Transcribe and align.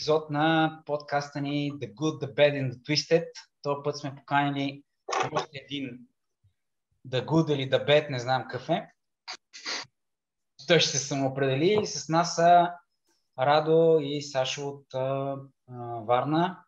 епизод 0.00 0.30
на 0.30 0.82
подкаста 0.86 1.40
ни 1.40 1.72
The 1.72 1.94
Good, 1.94 2.20
The 2.20 2.34
Bad 2.34 2.52
and 2.54 2.72
The 2.72 2.82
Twisted. 2.82 3.26
Този 3.62 3.80
път 3.84 3.98
сме 3.98 4.14
поканили 4.14 4.82
още 5.32 5.50
един 5.52 5.98
The 7.08 7.26
Good 7.26 7.54
или 7.54 7.70
The 7.70 7.86
Bad, 7.86 8.10
не 8.10 8.18
знам 8.18 8.42
какъв 8.42 8.68
е. 8.68 8.90
Той 10.66 10.80
ще 10.80 10.90
се 10.90 10.98
самоопредели. 10.98 11.86
С 11.86 12.08
нас 12.08 12.36
са 12.36 12.70
Радо 13.38 13.98
и 14.02 14.22
Сашо 14.22 14.68
от 14.68 14.94
а, 14.94 15.36
Варна. 16.06 16.64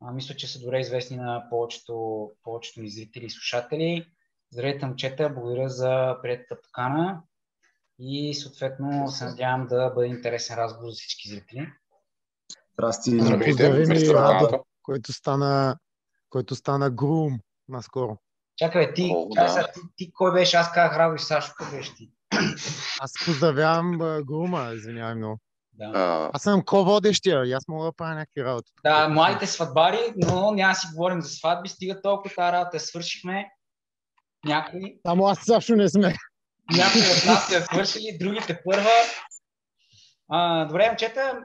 А, 0.00 0.12
мисля, 0.12 0.36
че 0.36 0.48
са 0.48 0.60
добре 0.60 0.80
известни 0.80 1.16
на 1.16 1.46
повечето, 1.50 2.30
повечето 2.42 2.80
ни 2.80 2.90
зрители 2.90 3.24
и 3.24 3.30
слушатели. 3.30 4.06
Здравейте, 4.52 4.86
момчета, 4.86 5.30
благодаря 5.30 5.68
за 5.68 6.16
приятата 6.22 6.62
покана 6.62 7.22
и 7.98 8.34
съответно 8.34 9.08
се 9.08 9.24
надявам 9.24 9.66
да 9.66 9.90
бъде 9.90 10.08
интересен 10.08 10.56
разговор 10.56 10.90
за 10.90 10.96
всички 10.96 11.28
зрители. 11.28 11.72
Здрасти, 12.78 13.18
Поздравим 13.18 13.92
и 13.92 14.14
Радо, 14.14 14.64
който 14.82 15.12
стана, 15.12 15.76
който 16.30 16.54
стана 16.54 16.90
грум 16.90 17.38
наскоро. 17.68 18.16
Чакай, 18.56 18.94
ти, 18.94 19.12
О, 19.14 19.28
да. 19.34 19.48
са, 19.48 19.66
ти, 19.74 19.80
ти, 19.96 20.12
кой 20.12 20.32
беше? 20.32 20.56
Аз 20.56 20.72
казах 20.72 20.98
Радо 20.98 21.14
и 21.14 21.18
Сашо, 21.18 21.52
кой 21.58 21.70
беше 21.70 21.94
ти? 21.94 22.10
Аз 23.00 23.12
поздравявам 23.24 23.98
грума, 24.26 24.72
извинявай 24.74 25.14
много. 25.14 25.38
Да. 25.72 26.30
Аз 26.32 26.42
съм 26.42 26.64
ко-водещия 26.64 27.44
и 27.44 27.52
аз 27.52 27.68
мога 27.68 27.84
да 27.84 27.92
правя 27.92 28.14
някакви 28.14 28.44
работи. 28.44 28.72
Да, 28.84 29.08
младите 29.08 29.46
сватбари, 29.46 30.12
но 30.16 30.52
няма 30.52 30.74
си 30.74 30.86
говорим 30.94 31.22
за 31.22 31.28
сватби, 31.28 31.68
стига 31.68 32.02
толкова 32.02 32.34
тази 32.34 32.52
работа 32.52 32.80
свършихме. 32.80 33.50
Някои. 34.44 34.98
Само 35.06 35.26
аз 35.26 35.38
също 35.44 35.76
не 35.76 35.88
сме. 35.88 36.16
Някои 36.76 37.00
от 37.00 37.26
нас 37.26 37.48
са 37.48 37.60
свършили, 37.60 38.18
другите 38.20 38.60
първа. 38.64 38.90
А, 40.28 40.64
добре, 40.64 40.88
момчета, 40.88 41.44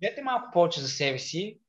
Дете 0.00 0.22
малко 0.22 0.50
повече 0.52 0.80
за 0.80 0.88
себе 0.88 1.18
си. 1.18 1.60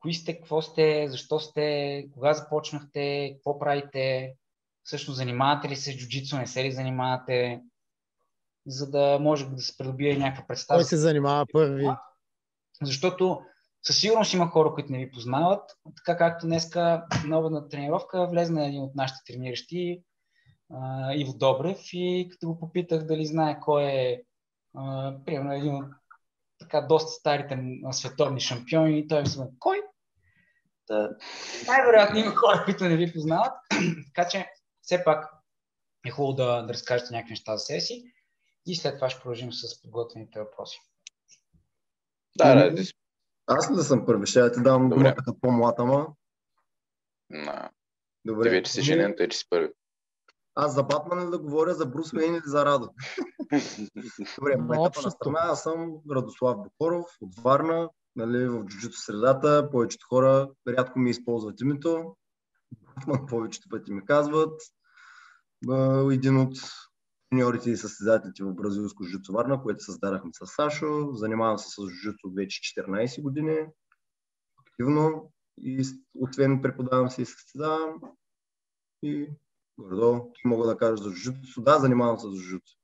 Кои 0.00 0.14
сте, 0.14 0.36
какво 0.36 0.62
сте, 0.62 1.06
защо 1.08 1.40
сте, 1.40 2.06
кога 2.14 2.34
започнахте, 2.34 3.32
какво 3.34 3.58
правите, 3.58 4.34
всъщност 4.82 5.16
занимавате 5.16 5.68
ли 5.68 5.76
се 5.76 5.92
с 5.92 5.96
джуджицу, 5.96 6.36
не 6.36 6.46
се 6.46 6.64
ли 6.64 6.72
занимавате, 6.72 7.62
за 8.66 8.90
да 8.90 9.18
може 9.20 9.46
да 9.50 9.62
се 9.62 9.76
придобие 9.76 10.16
някаква 10.16 10.46
представа. 10.46 10.78
Кой 10.78 10.84
се 10.84 10.96
занимава 10.96 11.46
първи? 11.52 11.86
Защото 12.82 13.40
със 13.82 14.00
сигурност 14.00 14.34
има 14.34 14.46
хора, 14.46 14.74
които 14.74 14.92
не 14.92 14.98
ви 14.98 15.10
познават. 15.10 15.70
Така 15.96 16.16
както 16.16 16.46
днеска 16.46 17.06
нова 17.26 17.50
на 17.50 17.68
тренировка 17.68 18.26
влезна 18.26 18.66
един 18.66 18.82
от 18.82 18.94
нашите 18.94 19.20
трениращи, 19.26 20.02
Иво 21.16 21.32
Добрев, 21.32 21.80
и 21.92 22.28
като 22.30 22.46
го 22.46 22.58
попитах 22.58 23.06
дали 23.06 23.26
знае 23.26 23.60
кой 23.60 23.84
е 23.84 24.22
примерно 25.24 25.52
един 25.52 25.74
от 25.74 25.84
така 26.58 26.80
доста 26.80 27.10
старите 27.10 27.58
световни 27.92 28.40
шампиони, 28.40 29.08
той 29.08 29.22
ми 29.22 29.28
кой? 29.58 29.82
Та, 30.86 31.10
най-вероятно 31.66 32.18
има 32.18 32.34
хора, 32.34 32.62
които 32.64 32.84
не 32.84 32.96
ви 32.96 33.12
познават, 33.12 33.52
така 34.14 34.28
че 34.28 34.50
все 34.82 35.04
пак 35.04 35.24
е 36.06 36.10
хубаво 36.10 36.32
да, 36.32 36.62
да 36.62 36.72
разкажете 36.72 37.12
някакви 37.12 37.32
неща 37.32 37.56
за 37.56 37.64
себе 37.64 37.80
си 37.80 38.12
и 38.66 38.76
след 38.76 38.94
това 38.94 39.10
ще 39.10 39.20
продължим 39.20 39.52
с 39.52 39.82
подготвените 39.82 40.38
въпроси. 40.38 40.78
Да, 42.38 42.70
да, 42.70 42.82
Аз 43.46 43.70
не 43.70 43.82
съм 43.82 44.06
първи, 44.06 44.26
ще 44.26 44.52
ти 44.52 44.62
дам 44.62 44.88
думата 44.88 45.14
по-млад, 45.40 45.74
ама. 45.78 46.06
No. 47.32 47.68
Добре. 48.24 48.42
Ти 48.42 48.50
вече 48.50 48.72
си 48.72 48.82
женен, 48.82 49.14
той 49.16 49.28
че 49.28 49.38
си 49.38 49.46
първи. 49.50 49.68
Аз 50.58 50.74
за 50.74 50.82
Батман 50.82 51.30
да 51.30 51.38
говоря 51.38 51.74
за 51.74 51.86
Брус 51.86 52.12
Уейн 52.12 52.34
или 52.34 52.42
за 52.44 52.64
Радо? 52.64 52.90
Добре, 54.38 54.56
майтапа 54.56 55.02
на 55.02 55.10
страна, 55.10 55.38
аз 55.42 55.62
съм 55.62 55.96
Радослав 56.10 56.56
Бокоров 56.56 57.06
от 57.20 57.38
Варна, 57.38 57.90
нали, 58.16 58.48
в 58.48 58.64
джуджито 58.64 58.96
средата. 58.96 59.68
Повечето 59.70 60.06
хора 60.08 60.50
рядко 60.68 60.98
ми 60.98 61.10
използват 61.10 61.60
името. 61.60 62.16
Батман 62.96 63.26
повечето 63.26 63.68
пъти 63.68 63.92
ми 63.92 64.04
казват. 64.04 64.62
Един 66.12 66.40
от 66.40 66.56
треньорите 67.30 67.70
и 67.70 67.76
състезателите 67.76 68.44
в 68.44 68.54
бразилско 68.54 69.04
джуджито 69.04 69.32
Варна, 69.32 69.62
което 69.62 69.84
създадахме 69.84 70.30
с 70.32 70.46
Сашо. 70.46 71.08
Занимавам 71.12 71.58
се 71.58 71.68
с 71.68 71.76
джуджито 71.76 72.30
вече 72.36 72.60
14 72.60 73.22
години. 73.22 73.58
Активно 74.60 75.32
и 75.58 75.84
освен 76.20 76.62
преподавам 76.62 77.10
се 77.10 77.22
и 77.22 77.26
състезавам. 77.26 78.00
И 79.02 79.28
Гордо, 79.78 80.32
мога 80.44 80.66
да 80.66 80.76
кажа 80.76 80.96
за 80.96 81.10
жужуцу. 81.10 81.62
Да, 81.62 81.78
занимавам 81.78 82.18
се 82.18 82.26
с 82.26 82.30
жужуцу. 82.30 82.76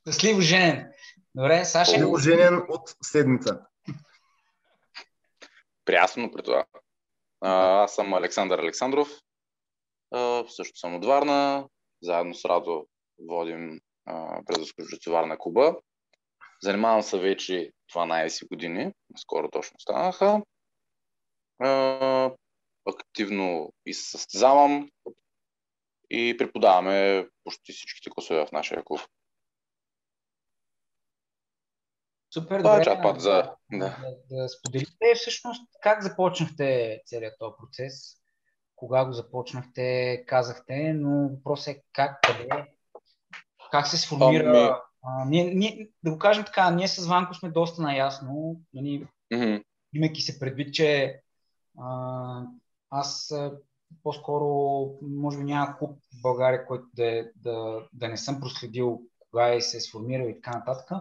Щастливо 0.00 0.40
женен. 0.40 0.92
Добре, 1.34 1.64
Саша. 1.64 1.90
Щастливо 1.90 2.18
женен 2.18 2.62
от 2.68 2.96
седмица. 3.02 3.66
Приясно 5.84 6.32
при 6.32 6.42
това. 6.42 6.64
А, 7.40 7.82
аз 7.82 7.94
съм 7.94 8.14
Александър 8.14 8.58
Александров. 8.58 9.08
А, 10.10 10.44
също 10.48 10.78
съм 10.78 10.94
от 10.94 11.04
Варна. 11.04 11.68
Заедно 12.02 12.34
с 12.34 12.44
Радо 12.44 12.86
водим 13.28 13.80
Бразилско 14.46 14.82
Варна 15.10 15.38
клуба. 15.38 15.76
Занимавам 16.62 17.02
се 17.02 17.18
вече 17.18 17.72
12 17.94 18.48
години. 18.48 18.92
Скоро 19.16 19.50
точно 19.50 19.80
станаха. 19.80 20.42
А, 21.58 22.30
активно 22.86 23.72
и 23.86 23.94
се 23.94 24.10
състезавам 24.10 24.90
и 26.10 26.36
преподаваме 26.38 27.28
почти 27.44 27.72
всичките 27.72 28.10
класове 28.10 28.46
в 28.46 28.52
нашия 28.52 28.84
клуб. 28.84 29.00
Супер, 32.34 32.58
Това 32.58 32.76
е 32.76 32.78
добре. 32.78 33.12
Е 33.16 33.20
за... 33.20 33.30
Да, 33.30 33.56
да. 33.72 33.96
да 34.30 34.48
споделите 34.48 35.14
всъщност 35.14 35.62
как 35.82 36.02
започнахте 36.02 37.00
целият 37.06 37.34
този 37.38 37.54
процес, 37.58 38.16
кога 38.76 39.04
го 39.04 39.12
започнахте, 39.12 40.24
казахте, 40.26 40.92
но 40.92 41.28
въпросът 41.28 41.76
е 41.76 41.82
как, 41.92 42.20
къде, 42.22 42.48
как 43.70 43.86
се 43.86 43.96
сформира. 43.96 44.48
Ами... 44.48 44.70
А, 45.02 45.24
ние, 45.24 45.44
ние, 45.44 45.88
да 46.02 46.10
го 46.10 46.18
кажем 46.18 46.44
така, 46.44 46.70
ние 46.70 46.88
с 46.88 47.06
Ванко 47.06 47.34
сме 47.34 47.50
доста 47.50 47.82
наясно, 47.82 48.60
нали, 48.74 49.06
mm-hmm. 49.32 49.64
имайки 49.94 50.20
се 50.20 50.38
предвид, 50.38 50.74
че 50.74 51.20
а, 51.78 52.42
аз 52.90 53.34
по-скоро, 54.02 54.90
може 55.02 55.38
би 55.38 55.44
няма 55.44 55.78
клуб 55.78 55.90
в 55.90 56.22
България, 56.22 56.66
който 56.66 56.84
да, 56.94 57.18
е, 57.18 57.24
да, 57.36 57.80
да 57.92 58.08
не 58.08 58.16
съм 58.16 58.40
проследил 58.40 59.02
кога 59.20 59.54
е 59.54 59.60
се 59.60 59.76
е 59.76 59.80
сформирал 59.80 60.28
и 60.28 60.34
така 60.34 60.58
нататък. 60.58 60.98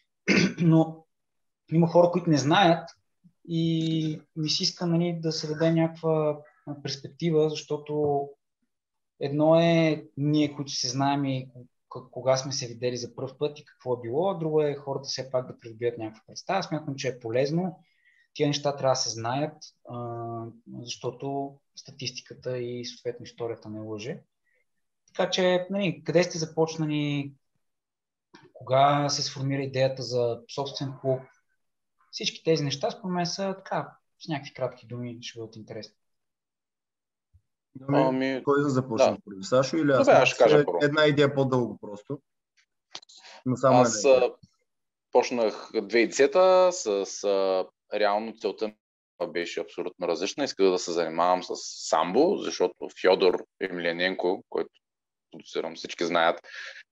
Но 0.58 1.04
има 1.72 1.88
хора, 1.88 2.10
които 2.10 2.30
не 2.30 2.38
знаят 2.38 2.90
и 3.48 4.22
ми 4.36 4.50
се 4.50 4.62
иска 4.62 4.86
нали, 4.86 5.18
да 5.22 5.32
се 5.32 5.48
даде 5.48 5.72
някаква 5.72 6.38
перспектива, 6.82 7.50
защото 7.50 8.28
едно 9.20 9.60
е 9.60 10.04
ние, 10.16 10.54
които 10.54 10.72
се 10.72 10.88
знаем 10.88 11.24
и 11.24 11.48
кога 11.88 12.36
сме 12.36 12.52
се 12.52 12.66
видели 12.66 12.96
за 12.96 13.14
първ 13.14 13.38
път 13.38 13.58
и 13.58 13.64
какво 13.64 13.94
е 13.94 14.00
било, 14.02 14.38
друго 14.38 14.62
е 14.62 14.74
хората 14.74 15.04
все 15.04 15.30
пак 15.30 15.46
да 15.46 15.60
придобият 15.60 15.98
някаква 15.98 16.22
представа. 16.26 16.62
Смятам, 16.62 16.94
че 16.94 17.08
е 17.08 17.18
полезно 17.18 17.78
Тия 18.34 18.46
неща 18.46 18.76
трябва 18.76 18.92
да 18.92 18.96
се 18.96 19.10
знаят, 19.10 19.56
а, 19.88 19.96
защото 20.80 21.54
статистиката 21.76 22.58
и 22.58 22.84
съответно 22.84 23.24
историята 23.24 23.68
не 23.68 23.80
лъже. 23.80 24.20
Така 25.06 25.30
че, 25.30 25.66
нали, 25.70 26.02
къде 26.04 26.24
сте 26.24 26.38
започнали, 26.38 27.32
кога 28.52 29.08
се 29.08 29.22
сформира 29.22 29.62
идеята 29.62 30.02
за 30.02 30.40
собствен 30.54 30.92
клуб, 31.00 31.20
всички 32.10 32.44
тези 32.44 32.64
неща, 32.64 32.90
според 32.90 33.14
мен 33.14 33.26
са 33.26 33.54
така, 33.56 33.96
с 34.24 34.28
някакви 34.28 34.54
кратки 34.54 34.86
думи 34.86 35.18
ще 35.20 35.38
бъдат 35.38 35.56
интересни. 35.56 35.94
Ами, 37.88 38.42
Кой 38.44 38.62
да 38.62 38.70
започне? 38.70 39.18
Да. 39.26 39.44
Сашо 39.44 39.76
или 39.76 39.92
аз? 39.92 40.06
Добре, 40.06 40.26
ще 40.26 40.38
кажа 40.38 40.64
първо. 40.64 40.78
Една 40.82 41.06
идея 41.06 41.34
по-дълго 41.34 41.78
просто. 41.80 42.20
Но 43.46 43.56
само 43.56 43.80
аз 43.80 44.04
а, 44.04 44.32
почнах 45.12 45.70
2010 45.72 46.70
с 46.70 47.24
а, 47.24 47.66
реално 47.94 48.34
целта 48.36 48.74
беше 49.28 49.60
абсолютно 49.60 50.08
различна. 50.08 50.44
Исках 50.44 50.70
да 50.70 50.78
се 50.78 50.92
занимавам 50.92 51.42
с 51.42 51.54
самбо, 51.88 52.36
защото 52.36 52.88
Фьодор 53.02 53.44
Емельяненко, 53.60 54.44
който 54.48 54.70
продуцирам, 55.30 55.76
всички 55.76 56.04
знаят, 56.04 56.40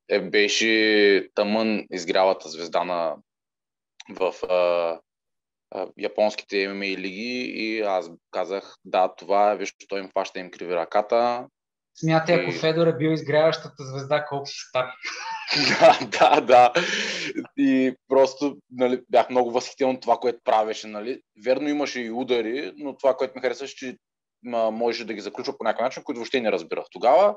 е, 0.08 0.20
беше 0.20 1.28
тъмън 1.34 1.86
изгрявата 1.90 2.48
звезда 2.48 2.84
на, 2.84 3.16
в 4.10 4.34
а, 4.48 5.00
а, 5.70 5.88
японските 5.98 6.68
ММА 6.68 6.84
лиги 6.84 7.52
и 7.54 7.80
аз 7.80 8.10
казах, 8.30 8.76
да, 8.84 9.14
това 9.14 9.52
е, 9.52 9.56
виж, 9.56 9.74
той 9.88 10.00
им 10.00 10.10
фаща 10.14 10.40
им 10.40 10.50
криви 10.50 10.74
ръката, 10.74 11.48
Смятай, 11.94 12.34
ако 12.34 12.52
Федор 12.52 12.86
е 12.86 12.96
бил 12.96 13.10
изгряващата 13.10 13.84
звезда, 13.84 14.24
колко 14.24 14.46
си 14.46 14.58
стар. 14.68 14.86
да, 15.80 15.98
да, 16.18 16.40
да. 16.40 16.72
И 17.56 17.94
просто 18.08 18.56
нали, 18.70 19.00
бях 19.08 19.30
много 19.30 19.50
възхитен 19.50 19.90
от 19.90 20.00
това, 20.00 20.16
което 20.16 20.38
правеше. 20.44 20.86
Нали. 20.86 21.20
Верно 21.44 21.68
имаше 21.68 22.00
и 22.00 22.10
удари, 22.10 22.72
но 22.76 22.96
това, 22.96 23.16
което 23.16 23.32
ми 23.36 23.40
харесваше, 23.40 23.76
че 23.76 23.96
можеше 24.44 25.04
да 25.04 25.14
ги 25.14 25.20
заключва 25.20 25.58
по 25.58 25.64
някакъв 25.64 25.84
начин, 25.84 26.02
който 26.02 26.18
въобще 26.18 26.40
не 26.40 26.52
разбирах. 26.52 26.84
Тогава 26.90 27.36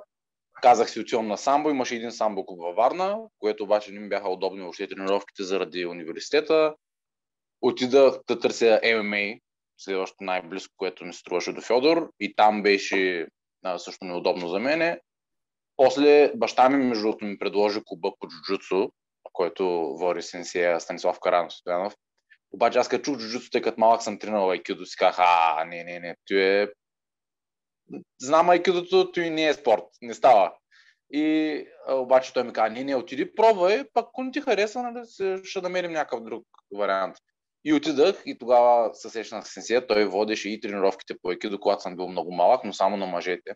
казах 0.61 0.89
си 0.89 0.99
отивам 0.99 1.27
на 1.27 1.37
самбо, 1.37 1.69
имаше 1.69 1.95
един 1.95 2.11
самбо 2.11 2.45
клуб 2.45 2.59
във 2.61 2.75
Варна, 2.75 3.17
което 3.39 3.63
обаче 3.63 3.91
не 3.91 3.99
ми 3.99 4.09
бяха 4.09 4.29
удобни 4.29 4.61
въобще 4.61 4.87
тренировките 4.87 5.43
заради 5.43 5.85
университета. 5.85 6.75
Отидах 7.61 8.13
да 8.27 8.39
търся 8.39 8.79
ММА, 9.03 9.33
следващото 9.77 10.23
най-близко, 10.23 10.73
което 10.77 11.05
ми 11.05 11.13
струваше 11.13 11.53
до 11.53 11.61
Федор 11.61 12.09
и 12.19 12.35
там 12.35 12.63
беше 12.63 13.27
а, 13.65 13.79
също 13.79 14.05
неудобно 14.05 14.47
за 14.47 14.59
мене. 14.59 14.99
После 15.77 16.31
баща 16.35 16.69
ми, 16.69 16.83
между 16.83 17.03
другото, 17.03 17.25
ми 17.25 17.39
предложи 17.39 17.79
клуба 17.85 18.11
по 18.19 18.27
джуджуцу, 18.27 18.89
който 19.33 19.65
води 19.97 20.21
сенсия 20.21 20.79
Станислав 20.79 21.19
Каранов 21.19 21.53
Стоянов. 21.53 21.93
Обаче 22.51 22.79
аз 22.79 22.89
като 22.89 23.03
чух 23.03 23.17
джуджуцу, 23.17 23.49
тъй 23.49 23.61
като 23.61 23.79
малък 23.79 24.03
съм 24.03 24.19
тренирал 24.19 24.49
айкидо, 24.49 24.85
си 24.85 24.97
казах, 24.97 25.15
а, 25.19 25.65
не, 25.65 25.83
не, 25.83 25.99
не, 25.99 26.15
той 26.27 26.63
е... 26.63 26.67
Знам 28.21 28.49
айкидото, 28.49 29.11
той 29.11 29.29
не 29.29 29.47
е 29.47 29.53
спорт, 29.53 29.83
не 30.01 30.13
става. 30.13 30.53
И 31.11 31.67
а, 31.87 31.93
обаче 31.93 32.33
той 32.33 32.43
ми 32.43 32.53
каза, 32.53 32.69
не, 32.69 32.83
не, 32.83 32.95
отиди, 32.95 33.35
пробвай, 33.35 33.83
пак 33.93 34.05
ако 34.05 34.23
не 34.23 34.31
ти 34.31 34.41
хареса, 34.41 34.83
нали, 34.83 35.41
ще 35.43 35.61
намерим 35.61 35.91
някакъв 35.91 36.23
друг 36.23 36.47
вариант. 36.77 37.17
И 37.65 37.73
отидах 37.73 38.21
и 38.25 38.37
тогава 38.37 38.95
се 38.95 39.09
срещнах 39.09 39.47
с 39.47 39.53
сенсия. 39.53 39.87
Той 39.87 40.05
водеше 40.05 40.49
и 40.49 40.59
тренировките 40.59 41.15
по 41.21 41.31
екидо, 41.31 41.59
когато 41.59 41.81
съм 41.81 41.95
бил 41.95 42.07
много 42.07 42.31
малък, 42.31 42.63
но 42.63 42.73
само 42.73 42.97
на 42.97 43.05
мъжете. 43.05 43.55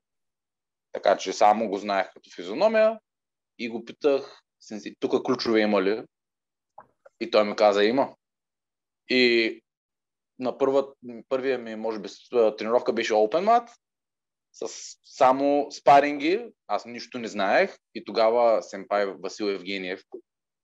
Така 0.92 1.18
че 1.18 1.34
само 1.34 1.70
го 1.70 1.78
знаех 1.78 2.14
като 2.14 2.30
физиономия 2.36 3.00
и 3.60 3.70
го 3.70 3.86
питах, 3.86 4.42
сенси, 4.60 4.96
тук 5.00 5.26
ключове 5.26 5.60
има 5.60 5.84
ли? 5.84 6.04
И 7.20 7.32
той 7.32 7.44
ми 7.44 7.56
каза, 7.56 7.84
има. 7.84 8.16
И 9.10 9.62
на 10.40 10.58
първа, 10.58 10.88
първия 11.30 11.60
ми, 11.60 11.76
може 11.76 12.00
би, 12.00 12.10
тренировка 12.58 12.94
беше 12.94 13.14
Open 13.14 13.46
Mat, 13.46 13.70
с 14.52 14.68
само 15.04 15.72
спаринги, 15.72 16.46
аз 16.68 16.86
нищо 16.86 17.20
не 17.20 17.28
знаех 17.28 17.78
и 17.96 18.06
тогава 18.06 18.64
семпай 18.64 19.06
Васил 19.06 19.46
Евгениев 19.46 20.02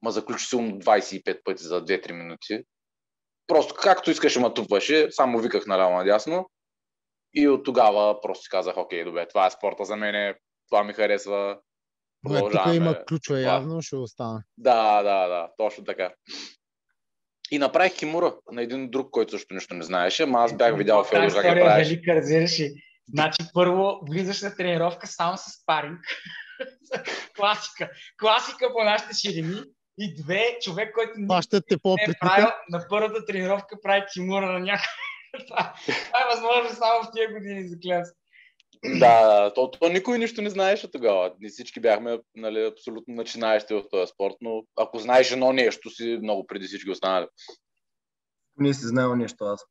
ма 0.01 0.12
заключи 0.12 0.45
силно 0.45 0.80
25 0.80 1.44
пъти 1.44 1.63
за 1.63 1.86
2-3 1.86 2.12
минути 2.12 2.63
просто 3.47 3.74
както 3.74 4.12
искаше 4.12 4.39
ма 4.39 4.53
тупваше, 4.53 5.07
само 5.12 5.39
виках 5.39 5.65
наляво 5.65 5.95
надясно. 5.95 6.50
И 7.33 7.47
от 7.47 7.65
тогава 7.65 8.21
просто 8.21 8.44
си 8.44 8.50
казах, 8.50 8.77
окей, 8.77 9.03
добре, 9.03 9.27
това 9.27 9.47
е 9.47 9.51
спорта 9.51 9.86
за 9.86 9.95
мен, 9.95 10.36
това 10.69 10.83
ми 10.83 10.94
харесва. 10.94 11.57
Добре, 12.24 12.39
тук 12.39 12.75
има 12.75 13.06
ключове 13.06 13.42
явно, 13.42 13.81
ще 13.81 13.95
остана. 13.95 14.44
Да, 14.57 15.03
да, 15.03 15.27
да, 15.27 15.50
точно 15.57 15.83
така. 15.83 16.13
И 17.51 17.57
направих 17.57 17.95
кимура 17.95 18.36
на 18.51 18.62
един 18.62 18.89
друг, 18.92 19.09
който 19.12 19.31
също 19.31 19.53
нищо 19.53 19.74
не 19.74 19.83
знаеше, 19.83 20.24
ама 20.24 20.39
аз 20.39 20.57
бях 20.57 20.77
видял 20.77 21.03
Федор 21.03 21.33
как 21.33 21.44
правиш. 21.44 21.88
Велика, 21.88 22.15
разбираш 22.15 22.62
Значи 23.07 23.44
първо 23.53 24.00
влизаш 24.09 24.41
на 24.41 24.56
тренировка 24.56 25.07
само 25.07 25.38
с 25.38 25.65
паринг. 25.65 26.00
Класика. 27.36 27.89
Класика 28.19 28.74
по 28.74 28.83
нашите 28.83 29.15
ширини. 29.15 29.62
И 29.97 30.15
две, 30.15 30.57
човек, 30.62 30.94
който 30.94 31.12
те 31.68 31.77
по 31.77 31.89
не 31.89 32.03
е 32.03 32.13
правил 32.21 32.47
на 32.69 32.86
първата 32.89 33.25
тренировка, 33.25 33.81
прави 33.81 34.06
кимура 34.13 34.51
на 34.51 34.59
някой. 34.59 34.88
това 35.47 35.74
е 36.21 36.36
възможно 36.36 36.77
само 36.77 37.03
в 37.03 37.12
тия 37.13 37.33
години 37.33 37.68
за 37.68 37.75
клас. 37.80 38.13
Да, 39.00 39.53
то, 39.53 39.71
то 39.71 39.89
никой 39.89 40.19
нищо 40.19 40.42
не 40.42 40.50
знаеше 40.50 40.92
тогава. 40.92 41.33
Ние 41.39 41.50
всички 41.50 41.80
бяхме 41.80 42.19
нали, 42.36 42.65
абсолютно 42.65 43.15
начинаещи 43.15 43.74
в 43.74 43.83
този 43.92 44.12
спорт, 44.12 44.36
но 44.42 44.63
ако 44.77 45.00
знаеш 45.00 45.31
едно 45.31 45.53
нещо 45.53 45.89
си 45.89 46.19
много 46.21 46.48
преди 46.48 46.68
всички 46.68 46.91
останали. 46.91 47.27
Не 48.57 48.74
си 48.74 48.86
знаел 48.86 49.15
нещо 49.15 49.45
аз. 49.45 49.65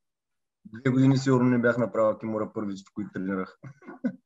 Две 0.65 0.91
години 0.91 1.19
сигурно 1.19 1.51
не 1.51 1.59
бях 1.59 1.79
направил 1.79 2.19
кимура 2.19 2.51
първите, 2.55 2.83
в 2.91 2.95
които 2.95 3.11
тренирах. 3.15 3.59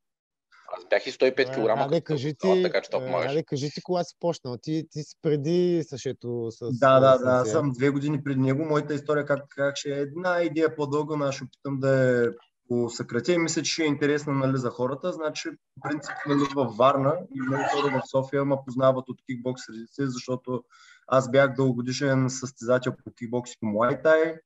Аз 0.76 0.84
бях 0.90 1.06
и 1.06 1.12
105 1.12 1.54
кг. 1.54 1.80
Аде, 1.80 2.00
кажи 2.00 2.34
ти, 2.38 2.62
така 2.62 2.80
че 2.80 2.90
Аде, 2.92 3.42
кажи 3.42 3.70
ти 3.70 3.82
кога 3.82 4.04
си 4.04 4.16
почнал. 4.20 4.56
Ти, 4.62 4.86
ти 4.90 5.02
си 5.02 5.16
преди 5.22 5.84
Сашето 5.86 6.48
с... 6.50 6.78
Да, 6.78 7.00
да, 7.00 7.18
да. 7.18 7.30
Аз 7.30 7.50
съм 7.50 7.72
две 7.72 7.90
години 7.90 8.24
преди 8.24 8.40
него. 8.40 8.64
Моята 8.64 8.94
история 8.94 9.24
как, 9.24 9.44
как 9.48 9.76
ще 9.76 9.90
е 9.90 10.00
една 10.00 10.42
идея 10.42 10.76
по-дълга, 10.76 11.16
но 11.16 11.24
аз 11.24 11.34
ще 11.34 11.44
опитам 11.44 11.80
да 11.80 12.24
е 12.24 12.28
по 12.68 12.90
съкратя 12.90 13.32
и 13.32 13.38
мисля, 13.38 13.62
че 13.62 13.72
ще 13.72 13.82
е 13.82 13.86
интересна 13.86 14.32
нали, 14.32 14.56
за 14.56 14.70
хората. 14.70 15.12
Значи, 15.12 15.50
в 15.50 15.88
принцип, 15.88 16.12
нали, 16.28 16.40
във 16.54 16.76
Варна 16.76 17.14
и 17.34 17.40
много 17.40 17.62
хора 17.72 18.00
в 18.00 18.10
София 18.10 18.44
ме 18.44 18.56
познават 18.66 19.08
от 19.08 19.18
кикбокс 19.26 19.62
средици, 19.66 20.12
защото 20.12 20.64
аз 21.06 21.30
бях 21.30 21.54
дългогодишен 21.54 22.30
състезател 22.30 22.92
по 23.04 23.12
кикбокс 23.18 23.52
и 23.52 23.56
по 23.60 23.66
муайтай. 23.66 24.36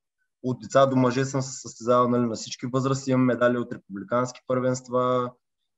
От 0.42 0.60
деца 0.60 0.86
до 0.86 0.96
мъже 0.96 1.24
съм 1.24 1.42
се 1.42 1.60
състезавал 1.60 2.08
нали, 2.08 2.26
на 2.26 2.34
всички 2.34 2.66
възрасти, 2.66 3.10
имам 3.10 3.26
медали 3.26 3.58
от 3.58 3.72
републикански 3.72 4.40
първенства, 4.46 5.32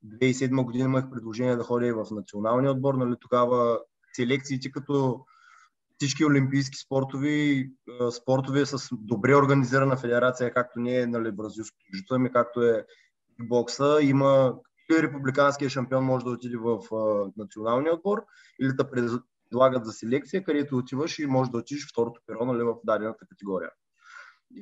2007 0.06 0.64
година 0.64 0.84
имах 0.84 1.10
предложение 1.10 1.56
да 1.56 1.64
ходя 1.64 1.86
и 1.86 1.92
в 1.92 2.06
националния 2.10 2.72
отбор. 2.72 2.94
Нали, 2.94 3.14
тогава 3.20 3.80
селекциите 4.16 4.70
като 4.70 5.24
всички 5.98 6.24
олимпийски 6.24 6.78
спортови, 6.78 7.70
спортове 8.10 8.66
с 8.66 8.88
добре 8.92 9.36
организирана 9.36 9.96
федерация, 9.96 10.54
както 10.54 10.80
не 10.80 11.00
е 11.00 11.06
нали, 11.06 11.32
бразилското 11.32 11.84
жито, 11.96 12.14
ами 12.14 12.32
както 12.32 12.62
е 12.62 12.86
бокса, 13.40 13.98
има 14.02 14.54
и 14.92 15.02
републиканския 15.02 15.70
шампион 15.70 16.04
може 16.04 16.24
да 16.24 16.30
отиде 16.30 16.56
в 16.56 16.78
а, 16.94 17.30
националния 17.36 17.94
отбор 17.94 18.24
или 18.60 18.72
да 18.72 18.90
предлагат 18.90 19.84
за 19.84 19.92
селекция, 19.92 20.44
където 20.44 20.76
отиваш 20.76 21.18
и 21.18 21.26
може 21.26 21.50
да 21.50 21.58
отидеш 21.58 21.88
второто 21.90 22.20
перо 22.26 22.44
нали, 22.44 22.62
в 22.62 22.74
дадената 22.84 23.26
категория. 23.26 23.70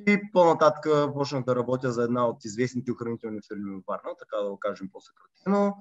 И 0.07 0.21
по-нататък 0.33 1.13
почнах 1.13 1.43
да 1.43 1.55
работя 1.55 1.91
за 1.91 2.03
една 2.03 2.27
от 2.27 2.45
известните 2.45 2.91
охранителни 2.91 3.39
фирми 3.47 3.75
в 3.75 3.83
Варна, 3.87 4.15
така 4.19 4.43
да 4.43 4.49
го 4.49 4.59
кажем 4.59 4.89
по-съкратено. 4.91 5.77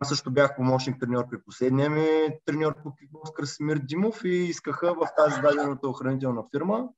Аз 0.00 0.08
също 0.08 0.30
бях 0.30 0.56
помощник 0.56 1.00
треньор 1.00 1.28
при 1.30 1.42
последния 1.42 1.90
ми 1.90 2.08
треньор 2.44 2.82
по 2.82 2.94
кикбокс 2.94 3.30
Красимир 3.32 3.76
Димов 3.76 4.24
и 4.24 4.28
искаха 4.28 4.94
в 4.94 5.08
тази 5.16 5.40
дадената 5.40 5.88
охранителна 5.88 6.42
фирма, 6.50 6.88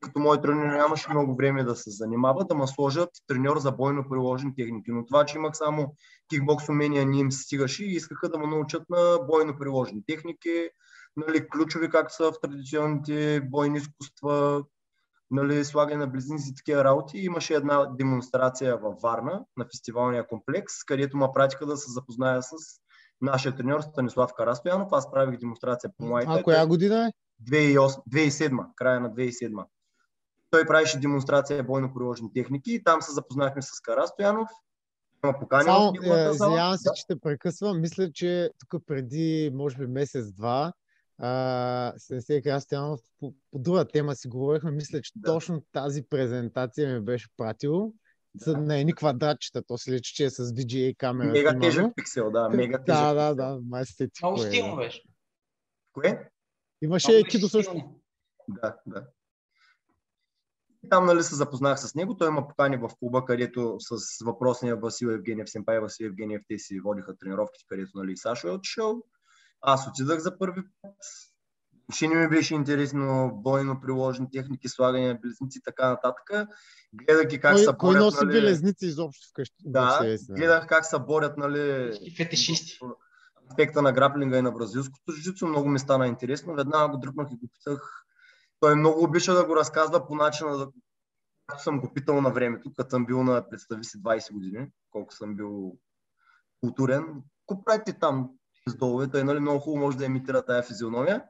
като 0.00 0.18
мой 0.18 0.40
треньор 0.40 0.64
нямаше 0.64 1.10
много 1.10 1.36
време 1.36 1.64
да 1.64 1.76
се 1.76 1.90
занимава, 1.90 2.44
да 2.44 2.54
ме 2.54 2.66
сложат 2.66 3.10
треньор 3.26 3.58
за 3.58 3.72
бойно 3.72 4.08
приложени 4.08 4.54
техники. 4.54 4.90
Но 4.90 5.06
това, 5.06 5.24
че 5.24 5.38
имах 5.38 5.56
само 5.56 5.94
кикбокс 6.28 6.68
умения, 6.68 7.06
не 7.06 7.18
им 7.18 7.32
стигаше 7.32 7.84
и 7.84 7.94
искаха 7.94 8.28
да 8.28 8.38
ме 8.38 8.46
научат 8.46 8.82
на 8.90 9.18
бойно 9.26 9.58
приложени 9.58 10.02
техники, 10.06 10.70
нали, 11.16 11.48
ключови, 11.48 11.90
както 11.90 12.14
са 12.14 12.32
в 12.32 12.40
традиционните 12.42 13.40
бойни 13.40 13.78
изкуства, 13.78 14.64
нали, 15.30 15.64
слагане 15.64 16.00
на 16.00 16.06
близнаци 16.06 16.50
и 16.50 16.54
такива 16.54 16.84
работи. 16.84 17.18
Имаше 17.18 17.54
една 17.54 17.84
демонстрация 17.84 18.76
във 18.76 19.00
Варна 19.02 19.44
на 19.56 19.64
фестивалния 19.64 20.26
комплекс, 20.26 20.84
където 20.86 21.16
ме 21.16 21.26
пратиха 21.34 21.66
да 21.66 21.76
се 21.76 21.92
запозная 21.92 22.42
с 22.42 22.50
нашия 23.20 23.56
треньор 23.56 23.80
Станислав 23.80 24.30
Карастоянов. 24.36 24.88
Аз 24.92 25.10
правих 25.10 25.38
демонстрация 25.38 25.90
по 25.98 26.04
моите. 26.04 26.28
А 26.30 26.42
коя 26.42 26.66
година 26.66 27.06
е? 27.06 27.12
2007, 27.50 28.74
края 28.74 29.00
на 29.00 29.10
2007. 29.10 29.64
Той 30.50 30.66
правеше 30.66 31.00
демонстрация 31.00 31.64
бойно 31.64 31.94
приложени 31.94 32.32
техники 32.32 32.72
и 32.72 32.84
там 32.84 33.02
се 33.02 33.12
запознахме 33.12 33.62
с 33.62 33.80
Карастоянов. 33.80 34.48
Само, 35.62 35.92
е, 36.02 36.30
извинявам 36.30 36.76
се, 36.76 36.88
да. 36.88 36.94
че 36.94 37.06
те 37.06 37.20
прекъсвам. 37.20 37.80
Мисля, 37.80 38.12
че 38.12 38.50
тук 38.58 38.82
преди, 38.86 39.50
може 39.54 39.76
би, 39.76 39.86
месец-два, 39.86 40.72
Сенсей 41.98 42.42
Крастянов 42.42 43.00
по, 43.20 43.34
по 43.50 43.58
друга 43.58 43.84
тема 43.84 44.14
си 44.14 44.28
говорихме. 44.28 44.70
Мисля, 44.70 45.00
че 45.02 45.12
да. 45.16 45.32
точно 45.32 45.62
тази 45.72 46.02
презентация 46.08 46.94
ми 46.94 47.00
беше 47.00 47.28
пратил. 47.36 47.92
Да. 48.34 48.56
на 48.56 48.78
едни 48.78 48.94
квадратчета, 48.94 49.62
то 49.62 49.78
се 49.78 49.92
лечи, 49.92 50.14
че 50.14 50.24
е 50.24 50.30
с 50.30 50.44
VGA 50.44 50.96
камера. 50.96 51.32
Мега 51.32 51.58
тежък 51.60 51.96
пиксел, 51.96 52.30
да. 52.30 52.48
Мега 52.48 52.78
тежък 52.78 53.00
да, 53.00 53.14
да, 53.14 53.34
да. 53.34 53.60
Май 53.68 53.84
сте 53.84 54.08
ти. 54.08 54.20
Много 54.22 54.38
стилно 54.38 54.76
беше. 54.76 55.02
Кое? 55.92 56.30
Имаше 56.82 57.18
екидо 57.18 57.48
също. 57.48 57.74
Да, 58.48 58.76
да. 58.86 59.06
Там 60.90 61.06
нали, 61.06 61.22
се 61.22 61.34
запознах 61.34 61.80
с 61.80 61.94
него. 61.94 62.16
Той 62.16 62.28
има 62.28 62.48
покани 62.48 62.76
в 62.76 62.90
клуба, 62.98 63.24
където 63.24 63.76
с 63.78 64.24
въпросния 64.24 64.76
Васил 64.76 65.08
Евгениев, 65.08 65.50
Семпай 65.50 65.80
Васил 65.80 66.06
Евгениев, 66.06 66.42
те 66.48 66.58
си 66.58 66.80
водиха 66.80 67.16
тренировките, 67.16 67.64
където 67.68 67.90
нали, 67.94 68.16
Сашо 68.16 68.48
е 68.48 68.50
отшъл. 68.50 69.02
Аз 69.68 69.88
отидах 69.88 70.18
за 70.18 70.38
първи 70.38 70.62
път. 70.82 70.94
Ще 71.94 72.08
не 72.08 72.14
ми 72.14 72.28
беше 72.28 72.54
интересно 72.54 73.30
бойно 73.34 73.80
приложени 73.80 74.30
техники, 74.30 74.68
слагане 74.68 75.08
на 75.08 75.14
белезници 75.14 75.58
и 75.58 75.62
така 75.62 75.88
нататък. 75.88 76.48
Гледах 76.92 77.32
и 77.32 77.40
как 77.40 77.54
кой, 77.54 77.58
се 77.58 77.66
борят. 77.66 77.78
Кой 77.78 77.94
носи 77.94 78.24
нали... 78.24 78.32
белезници 78.32 78.86
изобщо 78.86 79.28
вкъщи? 79.30 79.62
Да, 79.64 80.16
гледах 80.30 80.66
как 80.66 80.84
се 80.84 80.98
борят 80.98 81.36
нали... 81.36 81.92
фетишисти. 82.16 82.78
Аспекта 83.50 83.82
на 83.82 83.92
граплинга 83.92 84.38
и 84.38 84.42
на 84.42 84.52
бразилското 84.52 85.12
жицу. 85.12 85.46
Много 85.46 85.68
ми 85.68 85.78
стана 85.78 86.06
интересно. 86.06 86.54
Веднага 86.54 86.88
го 86.88 86.98
дръпнах 86.98 87.28
и 87.30 87.36
го 87.36 87.48
питах. 87.52 88.04
Той 88.60 88.74
много 88.74 89.04
обича 89.04 89.34
да 89.34 89.44
го 89.44 89.56
разказва 89.56 90.06
по 90.06 90.14
начина, 90.14 90.56
да... 90.56 90.68
както 91.46 91.62
съм 91.62 91.80
го 91.80 91.92
питал 91.94 92.20
на 92.20 92.30
времето, 92.30 92.72
като 92.76 92.90
съм 92.90 93.06
бил 93.06 93.22
на, 93.22 93.48
представи 93.50 93.84
си, 93.84 94.02
20 94.02 94.32
години, 94.32 94.66
колко 94.90 95.14
съм 95.14 95.36
бил 95.36 95.78
културен. 96.60 97.22
Какво 97.48 97.64
правите 97.64 97.98
там? 97.98 98.30
Долове, 98.74 99.10
той 99.10 99.24
нали, 99.24 99.40
много 99.40 99.60
хубаво 99.60 99.84
може 99.84 99.96
да 99.96 100.04
имитира 100.04 100.44
тая 100.44 100.62
физиономия. 100.62 101.24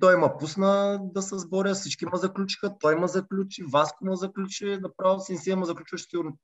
Той 0.00 0.16
ма 0.16 0.38
пусна 0.38 1.00
да 1.02 1.22
се 1.22 1.38
сборя, 1.38 1.74
всички 1.74 2.06
ма 2.06 2.16
заключиха, 2.16 2.78
той 2.80 2.96
ма 2.96 3.08
заключи, 3.08 3.62
Васко 3.62 4.04
ма 4.04 4.16
заключи, 4.16 4.78
направо 4.80 5.20
си 5.20 5.36
си 5.36 5.54
ма 5.54 5.66
заключваше 5.66 6.04
сигурно 6.04 6.38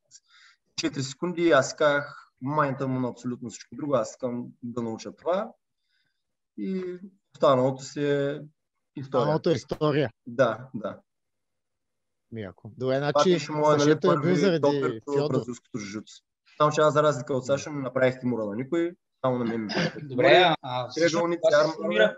4 0.81 0.99
секунди 0.99 1.41
и 1.41 1.51
аз 1.51 1.75
казах, 1.75 2.31
майната 2.41 2.87
му 2.87 2.99
на 2.99 3.09
абсолютно 3.09 3.49
всичко 3.49 3.75
друго. 3.75 3.95
Аз 3.95 4.09
искам 4.09 4.47
да 4.63 4.81
науча 4.81 5.15
това. 5.15 5.51
И 6.57 6.99
останалото 7.35 7.83
си 7.83 8.03
е 8.03 8.41
история. 8.95 9.21
Останалото 9.21 9.49
е 9.49 9.53
история. 9.53 10.09
Да, 10.27 10.69
да. 10.73 10.99
Мияко. 12.31 12.71
Добре, 12.77 12.97
значи, 12.97 13.39
съжето 13.39 14.11
е 14.11 14.19
бил 14.19 14.35
заради 14.35 15.01
Фьодор. 15.05 15.29
бразилското. 15.29 15.79
Само 16.57 16.71
че 16.71 16.81
аз 16.81 16.93
за 16.93 17.03
разлика 17.03 17.33
от 17.33 17.45
Саша 17.45 17.71
не 17.71 17.81
направих 17.81 18.19
Тимура 18.19 18.45
на 18.45 18.55
никой, 18.55 18.91
само 19.21 19.37
на 19.37 19.45
мен 19.45 19.69
Добре, 20.03 20.53
а, 20.61 20.89
кога, 21.81 22.15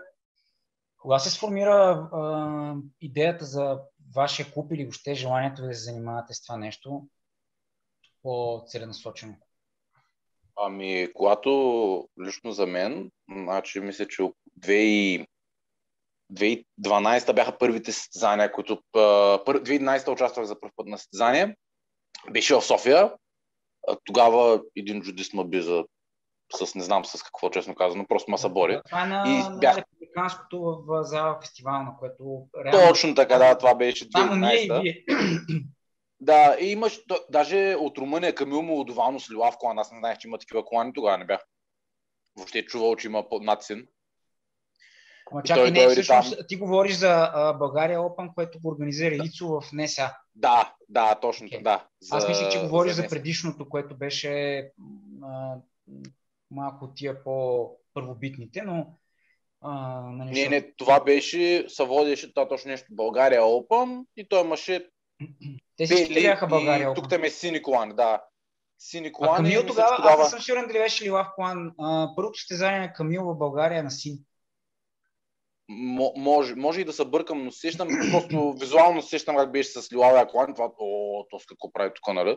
кога 0.98 1.18
се 1.18 1.30
сформира 1.30 2.08
а, 2.12 2.74
идеята 3.00 3.44
за 3.44 3.80
вашия 4.14 4.52
клуб 4.52 4.72
или 4.72 4.84
въобще 4.84 5.14
желанието 5.14 5.62
да 5.62 5.74
се 5.74 5.84
занимавате 5.84 6.34
с 6.34 6.42
това 6.42 6.56
нещо 6.56 7.08
по-целенасочено? 8.22 9.34
Ами, 10.56 11.08
когато 11.14 12.08
лично 12.26 12.52
за 12.52 12.66
мен, 12.66 13.10
значи 13.36 13.80
мисля, 13.80 14.06
че 14.08 14.22
2012 16.32 17.34
бяха 17.34 17.58
първите 17.58 17.92
състезания, 17.92 18.52
които 18.52 18.82
2011 18.94 20.12
участвах 20.12 20.46
за 20.46 20.60
първ 20.60 20.72
път 20.76 20.86
на 20.86 20.98
състезание. 20.98 21.56
Беше 22.30 22.54
в 22.54 22.62
София. 22.62 23.14
Тогава 24.04 24.62
един 24.76 25.02
джудист 25.02 25.34
ме 25.34 25.44
би 25.44 25.62
за 25.62 25.84
с 26.52 26.74
не 26.74 26.82
знам 26.82 27.04
с 27.04 27.22
какво, 27.22 27.50
честно 27.50 27.74
казано, 27.74 28.06
просто 28.08 28.30
ма 28.30 28.38
събори. 28.38 28.80
Това 28.84 29.04
е 29.04 29.06
на, 29.06 29.24
и 29.26 29.58
бях... 29.58 29.76
на 29.76 29.82
републиканското 29.82 30.84
в 30.86 31.04
зала 31.04 31.38
фестивал, 31.40 31.82
на 31.82 31.96
което 31.98 32.46
реално... 32.64 32.88
Точно 32.88 33.14
така, 33.14 33.38
да, 33.38 33.58
това 33.58 33.74
беше 33.74 34.08
2011 34.08 35.64
Да, 36.20 36.56
и 36.60 36.66
имаш, 36.66 37.00
даже 37.30 37.76
от 37.78 37.98
Румъния 37.98 38.34
Камил 38.34 38.62
Молдовано 38.62 39.20
с 39.20 39.30
Лилав 39.30 39.56
колан, 39.58 39.78
аз 39.78 39.92
не 39.92 39.98
знаех, 39.98 40.18
че 40.18 40.28
има 40.28 40.38
такива 40.38 40.64
колани, 40.64 40.92
тогава 40.92 41.18
не 41.18 41.24
бях. 41.24 41.40
Въобще 42.36 42.64
чувал, 42.64 42.96
че 42.96 43.06
има 43.06 43.24
надсин. 43.40 43.86
Ама 45.32 45.42
чакай, 45.42 45.70
не, 45.70 45.88
всъщност 45.88 46.36
там... 46.36 46.46
ти 46.48 46.56
говориш 46.56 46.96
за 46.96 47.30
а, 47.34 47.52
България 47.52 47.98
Open, 47.98 48.34
което 48.34 48.60
го 48.60 48.68
организира 48.68 49.16
да. 49.16 49.24
Ицо 49.24 49.48
в 49.48 49.72
НЕСА. 49.72 50.16
Да, 50.34 50.74
да, 50.88 51.14
точно, 51.14 51.46
okay. 51.46 51.62
да. 51.62 51.86
За, 52.00 52.16
Аз 52.16 52.28
мислих, 52.28 52.48
че 52.48 52.60
говориш 52.60 52.92
за, 52.92 53.02
за 53.02 53.08
предишното, 53.08 53.68
което 53.68 53.96
беше 53.96 54.62
а, 55.22 55.56
малко 56.50 56.92
тия 56.94 57.24
по-първобитните, 57.24 58.62
но 58.62 58.86
а, 59.60 60.00
нали, 60.00 60.30
не, 60.30 60.48
не, 60.48 60.72
това 60.76 61.04
беше, 61.04 61.64
се 61.68 61.84
водеше 61.84 62.34
това 62.34 62.48
точно 62.48 62.70
нещо 62.70 62.86
България 62.90 63.40
Open 63.40 64.04
и 64.16 64.28
той 64.28 64.40
имаше 64.40 64.86
те 65.76 65.84
всички 65.84 66.14
бяха 66.14 66.46
България 66.46 66.88
Open. 66.88 66.94
Тук 66.94 67.08
там 67.08 67.24
е 67.24 67.30
сини 67.30 67.62
колан, 67.62 67.96
да. 67.96 68.22
Сини 68.78 69.12
колан. 69.12 69.34
А 69.34 69.36
Камил 69.36 69.66
тогава, 69.66 69.96
тогава, 69.96 70.22
аз 70.22 70.26
не 70.26 70.30
съм 70.30 70.40
сигурен 70.40 70.66
дали 70.66 70.78
беше 70.78 71.04
ли 71.04 71.10
лав 71.10 71.28
колан. 71.34 71.72
Първото 72.16 72.38
състезание 72.38 72.80
на 72.80 72.92
Камил 72.92 73.24
в 73.24 73.38
България 73.38 73.78
е 73.78 73.82
на 73.82 73.90
син 73.90 74.18
може, 76.16 76.54
може 76.54 76.80
и 76.80 76.84
да 76.84 76.92
се 76.92 77.04
бъркам, 77.04 77.44
но 77.44 77.52
сещам, 77.52 77.88
просто 78.10 78.52
визуално 78.60 79.02
сещам 79.02 79.36
как 79.36 79.52
беше 79.52 79.70
с 79.70 79.92
Лилавия 79.92 80.26
Клан, 80.26 80.54
това, 80.54 80.70
о, 80.78 81.24
то 81.30 81.38
с 81.38 81.46
какво 81.46 81.72
прави 81.72 81.90
тук, 81.94 82.14
нали? 82.14 82.36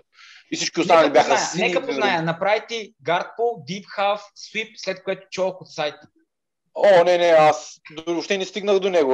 И 0.51 0.55
всички 0.55 0.81
останали 0.81 1.07
нека 1.07 1.13
бяха 1.13 1.37
сини. 1.37 1.67
Нека 1.67 1.85
позная, 1.85 2.21
направи 2.21 2.61
ти 2.67 2.93
гардпол, 3.01 3.63
deep 3.69 3.85
half, 3.97 4.19
sweep, 4.37 4.71
след 4.77 5.03
което 5.03 5.27
чолк 5.31 5.61
от 5.61 5.73
сайта. 5.73 6.07
О, 6.75 7.03
не, 7.03 7.17
не, 7.17 7.25
аз 7.25 7.81
въобще 8.07 8.37
не 8.37 8.45
стигнах 8.45 8.79
до 8.79 8.89
него. 8.89 9.13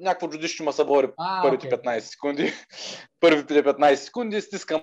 Някакво 0.00 0.28
джудище 0.28 0.62
ма 0.62 0.72
събори 0.72 1.08
първите 1.42 1.68
okay. 1.68 1.82
15 1.84 1.98
секунди. 1.98 2.52
Първите 3.20 3.64
15 3.64 3.94
секунди 3.94 4.40
стискам 4.40 4.82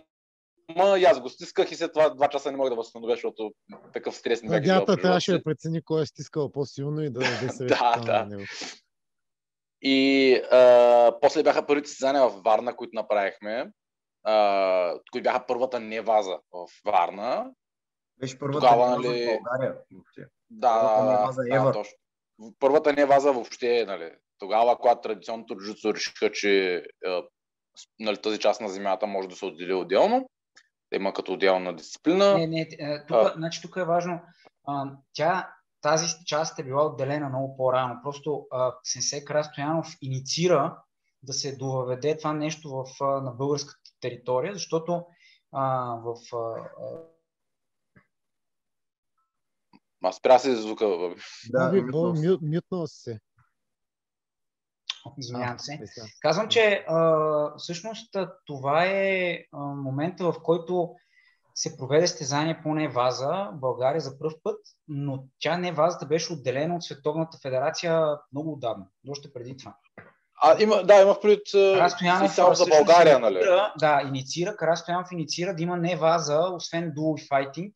Ма 0.75 0.99
и 0.99 1.03
аз 1.03 1.21
го 1.21 1.29
стисках 1.29 1.71
и 1.71 1.75
след 1.75 1.93
това 1.93 2.09
два 2.09 2.29
часа 2.29 2.51
не 2.51 2.57
мога 2.57 2.69
да 2.69 2.75
възстановя, 2.75 3.13
защото 3.13 3.51
такъв 3.93 4.15
стрес 4.15 4.43
не 4.43 4.49
бях 4.49 4.77
Съдята 4.77 4.97
трябваше 4.97 5.31
да 5.31 5.43
прецени 5.43 5.81
кой 5.81 6.01
е 6.01 6.05
стискал 6.05 6.51
по-силно 6.51 7.01
и 7.01 7.09
да 7.09 7.19
даде 7.19 7.49
съвет. 7.49 7.69
да, 7.79 8.01
да. 8.05 8.25
Него. 8.25 8.43
И 9.81 10.33
а, 10.51 11.19
после 11.21 11.43
бяха 11.43 11.65
първите 11.65 11.89
състезания 11.89 12.29
в 12.29 12.41
Варна, 12.41 12.75
които 12.75 12.95
направихме, 12.95 13.71
а, 14.23 14.99
които 15.11 15.23
бяха 15.23 15.45
първата 15.47 15.79
не 15.79 16.01
ваза 16.01 16.39
в 16.51 16.67
Варна. 16.85 17.51
Беше 18.17 18.39
първата 18.39 18.59
Тогава, 18.59 18.89
нали... 18.89 19.07
в 19.07 19.25
България. 19.25 19.81
Да, 20.49 20.71
първата 20.71 21.43
не 21.43 21.59
ваза 21.59 21.65
да, 21.65 21.71
точно. 21.71 21.97
Първата 22.59 22.93
не 22.93 23.05
ваза 23.05 23.31
въобще, 23.31 23.85
нали. 23.85 24.11
Тогава, 24.39 24.77
когато 24.77 25.01
традиционното 25.01 25.57
джуцу 25.57 25.93
решиха, 25.93 26.31
че 26.31 26.83
нали, 27.99 28.17
тази 28.17 28.39
част 28.39 28.61
на 28.61 28.69
земята 28.69 29.07
може 29.07 29.29
да 29.29 29.35
се 29.35 29.45
отдели 29.45 29.73
отделно, 29.73 30.29
има 30.93 31.13
като 31.13 31.33
отделна 31.33 31.75
дисциплина. 31.75 32.37
Не, 32.37 32.47
не, 32.47 32.67
тук, 33.07 33.17
а... 33.17 33.33
значи, 33.35 33.61
тук 33.61 33.75
е 33.75 33.83
важно. 33.83 34.21
А, 34.67 34.91
тя, 35.13 35.53
тази 35.81 36.25
част 36.25 36.59
е 36.59 36.63
била 36.63 36.85
отделена 36.85 37.29
много 37.29 37.57
по-рано. 37.57 37.99
Просто 38.03 38.47
а, 38.51 38.73
Сенсей 38.83 39.25
Крастоянов 39.25 39.87
инициира 40.01 40.77
да 41.23 41.33
се 41.33 41.55
доведе 41.55 42.17
това 42.17 42.33
нещо 42.33 42.69
в, 42.69 43.03
а, 43.03 43.21
на 43.21 43.31
българската 43.31 43.91
територия, 44.01 44.53
защото 44.53 45.05
а, 45.51 45.95
в 45.95 46.15
а, 46.35 46.69
аз 50.03 50.15
спря 50.15 50.39
се 50.39 50.55
звука. 50.55 51.15
Да, 51.49 51.71
мютнал 52.41 52.87
се. 52.87 53.19
Извинявам 55.17 55.59
се. 55.59 55.79
Казвам, 56.21 56.47
че 56.47 56.85
а, 56.87 57.57
всъщност 57.57 58.15
това 58.45 58.85
е 58.85 59.39
а, 59.51 59.59
момента, 59.59 60.31
в 60.31 60.35
който 60.43 60.95
се 61.55 61.77
проведе 61.77 62.07
стезание 62.07 62.59
по 62.63 62.73
Неваза 62.73 63.49
в 63.53 63.59
България 63.59 64.01
за 64.01 64.19
първ 64.19 64.33
път, 64.43 64.59
но 64.87 65.23
тя 65.39 65.57
Невазата 65.57 66.05
беше 66.05 66.33
отделена 66.33 66.75
от 66.75 66.83
Световната 66.83 67.37
федерация 67.41 68.07
много 68.33 68.53
отдавна, 68.53 68.85
още 69.09 69.33
преди 69.33 69.57
това. 69.57 69.75
А, 70.41 70.63
има, 70.63 70.83
да, 70.83 71.01
има 71.01 71.19
предвид 71.21 71.47
само 72.29 72.55
за 72.55 72.65
България, 72.65 73.19
нали? 73.19 73.39
Да, 73.79 74.01
инициира, 74.07 74.55
Карастоянов 74.55 75.11
инициира 75.11 75.55
да 75.55 75.63
има 75.63 75.77
Неваза, 75.77 76.39
освен 76.53 76.91
дуо 76.95 77.15
и 77.17 77.27
файтинг, 77.27 77.73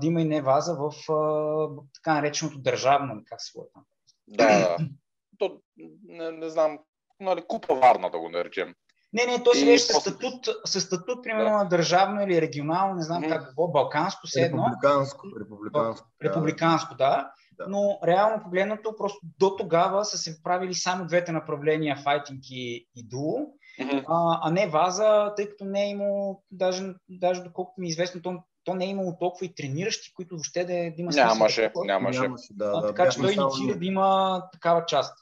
да 0.00 0.06
има 0.06 0.20
и 0.20 0.24
Неваза 0.24 0.74
в 0.74 1.12
а, 1.12 1.82
така 1.94 2.14
нареченото 2.14 2.58
държавно, 2.58 3.22
как 3.26 3.42
се 3.42 3.52
там. 3.74 3.84
Да, 4.28 4.46
да 4.46 4.76
то, 5.42 5.60
не, 6.08 6.30
не 6.30 6.48
знам, 6.48 6.78
нали, 7.20 7.42
купа 7.48 7.74
Варна 7.74 8.10
да 8.10 8.18
го 8.18 8.28
наречем. 8.28 8.74
Не, 9.12 9.26
не, 9.26 9.42
то 9.42 9.54
се 9.54 9.64
беше 9.64 9.84
с 9.84 10.00
статут, 10.00 10.48
с 10.64 10.80
статут, 10.80 11.22
примерно, 11.22 11.50
да. 11.50 11.56
на 11.56 11.64
държавно 11.64 12.22
или 12.22 12.40
регионално, 12.40 12.94
не 12.94 13.02
знам 13.02 13.22
как 13.28 13.54
го, 13.54 13.72
балканско, 13.72 14.20
все 14.24 14.40
едно. 14.40 14.66
Републиканско, 14.66 15.26
републиканско. 15.40 16.08
Републиканско, 16.24 16.94
да. 16.94 17.30
да. 17.52 17.66
Но 17.68 17.98
реално 18.06 18.42
погледнато, 18.42 18.96
просто 18.96 19.18
до 19.38 19.56
тогава 19.56 20.04
са 20.04 20.18
се 20.18 20.42
правили 20.42 20.74
само 20.74 21.06
двете 21.06 21.32
направления, 21.32 21.96
файтинг 21.96 22.40
и, 22.50 22.88
и 22.96 23.08
дуо, 23.08 23.36
mm-hmm. 23.80 24.04
а, 24.08 24.40
а 24.42 24.50
не 24.50 24.66
ваза, 24.66 25.32
тъй 25.36 25.48
като 25.48 25.64
не 25.64 25.84
е 25.84 25.90
имало, 25.90 26.42
даже, 26.50 26.94
даже 27.08 27.42
доколкото 27.42 27.80
ми 27.80 27.86
е 27.86 27.90
известно, 27.90 28.22
то, 28.22 28.42
то 28.64 28.74
не 28.74 28.84
е 28.84 28.88
имало 28.88 29.16
толкова 29.18 29.46
и 29.46 29.54
трениращи, 29.54 30.12
които 30.14 30.34
въобще 30.34 30.60
да, 30.60 30.66
да 30.66 30.94
има 30.96 31.12
смисъл. 31.12 31.28
Нямаше, 31.28 31.72
нямаше. 31.84 32.20
нямаше 32.20 32.48
да, 32.50 32.72
а, 32.76 32.86
така 32.86 33.08
че 33.10 33.18
той 33.18 33.32
инициира 33.32 33.78
да 33.78 33.84
има 33.86 34.42
такава 34.52 34.84
част. 34.86 35.18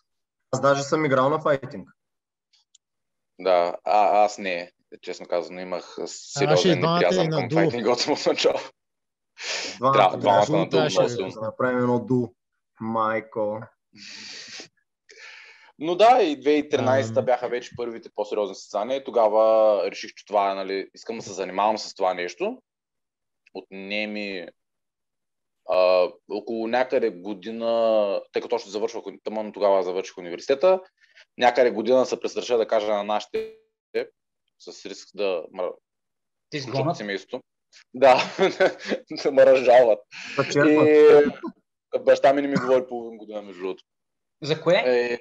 Аз 0.53 0.61
даже 0.61 0.83
съм 0.83 1.05
играл 1.05 1.31
на 1.31 1.41
файтинг. 1.41 1.89
Да, 3.41 3.77
а, 3.85 4.25
аз 4.25 4.39
не. 4.39 4.73
Честно 5.03 5.27
казано, 5.27 5.61
имах 5.61 5.97
сериозен 6.07 6.81
неприязъм 6.81 7.31
към 7.31 7.51
файтинга 7.51 7.91
от 7.91 8.01
самото 8.01 8.29
начало. 8.29 8.59
Двамата, 9.79 10.17
двамата 10.19 10.51
на 10.51 10.69
дул. 10.69 10.81
Да 11.35 11.41
направим 11.41 11.79
едно 11.79 11.99
ду. 11.99 12.29
Майко. 12.81 13.61
Но 15.79 15.95
да, 15.95 16.23
и 16.23 16.41
2013 16.41 17.03
um... 17.03 17.25
бяха 17.25 17.49
вече 17.49 17.77
първите 17.77 18.11
по-сериозни 18.15 18.55
състезания. 18.55 19.05
Тогава 19.05 19.83
реших, 19.91 20.15
че 20.15 20.27
това, 20.27 20.55
нали, 20.55 20.89
искам 20.95 21.17
да 21.17 21.23
се 21.23 21.33
занимавам 21.33 21.79
с 21.79 21.95
това 21.95 22.15
нещо. 22.15 22.63
Отне 23.55 24.07
ми 24.07 24.49
а, 25.73 26.09
около 26.31 26.67
някъде 26.67 27.11
година, 27.11 28.21
тъй 28.33 28.43
като 28.43 28.55
още 28.55 28.71
завършвах, 28.71 29.05
тъмън 29.25 29.53
тогава 29.53 29.83
завърших 29.83 30.19
университета, 30.19 30.81
някъде 31.39 31.71
година 31.71 32.07
се 32.07 32.21
престраша 32.21 32.59
да 32.59 32.67
кажа 32.67 32.93
на 32.93 33.05
нашите 33.05 33.55
с 34.59 34.87
риск 34.87 35.09
да 35.15 35.45
Ти 36.51 36.57
изгонят 36.57 36.97
семейството. 36.97 37.43
Да, 37.95 38.17
да 39.25 39.33
ме 39.33 39.47
разжалват. 39.47 39.99
И 40.57 42.01
баща 42.01 42.33
ми 42.33 42.43
не 42.43 42.49
ми 42.49 42.55
говори 42.55 42.87
половин 42.89 43.19
година, 43.19 43.43
между 43.43 43.63
другото. 43.63 43.85
За 44.43 44.63
кое? 44.63 44.83
Е, 44.87 45.19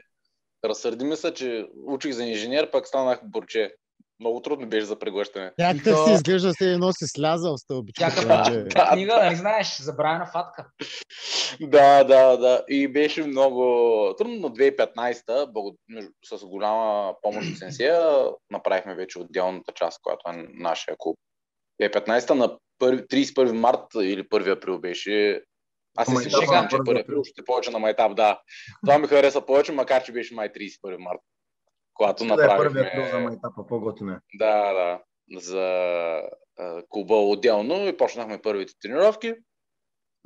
разсърди 0.65 1.05
ми 1.05 1.15
се, 1.15 1.33
че 1.33 1.67
учих 1.87 2.11
за 2.11 2.23
инженер, 2.23 2.71
пък 2.71 2.87
станах 2.87 3.19
борче. 3.23 3.75
Много 4.19 4.41
трудно 4.41 4.67
беше 4.67 4.85
за 4.85 4.99
преглъщане. 4.99 5.51
Някак 5.59 5.83
то... 5.83 6.05
си 6.07 6.13
изглежда 6.13 6.53
се 6.53 6.71
едно 6.71 6.93
си 6.93 7.05
слязал 7.07 7.57
с 7.57 7.61
стълбичка. 7.61 8.11
Всяка 8.11 8.65
книга, 8.91 9.19
нали 9.23 9.35
знаеш, 9.35 9.77
забравена 9.77 10.25
фатка. 10.25 10.65
да, 11.61 12.03
да, 12.03 12.37
да. 12.37 12.63
И 12.69 12.87
беше 12.87 13.23
много 13.23 13.61
трудно. 14.17 14.49
2015-та, 14.49 15.47
с 16.37 16.45
голяма 16.45 17.13
помощ 17.21 17.51
от 17.51 17.57
Сенсия, 17.57 18.27
направихме 18.51 18.95
вече 18.95 19.19
отделната 19.19 19.71
част, 19.75 20.01
която 20.01 20.29
е 20.29 20.47
нашия 20.53 20.95
клуб. 20.99 21.17
2015-та 21.81 22.35
на 22.35 22.57
31 22.81 23.51
март 23.51 23.85
или 23.95 24.23
1 24.23 24.57
април 24.57 24.79
беше. 24.79 25.41
Аз 25.97 26.07
се 26.07 26.15
си 26.15 26.29
шегам, 26.29 26.67
че 26.69 26.75
1 26.75 27.01
април 27.01 27.23
ще 27.23 27.45
повече 27.45 27.71
на 27.71 27.79
майтап, 27.79 28.15
да. 28.15 28.39
Това 28.85 28.97
ми 28.97 29.07
хареса 29.07 29.45
повече, 29.45 29.71
макар 29.71 30.03
че 30.03 30.11
беше 30.11 30.35
май 30.35 30.49
31 30.49 30.97
март. 30.97 31.19
Когато 31.99 32.23
ще 32.23 32.35
направихме... 32.35 32.81
Да 32.81 32.87
е 32.87 32.91
1 32.91 32.91
април 32.91 33.11
за 33.11 33.19
майтапа, 33.19 33.67
по-готино 33.67 34.11
е. 34.11 34.19
Да, 34.33 34.73
да. 34.73 35.01
За 35.39 35.61
а, 36.59 36.83
клуба 36.89 37.15
отделно 37.15 37.87
и 37.87 37.97
почнахме 37.97 38.41
първите 38.41 38.73
тренировки, 38.81 39.33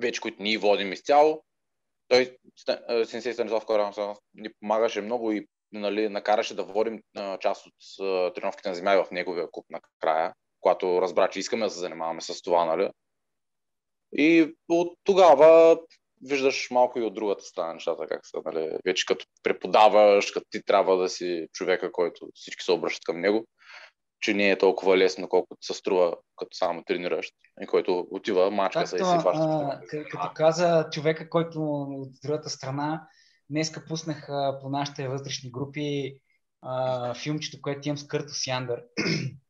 вече 0.02 0.22
които 0.22 0.44
ние 0.44 0.58
водим 0.58 0.94
изцяло. 0.94 1.44
Той, 2.08 2.38
Сенсей 3.06 3.34
Станислав 3.34 3.66
Карамсанов, 3.66 4.18
ни 4.34 4.50
помагаше 4.60 5.02
много 5.02 5.32
и 5.32 5.48
нали, 5.72 6.10
накараше 6.10 6.56
да 6.56 6.64
водим 6.64 7.02
а, 7.18 7.38
част 7.38 7.66
от 7.66 7.74
а, 8.02 8.34
тренировките 8.34 8.70
на 8.70 8.76
земя 8.76 9.04
в 9.04 9.12
неговия 9.12 9.52
клуб 9.52 9.66
накрая, 9.70 10.34
когато 10.60 11.02
разбра, 11.02 11.28
че 11.28 11.40
искаме 11.40 11.66
да 11.66 11.70
се 11.70 11.80
занимаваме 11.80 12.22
с 12.22 12.42
това. 12.42 12.66
Нали. 12.66 12.92
И 14.18 14.56
от 14.70 14.98
тогава 15.04 15.80
виждаш 16.26 16.68
малко 16.72 17.00
и 17.00 17.04
от 17.04 17.14
другата 17.14 17.44
страна 17.44 17.74
нещата, 17.74 18.08
как 18.08 18.28
са. 18.28 18.38
Нали. 18.46 18.78
Вече 18.86 19.06
като 19.06 19.26
преподаваш, 19.44 20.32
като 20.32 20.46
ти 20.50 20.64
трябва 20.64 20.98
да 20.98 21.10
си 21.10 21.48
човека, 21.54 21.92
който 21.92 22.28
всички 22.34 22.64
се 22.64 22.72
обръщат 22.72 23.04
към 23.04 23.22
него, 23.22 23.48
че 24.20 24.34
не 24.34 24.52
е 24.52 24.58
толкова 24.58 24.98
лесно, 24.98 25.30
колкото 25.30 25.66
се 25.66 25.74
струва, 25.74 26.16
като 26.38 26.58
само 26.58 26.84
тренираш 26.84 27.28
и 27.62 27.68
който 27.68 28.08
отива, 28.12 28.52
мачка 28.52 28.88
се 28.88 28.96
и 28.96 29.00
си 29.00 29.18
хваща. 29.20 29.80
Като 29.90 30.32
каза 30.36 30.88
човека, 30.92 31.30
който 31.30 31.60
от 31.62 32.10
другата 32.24 32.50
страна, 32.50 33.08
Днеска 33.50 33.86
пуснах 33.88 34.30
а, 34.30 34.60
по 34.62 34.70
нашите 34.70 35.08
вътрешни 35.08 35.52
групи 35.52 36.18
а, 36.62 37.14
филмчето, 37.14 37.62
което 37.62 37.88
имам 37.88 37.98
с 37.98 38.08
Кърто 38.08 38.34
Сяндър, 38.34 38.84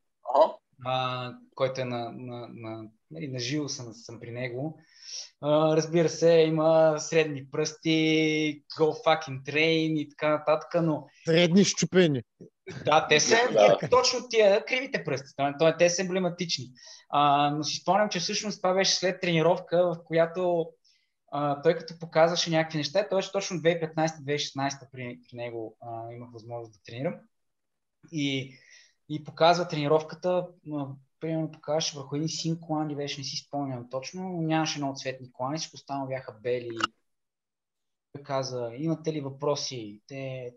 а, 0.86 1.32
който 1.56 1.82
е 1.82 1.86
на, 1.86 2.12
на, 2.12 2.48
на, 2.54 2.84
нали, 3.12 3.28
на 3.28 3.40
живо 3.40 3.70
съм, 3.70 3.94
съм 3.94 4.20
при 4.20 4.32
него. 4.32 4.80
А, 5.42 5.75
разбира 5.75 6.10
се, 6.10 6.32
има 6.32 6.96
средни 7.00 7.50
пръсти, 7.52 8.63
go 8.80 9.06
fucking 9.06 9.44
train 9.44 10.00
и 10.00 10.10
така 10.10 10.30
нататък, 10.30 10.84
но... 10.84 11.08
Средни 11.25 11.66
щупени. 11.66 12.22
Да, 12.86 13.08
те 13.08 13.20
са 13.20 13.36
да. 13.54 13.90
точно 13.90 14.30
тия 14.30 14.66
кривите 14.66 15.04
пръсти. 15.04 15.34
Те 15.80 15.90
са 15.90 16.02
емблематични. 16.02 16.66
А, 17.10 17.50
но 17.50 17.63
си 17.63 17.78
спомням, 17.82 18.10
че 18.10 18.20
всъщност 18.20 18.62
това 18.62 18.74
беше 18.74 18.96
след 18.96 19.22
тренировка, 19.22 19.78
в 19.78 19.98
която 20.06 20.70
а, 21.32 21.62
той 21.62 21.75
като 21.75 22.00
показваше 22.00 22.52
някакви 22.52 22.78
неща, 22.78 23.08
той 23.10 23.18
беше 23.18 23.32
точно 23.32 23.58
2015-2016 23.58 24.92
при, 24.92 25.20
при 25.30 25.38
него 25.38 25.78
а, 25.82 26.13
имах 26.13 26.30
възможност 26.34 26.74
да 26.74 26.80
тренирам. 26.86 27.16
И, 28.12 28.54
и 29.10 29.24
показва 29.24 29.68
тренировката, 29.68 30.48
а, 30.74 30.88
примерно 31.20 31.52
показваше 31.52 31.98
върху 31.98 32.16
един 32.16 32.30
син 32.30 32.60
колани, 32.60 32.96
беше 32.96 33.22
не 33.22 33.24
си 33.24 33.38
спомням 33.38 33.90
точно, 33.90 34.30
но 34.30 34.42
нямаше 34.42 34.80
много 34.80 34.96
цветни 34.96 35.32
колани, 35.32 35.58
всичко 35.58 35.76
останало 35.76 36.08
бяха 36.08 36.34
бели. 36.42 36.78
Той 38.14 38.24
каза, 38.24 38.72
имате 38.78 39.14
ли 39.14 39.22
въпроси? 39.22 40.02
Те 40.08 40.52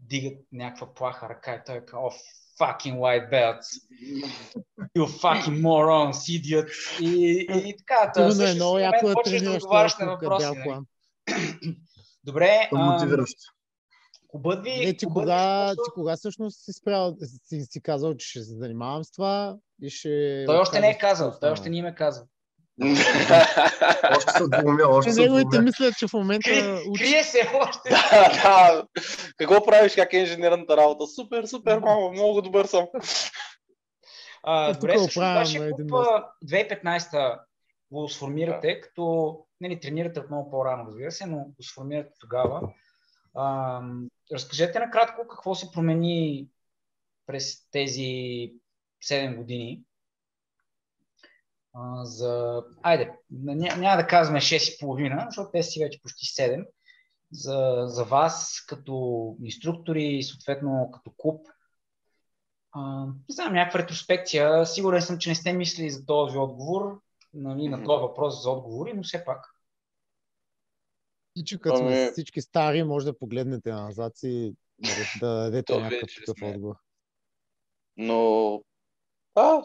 дигат 0.00 0.38
някаква 0.52 0.94
плаха 0.94 1.28
ръка 1.28 1.54
и 1.54 1.60
той 1.66 1.84
каза, 1.84 2.16
fucking 2.60 2.96
white 2.98 3.30
belts. 3.30 3.68
You 4.96 5.06
fucking 5.06 5.60
morons, 5.60 6.18
idiots. 6.36 7.00
И, 7.00 7.46
и 7.68 7.76
така. 7.76 8.12
Трудно 8.12 8.44
е 8.44 8.54
много 8.54 8.78
яко 8.78 9.06
да 9.06 9.14
тренираш 9.24 9.62
да 9.62 10.04
на 10.06 10.12
въпроси. 10.12 10.46
Нали? 10.46 10.80
Добре. 12.24 12.68
Кубът 14.30 14.64
ви... 14.64 14.86
Не, 14.86 14.96
ти, 14.96 15.06
кога, 15.06 15.66
просто... 15.66 15.82
ти 15.84 15.94
кога 15.94 16.16
всъщност 16.16 16.64
си 16.64 16.72
спрял, 16.72 17.16
си, 17.44 17.66
си 17.70 17.82
казал, 17.82 18.16
че 18.16 18.28
ще 18.28 18.40
се 18.40 18.54
занимавам 18.54 19.04
с 19.04 19.12
това 19.12 19.56
и 19.82 19.90
ще... 19.90 20.44
Той 20.46 20.56
още 20.56 20.80
не 20.80 20.90
е 20.90 20.98
казал, 20.98 21.32
той 21.40 21.50
още 21.50 21.70
не 21.70 21.82
ме 21.82 21.88
е 21.88 21.94
казал. 21.94 22.24
още 24.16 24.32
са 24.32 24.48
двумя, 24.48 24.82
още 24.88 25.12
са 25.12 25.20
Неговите 25.20 25.60
мислят, 25.60 25.96
че 25.98 26.06
в 26.06 26.12
момента... 26.12 26.50
Крие 26.98 27.24
се 27.24 27.50
още. 27.54 27.88
да, 28.42 28.84
какво 29.36 29.66
правиш, 29.66 29.94
как 29.94 30.12
е 30.12 30.18
инженерната 30.18 30.76
работа? 30.76 31.06
Супер, 31.06 31.44
супер, 31.44 31.78
мамо, 31.78 32.12
много 32.12 32.42
добър 32.42 32.64
съм. 32.64 32.86
А, 34.42 34.72
добре, 34.72 34.98
също 34.98 35.20
вашия 35.20 35.70
клуб 35.70 35.90
2015-та 36.44 37.40
го 37.92 38.08
сформирате, 38.08 38.74
да. 38.74 38.80
като 38.80 39.36
нали, 39.60 39.80
тренирате 39.80 40.22
много 40.30 40.50
по-рано, 40.50 40.84
разбира 40.86 41.10
се, 41.10 41.26
но 41.26 41.36
го 41.36 41.62
сформирате 41.62 42.10
тогава. 42.20 42.60
А, 43.34 43.82
разкажете 44.32 44.78
накратко 44.78 45.28
какво 45.28 45.54
се 45.54 45.70
промени 45.72 46.48
през 47.26 47.70
тези 47.70 48.52
7 49.04 49.36
години 49.36 49.82
а, 51.74 52.04
за... 52.04 52.62
Айде, 52.82 53.12
ня, 53.30 53.76
няма 53.76 53.96
да 53.96 54.06
казваме 54.06 54.40
6,5, 54.40 55.28
защото 55.28 55.50
те 55.50 55.62
си 55.62 55.84
вече 55.84 56.02
почти 56.02 56.26
7. 56.26 56.66
За, 57.32 57.84
за 57.86 58.04
вас 58.04 58.64
като 58.68 59.36
инструктори 59.42 60.04
и 60.04 60.22
съответно 60.22 60.90
като 60.92 61.12
клуб. 61.16 61.46
А, 62.72 63.06
не 63.06 63.34
знам, 63.34 63.52
някаква 63.52 63.80
ретроспекция. 63.80 64.66
Сигурен 64.66 65.02
съм, 65.02 65.18
че 65.18 65.28
не 65.28 65.34
сте 65.34 65.52
мислили 65.52 65.90
за 65.90 66.06
този 66.06 66.38
отговор, 66.38 67.00
нали, 67.34 67.68
на 67.68 67.84
този 67.84 68.00
въпрос 68.00 68.42
за 68.42 68.50
отговори, 68.50 68.92
но 68.92 69.02
все 69.02 69.24
пак. 69.24 69.54
И 71.36 71.44
че 71.44 71.60
като 71.60 71.76
сме 71.76 71.86
ами- 71.86 72.10
всички 72.12 72.40
стари, 72.40 72.82
може 72.82 73.06
да 73.06 73.18
погледнете 73.18 73.72
назад 73.72 74.12
и 74.22 74.54
да 75.20 75.26
дадете 75.26 75.78
някакъв 75.78 76.10
такъв 76.16 76.42
отговор. 76.42 76.74
Но, 77.96 78.62
а, 79.34 79.62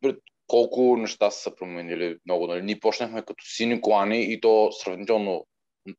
пред 0.00 0.18
колко 0.46 0.96
неща 0.96 1.30
са 1.30 1.40
се 1.40 1.54
променили 1.54 2.18
много. 2.26 2.46
Нали? 2.46 2.62
Ние 2.62 2.80
почнахме 2.80 3.24
като 3.24 3.44
сини 3.44 3.80
колани 3.80 4.32
и 4.32 4.40
то 4.40 4.72
сравнително 4.72 5.46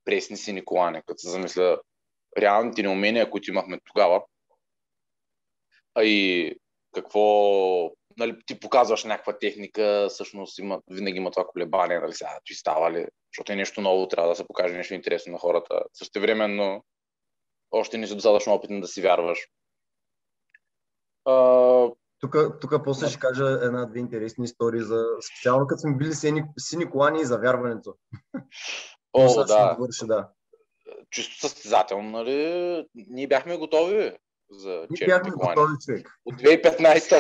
пресни 0.06 0.38
сини 0.38 0.66
колани, 0.66 1.02
като 1.06 1.18
се 1.18 1.30
замисля 1.30 1.82
реалните 2.38 2.84
неумения, 2.84 3.30
които 3.30 3.52
имахме 3.52 3.80
тогава. 3.86 4.24
А 5.96 6.04
и 6.04 6.56
какво 6.92 7.22
нали, 8.18 8.38
ти 8.46 8.60
показваш 8.60 9.04
някаква 9.04 9.38
техника, 9.38 10.08
всъщност 10.10 10.60
има, 10.60 10.82
винаги 10.92 11.18
има 11.18 11.32
това 11.32 11.46
колебание, 11.48 12.00
нали, 12.00 12.14
сега, 12.14 12.40
ти 12.46 12.54
става 12.54 12.92
ли, 12.92 13.06
защото 13.38 13.52
е 13.52 13.56
нещо 13.56 13.82
ново, 13.82 14.08
трябва 14.08 14.30
да 14.30 14.36
се 14.36 14.48
покаже 14.48 14.74
нещо 14.74 14.94
интересно 14.94 15.32
на 15.32 15.40
хората. 15.40 15.82
Също 15.94 16.22
времено 16.22 16.84
още 17.72 17.98
не 17.98 18.08
си 18.08 18.14
достатъчно 18.16 18.54
опитен 18.54 18.82
да 18.82 18.88
си 18.88 19.02
вярваш. 19.02 19.40
А, 21.26 21.34
тук, 22.20 22.36
тук 22.62 22.74
после 22.84 23.10
ще 23.10 23.20
кажа 23.20 23.44
една-две 23.44 24.00
интересни 24.00 24.46
истории 24.46 24.82
за 24.82 25.06
специално 25.34 25.68
като 25.68 25.80
сме 25.80 25.96
били 25.96 26.14
сини, 26.14 26.44
сини 26.58 26.90
колани 26.90 27.22
и 27.22 27.26
за 27.26 27.38
вярването. 27.38 27.96
О, 29.14 29.44
да. 29.44 29.76
Довърши, 29.76 30.06
да. 30.06 30.30
Чисто 31.12 31.48
състезателно, 31.48 32.10
нали? 32.12 32.86
Ние 32.96 33.28
бяхме 33.28 33.58
готови 33.58 34.12
за 34.50 34.88
Ние 34.90 35.08
бяхме 35.08 35.32
колани. 35.32 35.56
готови, 35.56 35.74
човек. 35.86 36.20
От 36.26 36.36
2015-та. 36.36 37.18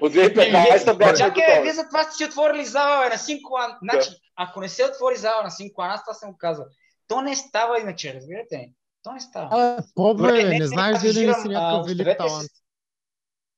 От 0.00 0.12
2015-та 0.12 0.94
бяхме 0.94 1.18
Чакай, 1.18 1.44
готови. 1.46 1.62
вие 1.62 1.72
за 1.72 1.88
това 1.88 2.02
сте 2.02 2.14
си 2.14 2.24
отворили 2.24 2.64
зала 2.64 3.08
на 3.08 3.18
син 3.18 3.38
колан. 3.42 3.72
Значи, 3.82 4.10
ако 4.38 4.60
не 4.60 4.68
се 4.68 4.84
отвори 4.84 5.16
зала 5.16 5.42
на 5.42 5.50
син 5.50 5.72
колан, 5.74 5.90
аз 5.90 6.04
това 6.04 6.14
съм 6.14 6.34
казал. 6.38 6.66
То 7.08 7.20
не 7.20 7.36
става 7.36 7.80
иначе, 7.80 8.14
разбирате? 8.14 8.72
То 9.02 9.12
не 9.12 9.20
става. 9.20 9.48
А, 9.52 9.82
пробвай, 9.94 10.44
не, 10.44 10.48
не, 10.48 10.58
не 10.58 10.66
знаеш 10.66 11.02
дали 11.02 11.26
не 11.26 11.34
си 11.34 11.48
някакъв 11.48 11.86
велик 11.86 12.18
талант. 12.18 12.50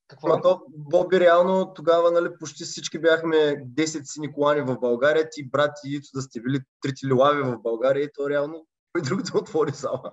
Какво? 0.09 0.41
То, 0.41 0.63
Боби, 0.69 1.21
реално 1.21 1.75
тогава 1.75 2.11
нали, 2.11 2.29
почти 2.39 2.65
всички 2.65 2.99
бяхме 2.99 3.37
10 3.37 4.03
сини 4.05 4.33
колани 4.33 4.61
в 4.61 4.81
България, 4.81 5.29
ти 5.31 5.51
брат 5.51 5.73
и 5.85 5.95
Ито 5.95 6.09
да 6.15 6.23
сте 6.23 6.41
били 6.41 6.59
трите 6.81 7.07
лилави 7.07 7.43
в 7.43 7.59
България 7.63 8.05
и 8.05 8.13
то 8.15 8.31
реално 8.31 8.67
кой 8.93 9.03
друг 9.03 9.23
да 9.23 9.39
отвори 9.39 9.71
зала. 9.71 10.13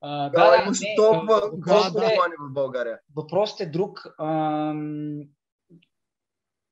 А, 0.00 0.28
да, 0.28 0.50
да, 0.50 0.62
имаше 0.62 0.88
не, 0.88 0.96
толкова 0.96 1.40
да, 1.52 1.90
да, 1.90 2.20
в 2.40 2.52
България. 2.52 2.98
Въпросът 3.16 3.60
е 3.60 3.66
друг. 3.66 4.06
Ам... 4.20 5.20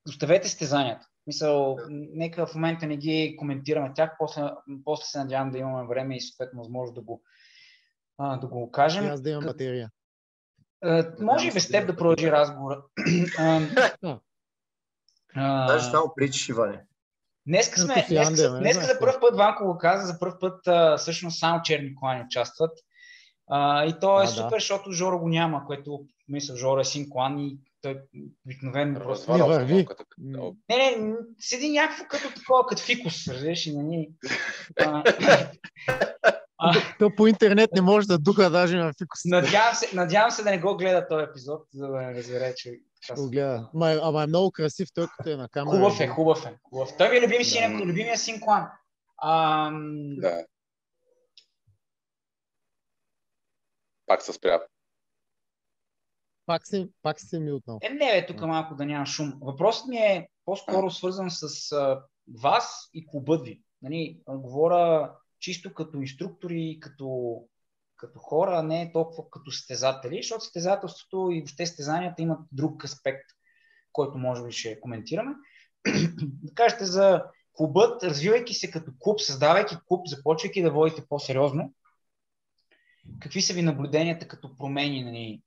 Оставете 0.09 0.49
стезанията. 0.49 1.07
Мисъл, 1.27 1.79
нека 1.91 2.47
в 2.47 2.55
момента 2.55 2.87
не 2.87 2.97
ги 2.97 3.37
коментираме 3.39 3.93
тях, 3.95 4.11
после, 4.19 4.43
после 4.85 5.05
се 5.05 5.19
надявам 5.19 5.51
да 5.51 5.59
имаме 5.59 5.89
време 5.89 6.17
и 6.17 6.21
съответно 6.21 6.59
възможност 6.59 6.95
да 6.95 7.01
го, 7.01 7.23
а, 8.19 8.37
да 8.37 8.47
го 8.47 8.71
кажем. 8.71 9.05
И 9.05 9.09
аз 9.09 9.21
да 9.21 9.31
имам 9.31 9.45
материя. 9.45 9.91
Може 11.21 11.49
и 11.49 11.53
без 11.53 11.69
теб 11.69 11.87
да 11.87 11.97
продължи 11.97 12.33
разговора. 12.33 12.83
Даже 15.37 15.91
само 15.91 16.13
причиш, 16.17 16.49
Иване. 16.49 16.85
Днеска 17.47 17.81
сме, 17.81 18.07
днеска, 18.09 18.59
днеска 18.59 18.85
за 18.85 18.99
първ 19.01 19.21
път 19.21 19.37
Ванко 19.37 19.65
го 19.65 19.79
каза, 19.79 20.07
за 20.07 20.19
първ 20.19 20.39
път 20.41 20.67
а, 20.67 20.97
всъщност 20.97 21.39
само 21.39 21.63
черни 21.63 21.95
колани 21.95 22.25
участват. 22.25 22.79
А, 23.47 23.85
и 23.85 24.01
то 24.01 24.21
е 24.21 24.25
а, 24.25 24.27
супер, 24.27 24.51
да. 24.51 24.57
защото 24.57 24.93
Жоро 24.93 25.19
го 25.19 25.29
няма, 25.29 25.67
което 25.67 26.07
мисля, 26.29 26.57
Жоро 26.57 26.81
е 26.81 26.85
син 26.85 27.09
колан 27.11 27.39
и 27.39 27.59
той 27.85 28.03
обикновено 28.47 29.01
просто... 29.01 29.37
Не 29.37 29.43
върви. 29.43 29.87
Не, 30.19 30.55
не, 30.71 31.15
седи 31.39 31.71
някакво 31.71 32.05
като 32.09 32.35
такова, 32.35 32.67
като 32.67 32.83
фикус, 32.83 33.29
разбираш, 33.29 33.67
и 33.67 33.77
нали... 33.77 34.11
То 36.99 37.11
по 37.17 37.27
интернет 37.27 37.71
не 37.75 37.81
може 37.81 38.07
да 38.07 38.19
духа 38.19 38.51
даже 38.51 38.77
на 38.77 38.93
фикус. 38.93 39.21
Надявам 39.25 39.75
се, 39.75 39.97
надявам 39.97 40.31
се 40.31 40.43
да 40.43 40.51
не 40.51 40.61
го 40.61 40.77
гледа 40.77 41.09
този 41.09 41.25
епизод, 41.25 41.67
за 41.75 41.87
да 41.87 41.97
не 42.01 42.15
разбере, 42.15 42.55
че 42.55 42.81
го 43.17 43.31
гледа. 43.31 43.71
Ама, 43.75 44.01
ама 44.03 44.23
е 44.23 44.27
много 44.27 44.51
красив 44.51 44.89
той, 44.95 45.07
като 45.17 45.31
е 45.31 45.37
на 45.37 45.49
камера. 45.49 45.77
Хубав 45.77 46.01
е, 46.01 46.07
хубав 46.07 46.47
е. 46.47 46.59
Хубав. 46.63 46.97
Той 46.99 47.11
ми 47.11 47.17
е 47.17 47.21
любим 47.21 47.45
син, 47.45 47.79
да. 47.79 47.85
любимия 47.85 48.19
син 48.19 48.41
Клан. 48.41 48.67
Ам... 49.23 50.17
Да. 50.19 50.45
Пак 54.07 54.23
се 54.23 54.33
спря. 54.33 54.61
Пак 56.47 56.67
си, 56.67 56.89
пак 57.03 57.21
си 57.21 57.39
ми 57.39 57.53
отново. 57.53 57.79
Е, 57.83 57.91
не, 57.91 57.99
бе, 57.99 58.27
тук 58.27 58.41
малко 58.41 58.75
да 58.75 58.87
няма 58.87 59.07
шум. 59.07 59.33
Въпросът 59.41 59.89
ми 59.89 59.97
е 59.97 60.29
по-скоро 60.45 60.91
свързан 60.91 61.31
с 61.31 61.73
а, 61.73 62.03
вас 62.43 62.91
и 62.95 63.07
клубът 63.07 63.45
ви. 63.45 63.63
Нали, 63.83 64.21
говоря 64.29 65.13
чисто 65.41 65.75
като 65.75 65.99
инструктори, 65.99 66.79
като, 66.81 67.39
като 67.97 68.19
хора, 68.19 68.59
а 68.59 68.63
не 68.63 68.93
толкова 68.93 69.31
като 69.31 69.51
стезатели, 69.51 70.17
защото 70.17 70.45
стезателството 70.45 71.31
и 71.33 71.41
въобще 71.41 71.67
стезанията 71.67 72.23
имат 72.23 72.41
друг 72.53 72.85
аспект, 72.85 73.25
който 73.93 74.19
може 74.19 74.45
би 74.45 74.53
ще 74.53 74.81
коментираме. 74.81 75.35
да 76.43 76.55
кажете 76.55 76.85
за 76.85 77.25
клубът, 77.53 78.03
развивайки 78.03 78.55
се 78.55 78.71
като 78.71 78.93
клуб, 78.99 79.21
създавайки 79.21 79.77
клуб, 79.89 80.09
започвайки 80.09 80.63
да 80.63 80.71
водите 80.71 81.07
по-сериозно, 81.09 81.75
какви 83.21 83.43
са 83.43 83.55
ви 83.55 83.63
наблюденията 83.63 84.29
като 84.29 84.57
промени? 84.57 85.05
Нали? 85.05 85.43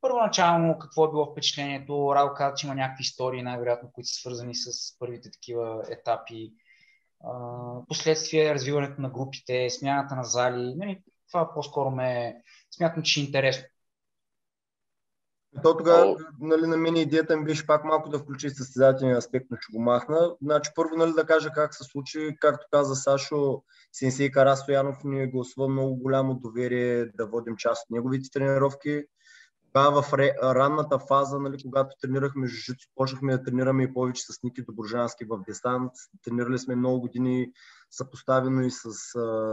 Първоначално 0.00 0.78
какво 0.78 1.04
е 1.04 1.10
било 1.10 1.32
впечатлението? 1.32 2.12
Радо 2.14 2.34
каза, 2.34 2.54
че 2.54 2.66
има 2.66 2.74
някакви 2.74 3.02
истории, 3.02 3.42
най-вероятно, 3.42 3.90
които 3.92 4.08
са 4.08 4.20
свързани 4.20 4.54
с 4.54 4.98
първите 4.98 5.30
такива 5.30 5.82
етапи. 5.90 6.52
последствие 7.88 8.54
развиването 8.54 9.00
на 9.00 9.10
групите, 9.10 9.70
смяната 9.70 10.16
на 10.16 10.24
зали. 10.24 10.74
Нали? 10.76 11.02
Това 11.28 11.54
по-скоро 11.54 11.90
ме 11.90 12.42
смятам, 12.70 13.02
че 13.02 13.20
е 13.20 13.24
интересно. 13.24 13.64
То 15.62 15.76
тогава, 15.76 16.16
нали, 16.40 16.66
на 16.66 16.76
мен 16.76 16.96
идеята 16.96 17.36
ми 17.36 17.44
беше 17.44 17.66
пак 17.66 17.84
малко 17.84 18.08
да 18.08 18.18
включи 18.18 18.50
състезателния 18.50 19.16
аспект, 19.16 19.46
но 19.50 19.56
ще 19.60 19.72
го 19.72 19.82
махна. 19.82 20.36
Значи, 20.42 20.70
първо 20.74 20.96
нали, 20.96 21.12
да 21.12 21.26
кажа 21.26 21.50
как 21.50 21.74
се 21.74 21.84
случи. 21.84 22.36
Както 22.40 22.66
каза 22.70 22.94
Сашо, 22.94 23.62
Сенсей 23.92 24.30
Карастоянов 24.30 25.04
ни 25.04 25.26
гласува 25.26 25.68
много 25.68 25.96
голямо 25.96 26.34
доверие 26.34 27.06
да 27.06 27.26
водим 27.26 27.56
част 27.56 27.84
от 27.84 27.90
неговите 27.90 28.30
тренировки. 28.32 29.04
Тогава 29.78 30.02
в 30.02 30.12
ранната 30.42 30.98
фаза, 30.98 31.38
нали, 31.38 31.56
когато 31.62 31.96
тренирахме 32.00 32.46
жужицу, 32.46 32.88
почнахме 32.94 33.36
да 33.36 33.42
тренираме 33.42 33.82
и 33.82 33.94
повече 33.94 34.22
с 34.22 34.42
Ники 34.42 34.62
Доброжански 34.62 35.24
в 35.24 35.42
десант. 35.48 35.92
Тренирали 36.24 36.58
сме 36.58 36.76
много 36.76 37.00
години 37.00 37.52
съпоставено 37.90 38.62
и 38.62 38.70
с, 38.70 38.84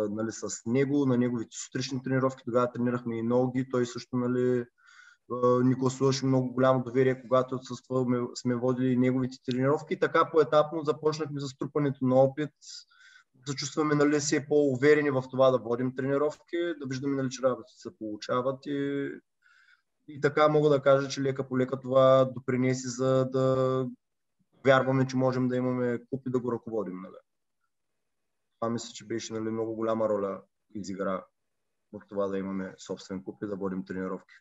нали, 0.10 0.32
с 0.32 0.66
него, 0.66 1.06
на 1.06 1.18
неговите 1.18 1.58
сутрични 1.66 2.04
тренировки. 2.04 2.44
Тогава 2.46 2.72
тренирахме 2.72 3.18
и 3.18 3.24
ноги. 3.24 3.70
Той 3.72 3.86
също 3.86 4.18
нали, 4.18 4.66
ни 5.64 5.74
гласуваше 5.74 6.26
много 6.26 6.54
голямо 6.54 6.84
доверие, 6.84 7.22
когато 7.22 7.56
отсъстваме, 7.56 8.20
сме 8.36 8.56
водили 8.56 8.98
неговите 8.98 9.38
тренировки. 9.46 10.00
Така 10.00 10.30
поетапно 10.32 10.84
започнахме 10.84 11.40
за 11.40 11.48
струпането 11.48 12.06
на 12.06 12.16
опит, 12.16 12.54
да 13.48 13.54
чувстваме 13.54 13.96
нали, 13.96 14.22
си 14.22 14.46
по-уверени 14.50 15.10
в 15.10 15.24
това 15.32 15.52
да 15.52 15.58
водим 15.58 15.96
тренировки, 15.96 16.58
да 16.80 16.88
виждаме 16.88 17.16
нали, 17.16 17.30
че 17.30 17.44
работите 17.44 17.78
се 17.78 17.98
получават 17.98 18.66
и, 18.66 19.10
и 20.08 20.22
така 20.22 20.48
мога 20.48 20.70
да 20.70 20.82
кажа, 20.82 21.10
че 21.10 21.22
лека 21.22 21.48
по 21.48 21.58
лека 21.58 21.80
това 21.80 22.26
допринеси 22.26 22.88
за 22.88 23.26
да 23.26 23.88
вярваме, 24.66 25.08
че 25.08 25.18
можем 25.18 25.48
да 25.48 25.56
имаме 25.56 26.00
куп 26.10 26.28
и 26.28 26.32
да 26.32 26.40
го 26.40 26.52
ръководим. 26.52 27.02
Нали. 27.02 27.16
Това 28.60 28.70
мисля, 28.70 28.94
че 28.94 29.06
беше 29.06 29.34
нали, 29.34 29.50
много 29.50 29.76
голяма 29.76 30.10
роля 30.10 30.42
изигра 30.74 31.26
в 31.94 32.02
това 32.10 32.28
да 32.28 32.38
имаме 32.38 32.76
собствен 32.78 33.24
куп 33.24 33.44
и 33.44 33.48
да 33.48 33.56
водим 33.56 33.86
тренировки. 33.86 34.36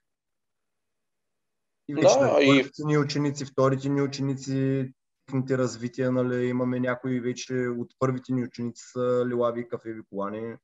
И 1.89 1.95
вече 1.95 2.19
да, 2.19 2.43
и... 2.43 2.71
ни 2.79 2.99
ученици, 2.99 3.45
вторите 3.45 3.89
ни 3.89 4.03
ученици, 4.03 4.93
техните 5.27 5.59
развития, 5.59 6.13
нали, 6.13 6.47
имаме 6.47 6.81
някои 6.81 7.21
вече 7.21 7.55
от 7.55 7.95
първите 7.99 8.33
ни 8.33 8.45
ученици 8.45 8.85
са 8.93 9.25
лилави 9.27 9.69
кафеви 9.69 10.03
колани. 10.11 10.57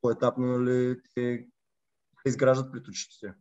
По-етапно 0.00 0.46
нали, 0.46 1.00
те, 1.14 1.46
те 2.22 2.28
изграждат 2.28 2.72
пред 2.72 2.88
очите 2.88 3.34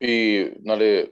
И 0.00 0.50
нали, 0.60 1.10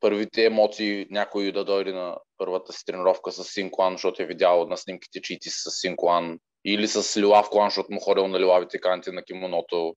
първите 0.00 0.44
емоции 0.44 1.06
някой 1.10 1.52
да 1.52 1.64
дойде 1.64 1.92
на 1.92 2.16
първата 2.38 2.72
си 2.72 2.84
тренировка 2.86 3.32
с 3.32 3.44
Синклан, 3.44 3.94
защото 3.94 4.22
е 4.22 4.26
видял 4.26 4.66
на 4.66 4.76
снимките, 4.76 5.20
че 5.20 5.34
и 5.34 5.38
ти 5.38 5.50
си 5.50 5.58
с 5.58 5.70
Синклан, 5.70 6.38
или 6.64 6.88
с 6.88 7.20
лилав 7.20 7.48
клан, 7.50 7.66
защото 7.66 7.92
му 7.92 8.00
ходил 8.00 8.28
на 8.28 8.40
лилавите 8.40 8.80
канти 8.80 9.10
на 9.10 9.22
кимоното, 9.22 9.94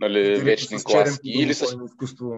нали, 0.00 0.40
вечни 0.40 0.84
класки. 0.84 1.30
Или 1.30 1.54
с, 1.54 1.76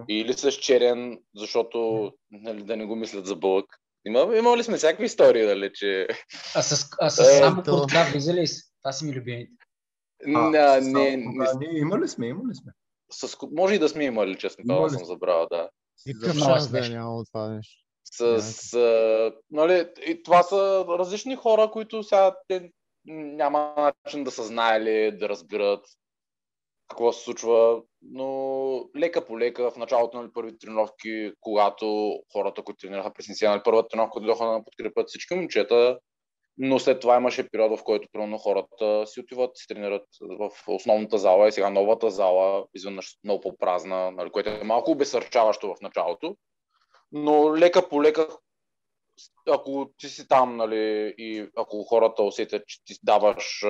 или 0.08 0.32
с 0.32 0.52
черен, 0.52 1.18
защото 1.36 2.10
нали, 2.30 2.62
да 2.62 2.76
не 2.76 2.84
го 2.84 2.96
мислят 2.96 3.26
за 3.26 3.36
бълък. 3.36 3.66
Има, 4.06 4.36
имали 4.36 4.64
сме 4.64 4.76
всякакви 4.76 5.04
истории, 5.04 5.46
нали, 5.46 5.70
че... 5.74 6.08
А 6.54 6.62
с, 6.62 6.88
а 7.00 7.10
с 7.10 7.18
е, 7.18 7.38
само 7.38 7.62
то... 7.62 7.80
куртка 7.80 8.08
влизали 8.12 8.46
си? 8.46 8.62
Това 8.82 8.92
си 8.92 9.04
ми 9.04 9.12
любимите. 9.12 9.52
А, 10.34 10.50
не, 10.50 10.80
не, 10.80 11.16
не, 11.16 11.78
имали 11.78 12.08
сме, 12.08 12.26
имали 12.26 12.54
сме. 12.54 12.72
С, 13.14 13.36
може 13.52 13.74
и 13.74 13.78
да 13.78 13.88
сме 13.88 14.04
имали, 14.04 14.38
честно 14.38 14.64
казвам, 14.68 14.90
съм 14.90 15.04
забравя, 15.04 15.46
да. 15.50 15.68
Никакъв 16.06 16.38
шанс 16.38 16.70
да 16.70 16.88
няма 16.88 17.24
това 17.24 17.48
нещо. 17.48 17.84
С, 18.04 18.42
с, 18.42 18.76
нали, 19.50 19.88
и 20.06 20.22
това 20.22 20.42
са 20.42 20.84
различни 20.88 21.36
хора, 21.36 21.70
които 21.70 22.02
сега 22.02 22.36
те 22.48 22.70
няма 23.06 23.92
начин 24.04 24.24
да 24.24 24.30
са 24.30 24.44
знаели, 24.44 25.18
да 25.18 25.28
разберат 25.28 25.86
какво 26.88 27.12
се 27.12 27.24
случва, 27.24 27.82
но 28.02 28.88
лека 28.96 29.24
по 29.24 29.38
лека 29.38 29.70
в 29.70 29.76
началото 29.76 30.16
на 30.16 30.22
нали, 30.22 30.32
първи 30.32 30.58
тренировки, 30.58 31.32
когато 31.40 32.18
хората, 32.32 32.62
които 32.62 32.86
тренираха 32.86 33.12
през 33.12 33.42
нали, 33.42 33.60
първата 33.64 33.88
тренировка 33.88 34.20
дойдоха 34.20 34.44
да 34.44 34.64
подкрепят 34.64 35.08
всички 35.08 35.34
момчета, 35.34 35.98
но 36.58 36.78
след 36.78 37.00
това 37.00 37.16
имаше 37.16 37.48
период, 37.50 37.78
в 37.78 37.84
който 37.84 38.08
примерно 38.12 38.38
хората 38.38 39.06
си 39.06 39.20
отиват, 39.20 39.56
си 39.56 39.66
тренират 39.68 40.06
в 40.20 40.50
основната 40.66 41.18
зала 41.18 41.48
и 41.48 41.52
сега 41.52 41.70
новата 41.70 42.10
зала, 42.10 42.66
изведнъж 42.74 43.16
много 43.24 43.40
по-празна, 43.40 44.10
нали, 44.10 44.30
което 44.30 44.50
е 44.50 44.64
малко 44.64 44.90
обесърчаващо 44.90 45.74
в 45.74 45.80
началото. 45.80 46.36
Но 47.12 47.56
лека 47.56 47.88
по 47.88 48.02
лека, 48.02 48.28
ако 49.50 49.90
ти 49.98 50.08
си 50.08 50.28
там 50.28 50.56
нали, 50.56 51.14
и 51.18 51.50
ако 51.56 51.84
хората 51.84 52.22
усетят, 52.22 52.66
че 52.66 52.84
ти 52.84 52.94
даваш 53.02 53.62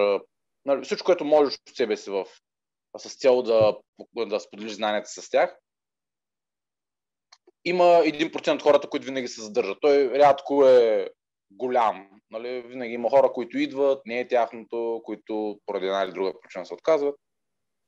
нали, 0.65 0.85
всичко, 0.85 1.05
което 1.05 1.25
можеш 1.25 1.55
от 1.55 1.77
себе 1.77 1.97
си 1.97 2.11
в 2.11 2.27
с 2.99 3.19
цел 3.19 3.43
да, 3.43 3.77
да 4.17 4.41
споделиш 4.41 4.73
знанията 4.73 5.09
с 5.09 5.31
тях. 5.31 5.59
Има 7.65 7.85
1% 7.85 8.55
от 8.55 8.63
хората, 8.63 8.89
които 8.89 9.07
винаги 9.07 9.29
се 9.29 9.43
задържат. 9.43 9.79
Той 9.81 10.11
рядко 10.19 10.65
е 10.67 11.11
голям. 11.57 12.09
Нали? 12.31 12.63
Винаги 12.63 12.93
има 12.95 13.11
хора, 13.11 13.33
които 13.33 13.59
идват, 13.59 14.03
не 14.07 14.21
е 14.21 14.29
тяхното, 14.29 15.01
които 15.05 15.59
поради 15.67 15.87
една 15.87 16.03
или 16.03 16.13
друга 16.13 16.33
причина 16.43 16.67
се 16.67 16.75
отказват. 16.75 17.15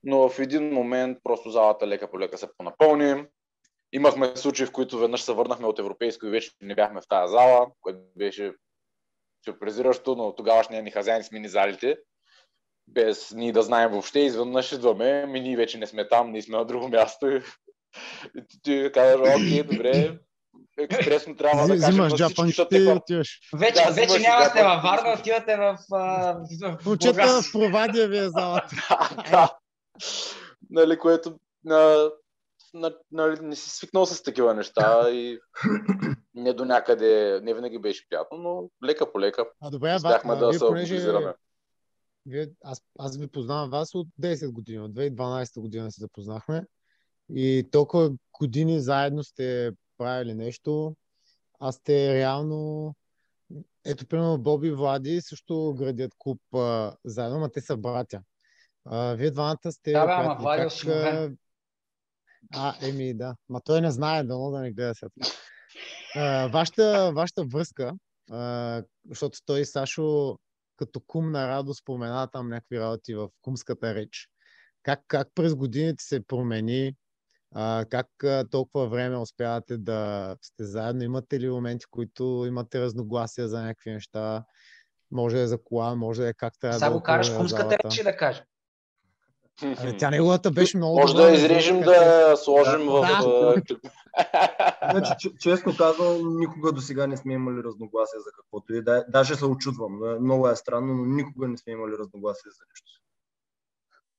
Но 0.03 0.29
в 0.29 0.39
един 0.39 0.73
момент 0.73 1.19
просто 1.23 1.51
залата 1.51 1.87
лека 1.87 2.11
по 2.11 2.21
лека 2.21 2.39
се 2.39 2.49
понапълни. 2.59 3.25
Имахме 3.93 4.37
случаи, 4.37 4.67
в 4.67 4.73
които 4.73 4.99
веднъж 4.99 5.23
се 5.23 5.33
върнахме 5.33 5.67
от 5.67 5.79
европейско 5.79 6.27
и 6.27 6.31
вече 6.31 6.51
не 6.61 6.75
бяхме 6.75 7.01
в 7.01 7.09
тази 7.09 7.31
зала, 7.31 7.67
което 7.81 8.01
беше 8.17 8.53
сюрпризиращо, 9.45 10.15
но 10.15 10.35
тогавашния 10.35 10.83
ни 10.83 10.91
хазяин 10.91 11.23
смени 11.23 11.49
залите 11.49 11.97
без 12.89 13.33
ние 13.35 13.53
да 13.53 13.63
знаем 13.63 13.91
въобще, 13.91 14.21
изведнъж 14.21 14.73
идваме, 14.73 15.27
ми 15.27 15.41
ние 15.41 15.57
вече 15.57 15.79
не 15.79 15.87
сме 15.87 16.09
там, 16.09 16.33
ние 16.33 16.43
сме 16.43 16.59
на 16.59 16.65
друго 16.65 16.89
място. 16.89 17.27
И 18.37 18.47
ти, 18.49 18.63
ти 18.63 18.87
окей, 18.87 19.63
добре, 19.63 20.19
експресно 20.79 21.37
трябва 21.37 21.67
да 21.67 21.81
кажем 21.81 21.91
Взимаш 21.91 22.15
джапанчите 22.15 22.77
и 22.77 22.89
отиваш. 22.89 23.41
Вече, 23.55 23.85
да, 23.87 23.91
вече 23.91 24.19
няма 24.19 24.45
сте 24.45 24.63
във 24.63 24.83
Варна, 24.83 25.17
отивате 25.21 25.57
в... 25.57 25.79
Учета 26.87 27.43
в 27.43 27.53
Провадия 27.53 28.09
ви 28.09 28.19
е 28.19 28.29
залата. 28.29 28.77
да, 29.31 29.57
Нали, 30.71 30.99
което 30.99 31.39
на, 31.65 32.11
на, 32.75 32.95
нали, 33.13 33.39
не 33.43 33.57
си 33.57 33.71
свикнал 33.71 34.07
с 34.07 34.23
такива 34.23 34.55
неща 34.55 35.11
и 35.11 35.39
не 36.35 36.53
до 36.53 36.65
някъде, 36.65 37.41
не 37.43 37.55
винаги 37.55 37.79
беше 37.79 38.09
приятно, 38.09 38.39
но 38.39 38.71
лека 38.89 39.13
по 39.13 39.21
лека 39.21 39.45
а, 39.61 39.71
добре, 39.71 39.95
успяхме 39.95 40.37
да 40.37 40.55
се 40.55 40.65
организираме 40.65 41.33
вие, 42.27 42.49
аз, 42.65 42.83
аз 42.99 43.17
ви 43.17 43.27
познавам 43.27 43.71
вас 43.71 43.95
от 43.95 44.09
10 44.21 44.53
години, 44.53 44.79
от 44.79 44.93
2012 44.93 45.61
година 45.61 45.93
се 45.93 46.01
запознахме. 46.01 46.65
И 47.35 47.69
толкова 47.73 48.13
години 48.39 48.81
заедно 48.81 49.25
сте 49.25 49.73
правили 49.99 50.35
нещо, 50.35 50.97
а 51.61 51.73
сте 51.73 52.15
реално 52.15 52.95
ето, 53.85 54.07
примерно, 54.07 54.39
Боби 54.39 54.69
и 54.69 54.73
Влади 54.73 55.21
също 55.21 55.75
градят 55.79 56.13
клуб 56.19 56.41
а, 56.55 56.97
заедно, 57.05 57.39
но 57.39 57.49
те 57.49 57.61
са 57.61 57.77
братя. 57.77 58.23
А, 58.85 59.15
вие 59.15 59.31
двамата 59.31 59.73
сте... 59.73 59.93
Да, 59.93 60.07
бе, 60.07 60.13
ама 60.13 60.37
Влади 60.41 60.63
как... 60.85 61.33
А, 62.55 62.75
еми, 62.89 63.15
да. 63.15 63.37
Ма 63.49 63.61
той 63.61 63.81
не 63.81 63.91
знае, 63.91 64.25
дано 64.25 64.51
да 64.51 64.61
не 64.61 64.73
гледа 64.73 64.95
сега. 64.95 66.49
вашата, 66.49 67.13
вашата 67.15 67.45
връзка, 67.45 67.93
а, 68.31 68.83
защото 69.11 69.39
той 69.47 69.65
Сашо 69.65 70.39
като 70.77 71.01
кум 71.01 71.31
на 71.31 71.49
Радо 71.49 71.75
спомена 71.75 72.29
там 72.33 72.49
някакви 72.49 72.81
работи 72.81 73.15
в 73.15 73.29
кумската 73.43 73.95
реч. 73.95 74.29
Как, 74.83 75.01
как 75.09 75.29
през 75.35 75.55
годините 75.55 76.05
се 76.05 76.27
промени 76.27 76.95
А, 77.55 77.85
как 77.91 78.07
толкова 78.51 78.89
време 78.89 79.17
успявате 79.17 79.77
да 79.77 80.37
сте 80.43 80.65
заедно? 80.65 81.03
Имате 81.03 81.41
ли 81.41 81.51
моменти, 81.51 81.87
които 81.91 82.45
имате 82.49 82.81
разногласия 82.81 83.49
за 83.49 83.63
някакви 83.63 83.91
неща? 83.91 84.45
Може 85.11 85.37
да 85.37 85.43
е 85.43 85.47
за 85.47 85.63
кола, 85.63 85.95
може 85.95 86.23
да 86.23 86.29
е 86.29 86.35
как 86.35 86.59
трябва 86.59 86.79
Сега 86.79 86.89
да 86.89 86.97
го 86.97 87.03
караш 87.03 87.31
кумската 87.37 87.79
речи 87.85 88.03
да 88.03 88.17
кажа. 88.17 88.43
Ами, 89.63 89.99
тя 89.99 90.11
неговата 90.11 90.51
беше 90.51 90.77
много 90.77 91.01
Може 91.01 91.15
да 91.15 91.31
изрежем 91.31 91.81
да 91.81 92.35
сложим 92.37 92.87
в... 92.87 93.63
Значи, 94.91 95.33
честно 95.41 95.77
казвам, 95.77 96.39
никога 96.39 96.73
до 96.73 96.81
сега 96.81 97.07
не 97.07 97.17
сме 97.17 97.35
имали 97.35 97.63
разногласия 97.63 98.21
за 98.21 98.31
каквото 98.37 98.75
и. 98.75 98.83
Даже 99.09 99.37
се 99.37 99.45
очудвам. 99.45 100.01
Много 100.21 100.49
е 100.49 100.57
странно, 100.57 100.95
но 100.95 101.05
никога 101.05 101.49
не 101.49 101.57
сме 101.57 101.73
имали 101.73 101.93
разногласия 101.99 102.51
за 102.51 102.65
нещо. 102.71 103.01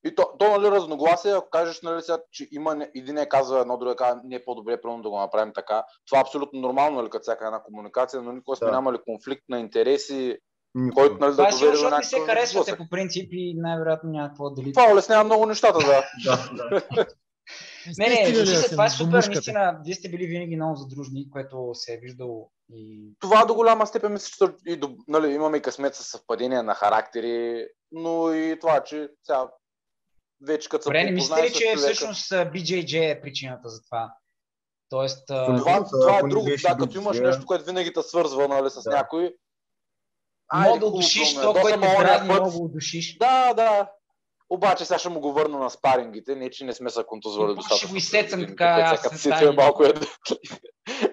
И 0.07 0.15
то, 0.15 0.29
то 0.39 0.57
нали, 0.57 0.71
разногласие, 0.71 1.31
ако 1.31 1.49
кажеш, 1.49 1.81
нали, 1.81 2.01
сега, 2.01 2.17
че 2.31 2.47
има 2.51 2.87
един 2.95 3.17
е 3.17 3.29
казва 3.29 3.61
едно, 3.61 3.77
друго 3.77 3.95
казва, 3.95 4.21
не 4.23 4.35
е 4.35 4.45
по-добре, 4.45 4.81
правилно 4.81 5.03
да 5.03 5.09
го 5.09 5.19
направим 5.19 5.53
така. 5.53 5.83
Това 6.07 6.19
е 6.19 6.21
абсолютно 6.21 6.59
нормално, 6.59 6.97
нали, 6.97 7.09
като 7.09 7.23
всяка 7.23 7.45
една 7.45 7.63
комуникация, 7.63 8.21
но 8.21 8.31
никога 8.31 8.57
сме 8.57 8.65
да. 8.65 8.71
нямали 8.71 8.97
конфликт 9.05 9.43
на 9.49 9.59
интереси, 9.59 10.37
който 10.93 11.17
нали, 11.19 11.35
да 11.35 11.49
доведе 11.51 11.77
до 11.77 11.83
някакво... 11.83 12.09
се 12.09 12.19
харесвате 12.19 12.77
по 12.77 12.89
принцип 12.89 13.29
и 13.31 13.53
най-вероятно 13.57 14.09
някакво 14.09 14.49
дали. 14.49 14.73
Това 14.73 14.91
улеснява 14.91 15.23
много 15.23 15.45
нещата, 15.45 15.79
да. 15.79 16.03
Не, 17.97 18.09
не, 18.09 18.35
слушайте, 18.35 18.69
това 18.69 18.85
е 18.85 18.89
супер, 18.89 19.23
наистина. 19.27 19.79
Вие 19.85 19.93
сте 19.93 20.09
били 20.09 20.25
винаги 20.25 20.55
много 20.55 20.75
задружни, 20.75 21.29
което 21.31 21.69
се 21.73 21.93
е 21.93 21.97
виждало 21.97 22.51
и... 22.73 23.11
Това 23.19 23.45
до 23.45 23.55
голяма 23.55 23.87
степен 23.87 24.13
мисля, 24.13 24.47
че 24.47 24.73
и 24.73 24.75
до, 24.75 24.95
нали, 25.07 25.33
имаме 25.33 25.57
и 25.57 25.61
късмет 25.61 25.95
с 25.95 26.03
съвпадения 26.03 26.63
на 26.63 26.73
характери, 26.73 27.67
но 27.91 28.33
и 28.33 28.59
това, 28.59 28.83
че 28.83 29.09
сега 29.23 29.47
вече 30.41 30.69
като 30.69 30.83
Добре, 30.83 31.03
не 31.03 31.11
мислите 31.11 31.43
ли, 31.43 31.53
че 31.53 31.59
човека... 31.59 31.77
всъщност 31.77 32.29
BJJ 32.29 33.11
е 33.11 33.21
причината 33.21 33.69
за 33.69 33.83
това? 33.83 34.13
Тоест, 34.89 35.27
това, 35.27 35.85
това 35.91 36.19
е 36.19 36.27
друго, 36.27 36.47
да, 36.63 36.77
като 36.77 36.97
имаш 36.97 37.19
нещо, 37.19 37.45
което 37.45 37.65
винаги 37.65 37.93
те 37.93 38.01
свързва 38.01 38.47
нали, 38.47 38.69
с 38.69 38.83
да. 38.83 38.89
някой. 38.89 39.33
Мога 40.53 40.79
да 40.79 40.85
удушиш 40.85 41.33
то, 41.33 41.53
което 41.53 41.79
дразни, 41.79 42.33
много 42.33 42.65
удушиш. 42.65 43.17
Да, 43.17 43.53
да. 43.53 43.89
Обаче 44.49 44.85
сега 44.85 44.99
ще 44.99 45.09
му 45.09 45.19
го 45.19 45.33
върна 45.33 45.59
на 45.59 45.69
спарингите, 45.69 46.35
не 46.35 46.49
че 46.49 46.65
не 46.65 46.73
сме 46.73 46.89
се 46.89 47.03
контузвали 47.07 47.55
достатъчно. 47.55 47.77
Ще 47.77 47.91
го 47.91 47.95
изсецам 47.95 48.45
така, 48.47 48.65
аз 48.65 49.21
се 49.21 49.29
е 49.29 49.51
малко 49.51 49.83
е... 49.83 49.93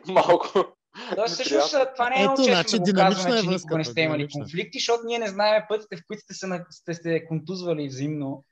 малко... 0.09 0.75
Да, 1.17 1.27
всъщност 1.27 1.77
това 1.95 2.11
не 2.11 2.17
е 2.17 2.23
много 2.23 2.37
често 2.37 2.53
значи, 2.53 2.79
да 2.79 2.93
го 2.93 2.99
казваме, 2.99 3.39
е 3.39 3.43
че 3.43 3.49
никога 3.49 3.79
не 3.79 3.85
сте 3.85 4.01
имали 4.01 4.29
конфликти, 4.29 4.79
защото 4.79 5.03
ние 5.07 5.19
не 5.19 5.27
знаем 5.27 5.63
пътите, 5.69 5.97
в 5.97 6.01
които 6.07 6.23
сте 6.23 6.35
се, 6.35 6.65
сте, 6.71 6.95
сте 6.95 7.27
контузвали 7.27 7.89
взаимно. 7.89 8.45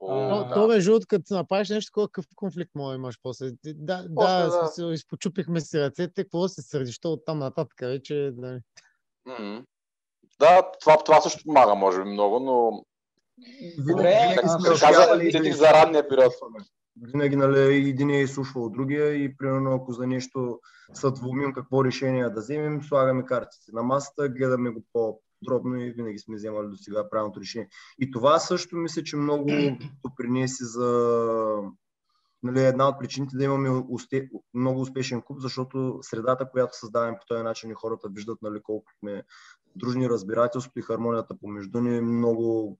Но, 0.00 0.44
да. 0.44 0.54
То 0.54 0.68
между 0.68 0.90
другото, 0.90 1.06
като 1.08 1.34
направиш 1.34 1.68
нещо 1.68 1.90
такова, 1.90 2.08
какъв 2.08 2.26
конфликт 2.36 2.70
може 2.74 2.96
да 2.96 3.00
имаш 3.00 3.18
после? 3.22 3.50
Да, 3.64 4.06
после, 4.14 4.32
да, 4.32 4.44
да. 4.44 4.50
Смисъл, 4.50 4.90
изпочупихме 4.90 5.60
си 5.60 5.80
ръцете, 5.80 6.24
какво 6.24 6.48
се 6.48 6.62
сърдиш, 6.62 6.98
от 7.04 7.24
там 7.24 7.38
нататък 7.38 7.80
вече. 7.80 8.30
Да, 8.34 8.60
mm-hmm. 9.28 9.64
да 10.40 10.62
това, 10.80 10.96
това 11.04 11.20
също 11.20 11.44
помага, 11.44 11.74
може 11.74 12.02
би 12.02 12.10
много, 12.10 12.40
но 12.40 12.84
Добре, 13.78 14.34
да, 14.36 14.40
каза, 14.42 15.56
за 15.56 15.66
ранния 15.72 16.08
период. 16.08 16.32
Винаги 17.02 17.36
нали, 17.36 17.88
един 17.88 18.10
е 18.10 18.20
изслушвал 18.20 18.68
другия 18.68 19.14
и 19.14 19.36
примерно 19.36 19.74
ако 19.74 19.92
за 19.92 20.06
нещо 20.06 20.60
съдвумим 20.92 21.52
какво 21.52 21.84
решение 21.84 22.28
да 22.28 22.40
вземем, 22.40 22.82
слагаме 22.82 23.24
картите 23.24 23.72
на 23.72 23.82
масата, 23.82 24.28
гледаме 24.28 24.70
го 24.70 24.82
по 24.92 25.20
подробно 25.38 25.80
и 25.80 25.90
винаги 25.90 26.18
сме 26.18 26.36
вземали 26.36 26.68
до 26.68 26.76
сега 26.76 27.10
правилното 27.10 27.40
решение. 27.40 27.68
И 27.98 28.10
това 28.10 28.38
също 28.38 28.76
мисля, 28.76 29.02
че 29.02 29.16
много 29.16 29.50
допринесе 30.04 30.64
за 30.64 30.88
нали, 32.42 32.64
една 32.64 32.88
от 32.88 32.98
причините 32.98 33.36
да 33.36 33.44
имаме 33.44 33.84
усте, 33.88 34.28
много 34.54 34.80
успешен 34.80 35.22
клуб, 35.22 35.38
защото 35.40 35.98
средата, 36.02 36.50
която 36.50 36.78
създаваме 36.78 37.18
по 37.20 37.26
този 37.26 37.42
начин 37.42 37.70
и 37.70 37.74
хората 37.74 38.08
виждат 38.08 38.38
нали, 38.42 38.60
колко 38.62 38.92
сме 38.98 39.22
дружни, 39.76 40.08
разбирателството 40.08 40.78
и 40.78 40.82
хармонията 40.82 41.38
помежду 41.38 41.80
ни 41.80 42.00
много 42.00 42.78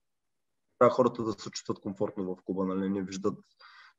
трябва 0.79 0.95
хората 0.95 1.23
да 1.23 1.31
се 1.31 1.51
чувстват 1.51 1.79
комфортно 1.79 2.23
в 2.23 2.43
клуба, 2.45 2.65
нали, 2.65 2.89
не 2.89 3.03
виждат 3.03 3.37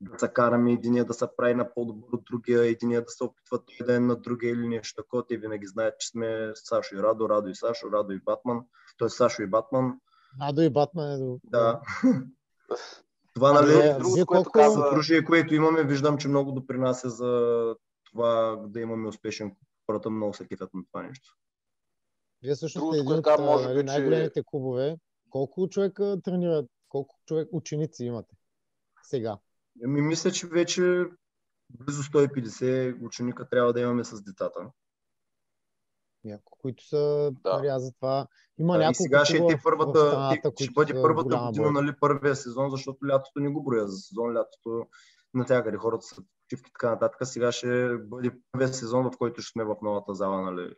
да 0.00 0.18
се 0.18 0.32
караме 0.32 0.72
единия 0.72 1.04
да 1.04 1.14
се 1.14 1.26
прави 1.36 1.54
на 1.54 1.74
по-добър 1.74 2.08
от 2.12 2.24
другия, 2.24 2.64
единия 2.64 3.04
да 3.04 3.10
се 3.10 3.24
опитва 3.24 3.58
той 3.64 3.86
да 3.86 3.96
е 3.96 4.00
на 4.00 4.16
другия 4.16 4.52
или 4.52 4.68
нещо 4.68 5.02
такова. 5.02 5.26
Те 5.26 5.36
винаги 5.36 5.66
знаят, 5.66 5.98
че 5.98 6.08
сме 6.08 6.52
Сашо 6.54 6.96
и 6.96 7.02
Радо, 7.02 7.28
Радо 7.28 7.48
и 7.48 7.54
Сашо, 7.54 7.92
Радо 7.92 8.12
и 8.12 8.20
Батман. 8.20 8.60
Той 8.98 9.06
е 9.06 9.10
Сашо 9.10 9.42
и 9.42 9.46
Батман. 9.46 10.00
Радо 10.42 10.62
и 10.62 10.70
Батман 10.70 11.12
е 11.12 11.18
добре. 11.18 11.40
Да. 11.44 11.80
това, 13.34 13.52
нали, 13.52 13.72
е, 13.72 13.94
другото, 13.98 14.26
което 14.26 14.50
каза... 14.50 14.82
съдружие, 14.82 15.24
което 15.24 15.54
имаме, 15.54 15.84
виждам, 15.84 16.18
че 16.18 16.28
много 16.28 16.52
допринася 16.52 17.10
за 17.10 17.74
това 18.04 18.56
да 18.66 18.80
имаме 18.80 19.08
успешен 19.08 19.56
хората 19.86 20.10
много 20.10 20.34
се 20.34 20.46
кефят 20.46 20.74
на 20.74 20.82
това 20.92 21.02
нещо. 21.02 21.36
Вие 22.42 22.56
също 22.56 22.92
сте 22.92 22.98
един 22.98 23.12
от 23.12 23.26
нали, 23.38 23.82
най-големите 23.82 24.42
клубове. 24.46 24.96
Колко 25.30 25.68
човека 25.68 26.16
тренират? 26.24 26.66
Колко 26.88 27.16
човек 27.26 27.48
ученици 27.52 28.04
имате 28.04 28.36
сега? 29.02 29.38
Ами, 29.84 30.00
мисля, 30.00 30.30
че 30.32 30.46
вече 30.46 31.04
близо 31.70 32.02
150 32.02 33.06
ученика 33.06 33.48
трябва 33.48 33.72
да 33.72 33.80
имаме 33.80 34.04
с 34.04 34.22
децата. 34.22 34.70
Няколко, 36.24 36.58
които 36.60 36.86
са 36.86 37.32
да. 37.44 37.56
нали, 37.56 37.80
за 37.80 37.92
това. 37.92 38.26
Има 38.58 38.72
да, 38.72 38.78
няколко. 38.78 39.02
сега 39.02 39.24
ще, 39.24 39.36
е 39.36 39.60
първата, 39.64 39.98
страната, 39.98 40.52
ще 40.60 40.72
бъде 40.72 41.02
първата 41.02 41.36
година, 41.36 41.70
нали, 41.70 41.92
първия 42.00 42.36
сезон, 42.36 42.70
защото 42.70 43.06
лятото 43.06 43.40
не 43.40 43.48
го 43.48 43.62
броя 43.62 43.88
за 43.88 43.96
сезон. 43.96 44.36
Лятото 44.36 44.86
натягали 45.34 45.76
хората 45.76 46.02
са 46.02 46.22
почивки 46.42 46.72
така 46.72 46.90
нататък. 46.90 47.28
Сега 47.28 47.52
ще 47.52 47.98
бъде 47.98 48.32
първия 48.52 48.74
сезон, 48.74 49.04
в 49.04 49.18
който 49.18 49.42
ще 49.42 49.52
сме 49.52 49.64
в 49.64 49.76
новата 49.82 50.14
зала, 50.14 50.42
нали, 50.42 50.74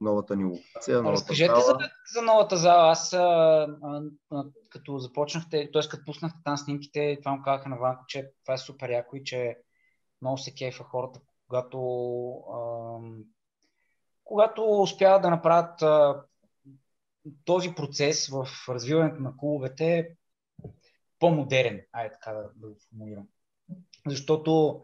новата 0.00 0.36
ни 0.36 0.44
локация. 0.44 0.96
Новата 0.96 1.12
Разкажете 1.12 1.60
зала. 1.60 1.60
За, 1.62 1.90
за 2.14 2.22
новата 2.22 2.56
зала. 2.56 2.90
Аз 2.90 3.12
а, 3.12 3.18
а, 3.82 4.02
а, 4.30 4.44
като 4.68 4.98
започнахте, 4.98 5.70
т.е. 5.72 5.88
като 5.90 6.04
пуснахте 6.04 6.38
там 6.44 6.56
снимките, 6.56 7.18
това 7.22 7.36
му 7.36 7.42
казаха 7.42 7.68
на 7.68 7.76
Ванко, 7.76 8.04
че 8.08 8.32
това 8.44 8.54
е 8.54 8.58
супер 8.58 8.90
яко 8.90 9.16
и 9.16 9.24
че 9.24 9.58
много 10.22 10.38
се 10.38 10.54
кефа 10.54 10.84
хората, 10.84 11.20
когато, 11.48 11.78
а, 12.54 12.98
когато 14.24 14.80
успяват 14.80 15.22
да 15.22 15.30
направят 15.30 15.82
а, 15.82 16.22
този 17.44 17.74
процес 17.74 18.28
в 18.28 18.48
развиването 18.68 19.22
на 19.22 19.36
клубовете 19.36 20.16
по-модерен, 21.18 21.80
айде 21.92 22.12
така 22.12 22.32
да, 22.32 22.50
да 22.56 22.68
го 22.68 22.76
формулирам. 22.88 23.26
Защото 24.06 24.82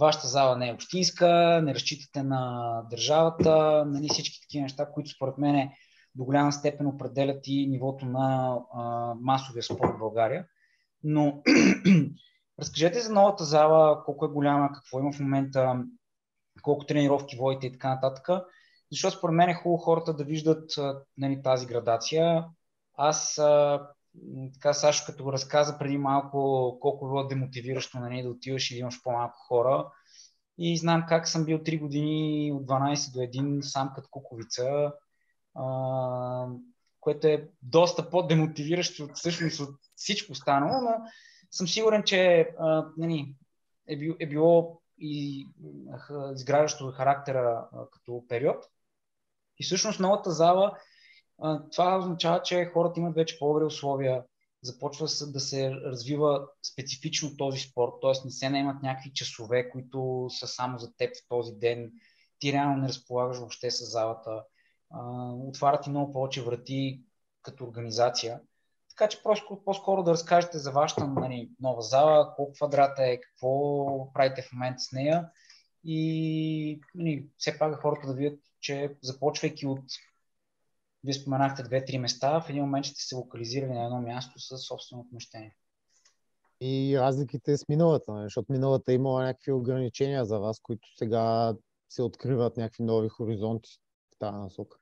вашата 0.00 0.28
зала 0.28 0.56
не 0.56 0.68
е 0.68 0.72
общинска, 0.72 1.60
не 1.64 1.74
разчитате 1.74 2.22
на 2.22 2.82
държавата, 2.90 3.84
нали, 3.86 4.08
всички 4.08 4.40
такива 4.40 4.62
неща, 4.62 4.90
които 4.92 5.10
според 5.10 5.38
мен 5.38 5.70
до 6.14 6.24
голяма 6.24 6.52
степен 6.52 6.86
определят 6.86 7.46
и 7.46 7.66
нивото 7.66 8.06
на 8.06 8.58
а, 8.74 9.14
масовия 9.20 9.62
спорт 9.62 9.94
в 9.94 9.98
България. 9.98 10.46
Но 11.04 11.42
разкажете 12.60 13.00
за 13.00 13.12
новата 13.12 13.44
зала, 13.44 14.04
колко 14.04 14.24
е 14.24 14.28
голяма, 14.28 14.72
какво 14.72 15.00
има 15.00 15.12
в 15.12 15.20
момента, 15.20 15.84
колко 16.62 16.86
тренировки 16.86 17.36
водите 17.36 17.66
и 17.66 17.72
така 17.72 17.88
нататък. 17.88 18.28
Защото 18.92 19.16
според 19.16 19.34
мен 19.34 19.48
е 19.48 19.54
хубаво 19.54 19.82
хората 19.82 20.14
да 20.14 20.24
виждат 20.24 20.70
нали, 21.18 21.42
тази 21.42 21.66
градация. 21.66 22.44
Аз 22.94 23.38
а, 23.38 23.86
така 24.54 24.72
Сашо 24.72 25.04
като 25.06 25.24
го 25.24 25.32
разказа 25.32 25.78
преди 25.78 25.98
малко 25.98 26.78
колко 26.80 27.06
било 27.06 27.26
демотивиращо 27.26 27.98
нали, 27.98 28.22
да 28.22 28.30
отиваш 28.30 28.70
и 28.70 28.74
да 28.74 28.80
имаш 28.80 29.02
по-малко 29.02 29.38
хора. 29.38 29.92
И 30.58 30.78
знам 30.78 31.04
как 31.08 31.28
съм 31.28 31.44
бил 31.44 31.58
3 31.58 31.80
години 31.80 32.52
от 32.52 32.66
12 32.66 33.12
до 33.12 33.18
1 33.18 33.60
сам 33.60 33.92
като 33.94 34.08
куковица, 34.10 34.92
а, 35.54 36.46
което 37.00 37.26
е 37.26 37.48
доста 37.62 38.10
по-демотивиращо 38.10 39.08
всъщност 39.14 39.60
от 39.60 39.76
всичко 39.96 40.32
останало, 40.32 40.80
но 40.82 40.90
съм 41.50 41.68
сигурен, 41.68 42.02
че 42.02 42.50
а, 42.58 42.86
нали, 42.96 43.34
е, 43.88 43.96
бил, 43.96 44.16
е 44.20 44.26
било 44.26 44.80
и 44.98 45.46
изграждащо 46.34 46.92
характера 46.92 47.68
а, 47.72 47.90
като 47.90 48.24
период. 48.28 48.64
И 49.58 49.64
всъщност 49.64 50.00
новата 50.00 50.30
зала 50.30 50.78
това 51.72 51.98
означава, 51.98 52.42
че 52.42 52.64
хората 52.64 53.00
имат 53.00 53.14
вече 53.14 53.38
по-добри 53.38 53.64
условия, 53.64 54.24
започва 54.62 55.06
да 55.26 55.40
се 55.40 55.70
развива 55.70 56.46
специфично 56.72 57.36
този 57.36 57.58
спорт, 57.58 57.92
т.е. 58.02 58.12
не 58.24 58.30
се 58.30 58.50
наемат 58.50 58.82
някакви 58.82 59.12
часове, 59.12 59.70
които 59.70 60.26
са 60.30 60.46
само 60.46 60.78
за 60.78 60.96
теб 60.96 61.16
в 61.16 61.28
този 61.28 61.52
ден. 61.52 61.92
Ти 62.38 62.52
реално 62.52 62.76
не 62.76 62.88
разполагаш 62.88 63.38
въобще 63.38 63.70
с 63.70 63.90
залата. 63.90 64.44
Отварят 65.48 65.82
ти 65.82 65.90
много 65.90 66.12
повече 66.12 66.42
врати 66.42 67.02
като 67.42 67.64
организация. 67.64 68.40
Така 68.88 69.08
че 69.08 69.22
просто 69.22 69.62
по-скоро 69.64 70.02
да 70.02 70.10
разкажете 70.10 70.58
за 70.58 70.70
вашата 70.70 71.06
нали, 71.06 71.50
нова 71.60 71.82
зала, 71.82 72.34
колко 72.36 72.52
квадрата 72.52 73.02
е, 73.02 73.20
какво 73.20 74.12
правите 74.12 74.42
в 74.42 74.52
момента 74.52 74.82
с 74.82 74.92
нея 74.92 75.30
и 75.84 76.80
нали, 76.94 77.26
все 77.38 77.58
пак 77.58 77.80
хората 77.80 78.06
да 78.06 78.14
видят, 78.14 78.40
че 78.60 78.96
започвайки 79.02 79.66
от 79.66 79.84
вие 81.06 81.14
споменахте 81.14 81.62
две-три 81.62 81.98
места, 81.98 82.40
в 82.40 82.50
един 82.50 82.62
момент 82.62 82.84
ще 82.86 83.02
се 83.02 83.14
локализирали 83.14 83.72
на 83.72 83.84
едно 83.84 84.00
място 84.00 84.32
с 84.38 84.58
собствено 84.58 85.06
помещение. 85.08 85.56
И 86.60 86.98
разликите 86.98 87.56
с 87.56 87.68
миналата, 87.68 88.12
нали? 88.12 88.24
защото 88.24 88.52
миналата 88.52 88.92
имала 88.92 89.22
някакви 89.22 89.52
ограничения 89.52 90.24
за 90.24 90.38
вас, 90.38 90.60
които 90.60 90.88
сега 90.96 91.54
се 91.90 92.02
откриват 92.02 92.56
някакви 92.56 92.82
нови 92.82 93.08
хоризонти 93.08 93.70
в 94.14 94.18
тази 94.18 94.36
насока. 94.36 94.78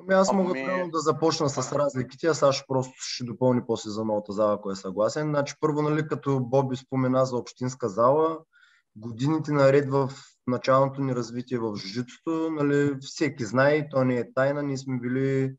Ами 0.00 0.14
аз 0.14 0.32
мога 0.32 0.60
ами... 0.60 0.90
да 0.90 0.98
започна 0.98 1.48
с 1.48 1.72
разликите, 1.72 2.26
а 2.26 2.34
Саш 2.34 2.64
просто 2.66 2.94
ще 2.96 3.24
допълни 3.24 3.60
после 3.66 3.90
за 3.90 4.04
новата 4.04 4.32
зала, 4.32 4.54
ако 4.54 4.70
е 4.70 4.76
съгласен. 4.76 5.28
Значи 5.28 5.54
първо, 5.60 5.82
нали, 5.82 6.08
като 6.08 6.40
Боби 6.40 6.76
спомена 6.76 7.26
за 7.26 7.36
общинска 7.36 7.88
зала, 7.88 8.38
годините 9.00 9.52
наред 9.52 9.90
в 9.90 10.10
началното 10.46 11.00
ни 11.00 11.14
развитие 11.14 11.58
в 11.58 11.76
жужитото, 11.76 12.50
нали, 12.50 12.96
всеки 13.00 13.44
знае, 13.44 13.88
то 13.90 14.04
не 14.04 14.16
е 14.16 14.32
тайна, 14.32 14.62
ние 14.62 14.76
сме 14.76 14.98
били 14.98 15.56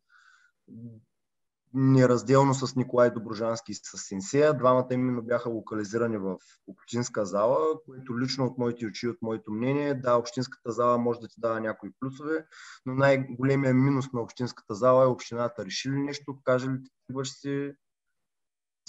неразделно 1.73 2.53
с 2.53 2.75
Николай 2.75 3.11
Доброжански 3.11 3.71
и 3.71 3.75
с 3.75 3.97
Сенсея. 3.97 4.57
Двамата 4.57 4.87
именно 4.91 5.21
бяха 5.21 5.49
локализирани 5.49 6.17
в 6.17 6.37
общинска 6.67 7.25
зала, 7.25 7.57
което 7.85 8.19
лично 8.19 8.45
от 8.45 8.57
моите 8.57 8.85
очи, 8.85 9.07
от 9.07 9.17
моето 9.21 9.51
мнение, 9.51 9.93
да, 9.93 10.15
общинската 10.15 10.71
зала 10.71 10.97
може 10.97 11.19
да 11.19 11.27
ти 11.27 11.35
дава 11.37 11.59
някои 11.59 11.89
плюсове, 11.99 12.45
но 12.85 12.93
най-големия 12.93 13.73
минус 13.73 14.05
на 14.13 14.21
общинската 14.21 14.75
зала 14.75 15.03
е 15.03 15.07
общината 15.07 15.65
решили 15.65 15.99
нещо, 15.99 16.37
каже 16.43 16.69
ли 16.69 16.83
ти 16.83 16.91
тръгваш 17.07 17.31
си, 17.31 17.73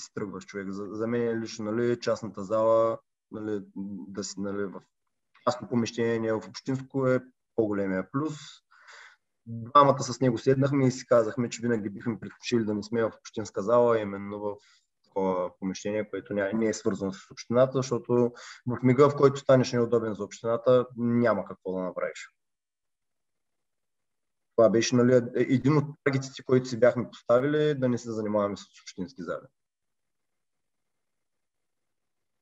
си 0.01 0.11
тръгваш 0.15 0.47
човек. 0.47 0.71
За, 0.71 0.87
за 0.91 1.07
мен 1.07 1.41
лично 1.41 1.65
нали, 1.65 2.01
частната 2.01 2.45
зала, 2.45 2.99
нали, 3.33 3.63
да 4.09 4.25
си 4.25 4.41
нали, 4.41 4.65
в 4.65 4.83
частно 5.45 5.69
помещение, 5.69 6.19
не 6.19 6.33
в 6.33 6.49
общинско 6.49 7.07
е 7.07 7.21
по-големия 7.57 8.11
плюс 8.11 8.39
двамата 9.47 10.03
с 10.03 10.21
него 10.21 10.39
седнахме 10.39 10.87
и 10.87 10.91
си 10.91 11.07
казахме, 11.07 11.49
че 11.49 11.63
винаги 11.63 11.91
бихме 11.91 12.21
предпочили 12.21 12.65
да 12.65 12.75
не 12.75 12.83
сме 12.83 13.05
в 13.05 13.13
общинска 13.19 13.63
зала, 13.63 14.01
именно 14.01 14.41
в 14.41 14.57
такова 15.05 15.51
помещение, 15.59 16.11
което 16.11 16.35
не 16.35 16.69
е 16.69 16.75
свързано 16.75 17.13
с 17.13 17.31
общината, 17.31 17.79
защото 17.79 18.33
в 18.67 18.79
мига, 18.83 19.11
в 19.11 19.17
който 19.17 19.41
станеш 19.41 19.73
неудобен 19.73 20.15
за 20.15 20.25
общината, 20.25 20.87
няма 20.97 21.45
какво 21.45 21.73
да 21.73 21.81
направиш. 21.81 22.29
Това 24.57 24.71
беше 24.71 24.97
нали, 24.97 25.23
един 25.35 25.77
от 25.77 25.85
таргетите, 26.05 26.43
които 26.43 26.69
си 26.69 26.81
бяхме 26.81 27.11
поставили, 27.11 27.75
да 27.75 27.89
не 27.89 27.99
се 27.99 28.13
занимаваме 28.13 28.57
с 28.57 28.63
общински 28.83 29.23
зали. 29.23 29.47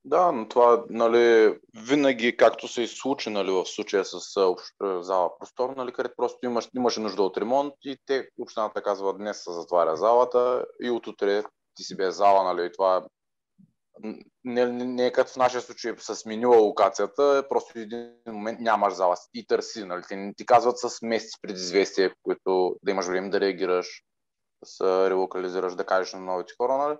Да, 0.05 0.31
но 0.31 0.47
това 0.47 0.83
нали, 0.89 1.57
винаги, 1.73 2.37
както 2.37 2.67
се 2.67 2.81
и 2.81 2.87
случи 2.87 3.29
нали, 3.29 3.51
в 3.51 3.65
случая 3.65 4.05
с 4.05 4.19
зала 5.01 5.37
простор, 5.39 5.69
нали, 5.77 5.93
където 5.93 6.15
просто 6.17 6.45
имаш, 6.45 6.69
имаше 6.75 6.99
нужда 6.99 7.23
от 7.23 7.37
ремонт 7.37 7.73
и 7.83 7.97
те, 8.05 8.29
общината 8.39 8.83
казва, 8.83 9.13
днес 9.13 9.43
се 9.43 9.51
затваря 9.51 9.97
залата 9.97 10.65
и 10.83 10.89
от 10.89 11.07
утре 11.07 11.43
ти 11.75 11.83
си 11.83 11.97
без 11.97 12.15
зала, 12.15 12.53
нали, 12.53 12.71
това 12.71 13.05
не, 14.43 14.65
не, 14.65 14.85
не 14.85 15.05
е 15.05 15.11
като 15.11 15.31
в 15.31 15.35
нашия 15.35 15.61
случай 15.61 15.93
с 15.97 16.15
сменила 16.15 16.57
локацията, 16.57 17.45
просто 17.49 17.79
един 17.79 18.11
момент 18.27 18.59
нямаш 18.59 18.93
зала 18.93 19.15
и 19.33 19.47
търси, 19.47 19.85
нали, 19.85 20.01
ти, 20.09 20.33
ти 20.37 20.45
казват 20.45 20.79
с 20.79 21.01
месец 21.01 21.31
предизвестие, 21.41 22.13
които 22.23 22.75
да 22.83 22.91
имаш 22.91 23.05
време 23.05 23.29
да 23.29 23.39
реагираш, 23.39 24.03
да 24.63 24.69
се 24.69 25.09
релокализираш, 25.09 25.75
да 25.75 25.85
кажеш 25.85 26.13
на 26.13 26.19
новите 26.19 26.53
хора, 26.57 26.77
нали, 26.77 26.97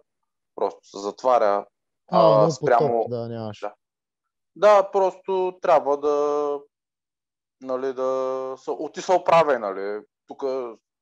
просто 0.55 0.79
се 0.83 0.99
затваря 0.99 1.65
а, 2.11 2.45
а 2.45 2.51
спрямо... 2.51 2.87
Потоп, 2.87 3.09
да, 3.09 3.27
нямаш. 3.27 3.59
Да. 3.59 3.73
да, 4.55 4.91
просто 4.91 5.57
трябва 5.61 5.97
да 5.97 6.59
нали, 7.61 7.93
да 7.93 8.55
ти 8.93 9.01
се 9.01 9.13
оправя, 9.13 9.59
нали. 9.59 10.01
Тук 10.27 10.43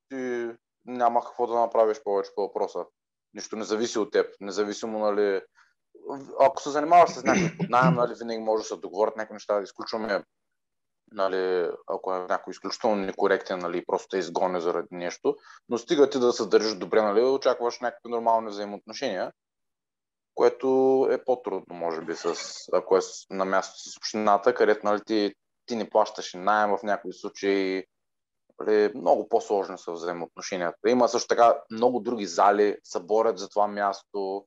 ти 0.09 0.49
няма 0.85 1.21
какво 1.21 1.47
да 1.47 1.59
направиш 1.59 2.03
повече 2.03 2.31
по 2.35 2.41
въпроса. 2.41 2.85
Нищо 3.33 3.55
не 3.55 3.63
зависи 3.63 3.99
от 3.99 4.11
теб. 4.11 4.25
Независимо, 4.41 4.99
нали, 4.99 5.41
ако 6.39 6.61
се 6.61 6.69
занимаваш 6.69 7.09
с 7.09 7.23
някакъв 7.23 7.57
поднаем, 7.57 7.93
нали, 7.93 8.13
винаги 8.19 8.39
може 8.39 8.61
да 8.61 8.67
се 8.67 8.75
договорят 8.75 9.15
някакви 9.15 9.33
неща, 9.33 9.55
да 9.55 9.63
изключваме 9.63 10.23
нали, 11.11 11.71
ако 11.87 12.15
е 12.15 12.19
някой 12.19 12.51
изключително 12.51 12.95
некоректен, 12.95 13.59
нали, 13.59 13.85
просто 13.85 14.07
те 14.07 14.17
изгони 14.17 14.61
заради 14.61 14.87
нещо, 14.91 15.35
но 15.69 15.77
стига 15.77 16.09
ти 16.09 16.19
да 16.19 16.33
се 16.33 16.45
държиш 16.45 16.75
добре, 16.75 17.01
нали, 17.01 17.21
очакваш 17.21 17.79
някакви 17.79 18.09
нормални 18.09 18.49
взаимоотношения 18.49 19.31
което 20.37 21.07
е 21.11 21.23
по-трудно, 21.23 21.75
може 21.75 22.01
би, 22.01 22.15
с, 22.15 22.35
ако 22.73 22.97
е 22.97 22.99
на 23.29 23.45
място 23.45 23.89
с 23.89 23.97
общината, 23.97 24.53
където 24.53 24.85
нали, 24.85 25.01
ти, 25.05 25.35
ти 25.65 25.75
не 25.75 25.89
плащаш 25.89 26.33
найем 26.33 26.69
в 26.69 26.83
някои 26.83 27.13
случаи. 27.13 27.83
Нали, 28.59 28.91
много 28.95 29.29
по-сложни 29.29 29.77
са 29.77 29.91
взаимоотношенията. 29.91 30.89
Има 30.89 31.07
също 31.07 31.27
така 31.27 31.61
много 31.71 31.99
други 31.99 32.25
зали, 32.25 32.77
се 32.83 32.99
борят 32.99 33.37
за 33.37 33.49
това 33.49 33.67
място. 33.67 34.45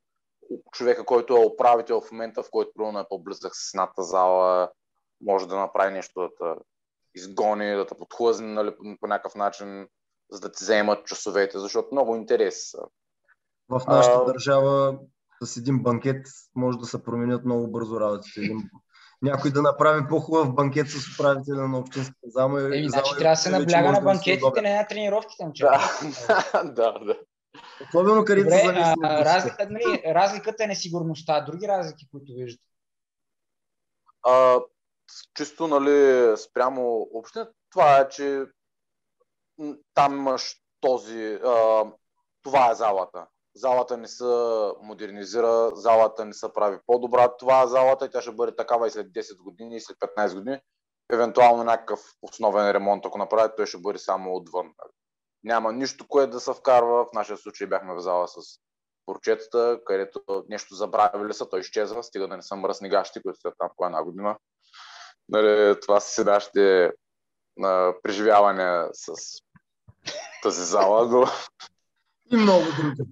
Човека, 0.73 1.05
който 1.05 1.37
е 1.37 1.47
управител 1.47 2.01
в 2.01 2.11
момента, 2.11 2.43
в 2.43 2.51
който 2.51 2.73
примерно 2.75 2.99
е 2.99 3.09
по-близък 3.09 3.53
с 3.55 3.75
едната 3.75 4.03
зала, 4.03 4.71
може 5.21 5.49
да 5.49 5.57
направи 5.57 5.93
нещо, 5.93 6.21
да 6.21 6.29
те 6.29 6.61
изгони, 7.15 7.77
да 7.77 7.87
те 7.87 7.95
подхлъзне 7.95 8.47
нали, 8.47 8.75
по 9.01 9.07
някакъв 9.07 9.35
начин, 9.35 9.89
за 10.31 10.41
да 10.41 10.53
ти 10.53 10.65
вземат 10.65 11.07
часовете, 11.07 11.59
защото 11.59 11.89
много 11.93 12.17
интерес. 12.17 12.75
В 13.69 13.83
нашата 13.89 14.19
а, 14.19 14.25
държава 14.25 14.99
с 15.43 15.57
един 15.57 15.83
банкет 15.83 16.27
може 16.55 16.79
да 16.79 16.87
се 16.87 17.05
променят 17.05 17.45
много 17.45 17.71
бързо 17.71 18.01
работите. 18.01 18.41
Един, 18.41 18.71
някой 19.23 19.51
да 19.51 19.63
направи 19.63 20.09
по-хубав 20.09 20.55
банкет 20.55 20.91
с 20.91 21.15
управителя 21.15 21.69
на 21.69 21.79
общинската 21.79 22.27
зама. 22.27 22.61
Еми, 22.61 22.89
значи 22.89 23.11
трябва 23.19 23.33
да 23.33 23.37
се 23.37 23.51
набляга 23.51 23.93
на 23.93 24.01
банкетите, 24.01 24.63
не 24.63 24.77
на 24.77 24.87
тренировките. 24.87 25.45
Да, 25.61 26.65
да, 26.65 26.93
да. 26.93 27.19
Особено 27.89 28.25
където 28.25 28.51
се 28.51 28.75
разлика, 29.03 29.69
нали, 29.71 30.03
разликата 30.07 30.65
е 30.65 30.67
несигурността. 30.67 31.41
Други 31.41 31.69
разлики, 31.69 32.09
които 32.11 32.33
виждате? 32.33 32.67
А, 34.27 34.59
чисто, 35.35 35.69
нали, 35.69 36.37
спрямо 36.37 37.09
община, 37.15 37.49
това 37.71 37.99
е, 37.99 38.09
че 38.09 38.45
там 39.95 40.17
имаш 40.17 40.55
този, 40.81 41.39
а, 41.45 41.85
това 42.43 42.71
е 42.71 42.75
залата 42.75 43.27
залата 43.55 43.97
не 43.97 44.09
се 44.09 44.25
модернизира, 44.83 45.71
залата 45.75 46.25
не 46.25 46.33
се 46.33 46.53
прави 46.53 46.79
по-добра. 46.87 47.37
Това 47.37 47.67
залата 47.67 48.07
и 48.07 48.11
тя 48.11 48.21
ще 48.21 48.33
бъде 48.33 48.57
такава 48.57 48.87
и 48.87 48.91
след 48.91 49.07
10 49.07 49.43
години, 49.43 49.77
и 49.77 49.81
след 49.81 49.97
15 49.99 50.35
години. 50.35 50.61
Евентуално 51.13 51.65
някакъв 51.65 52.01
основен 52.23 52.71
ремонт, 52.71 53.07
ако 53.07 53.19
направи, 53.19 53.53
той 53.57 53.67
ще 53.67 53.79
бъде 53.79 53.99
само 53.99 54.35
отвън. 54.35 54.73
Няма 55.45 55.73
нищо, 55.73 56.09
което 56.09 56.33
да 56.33 56.41
се 56.41 56.53
вкарва. 56.53 57.05
В 57.05 57.13
нашия 57.15 57.37
случай 57.37 57.67
бяхме 57.67 57.95
в 57.95 58.01
зала 58.01 58.29
с 58.29 58.41
порчетата, 59.07 59.81
където 59.87 60.23
нещо 60.49 60.75
забравили 60.75 61.35
са, 61.35 61.49
той 61.49 61.61
изчезва, 61.61 62.03
стига 62.03 62.29
да 62.29 62.37
не 62.37 62.43
са 62.43 62.57
мръсни 62.57 62.89
гащи, 62.89 63.23
които 63.23 63.41
са 63.41 63.53
там 63.59 63.69
по 63.77 63.87
една 63.87 64.05
година. 64.05 64.37
Нали, 65.29 65.81
това 65.81 66.01
са 66.01 66.11
си 66.11 66.25
нашите 66.25 66.93
преживявания 68.03 68.89
с 68.93 69.13
тази 70.43 70.65
зала, 70.65 71.07
но 71.07 71.25
и 72.33 72.37
много 72.37 72.65
други. 72.77 73.03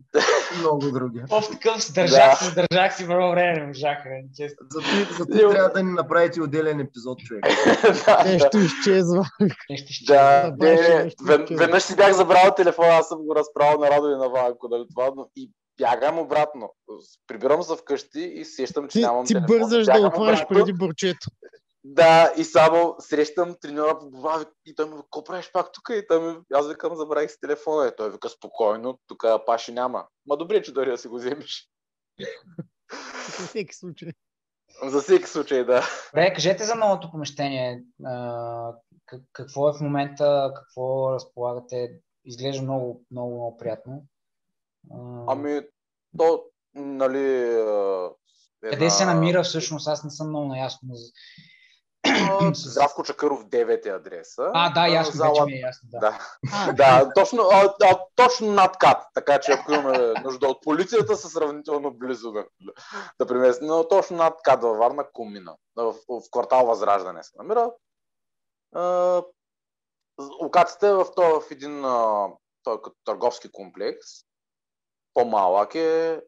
И 0.57 0.59
много 0.59 0.91
други. 0.91 1.21
В 1.31 1.43
такъв 1.53 1.93
държах 1.93 2.45
се, 2.45 2.55
държах 2.55 2.97
си 2.97 3.05
много 3.05 3.31
време, 3.31 3.61
не 3.61 3.67
можах, 3.67 3.99
честно. 4.37 4.67
За 4.71 4.81
ти, 4.81 5.15
за 5.15 5.27
ти 5.27 5.39
трябва 5.39 5.69
да 5.69 5.83
ни 5.83 5.93
направите 5.93 6.43
отделен 6.43 6.81
епизод, 6.81 7.19
човек. 7.19 7.45
Нещо 8.27 8.59
изчезва. 8.59 9.25
Нещо 9.71 9.87
изчезва. 9.91 10.55
Да, 10.59 10.67
не, 10.67 11.11
веднъж 11.51 11.83
си 11.83 11.97
бях 11.97 12.13
забрал 12.13 12.55
телефона, 12.57 12.89
аз 12.89 13.09
съм 13.09 13.19
го 13.19 13.35
разправил 13.35 13.81
на 13.81 13.91
Радо 13.91 14.11
и 14.11 14.17
на 14.17 14.29
Ванко, 14.29 14.69
дали 14.69 14.85
това, 14.95 15.11
но 15.17 15.29
и 15.37 15.51
бягам 15.79 16.19
обратно. 16.19 16.75
Прибирам 17.27 17.63
се 17.63 17.77
вкъщи 17.77 18.21
и 18.21 18.45
сещам, 18.45 18.89
че 18.89 18.93
ти, 18.93 19.01
нямам 19.01 19.27
ти 19.27 19.35
телефон. 19.35 19.47
Ти 19.47 19.59
бързаш 19.59 19.87
да 19.87 20.07
отвориш 20.07 20.45
преди 20.49 20.73
бурчето. 20.73 21.31
Да, 21.91 22.33
и 22.37 22.45
само 22.45 22.97
срещам 22.99 23.57
треньора 23.61 23.99
по 23.99 24.11
глава 24.11 24.45
и 24.67 24.75
той 24.75 24.87
ми 24.87 24.93
вика, 24.93 25.03
какво 25.03 25.25
правиш 25.25 25.51
пак 25.53 25.73
тук? 25.73 25.89
И 25.91 26.07
той 26.09 26.21
ми, 26.21 26.39
аз 26.55 26.69
викам, 26.69 26.97
забравих 26.97 27.31
с 27.31 27.41
телефона. 27.41 27.89
И 27.89 27.97
той 27.97 28.11
вика, 28.11 28.29
спокойно, 28.29 28.99
тук 29.07 29.25
паши 29.47 29.73
няма. 29.73 30.07
Ма 30.27 30.37
добре, 30.37 30.63
че 30.63 30.73
дори 30.73 30.91
да 30.91 30.99
си 30.99 31.09
го 31.09 31.17
вземеш. 31.17 31.69
За 33.39 33.47
всеки 33.47 33.75
случай. 33.75 34.09
За 34.85 35.01
всеки 35.01 35.27
случай, 35.27 35.65
да. 35.65 35.83
Добре, 36.13 36.35
кажете 36.35 36.65
за 36.65 36.75
новото 36.75 37.11
помещение. 37.11 37.85
какво 39.33 39.69
е 39.69 39.73
в 39.73 39.81
момента, 39.81 40.53
какво 40.57 41.13
разполагате? 41.13 42.01
Изглежда 42.25 42.63
много, 42.63 43.05
много, 43.11 43.35
много 43.35 43.57
приятно. 43.57 44.03
Ами, 45.27 45.61
то, 46.19 46.45
нали... 46.75 47.29
Една... 48.63 48.71
Къде 48.71 48.91
се 48.91 49.05
намира 49.05 49.43
всъщност? 49.43 49.89
Аз 49.89 50.05
не 50.05 50.11
съм 50.11 50.29
много 50.29 50.47
наясно. 50.47 50.95
Здравко 52.55 53.05
Чакъров 53.05 53.45
9 53.45 53.87
е 53.87 53.89
адреса. 53.89 54.51
А, 54.55 54.73
да, 54.73 54.87
ясно, 54.87 55.13
зала... 55.13 55.31
вече 55.31 55.45
ми 55.45 55.53
е 55.53 55.61
ясно. 55.61 55.89
Да, 55.93 56.19
да, 56.67 56.73
да 57.05 57.13
точно, 57.13 57.43
а, 57.53 57.75
а, 57.85 57.99
точно 58.17 58.53
над 58.53 58.77
КАТ, 58.77 59.03
така 59.15 59.41
че 59.41 59.53
ако 59.53 59.73
имаме 59.73 60.13
нужда 60.25 60.49
от 60.49 60.63
полицията, 60.63 61.17
са 61.17 61.29
сравнително 61.29 61.91
близо 61.91 62.33
да, 62.33 62.45
да 63.21 63.27
преместим. 63.27 63.67
Но 63.67 63.89
точно 63.89 64.17
над 64.17 64.35
КАТ 64.45 64.63
във 64.63 64.79
Варна, 64.79 65.05
Кумина, 65.13 65.57
в, 65.77 65.95
в, 66.09 66.23
квартал 66.33 66.67
Възраждане 66.67 67.23
се 67.23 67.33
намира. 67.39 67.71
А, 68.75 69.23
локацията 70.43 70.89
е 70.89 70.93
в, 70.93 71.07
в 71.17 71.51
един 71.51 71.83
той, 72.63 72.83
като 72.83 72.97
търговски 73.05 73.53
комплекс. 73.53 74.07
По-малък 75.15 75.75
е. 75.75 76.21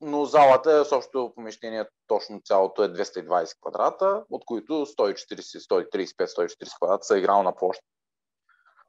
Но 0.00 0.24
залата 0.24 0.72
е 0.72 0.84
също 0.84 1.32
помещение, 1.34 1.84
точно 2.06 2.40
цялото 2.44 2.84
е 2.84 2.88
220 2.88 3.60
квадрата, 3.60 4.24
от 4.30 4.44
които 4.44 4.72
140, 4.72 5.58
135, 5.92 6.26
140 6.26 6.76
квадрата 6.76 7.04
са 7.04 7.18
играл 7.18 7.42
на 7.42 7.56
площ. 7.56 7.80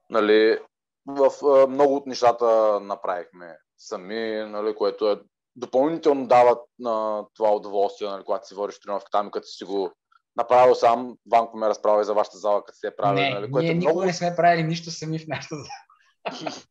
Нали, 0.10 0.60
в 1.06 1.32
много 1.68 1.96
от 1.96 2.06
нещата 2.06 2.80
направихме 2.80 3.58
сами, 3.78 4.46
нали, 4.48 4.76
което 4.76 5.12
е 5.12 5.22
допълнително 5.56 6.28
дават 6.28 6.60
на 6.80 7.26
това 7.34 7.56
удоволствие, 7.56 8.10
нали, 8.10 8.24
когато 8.24 8.48
си 8.48 8.56
водиш 8.56 8.80
тренировка 8.80 9.12
там 9.12 9.32
като 9.32 9.48
си 9.48 9.64
го 9.64 9.92
направил 10.36 10.76
сам, 10.76 11.18
Ванко 11.32 11.58
ме 11.58 11.70
разправя 11.70 12.04
за 12.04 12.14
вашата 12.14 12.38
зала, 12.38 12.64
като 12.64 12.78
се 12.78 12.88
е 12.88 12.96
правил. 12.96 13.24
Не, 13.24 13.30
нали, 13.30 13.52
което 13.52 13.64
ние 13.64 13.72
е 13.72 13.76
много... 13.76 13.90
никога 13.90 14.06
не 14.06 14.14
сме 14.14 14.36
правили 14.36 14.64
нищо 14.64 14.92
сами 14.92 15.20
в 15.20 15.28
нашата 15.28 15.56
зала. 15.56 16.52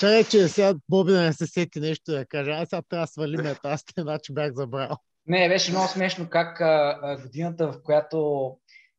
Чакай, 0.00 0.24
че 0.24 0.48
сега 0.48 0.74
Боби 0.88 1.12
да 1.12 1.22
не 1.22 1.32
се 1.32 1.46
сети 1.46 1.80
нещо 1.80 2.12
да 2.12 2.26
каже, 2.26 2.50
аз 2.50 2.68
сега 2.68 2.82
трябва 2.82 3.06
да 3.06 3.12
свалиме 3.12 3.54
тази 3.54 3.78
стена, 3.78 4.18
че 4.18 4.32
бях 4.32 4.52
забрал. 4.52 4.96
Не, 5.26 5.48
беше 5.48 5.70
много 5.70 5.88
смешно 5.88 6.28
как 6.30 6.60
а, 6.60 6.98
а, 7.02 7.22
годината, 7.22 7.72
в 7.72 7.82
която 7.82 8.50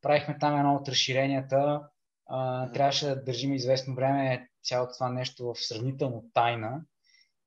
правихме 0.02 0.38
там 0.40 0.58
едно 0.58 0.76
от 0.76 0.88
разширенията, 0.88 1.82
а, 2.30 2.72
трябваше 2.72 3.06
да 3.06 3.24
държим 3.24 3.54
известно 3.54 3.96
време 3.96 4.50
цялото 4.64 4.94
това 4.94 5.10
нещо 5.10 5.54
в 5.54 5.66
сравнително 5.66 6.26
тайна 6.34 6.82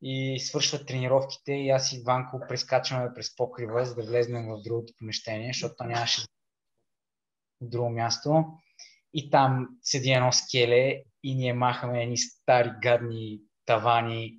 и 0.02 0.40
свършват 0.40 0.86
тренировките 0.86 1.52
и 1.52 1.70
аз 1.70 1.92
и 1.92 2.02
Ванко 2.06 2.40
прескачаме 2.48 3.14
през 3.14 3.36
покрива, 3.36 3.84
за 3.84 3.94
да 3.94 4.02
влезнем 4.02 4.46
в 4.46 4.62
другото 4.64 4.92
помещение, 4.98 5.50
защото 5.52 5.84
нямаше 5.84 6.26
друго 7.60 7.90
място. 7.90 8.44
И 9.14 9.30
там 9.30 9.68
седи 9.82 10.10
едно 10.10 10.32
скеле 10.32 11.02
и 11.22 11.34
ние 11.34 11.52
махаме 11.52 12.02
едни 12.02 12.18
стари 12.18 12.70
гадни 12.82 13.40
тавани. 13.66 14.34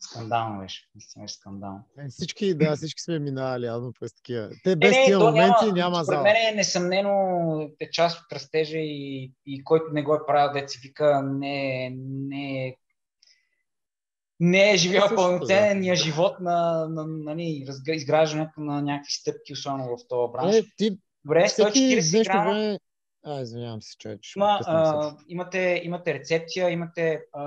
Скандално 0.00 0.60
беше. 0.60 0.88
Наистина 0.94 1.22
беше 1.22 1.34
скандално. 1.34 1.84
Е, 1.98 2.08
всички, 2.08 2.54
да, 2.54 2.72
всички 2.76 3.02
сме 3.02 3.18
минали 3.18 3.66
явно 3.66 3.92
през 4.00 4.14
такива. 4.14 4.50
Те 4.64 4.76
без 4.76 4.96
е, 4.96 5.04
тия 5.04 5.18
моменти 5.18 5.64
няма, 5.64 5.72
няма 5.72 6.04
зала. 6.04 6.22
мен 6.22 6.36
е 6.36 6.56
несъмнено 6.56 7.70
е 7.80 7.90
част 7.90 8.20
от 8.20 8.32
растежа 8.32 8.78
и, 8.78 9.32
и 9.46 9.64
който 9.64 9.84
не 9.92 10.02
го 10.02 10.14
е 10.14 10.26
правил, 10.26 10.52
деца 10.52 10.78
вика, 10.82 11.22
не, 11.22 11.90
не 12.00 12.76
не 14.40 14.72
е 14.72 14.76
живял 14.76 15.08
пълноценния 15.16 15.92
да. 15.92 16.02
живот 16.02 16.40
на, 16.40 16.86
на, 16.88 17.06
на, 17.06 17.34
на 17.34 17.94
изграждането 17.94 18.60
на 18.60 18.82
някакви 18.82 19.12
стъпки, 19.12 19.52
особено 19.52 19.84
в 19.84 20.08
този 20.08 20.32
бранш. 20.32 20.56
Е, 20.56 20.62
ти, 20.76 20.98
Добре, 21.24 21.44
140 21.48 22.24
грама. 22.24 22.78
А, 23.28 23.40
извинявам 23.40 23.82
се, 23.82 23.96
че. 23.98 24.18
Има, 24.36 24.60
а, 24.66 25.12
имате, 25.28 25.80
имате 25.84 26.14
рецепция, 26.14 26.70
имате 26.70 27.24
а, 27.32 27.44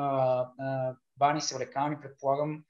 а, 0.59 0.95
бани 1.17 1.41
с 1.41 1.57
влекални, 1.57 2.01
предполагам. 2.01 2.63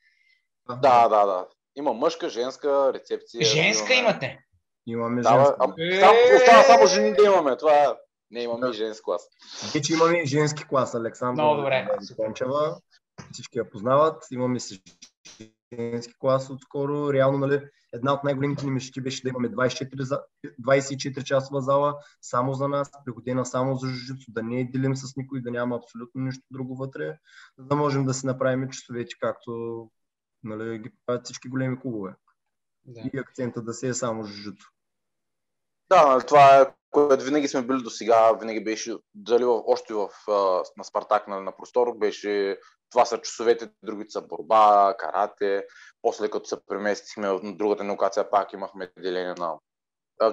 Да, 0.70 1.08
да, 1.08 1.26
да. 1.26 1.48
Има 1.76 1.94
мъжка, 1.94 2.30
женска 2.30 2.94
рецепция. 2.94 3.46
Женска 3.46 3.94
имаме. 3.94 4.10
имате? 4.10 4.40
Имаме 4.88 5.22
женска. 5.22 5.56
Е... 5.80 6.00
Там 6.00 6.16
остава 6.36 6.64
само 6.64 6.88
жени 6.88 7.14
да 7.14 7.26
имаме. 7.26 7.58
Това 7.58 7.98
не 8.32 8.44
имаме 8.44 8.68
да. 8.68 8.70
и 8.70 8.74
женски 8.74 9.04
клас. 9.04 9.28
Вече 9.74 9.94
имаме 9.94 10.18
и 10.18 10.26
женски 10.26 10.68
клас, 10.68 10.96
Александър. 10.96 11.44
Много 11.44 11.58
добре. 11.58 11.88
Всички 13.32 13.58
я 13.58 13.70
познават. 13.70 14.24
Имаме 14.32 14.60
женски 15.80 16.14
клас 16.20 16.50
отскоро. 16.50 17.14
Реално, 17.14 17.38
нали, 17.38 17.62
една 17.94 18.14
от 18.14 18.24
най-големите 18.24 18.66
ни 18.66 18.72
мечти 18.72 19.02
беше 19.02 19.24
да 19.24 19.30
имаме 19.30 19.50
24, 19.50 20.22
24 20.62 21.24
часова 21.24 21.62
зала 21.62 21.98
само 22.22 22.54
за 22.54 22.68
нас, 22.68 22.92
пригодена 23.06 23.46
само 23.46 23.76
за 23.76 23.88
жужицу, 23.88 24.32
да 24.32 24.44
не 24.44 24.64
делим 24.64 24.96
с 24.96 25.16
никой, 25.16 25.42
да 25.42 25.52
няма 25.52 25.76
абсолютно 25.76 26.22
нищо 26.22 26.44
друго 26.52 26.76
вътре, 26.76 27.18
за 27.58 27.66
да 27.66 27.76
можем 27.76 28.06
да 28.06 28.14
си 28.14 28.26
направим 28.26 28.70
часовете, 28.70 29.16
както 29.20 29.52
нали, 30.44 30.80
ги 30.80 30.92
правят 31.06 31.26
всички 31.26 31.50
големи 31.50 31.80
клубове. 31.80 32.16
Да. 32.86 33.10
И 33.14 33.18
акцента 33.18 33.62
да 33.62 33.74
се 33.74 33.88
е 33.88 33.94
само 33.94 34.24
жужицу. 34.24 34.68
Да, 35.90 36.20
това 36.20 36.58
е 36.58 36.66
което 36.92 37.26
винаги 37.26 37.48
сме 37.48 37.62
били 37.62 37.82
до 37.84 37.90
сега, 37.90 38.32
винаги 38.32 38.64
беше, 38.64 38.96
дали 39.16 39.46
в, 39.46 39.64
още 39.66 39.94
в, 39.94 40.10
на 40.78 40.84
Спартак 40.84 41.28
на, 41.28 41.42
на 41.42 41.58
простор, 41.58 41.98
беше 41.98 42.58
това 42.92 43.06
са 43.06 43.22
часовете, 43.22 43.70
другите 43.84 44.12
са 44.12 44.22
борба, 44.22 44.96
карате. 45.00 45.66
После 46.02 46.30
като 46.30 46.46
се 46.46 46.66
преместихме 46.68 47.28
на 47.28 47.56
другата 47.56 47.84
локация, 47.84 48.30
пак 48.30 48.54
имахме 48.54 48.92
деление 48.98 49.34
на 49.38 49.58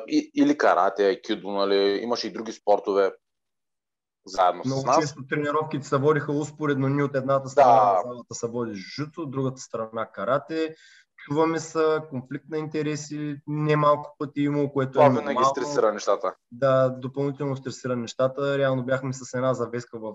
и, 0.08 0.30
или 0.34 0.58
карате, 0.58 1.20
кюдо, 1.22 1.50
нали, 1.50 2.00
имаше 2.02 2.26
и 2.26 2.32
други 2.32 2.52
спортове 2.52 3.12
заедно 4.26 4.62
Много 4.64 4.80
с 4.80 4.84
нас. 4.84 5.00
често 5.00 5.26
тренировките 5.26 5.86
се 5.86 5.96
водиха 5.96 6.32
успоредно, 6.32 6.88
ни 6.88 7.02
от 7.02 7.16
едната 7.16 7.48
страна 7.48 7.92
да. 7.92 8.02
залата 8.04 8.34
се 8.34 8.46
води 8.46 8.74
жуто, 8.74 9.20
от 9.22 9.30
другата 9.30 9.60
страна 9.60 10.10
карате. 10.12 10.74
Чуваме 11.28 11.58
са, 11.58 12.02
конфликт 12.10 12.48
на 12.48 12.58
интереси, 12.58 13.36
не 13.46 13.76
малко 13.76 14.16
пъти 14.18 14.40
имало, 14.40 14.72
което 14.72 14.92
Това 14.92 15.06
е 15.06 15.10
винаги 15.10 15.44
стресира 15.44 15.92
нещата. 15.92 16.34
Да, 16.52 16.88
допълнително 16.88 17.56
стресира 17.56 17.96
нещата. 17.96 18.58
Реално 18.58 18.84
бяхме 18.84 19.12
с 19.12 19.34
една 19.34 19.54
завеска 19.54 19.98
в 19.98 20.14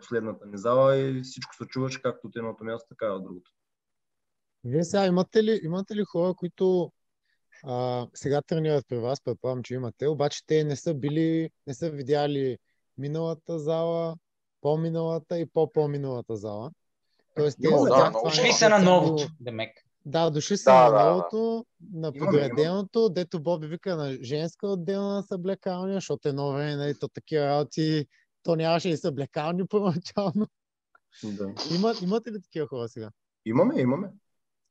последната 0.00 0.46
ни 0.46 0.58
зала 0.58 0.96
и 0.96 1.22
всичко 1.22 1.54
се 1.54 1.64
чуваше 1.64 2.02
както 2.02 2.26
от 2.26 2.36
едното 2.36 2.64
място, 2.64 2.88
така 2.88 3.06
и 3.06 3.10
от 3.10 3.24
другото. 3.24 3.50
Вие 4.64 4.84
сега 4.84 5.06
имате 5.06 5.44
ли, 5.44 5.60
имате 5.62 5.96
ли 5.96 6.04
хора, 6.04 6.34
които 6.34 6.92
а, 7.64 8.06
сега 8.14 8.42
тренират 8.42 8.84
при 8.88 8.98
вас, 8.98 9.20
предполагам, 9.24 9.62
че 9.62 9.74
имате, 9.74 10.08
обаче 10.08 10.46
те 10.46 10.64
не 10.64 10.76
са 10.76 10.94
били, 10.94 11.50
не 11.66 11.74
са 11.74 11.90
видяли 11.90 12.58
миналата 12.98 13.58
зала, 13.58 14.16
по-миналата 14.60 15.38
и 15.38 15.46
по-по-миналата 15.46 16.36
зала. 16.36 16.70
Тоест, 17.36 17.58
те 17.62 17.68
за 17.68 17.84
да, 17.84 18.12
това 18.12 18.52
са 18.52 18.68
на 18.68 18.78
новото, 18.78 19.28
Демек. 19.40 19.83
Да, 20.06 20.30
дошли 20.30 20.56
са 20.56 20.70
да, 20.70 20.90
на 20.90 21.10
новото, 21.10 21.66
да, 21.80 22.00
на 22.00 22.12
подреденото, 22.12 23.08
дето 23.08 23.42
Боби 23.42 23.66
вика 23.66 23.96
на 23.96 24.12
женска 24.22 24.66
отделна 24.66 25.22
съблекалня, 25.22 25.94
защото 25.94 26.28
едно 26.28 26.52
време, 26.52 26.76
нали, 26.76 26.98
то 26.98 27.08
такива 27.08 27.46
работи, 27.46 28.06
то 28.42 28.56
нямаше 28.56 28.88
и 28.88 28.96
съблекални 28.96 29.66
първоначално. 29.68 30.46
Да. 31.24 31.54
Има, 31.74 31.94
имате 32.02 32.32
ли 32.32 32.42
такива 32.42 32.66
хора 32.66 32.88
сега? 32.88 33.10
Имаме, 33.44 33.80
имаме. 33.80 34.10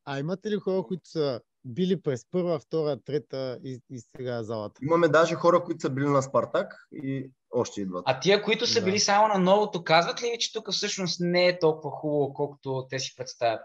А 0.06 0.20
имате 0.20 0.52
ли 0.52 0.56
хора, 0.56 0.84
които 0.84 1.10
са 1.10 1.42
били 1.66 2.02
през 2.02 2.26
първа, 2.32 2.60
втора, 2.60 3.00
трета 3.06 3.60
и, 3.64 3.80
и 3.90 4.00
сега 4.00 4.44
залата? 4.44 4.80
Имаме 4.84 5.08
даже 5.08 5.36
хора, 5.36 5.64
които 5.64 5.82
са 5.82 5.90
били 5.90 6.06
на 6.06 6.22
Спартак 6.22 6.88
и 6.92 7.32
още 7.52 7.82
идват. 7.82 8.04
А 8.06 8.20
тия, 8.20 8.44
които 8.44 8.68
са 8.68 8.80
да. 8.80 8.86
били 8.86 9.00
само 9.00 9.28
на 9.28 9.40
новото, 9.40 9.84
казват 9.84 10.24
ли 10.24 10.32
ви, 10.32 10.40
че 10.40 10.54
тук 10.54 10.72
всъщност 10.72 11.20
не 11.20 11.48
е 11.48 11.60
толкова 11.60 11.92
хубаво, 11.92 12.34
колкото 12.34 12.88
те 12.90 13.00
си 13.00 13.14
представят? 13.18 13.62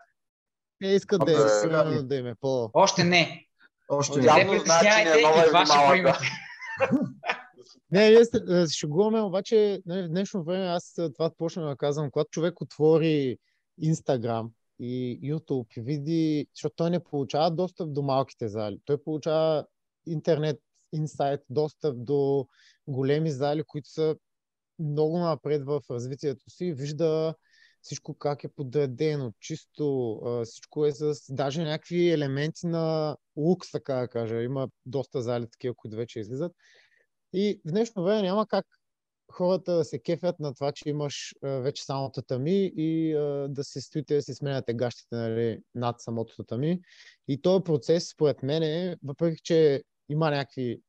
Те 0.81 0.87
искат 0.87 1.23
да, 1.27 1.33
е, 1.33 1.49
сега, 1.49 1.85
да. 1.85 2.17
им 2.17 2.27
е 2.27 2.35
по... 2.35 2.71
Още 2.75 3.05
не. 3.05 3.47
Още 3.89 4.21
не. 4.21 4.27
Явно 4.27 4.59
значи 4.59 4.87
не 5.05 5.21
е 5.21 5.23
нова 5.67 5.99
и 5.99 6.03
го 6.03 6.09
Не, 7.91 8.11
ние 8.11 8.25
се 8.25 8.67
шегуваме, 8.73 9.21
обаче 9.21 9.83
в 9.87 10.09
днешно 10.09 10.45
време 10.45 10.67
аз 10.67 10.95
това 11.15 11.31
почна 11.39 11.69
да 11.69 11.77
казвам, 11.77 12.11
когато 12.11 12.31
човек 12.31 12.61
отвори 12.61 13.39
Instagram 13.83 14.51
и 14.81 15.21
YouTube 15.23 15.79
и 15.79 15.81
види, 15.81 16.47
защото 16.55 16.77
той 16.77 16.91
не 16.91 17.05
получава 17.05 17.51
достъп 17.51 17.93
до 17.93 18.03
малките 18.03 18.49
зали, 18.49 18.81
той 18.85 19.03
получава 19.03 19.67
интернет 20.07 20.61
инсайт, 20.93 21.41
достъп 21.51 22.05
до 22.05 22.47
големи 22.87 23.31
зали, 23.31 23.65
които 23.67 23.89
са 23.89 24.17
много 24.79 25.19
напред 25.19 25.63
в 25.65 25.81
развитието 25.91 26.51
си, 26.51 26.73
вижда 26.73 27.35
всичко 27.83 28.15
как 28.15 28.45
е 28.45 28.49
подредено, 28.49 29.33
чисто, 29.41 30.21
всичко 30.45 30.87
е 30.87 30.93
с 30.93 31.15
даже 31.31 31.63
някакви 31.63 32.11
елементи 32.11 32.67
на 32.67 33.17
лукс, 33.37 33.71
така 33.71 33.95
да 33.95 34.09
кажа. 34.09 34.43
Има 34.43 34.69
доста 34.87 35.23
зали 35.23 35.47
такива, 35.51 35.75
които 35.75 35.97
вече 35.97 36.21
излизат. 36.21 36.53
И 37.33 37.61
в 37.67 37.71
днешно 37.71 38.05
време 38.05 38.23
няма 38.23 38.47
как 38.47 38.67
хората 39.33 39.77
да 39.77 39.85
се 39.85 39.99
кефят 39.99 40.41
на 40.41 40.55
това, 40.55 40.73
че 40.73 40.89
имаш 40.89 41.35
вече 41.43 41.85
само 41.85 42.13
татами 42.13 42.73
и 42.77 43.13
да 43.49 43.65
се 43.65 43.81
стоите 43.81 44.15
да 44.15 44.23
си 44.23 44.35
сменяте 44.35 44.75
гащите 44.75 45.17
нали, 45.17 45.59
над 45.75 46.01
самото 46.01 46.37
татами. 46.37 46.81
И 47.29 47.43
този 47.43 47.65
процес, 47.65 48.09
според 48.09 48.43
мен, 48.43 48.63
е, 48.63 48.97
въпреки 49.03 49.43
че 49.43 49.83
има 50.09 50.31
някакви 50.31 50.81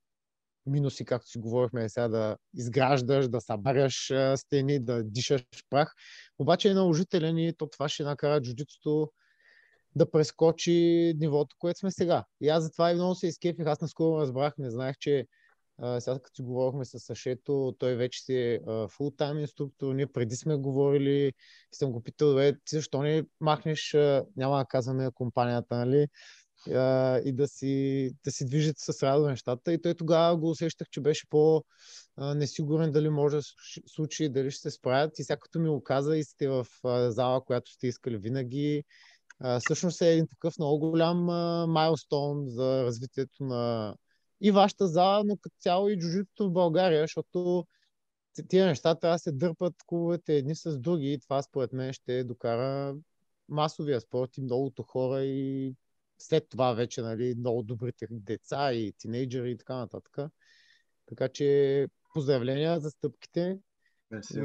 минуси, 0.70 1.06
както 1.06 1.30
си 1.30 1.40
говорихме 1.40 1.90
сега, 1.90 2.08
да 2.08 2.38
изграждаш, 2.58 3.28
да 3.28 3.42
събаряш 3.42 4.12
стени, 4.36 4.80
да 4.80 5.04
дишаш 5.04 5.44
прах. 5.70 5.94
Обаче 6.40 6.70
е 6.70 6.74
наложителен 6.74 7.38
и 7.38 7.54
то 7.54 7.68
това 7.68 7.90
ще 7.90 8.04
накара 8.04 8.42
джуджитото 8.42 9.12
да 9.96 10.12
прескочи 10.12 11.14
нивото, 11.18 11.56
което 11.60 11.80
сме 11.80 11.92
сега. 11.92 12.24
И 12.42 12.50
аз 12.50 12.64
затова 12.64 12.92
и 12.92 12.96
много 12.96 13.16
се 13.16 13.28
изкефих. 13.28 13.66
Аз 13.66 13.82
наскоро 13.82 14.22
разбрах, 14.22 14.54
не 14.58 14.70
знаех, 14.70 14.98
че 15.00 15.28
а, 15.78 16.02
сега 16.02 16.20
като 16.20 16.36
си 16.36 16.42
говорихме 16.42 16.86
с 16.86 17.00
Сашето, 17.00 17.76
той 17.80 17.96
вече 17.96 18.22
си 18.22 18.36
е 18.36 18.60
фултайм 18.90 19.40
инструктор. 19.40 19.94
Ние 19.94 20.08
преди 20.08 20.36
сме 20.36 20.56
говорили 20.56 21.28
и 21.28 21.34
съм 21.76 21.92
го 21.92 22.04
питал, 22.04 22.36
бе, 22.36 22.54
ти 22.54 22.76
защо 22.76 23.02
не 23.02 23.24
махнеш, 23.40 23.94
а, 23.94 24.26
няма 24.36 24.58
да 24.58 24.66
казваме 24.66 25.10
компанията, 25.16 25.76
нали? 25.76 26.08
И 27.26 27.32
да 27.34 27.48
си, 27.48 28.12
да 28.24 28.32
си 28.32 28.46
движат 28.46 28.76
с 28.80 29.04
радо 29.04 29.28
нещата. 29.28 29.74
И 29.74 29.82
той 29.82 29.94
тогава 29.94 30.38
го 30.38 30.50
усещах, 30.50 30.88
че 30.90 31.02
беше 31.02 31.30
по-несигурен 31.30 32.92
дали 32.92 33.10
може 33.10 33.36
да 33.36 33.44
случи, 33.88 34.30
дали 34.30 34.52
ще 34.52 34.62
се 34.62 34.72
справят. 34.72 35.20
И 35.20 35.24
сега 35.24 35.38
като 35.38 35.60
ми 35.60 35.70
го 35.70 35.84
каза 35.84 36.18
и 36.18 36.24
сте 36.24 36.48
в 36.48 36.68
зала, 37.10 37.46
която 37.46 37.72
сте 37.72 37.88
искали 37.88 38.18
винаги, 38.18 38.84
а, 39.40 39.60
всъщност 39.60 40.02
е 40.02 40.12
един 40.12 40.28
такъв 40.28 40.58
много 40.60 40.90
голям 40.90 41.18
майлстоун 41.72 42.50
за 42.50 42.84
развитието 42.84 43.44
на 43.44 43.96
и 44.42 44.52
вашата 44.52 44.88
зала, 44.88 45.24
но 45.26 45.38
като 45.38 45.56
цяло 45.60 45.90
и 45.90 46.00
джуджитото 46.00 46.50
в 46.50 46.52
България, 46.52 47.04
защото 47.04 47.66
тия 48.50 48.66
неща 48.66 48.96
трябва 48.96 49.16
да 49.16 49.20
се 49.20 49.32
дърпат 49.32 49.74
клубовете 49.86 50.36
едни 50.36 50.56
с 50.56 50.80
други 50.80 51.14
и 51.14 51.20
това 51.20 51.42
според 51.42 51.74
мен 51.74 51.94
ще 51.94 52.24
докара 52.24 52.96
масовия 53.50 54.02
спорт 54.02 54.38
и 54.38 54.42
многото 54.42 54.84
хора 54.84 55.24
и 55.24 55.74
след 56.20 56.50
това 56.50 56.74
вече 56.74 57.02
нали, 57.02 57.36
много 57.38 57.64
добрите 57.64 58.08
деца 58.12 58.74
и 58.74 58.94
тинейджери 58.98 59.52
и 59.52 59.58
така 59.58 59.76
нататък. 59.76 60.18
Така 61.06 61.30
че 61.30 61.88
поздравления 62.14 62.80
за 62.80 62.92
стъпките. 62.92 63.60
Мерси, 64.12 64.40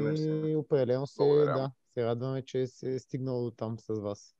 и 0.45 0.55
определено 0.55 1.07
се, 1.07 1.23
да, 1.23 1.71
се 1.93 2.05
радваме, 2.05 2.45
че 2.45 2.67
се 2.67 2.95
е 2.95 2.99
стигнало 2.99 3.43
до 3.43 3.51
там 3.51 3.79
с 3.79 3.99
вас. 3.99 4.35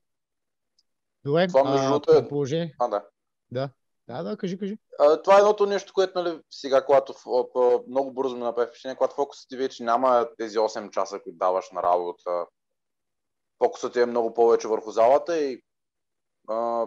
Добре, 1.24 1.46
това 1.46 1.70
между 1.70 1.86
другото 1.86 2.12
е... 2.12 2.28
положение. 2.28 2.74
А, 2.78 2.88
да. 2.88 3.04
Да. 3.50 3.70
Да, 4.08 4.22
да, 4.22 4.36
кажи, 4.36 4.58
кажи. 4.58 4.78
А, 4.98 5.22
това 5.22 5.36
е 5.36 5.38
едното 5.38 5.66
нещо, 5.66 5.92
което 5.92 6.22
нали, 6.22 6.40
сега, 6.50 6.84
когато 6.84 7.14
много 7.88 8.12
бързо 8.12 8.36
ми 8.36 8.42
направи 8.42 8.66
впечатление, 8.66 8.96
когато 8.96 9.14
фокусът 9.14 9.48
ти 9.48 9.56
вече 9.56 9.84
няма 9.84 10.28
тези 10.38 10.58
8 10.58 10.90
часа, 10.90 11.20
които 11.22 11.38
даваш 11.38 11.70
на 11.70 11.82
работа. 11.82 12.46
Фокусът 13.64 13.92
ти 13.92 14.00
е 14.00 14.06
много 14.06 14.34
повече 14.34 14.68
върху 14.68 14.90
залата 14.90 15.38
и 15.38 15.62
а, 16.48 16.86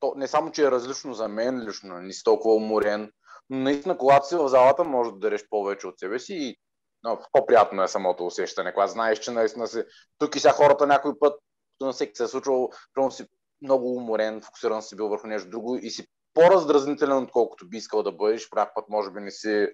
то, 0.00 0.12
не 0.16 0.26
само, 0.26 0.50
че 0.50 0.64
е 0.64 0.70
различно 0.70 1.14
за 1.14 1.28
мен 1.28 1.68
лично, 1.68 2.00
не 2.00 2.12
си 2.12 2.24
толкова 2.24 2.54
уморен, 2.54 3.12
но 3.50 3.58
наистина, 3.58 3.98
когато 3.98 4.28
си 4.28 4.36
в 4.36 4.48
залата, 4.48 4.84
може 4.84 5.10
да 5.10 5.18
дадеш 5.18 5.48
повече 5.48 5.86
от 5.86 5.98
себе 5.98 6.18
си 6.18 6.34
и 6.34 6.56
но, 7.02 7.18
по-приятно 7.32 7.82
е 7.82 7.88
самото 7.88 8.26
усещане, 8.26 8.72
когато 8.72 8.92
знаеш, 8.92 9.18
че 9.18 9.30
наистина 9.30 9.66
си 9.66 9.84
тук 10.18 10.36
и 10.36 10.40
сега 10.40 10.52
хората 10.52 10.86
някой 10.86 11.18
път, 11.18 11.40
на 11.80 11.92
всеки 11.92 12.16
се 12.16 12.24
е 12.24 12.28
случвало, 12.28 12.70
примерно 12.94 13.10
си 13.10 13.26
много 13.62 13.96
уморен, 13.96 14.40
фокусиран 14.42 14.82
си 14.82 14.96
бил 14.96 15.08
върху 15.08 15.26
нещо 15.26 15.50
друго 15.50 15.76
и 15.76 15.90
си 15.90 16.06
по-раздразнителен, 16.34 17.16
отколкото 17.16 17.68
би 17.68 17.76
искал 17.76 18.02
да 18.02 18.12
бъдеш. 18.12 18.50
По 18.50 18.56
път 18.74 18.88
може 18.88 19.10
би 19.10 19.20
не 19.20 19.30
си 19.30 19.68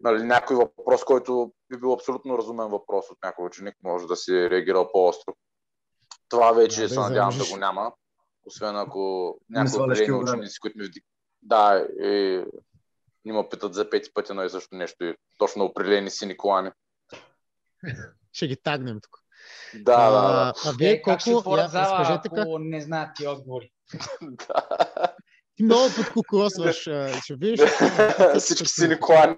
нали, 0.00 0.22
някой 0.22 0.56
въпрос, 0.56 1.04
който 1.04 1.52
би 1.70 1.80
бил 1.80 1.92
абсолютно 1.92 2.38
разумен 2.38 2.68
въпрос 2.68 3.10
от 3.10 3.18
някой 3.24 3.46
ученик, 3.46 3.74
може 3.84 4.06
да 4.06 4.16
си 4.16 4.50
реагирал 4.50 4.92
по-остро. 4.92 5.34
Това 6.28 6.52
вече 6.52 6.82
да, 6.82 6.88
се 6.88 7.00
надявам 7.00 7.38
да 7.38 7.50
го 7.50 7.56
няма. 7.56 7.92
Освен 8.46 8.76
ако 8.76 9.34
някои 9.50 9.82
определени 9.82 10.12
ученици, 10.12 10.60
които 10.60 10.78
ми. 10.78 10.88
Да, 11.42 11.86
и 12.02 12.44
не 13.24 13.32
ме 13.32 13.48
питат 13.50 13.74
за 13.74 13.90
пети 13.90 14.10
пъти, 14.14 14.32
но 14.32 14.44
и 14.44 14.50
също 14.50 14.74
нещо 14.74 15.04
и 15.04 15.14
точно 15.38 15.64
определени 15.64 16.10
сини 16.10 16.36
колани. 16.36 16.70
Ще 18.32 18.46
ги 18.46 18.56
тагнем 18.56 19.00
тук. 19.02 19.18
Да, 19.74 19.92
а, 19.92 20.10
да, 20.10 20.28
да. 20.28 20.52
А 20.66 20.72
вие 20.78 20.90
е, 20.90 21.02
колко... 21.02 21.14
Как 21.14 21.20
ще 21.20 21.30
я, 21.30 21.68
зала, 21.68 22.20
ако 22.24 22.34
как... 22.34 22.46
не 22.60 22.80
знаят 22.80 23.10
ти 23.16 23.26
отговори? 23.26 23.72
да. 24.22 24.66
Ти 25.56 25.62
много 25.62 25.88
подкукосваш. 25.96 26.80
Ще 27.22 27.36
видиш. 27.36 27.60
Всички 28.38 28.66
сини 28.66 29.00
колани. 29.00 29.36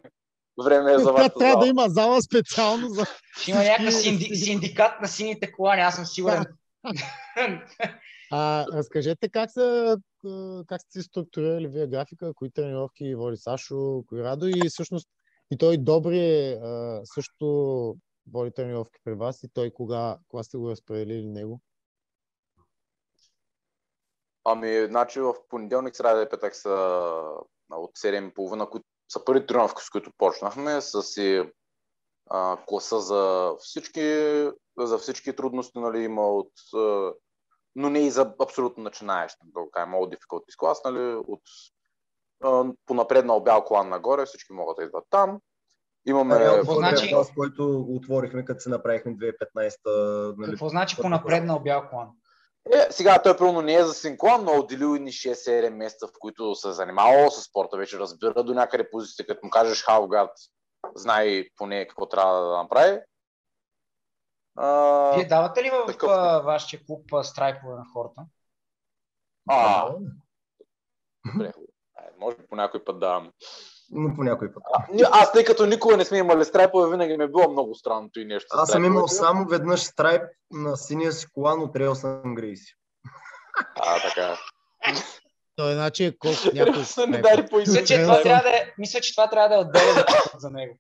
Време 0.65 0.93
е 0.93 0.99
за 0.99 1.13
вас. 1.13 1.31
Трябва 1.39 1.65
да 1.65 1.67
има 1.67 1.89
зала 1.89 2.23
специално 2.23 2.89
за. 2.89 3.07
Ще 3.41 3.51
има 3.51 3.63
някакъв 3.63 3.95
синди... 3.95 4.25
синдикат 4.25 5.01
на 5.01 5.09
сините 5.09 5.53
колани, 5.53 5.83
аз 5.83 5.95
съм 5.95 6.07
сигурен. 6.07 6.45
А, 8.35 8.67
разкажете 8.73 9.29
как, 9.29 9.51
са, 9.51 9.97
как 10.67 10.81
сте 10.81 11.03
структурирали 11.03 11.69
вие 11.69 11.87
графика, 11.87 12.35
кои 12.35 12.51
тренировки 12.51 13.15
води 13.15 13.37
Сашо, 13.37 14.05
кои 14.09 14.23
Радо 14.23 14.47
и 14.47 14.69
всъщност 14.69 15.09
и 15.51 15.59
той 15.59 15.79
Добри 15.79 16.19
е 16.19 16.61
също 17.05 17.97
води 18.33 18.51
тренировки 18.53 19.01
при 19.05 19.15
вас 19.15 19.43
и 19.43 19.49
той 19.49 19.71
кога, 19.71 20.19
кога 20.29 20.43
сте 20.43 20.57
го 20.57 20.71
разпределили 20.71 21.27
него? 21.27 21.61
Ами, 24.45 24.87
значи 24.87 25.21
в 25.21 25.35
понеделник, 25.49 25.97
сряда 25.97 26.23
и 26.23 26.29
петък 26.29 26.57
са 26.57 26.71
от 27.71 27.97
7.30, 27.97 28.71
които 28.71 28.87
са 29.09 29.25
първи 29.25 29.47
тренировки, 29.47 29.83
с 29.83 29.91
които 29.91 30.13
почнахме, 30.19 30.81
с 30.81 31.03
си 31.03 31.43
класа 32.67 33.01
за 33.01 33.55
всички, 33.59 34.01
за 34.79 34.99
всички 34.99 35.37
трудности, 35.37 35.79
нали, 35.79 35.99
има 36.05 36.29
от 36.29 36.53
а, 36.75 37.13
но 37.77 37.91
не 37.91 38.07
и 38.07 38.11
за 38.11 38.35
абсолютно 38.43 38.83
начинаещ, 38.83 39.37
да 39.45 39.61
кажем, 39.73 39.89
много 39.89 40.07
difficult 40.07 40.57
клас, 40.59 40.81
нали, 40.85 41.15
от 41.29 41.43
по 42.87 42.95
напреднал 42.95 43.41
бял 43.41 43.65
колан 43.65 43.89
нагоре, 43.89 44.27
всички 44.27 44.53
могат 44.53 44.77
да 44.77 44.85
идват 44.85 45.05
там. 45.11 45.41
Имаме... 46.07 46.35
Е, 46.35 46.39
какво 46.39 46.75
значи... 46.75 47.11
Клас, 47.11 47.33
който 47.37 47.87
отворихме, 47.89 48.45
като 48.45 48.61
се 48.61 48.69
направихме 48.69 49.13
2015-та. 49.13 49.91
Нали, 50.39 50.51
какво 50.51 50.69
значи 50.69 50.97
по 50.97 51.09
напреднал 51.09 51.61
бял 51.61 51.89
колан? 51.91 52.09
Е, 52.73 52.87
сега 52.91 53.23
той 53.23 53.37
пълно 53.37 53.63
не 53.63 53.75
е 53.75 53.85
за 53.85 53.95
синклон, 53.95 54.45
но 54.45 54.53
отделил 54.53 54.97
и 54.97 55.01
6-7 55.01 55.71
месеца, 55.71 56.07
в 56.07 56.13
които 56.21 56.55
се 56.55 56.69
е 56.69 56.73
занимавал 56.73 57.31
с 57.31 57.43
спорта, 57.43 57.77
вече 57.77 57.99
разбира 57.99 58.45
до 58.45 58.55
някъде 58.55 58.91
позиция, 58.91 59.27
като 59.27 59.41
му 59.47 59.51
кажеш 59.51 59.85
Халгард, 59.85 60.31
знае 60.95 61.45
поне 61.57 61.87
какво 61.87 62.09
трябва 62.09 62.41
да 62.41 62.57
направи. 62.57 62.99
А, 64.57 65.13
Вие 65.15 65.25
давате 65.25 65.63
ли 65.63 65.71
в 65.71 65.87
такъв... 65.87 66.45
вашия 66.45 66.81
клуб 66.87 67.11
страйкове 67.23 67.75
на 67.75 67.85
хората? 67.93 68.23
А, 69.49 69.91
добре. 71.33 71.53
Може 72.19 72.37
по 72.49 72.57
някой 72.57 72.85
път 72.85 73.01
даваме. 73.01 73.31
Но 73.91 74.15
по 74.15 74.25
някой 74.25 74.53
път. 74.53 74.63
А, 74.75 74.85
аз, 75.13 75.33
тъй 75.33 75.45
като 75.45 75.67
никога 75.67 75.97
не 75.97 76.05
сме 76.05 76.19
имали 76.19 76.45
страйпове, 76.45 76.91
винаги 76.91 77.17
ми 77.17 77.25
е 77.25 77.29
било 77.29 77.51
много 77.51 77.75
странното 77.75 78.21
и 78.21 78.25
нещо. 78.25 78.49
Аз 78.53 78.71
съм 78.71 78.85
имал 78.85 79.09
само 79.09 79.49
веднъж 79.49 79.81
страйп 79.81 80.23
на 80.51 80.77
синия 80.77 81.13
си 81.13 81.27
колан 81.35 81.63
от 81.63 81.77
Рейл 81.77 81.95
съм 81.95 82.35
Грейси. 82.35 82.75
А, 83.77 84.03
така. 84.09 84.39
Той 85.57 85.73
значи 85.73 86.05
е 86.05 86.19
колко 86.19 86.39
някой. 86.55 86.73
Мисля, 87.59 87.85
че 87.85 88.03
това 88.03 88.23
трябва 88.23 88.43
да 88.43 88.57
е, 88.57 88.73
мисля, 88.79 89.01
че 89.01 89.15
това 89.15 89.31
трябва 89.31 89.49
да 89.49 89.55
е 89.55 89.59
отделен 89.59 90.05
за 90.39 90.51
него. 90.51 90.79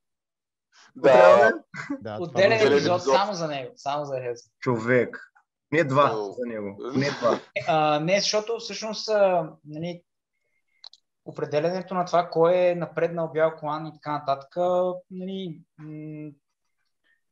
Да. 0.97 1.53
да 2.01 2.19
Отделен 2.21 2.67
епизод, 2.67 3.03
само 3.03 3.33
за 3.33 3.49
него. 3.49 3.73
Само 3.77 4.05
за 4.05 4.21
Хелс. 4.21 4.41
Човек. 4.61 5.33
Не 5.73 5.85
два 5.85 6.11
oh. 6.11 6.31
за 6.31 6.47
него. 6.47 6.77
Не 6.95 7.11
два. 7.11 7.41
А, 7.69 8.01
не, 8.01 8.21
защото 8.21 8.59
всъщност 8.59 9.09
а, 9.09 9.53
нали, 9.65 10.03
определенето 11.25 11.95
на 11.95 12.05
това 12.05 12.31
кой 12.31 12.57
е 12.57 12.75
напреднал 12.75 13.33
бял 13.33 13.57
колан 13.57 13.87
и 13.87 13.93
така 13.93 14.13
нататък, 14.13 14.57
нали, 15.11 15.61
м- 15.79 16.31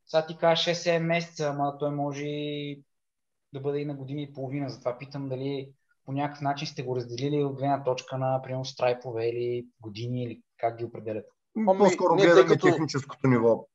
сега 0.05 0.25
ти 0.25 0.37
кажа 0.37 0.71
6-7 0.71 0.99
месеца, 0.99 1.47
ама 1.47 1.77
той 1.77 1.91
може 1.91 2.25
да 3.53 3.59
бъде 3.59 3.79
и 3.79 3.85
на 3.85 3.95
година 3.95 4.21
и 4.21 4.33
половина. 4.33 4.69
Затова 4.69 4.97
питам 4.97 5.29
дали 5.29 5.73
по 6.05 6.11
някакъв 6.11 6.41
начин 6.41 6.67
сте 6.67 6.83
го 6.83 6.95
разделили 6.95 7.43
от 7.43 7.55
гледна 7.55 7.83
точка 7.83 8.17
на, 8.17 8.41
примерно, 8.41 8.65
страйпове 8.65 9.29
или 9.29 9.67
години 9.81 10.23
или 10.23 10.41
как 10.57 10.77
ги 10.77 10.85
определяте. 10.85 11.29
Ами, 11.57 11.77
По-скоро 11.77 12.15
не, 12.15 12.21
гледаме 12.21 12.47
като... 12.47 12.67
техническото 12.67 13.27
ниво. 13.27 13.67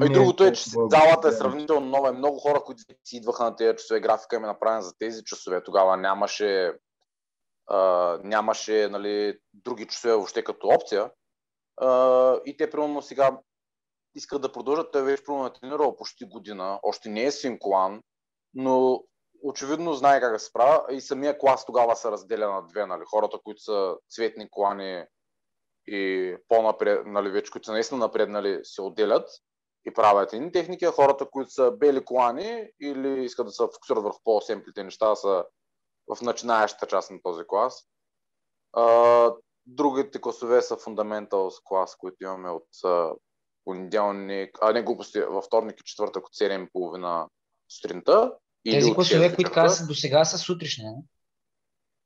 А 0.00 0.06
и 0.06 0.08
другото 0.08 0.44
е, 0.44 0.52
че 0.52 0.70
залата 0.70 1.28
е 1.28 1.32
сравнително 1.32 1.86
нова. 1.86 2.12
Много 2.12 2.38
хора, 2.38 2.62
които 2.64 2.82
си 3.04 3.16
идваха 3.16 3.44
на 3.44 3.56
тези 3.56 3.76
часове, 3.76 4.00
графика 4.00 4.36
им 4.36 4.44
е 4.44 4.46
направена 4.46 4.82
за 4.82 4.98
тези 4.98 5.24
часове. 5.24 5.64
Тогава 5.64 5.96
нямаше, 5.96 6.72
а, 7.66 7.78
нямаше 8.24 8.88
нали, 8.88 9.38
други 9.54 9.86
часове 9.86 10.14
въобще 10.14 10.44
като 10.44 10.68
опция. 10.68 11.10
А, 11.76 12.40
и 12.46 12.56
те, 12.56 12.70
примерно, 12.70 13.02
сега 13.02 13.38
искат 14.14 14.42
да 14.42 14.52
продължат. 14.52 14.92
Той 14.92 15.02
вече 15.02 15.24
примерно 15.24 15.46
е 15.46 15.52
тренирал 15.52 15.96
почти 15.96 16.24
година. 16.24 16.80
Още 16.82 17.08
не 17.08 17.24
е 17.24 17.32
синклан, 17.32 18.02
но 18.54 19.02
очевидно 19.42 19.94
знае 19.94 20.20
как 20.20 20.32
да 20.32 20.38
се 20.38 20.46
справя. 20.46 20.84
И 20.90 21.00
самия 21.00 21.38
клас 21.38 21.66
тогава 21.66 21.96
се 21.96 22.10
разделя 22.10 22.52
на 22.52 22.66
две. 22.66 22.86
Нали. 22.86 23.02
Хората, 23.10 23.38
които 23.44 23.62
са 23.62 23.96
цветни 24.10 24.50
колани, 24.50 25.04
и 25.90 26.36
по-напред, 26.48 27.02
нали, 27.06 27.30
вече, 27.30 27.50
които 27.50 27.66
са 27.66 27.72
наистина 27.72 27.98
напреднали, 27.98 28.60
се 28.62 28.82
отделят 28.82 29.28
и 29.86 29.92
правят 29.92 30.32
едни 30.32 30.52
техники, 30.52 30.84
а 30.84 30.92
хората, 30.92 31.26
които 31.30 31.50
са 31.50 31.70
бели 31.70 32.04
колани 32.04 32.68
или 32.80 33.24
искат 33.24 33.46
да 33.46 33.52
се 33.52 33.62
фокусират 33.74 34.02
върху 34.02 34.18
по-семплите 34.24 34.84
неща, 34.84 35.16
са 35.16 35.44
в 36.14 36.22
начинаещата 36.22 36.86
част 36.86 37.10
на 37.10 37.18
този 37.22 37.42
клас. 37.48 37.84
А, 38.72 39.32
другите 39.66 40.20
класове 40.20 40.62
са 40.62 40.76
Fundamentals 40.76 41.54
клас, 41.64 41.96
които 41.96 42.24
имаме 42.24 42.50
от 42.50 42.68
понеделник, 43.64 44.58
а 44.60 44.72
не 44.72 44.82
глупости, 44.82 45.20
във 45.20 45.44
вторник 45.44 45.80
и 45.80 45.84
четвъртък 45.84 46.26
от 46.26 46.34
7.30 46.34 47.26
сутринта. 47.68 48.32
Тези 48.64 48.94
класове, 48.94 49.34
които 49.34 49.52
казах 49.52 49.86
до 49.86 49.94
сега 49.94 50.24
са 50.24 50.38
сутрешни, 50.38 50.84
не? 50.84 50.94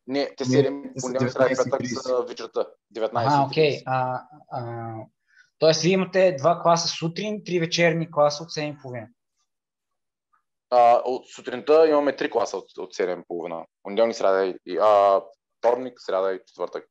Не, 0.07 0.34
те 0.36 0.44
7 0.44 1.00
понеделник, 1.00 1.32
сряда 1.32 1.64
петък 1.64 1.86
са 1.86 2.24
вечерта. 2.28 2.66
19. 2.94 3.11
А, 3.14 3.46
окей. 3.46 3.70
Okay. 3.70 3.82
А, 3.86 4.22
а, 4.50 4.94
тоест, 5.59 5.82
вие 5.82 5.92
имате 5.92 6.36
два 6.38 6.61
класа 6.62 6.88
сутрин, 6.88 7.42
три 7.44 7.61
вечерни 7.61 8.11
класа 8.11 8.42
от 8.42 8.50
7.30. 8.50 9.07
А, 10.70 11.03
от 11.05 11.28
сутринта 11.28 11.88
имаме 11.88 12.16
три 12.16 12.30
класа 12.30 12.57
от, 12.57 12.78
от 12.78 12.94
7.30. 12.94 13.64
Понеделник, 13.82 14.16
сряда 14.16 14.55
и 14.66 14.78
а, 14.78 15.22
вторник, 15.59 15.94
сряда 15.96 16.32
и 16.34 16.40
четвъртък. 16.46 16.88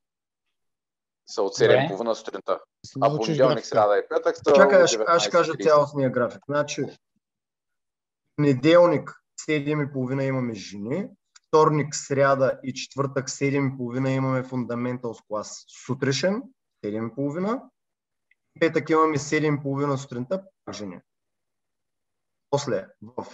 Са 1.26 1.42
от 1.42 1.52
7.30 1.52 2.12
сутринта. 2.12 2.60
А 3.00 3.16
понеделник, 3.16 3.66
сряда 3.66 3.98
и 3.98 4.08
петък 4.08 4.36
са 4.36 4.52
Чакай, 4.56 4.82
аз 5.06 5.22
ще 5.22 5.30
кажа 5.30 5.52
цялостния 5.62 6.10
график. 6.10 6.42
Значи, 6.48 6.84
неделник 8.38 9.22
7.30 9.48 10.22
имаме 10.22 10.54
жени, 10.54 11.08
вторник, 11.52 11.94
сряда 11.94 12.60
и 12.62 12.74
четвъртък 12.74 13.28
7.30 13.28 14.08
имаме 14.08 14.42
фундаментал 14.42 15.14
с 15.14 15.22
клас 15.28 15.64
сутрешен, 15.86 16.42
7.30. 16.84 17.60
Петък 18.60 18.90
имаме 18.90 19.18
7.30 19.18 19.96
сутринта, 19.96 20.42
жени. 20.72 21.00
После 22.50 22.86
в 23.02 23.26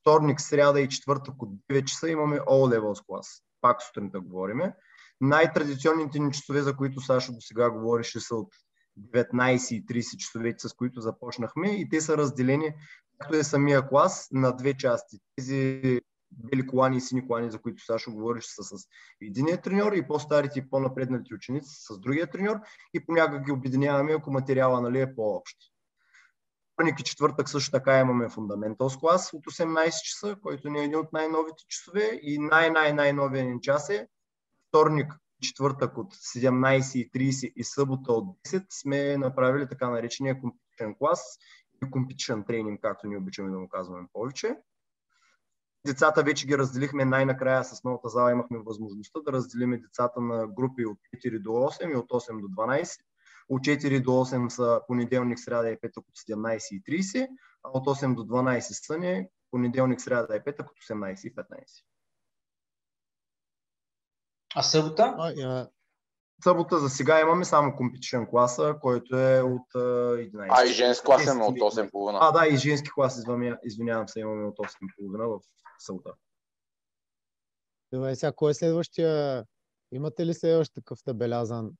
вторник, 0.00 0.40
сряда 0.40 0.80
и 0.80 0.88
четвъртък 0.88 1.42
от 1.42 1.50
9 1.72 1.84
часа 1.84 2.08
имаме 2.08 2.38
All 2.38 2.78
Levels 2.78 3.06
клас. 3.06 3.42
Пак 3.60 3.82
сутринта 3.82 4.20
говориме. 4.20 4.74
Най-традиционните 5.20 6.18
ни 6.18 6.32
часове, 6.32 6.62
за 6.62 6.76
които 6.76 7.00
Сашо 7.00 7.32
до 7.32 7.40
сега 7.40 7.70
говореше, 7.70 8.20
са 8.20 8.34
от 8.34 8.54
19.30 9.00 10.16
часовете, 10.16 10.68
с 10.68 10.72
които 10.72 11.00
започнахме 11.00 11.70
и 11.70 11.88
те 11.88 12.00
са 12.00 12.16
разделени, 12.16 12.74
както 13.18 13.36
е 13.36 13.44
самия 13.44 13.88
клас, 13.88 14.28
на 14.32 14.56
две 14.56 14.74
части. 14.76 15.18
Тези 15.36 16.00
бели 16.38 16.66
колани 16.66 16.96
и 16.96 17.00
сини 17.00 17.26
колани, 17.26 17.50
за 17.50 17.58
които 17.58 17.84
Сашо 17.84 18.12
говориш, 18.12 18.44
са 18.44 18.62
с 18.62 18.88
единия 19.22 19.60
треньор 19.60 19.92
и 19.92 20.06
по-старите 20.06 20.58
и 20.58 20.70
по-напредналите 20.70 21.34
ученици 21.34 21.70
с 21.70 22.00
другия 22.00 22.30
треньор 22.30 22.56
и 22.94 23.06
понякога 23.06 23.40
ги 23.40 23.52
обединяваме, 23.52 24.12
ако 24.12 24.32
материала 24.32 24.80
нали, 24.80 25.00
е 25.00 25.14
по-общ. 25.14 25.56
Вторник 26.74 27.00
и 27.00 27.04
четвъртък 27.04 27.48
също 27.48 27.70
така 27.70 28.00
имаме 28.00 28.28
фундаменталс 28.28 28.96
клас 28.96 29.32
от 29.32 29.44
18 29.44 30.02
часа, 30.02 30.36
който 30.42 30.70
не 30.70 30.80
е 30.80 30.84
един 30.84 30.98
от 30.98 31.12
най-новите 31.12 31.64
часове 31.68 32.18
и 32.22 32.38
най-най-най-новия 32.38 33.60
час 33.60 33.90
е 33.90 34.08
вторник 34.68 35.12
четвъртък 35.42 35.98
от 35.98 36.14
17.30 36.14 37.52
и 37.56 37.64
събота 37.64 38.12
от 38.12 38.36
10 38.46 38.66
сме 38.70 39.16
направили 39.16 39.68
така 39.68 39.90
наречения 39.90 40.36
competition 40.36 40.98
клас 40.98 41.38
и 41.82 41.86
competition 41.86 42.46
тренинг, 42.46 42.80
както 42.80 43.06
ни 43.06 43.16
обичаме 43.16 43.50
да 43.50 43.58
му 43.58 43.68
казваме 43.68 44.08
повече. 44.12 44.56
Децата 45.86 46.22
вече 46.22 46.46
ги 46.46 46.58
разделихме 46.58 47.04
най-накрая 47.04 47.64
с 47.64 47.84
новата 47.84 48.08
зала. 48.08 48.32
Имахме 48.32 48.58
възможността 48.58 49.20
да 49.20 49.32
разделим 49.32 49.70
децата 49.70 50.20
на 50.20 50.46
групи 50.46 50.86
от 50.86 50.98
4 51.16 51.42
до 51.42 51.50
8 51.50 51.92
и 51.92 51.96
от 51.96 52.10
8 52.10 52.40
до 52.40 52.48
12. 52.48 53.00
От 53.48 53.60
4 53.60 54.02
до 54.02 54.10
8 54.10 54.48
са 54.48 54.80
понеделник, 54.86 55.38
сряда 55.38 55.70
и 55.70 55.80
петък 55.80 56.04
от 56.08 56.14
17.30, 56.14 57.28
а 57.62 57.70
от 57.72 57.86
8 57.86 58.14
до 58.14 58.22
12 58.22 58.60
са 58.86 58.98
не 58.98 59.30
понеделник, 59.50 60.00
сряда 60.00 60.36
и 60.36 60.44
петък 60.44 60.70
от 60.70 60.76
18.15. 60.78 61.84
А 64.54 64.62
събота? 64.62 65.14
А, 65.18 65.68
Събота 66.44 66.78
за 66.78 66.88
сега 66.88 67.20
имаме 67.20 67.44
само 67.44 67.76
компетишен 67.76 68.26
класа, 68.26 68.76
който 68.80 69.16
е 69.16 69.40
от 69.40 69.72
11. 69.74 70.46
А 70.50 70.64
и 70.64 70.72
женски 70.72 71.04
клас 71.04 71.26
имаме 71.26 71.44
от 71.44 71.56
8.30. 71.56 72.18
А, 72.20 72.32
да, 72.32 72.46
и 72.46 72.56
женски 72.56 72.90
клас, 72.94 73.18
извинявам, 73.18 73.58
извинявам 73.64 74.08
се, 74.08 74.20
имаме 74.20 74.46
от 74.46 74.58
8.30 74.58 75.38
в 75.38 75.40
събота. 75.84 76.14
Добре, 77.92 78.16
сега 78.16 78.32
кой 78.32 78.50
е 78.50 78.54
следващия? 78.54 79.44
Имате 79.92 80.26
ли 80.26 80.34
следващ 80.34 80.74
такъв 80.74 80.98
табелязан? 81.04 81.72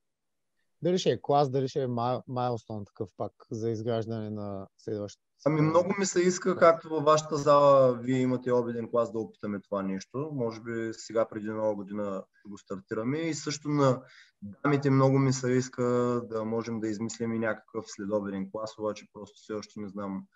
Дали 0.82 0.98
ще 0.98 1.10
е 1.10 1.22
клас, 1.22 1.50
дали 1.50 1.68
ще 1.68 1.82
е 1.82 1.88
майлстон 2.28 2.84
такъв 2.84 3.10
пак 3.16 3.32
за 3.50 3.70
изграждане 3.70 4.30
на 4.30 4.68
следващата 4.78 5.32
Ами 5.44 5.60
много 5.60 5.94
ми 5.98 6.06
се 6.06 6.20
иска, 6.20 6.56
както 6.56 6.88
във 6.88 7.04
вашата 7.04 7.36
зала 7.36 7.94
вие 7.94 8.18
имате 8.18 8.52
обиден 8.52 8.90
клас 8.90 9.12
да 9.12 9.18
опитаме 9.18 9.60
това 9.60 9.82
нещо. 9.82 10.30
Може 10.32 10.60
би 10.60 10.90
сега 10.92 11.28
преди 11.28 11.46
нова 11.46 11.74
година 11.74 12.24
го 12.48 12.58
стартираме. 12.58 13.18
И 13.18 13.34
също 13.34 13.68
на 13.68 14.02
дамите 14.42 14.90
много 14.90 15.18
ми 15.18 15.32
се 15.32 15.50
иска 15.50 15.82
да 16.24 16.44
можем 16.44 16.80
да 16.80 16.88
измислим 16.88 17.32
и 17.32 17.38
някакъв 17.38 17.84
следобеден 17.88 18.50
клас, 18.50 18.78
обаче 18.78 19.06
просто 19.12 19.40
все 19.42 19.52
още 19.52 19.80
не 19.80 19.88
знам 19.88 20.26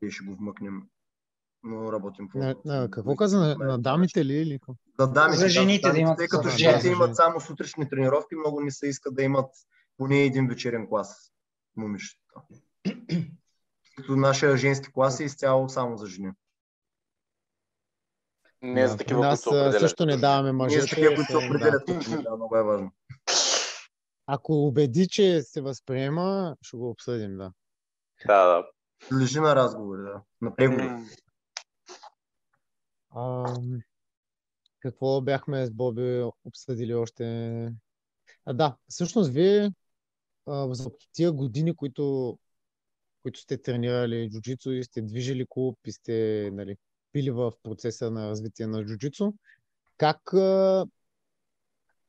къде 0.00 0.10
ще 0.10 0.24
го 0.24 0.34
вмъкнем. 0.34 0.82
Но 1.64 1.92
работим 1.92 2.28
по... 2.28 2.38
На, 2.38 2.54
на, 2.64 2.90
какво 2.90 3.16
каза? 3.16 3.38
На, 3.38 3.54
на 3.54 3.78
дамите 3.78 4.24
ли? 4.24 4.34
Или? 4.34 4.58
На 4.98 5.06
дамите, 5.06 5.38
за 5.38 5.48
жените 5.48 5.88
да, 5.88 5.92
да 5.92 6.00
имат. 6.00 6.18
Тъй 6.18 6.28
като 6.28 6.48
жените 6.48 6.88
имат 6.88 7.16
само 7.16 7.40
сутрешни 7.40 7.88
тренировки, 7.88 8.36
много 8.36 8.60
ми 8.60 8.70
се 8.70 8.86
иска 8.86 9.10
да 9.10 9.22
имат 9.22 9.50
поне 9.96 10.22
един 10.22 10.48
вечерен 10.48 10.88
клас 10.88 11.32
момичетата 11.76 12.22
като 13.96 14.16
нашия 14.16 14.56
женски 14.56 14.92
клас 14.92 15.20
е 15.20 15.24
изцяло 15.24 15.68
само 15.68 15.96
за 15.96 16.06
жени. 16.06 16.30
Не 18.62 18.88
за 18.88 18.96
такива, 18.96 19.28
които 19.28 19.48
определят. 19.48 19.80
също 19.80 20.06
не 20.06 20.16
даваме 20.16 20.52
мъже. 20.52 20.76
Не 20.76 20.82
за 20.82 20.88
такива, 20.88 21.14
които 21.14 21.30
се 21.30 21.36
определят. 21.36 21.82
Да. 21.86 22.22
да, 22.22 22.36
много 22.36 22.56
е 22.56 22.62
важно. 22.62 22.90
Ако 24.26 24.66
убеди, 24.66 25.08
че 25.08 25.42
се 25.42 25.60
възприема, 25.60 26.56
ще 26.62 26.76
го 26.76 26.90
обсъдим, 26.90 27.36
да. 27.36 27.52
Да, 28.26 28.44
да. 28.44 28.66
Лежи 29.18 29.40
на 29.40 29.56
разговори, 29.56 30.02
да. 30.02 30.22
На 30.40 30.56
преговори. 30.56 30.90
А, 33.14 33.54
какво 34.80 35.20
бяхме 35.20 35.66
с 35.66 35.70
Боби 35.70 36.22
обсъдили 36.44 36.94
още? 36.94 37.24
А, 38.44 38.52
да, 38.54 38.76
всъщност 38.88 39.30
вие 39.30 39.70
а, 40.46 40.74
за 40.74 40.90
тия 41.12 41.32
години, 41.32 41.76
които 41.76 42.38
които 43.22 43.40
сте 43.40 43.62
тренирали 43.62 44.30
джуджицу 44.30 44.70
и 44.70 44.84
сте 44.84 45.02
движили 45.02 45.46
клуб 45.48 45.78
и 45.86 45.92
сте 45.92 46.50
нали, 46.52 46.76
били 47.12 47.30
в 47.30 47.52
процеса 47.62 48.10
на 48.10 48.30
развитие 48.30 48.66
на 48.66 48.84
джуджицу, 48.84 49.34
как, 49.96 50.20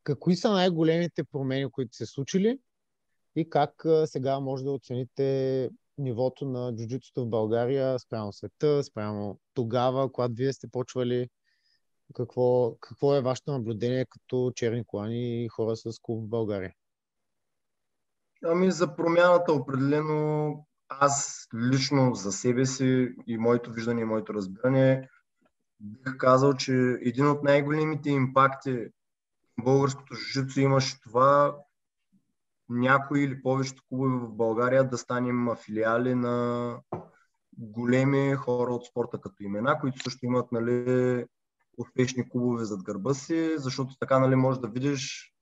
какви 0.04 0.36
са 0.36 0.51
най-големите 0.51 1.24
промени, 1.24 1.72
които 1.72 1.95
се 1.95 2.06
случили 2.06 2.60
и 3.36 3.49
как 3.49 3.86
сега 4.06 4.39
може 4.39 4.64
да 4.64 4.72
оцените 4.72 5.70
нивото 5.98 6.46
на 6.46 6.76
джуджицуто 6.76 7.26
в 7.26 7.30
България 7.30 8.00
спрямо 8.00 8.34
света, 8.34 8.84
спрямо 8.84 9.39
тогава, 9.54 10.12
когато 10.12 10.34
вие 10.34 10.54
сте 10.54 10.68
почвали, 10.68 11.30
какво, 12.14 12.76
какво 12.80 13.16
е 13.16 13.22
вашето 13.22 13.52
наблюдение 13.52 14.06
като 14.06 14.52
черни 14.56 14.84
колани 14.86 15.44
и 15.44 15.48
хора 15.48 15.76
с 15.76 16.00
клуб 16.02 16.26
в 16.26 16.30
България? 16.30 16.74
Ами 18.46 18.72
за 18.72 18.96
промяната 18.96 19.54
определено 19.54 20.54
аз 20.89 21.48
лично 21.72 22.16
за 22.16 22.32
себе 22.32 22.66
си 22.66 23.10
и 23.28 23.38
моето 23.38 23.72
виждане 23.72 24.02
и 24.02 24.06
моето 24.06 24.34
разбиране 24.34 25.10
бих 25.80 26.18
казал, 26.18 26.54
че 26.54 26.98
един 27.02 27.28
от 27.28 27.44
най-големите 27.44 28.10
импакти 28.10 28.88
българското 29.64 30.16
жужицу 30.16 30.60
имаше 30.60 31.02
това 31.02 31.58
някои 32.74 33.24
или 33.24 33.41
повечето 33.41 33.84
клубове 33.89 34.26
в 34.26 34.30
България 34.30 34.89
да 34.89 34.97
станем 34.97 35.47
филиали 35.55 36.15
на 36.15 36.78
големи 37.57 38.36
хора 38.36 38.74
от 38.74 38.86
спорта 38.86 39.21
като 39.21 39.43
имена, 39.43 39.80
които 39.80 40.03
също 40.03 40.26
имат 40.26 40.51
нали, 40.51 41.26
успешни 41.78 42.30
клубове 42.30 42.65
зад 42.65 42.84
гърба 42.84 43.13
си, 43.13 43.53
защото 43.57 43.97
така 43.99 44.19
нали, 44.19 44.36
можеш 44.36 44.61
да 44.61 44.67
видиш 44.67 45.34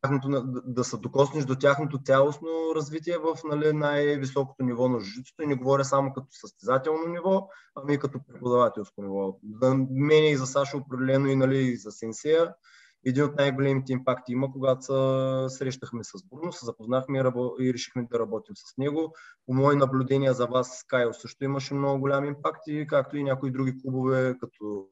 тяхното, 0.00 0.42
да, 0.66 0.84
се 0.84 0.96
докоснеш 0.96 1.44
до 1.44 1.56
тяхното 1.56 2.02
цялостно 2.02 2.48
развитие 2.76 3.18
в 3.18 3.38
нали, 3.44 3.72
най-високото 3.72 4.64
ниво 4.64 4.88
на 4.88 5.00
жужицото 5.00 5.42
и 5.42 5.46
не 5.46 5.54
говоря 5.54 5.84
само 5.84 6.12
като 6.12 6.26
състезателно 6.30 7.06
ниво, 7.08 7.48
ами 7.74 7.94
и 7.94 7.98
като 7.98 8.20
преподавателско 8.28 9.02
ниво. 9.02 9.38
За 9.62 9.74
мен 9.90 10.24
и 10.24 10.36
за 10.36 10.46
Саша 10.46 10.76
определено 10.76 11.26
и, 11.26 11.36
нали, 11.36 11.58
и 11.58 11.76
за 11.76 11.90
Сенсея 11.90 12.54
един 13.08 13.24
от 13.24 13.36
най-големите 13.36 13.92
импакти 13.92 14.32
има, 14.32 14.52
когато 14.52 14.82
се 14.82 15.58
срещахме 15.58 16.04
с 16.04 16.10
Бруно, 16.30 16.52
се 16.52 16.66
запознахме 16.66 17.22
и 17.60 17.72
решихме 17.74 18.08
да 18.12 18.18
работим 18.18 18.56
с 18.56 18.76
него. 18.78 19.14
По 19.46 19.54
мои 19.54 19.76
наблюдения 19.76 20.34
за 20.34 20.46
вас 20.46 20.84
Кайо 20.88 21.14
също 21.14 21.44
имаше 21.44 21.74
много 21.74 22.00
голям 22.00 22.24
импакт 22.24 22.60
и 22.66 22.86
както 22.86 23.16
и 23.16 23.24
някои 23.24 23.50
други 23.50 23.74
клубове, 23.82 24.34
като 24.40 24.86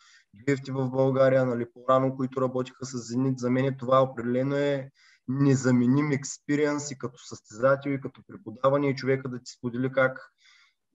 Гифти 0.49 0.71
в 0.71 0.91
България, 0.91 1.47
нали, 1.47 1.67
по-рано, 1.75 2.17
които 2.17 2.41
работиха 2.41 2.87
с 2.87 2.99
Зенит. 2.99 3.39
За 3.39 3.51
мен 3.51 3.77
това 3.79 4.03
определено 4.03 4.57
е 4.57 4.91
незаменим 5.29 6.13
експириенс 6.13 6.91
и 6.91 6.99
като 6.99 7.19
състезател, 7.19 7.91
и 7.91 8.01
като 8.01 8.23
преподаване, 8.29 8.91
и 8.91 8.97
човека 8.97 9.29
да 9.29 9.39
ти 9.39 9.53
сподели 9.53 9.93
как 9.93 10.33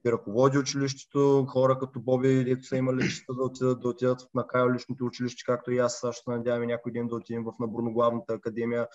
и 0.05 0.11
ръководи 0.11 0.57
училището, 0.57 1.45
хора 1.49 1.79
като 1.79 1.99
Боби, 1.99 2.43
дето 2.43 2.63
са 2.63 2.77
имали 2.77 3.09
честа 3.09 3.33
да 3.33 3.43
отидат, 3.43 3.81
да 3.81 3.89
отидат 3.89 4.21
на 4.33 4.47
Кайо 4.47 4.73
личното 4.73 5.05
училище, 5.05 5.43
както 5.45 5.71
и 5.71 5.77
аз 5.77 5.99
също 5.99 6.31
надяваме 6.31 6.65
някой 6.65 6.91
ден 6.91 7.07
да 7.07 7.15
отидем 7.15 7.43
в 7.43 7.53
Набурноглавната 7.59 8.33
академия. 8.33 8.87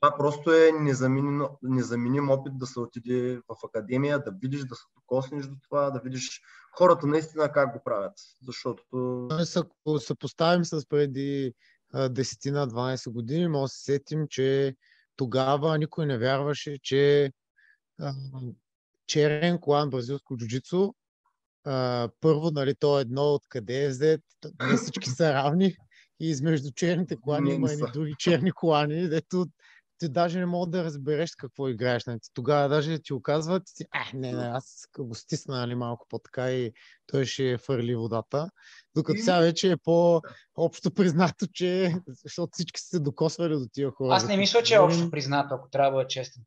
Това 0.00 0.16
просто 0.16 0.52
е 0.52 0.72
незаменим, 0.72 1.42
незаменим 1.62 2.30
опит 2.30 2.58
да 2.58 2.66
се 2.66 2.80
отиде 2.80 3.40
в 3.48 3.56
академия, 3.64 4.18
да 4.18 4.32
видиш, 4.42 4.64
да 4.64 4.74
се 4.74 4.84
докоснеш 4.94 5.46
до 5.46 5.56
това, 5.68 5.90
да 5.90 6.00
видиш 6.00 6.40
хората 6.78 7.06
наистина 7.06 7.52
как 7.52 7.72
го 7.72 7.80
правят. 7.84 8.14
Защото... 8.42 8.82
Ако 9.56 9.98
се 9.98 10.14
поставим 10.14 10.64
с 10.64 10.86
преди 10.88 11.52
10-12 11.94 13.12
години, 13.12 13.48
може 13.48 13.64
да 13.64 13.68
се 13.68 13.82
сетим, 13.82 14.26
че 14.30 14.76
тогава 15.16 15.78
никой 15.78 16.06
не 16.06 16.18
вярваше, 16.18 16.78
че 16.82 17.32
черен 19.06 19.58
колан 19.58 19.90
бразилско 19.90 20.36
джуджицу 20.36 20.92
първо, 22.20 22.50
нали, 22.50 22.74
то 22.74 22.98
е 22.98 23.00
едно 23.00 23.22
откъде 23.22 23.84
е 23.84 23.88
взет, 23.88 24.20
не 24.70 24.76
всички 24.76 25.10
са 25.10 25.32
равни 25.32 25.76
и 26.20 26.28
измежду 26.28 26.70
черните 26.70 27.16
колани 27.16 27.54
има 27.54 27.72
и 27.72 27.76
други 27.92 28.14
черни 28.18 28.52
колани, 28.52 29.08
дето 29.08 29.46
ти 29.98 30.08
даже 30.08 30.38
не 30.38 30.46
мога 30.46 30.70
да 30.70 30.84
разбереш 30.84 31.34
какво 31.34 31.68
играеш. 31.68 32.06
Нали? 32.06 32.18
Тогава 32.34 32.68
даже 32.68 32.98
ти 32.98 33.12
оказват, 33.12 33.62
ти, 33.74 33.84
а, 33.90 34.04
не, 34.14 34.32
не, 34.32 34.44
аз 34.44 34.88
го 34.98 35.14
стисна 35.14 35.56
нали, 35.56 35.74
малко 35.74 36.06
по-така 36.08 36.50
и 36.50 36.72
той 37.06 37.24
ще 37.24 37.58
фърли 37.58 37.94
водата. 37.94 38.50
Докато 38.96 39.20
сега 39.20 39.40
вече 39.40 39.72
е 39.72 39.76
по-общо 39.76 40.90
признато, 40.90 41.46
че 41.46 41.94
защото 42.08 42.50
всички 42.52 42.80
са 42.80 42.86
се 42.86 42.98
докосвали 42.98 43.54
до 43.54 43.66
тия 43.72 43.90
хора. 43.90 44.14
Аз 44.14 44.28
не 44.28 44.36
мисля, 44.36 44.62
че 44.62 44.74
е 44.74 44.78
общо 44.78 45.10
признато, 45.10 45.54
ако 45.54 45.68
трябва 45.70 45.90
да 45.90 45.96
бъда 45.96 46.08
честен. 46.08 46.42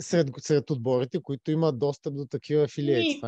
Сред, 0.00 0.28
сред 0.38 0.70
отборите, 0.70 1.22
които 1.22 1.50
имат 1.50 1.78
достъп 1.78 2.14
до 2.14 2.26
такива 2.26 2.64
афилиети. 2.64 3.08
И... 3.08 3.20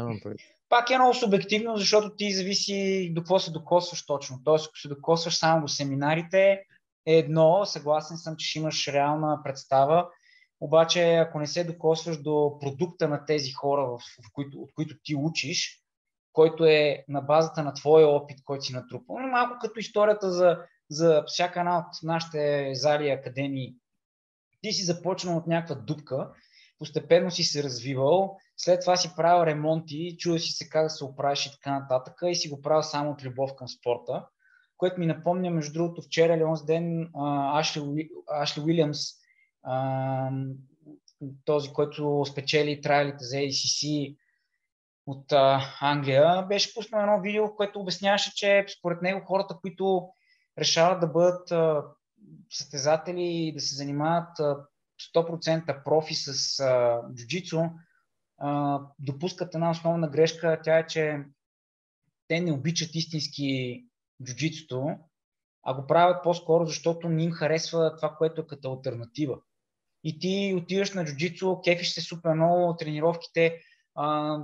Пак 0.69 0.91
е 0.91 0.99
много 0.99 1.15
субективно, 1.15 1.77
защото 1.77 2.17
ти 2.17 2.33
зависи 2.33 3.11
до 3.15 3.21
какво 3.21 3.39
се 3.39 3.51
докосваш 3.51 4.07
точно. 4.07 4.41
Тоест, 4.45 4.67
ако 4.67 4.79
се 4.79 4.89
докосваш 4.89 5.39
само 5.39 5.61
до 5.61 5.69
семинарите, 5.69 6.61
е 7.07 7.15
едно, 7.19 7.65
съгласен 7.65 8.17
съм, 8.17 8.37
че 8.37 8.49
ще 8.49 8.59
имаш 8.59 8.89
реална 8.89 9.41
представа, 9.45 10.09
обаче 10.61 11.15
ако 11.15 11.39
не 11.39 11.47
се 11.47 11.65
докосваш 11.65 12.23
до 12.23 12.59
продукта 12.61 13.09
на 13.09 13.25
тези 13.25 13.53
хора, 13.53 13.87
в, 13.87 13.99
в 13.99 14.33
които, 14.33 14.59
от 14.59 14.71
които 14.75 14.97
ти 15.03 15.17
учиш, 15.17 15.85
който 16.33 16.65
е 16.65 17.05
на 17.09 17.21
базата 17.21 17.63
на 17.63 17.75
твоя 17.75 18.09
опит, 18.09 18.39
който 18.45 18.65
си 18.65 18.73
натрупал, 18.73 19.17
но 19.19 19.29
малко 19.29 19.57
като 19.61 19.81
историята 19.81 20.31
за, 20.31 20.59
за 20.91 21.25
всяка 21.27 21.61
една 21.61 21.79
от 21.79 21.87
нашите 22.03 22.71
зали 22.75 23.11
академии. 23.11 23.75
Ти 24.63 24.73
си 24.73 24.85
започнал 24.85 25.37
от 25.37 25.47
някаква 25.47 25.75
дупка, 25.75 26.31
постепенно 26.79 27.31
си 27.31 27.43
се 27.43 27.63
развивал, 27.63 28.37
след 28.57 28.81
това 28.81 28.97
си 28.97 29.13
правил 29.17 29.47
ремонти, 29.47 30.17
чува 30.19 30.39
си 30.39 30.53
се 30.53 30.69
как 30.69 30.85
да 30.85 30.91
се 30.91 31.05
оправиш 31.05 31.47
и 31.47 31.53
така 31.53 31.79
нататък 31.79 32.15
и 32.27 32.35
си 32.35 32.49
го 32.49 32.63
правил 32.63 32.83
само 32.83 33.11
от 33.11 33.25
любов 33.25 33.55
към 33.57 33.69
спорта 33.69 34.27
което 34.77 35.01
ми 35.01 35.07
напомня, 35.07 35.51
между 35.51 35.73
другото, 35.73 36.03
вчера 36.03 36.35
или 36.35 36.45
онзи 36.45 36.65
ден 36.65 37.11
Ашли, 37.55 38.09
Ашли 38.29 38.63
Уилямс, 38.63 38.99
този, 41.45 41.73
който 41.73 42.25
спечели 42.31 42.81
трайлите 42.81 43.25
за 43.25 43.37
ACC 43.37 44.17
от 45.07 45.33
Англия, 45.81 46.43
беше 46.43 46.75
пуснал 46.75 47.01
едно 47.01 47.21
видео, 47.21 47.57
което 47.57 47.81
обясняваше, 47.81 48.35
че 48.35 48.67
според 48.79 49.03
него 49.03 49.27
хората, 49.27 49.59
които 49.61 50.09
решават 50.59 51.01
да 51.01 51.07
бъдат 51.07 51.53
състезатели 52.51 53.23
и 53.23 53.53
да 53.53 53.61
се 53.61 53.75
занимават 53.75 54.39
100% 55.15 55.85
профи 55.85 56.15
с 56.15 56.61
а, 56.61 57.01
джуджицу, 57.15 57.63
а, 58.39 58.81
допускат 58.99 59.55
една 59.55 59.71
основна 59.71 60.09
грешка. 60.09 60.61
Тя 60.63 60.79
е, 60.79 60.87
че 60.87 61.19
те 62.29 62.41
не 62.41 62.53
обичат 62.53 62.95
истински 62.95 63.85
джуджитото, 64.25 64.99
а 65.63 65.75
го 65.75 65.87
правят 65.87 66.23
по-скоро, 66.23 66.67
защото 66.67 67.09
не 67.09 67.25
им 67.25 67.33
харесва 67.33 67.97
това, 67.97 68.15
което 68.19 68.41
е 68.41 68.47
като 68.47 68.73
альтернатива. 68.73 69.39
И 70.05 70.19
ти 70.19 70.55
отиваш 70.59 70.93
на 70.93 71.05
джуджицу, 71.05 71.61
кефиш 71.65 71.93
се 71.93 72.01
супер 72.01 72.35
много, 72.35 72.77
тренировките 72.77 73.61
а, 73.95 74.39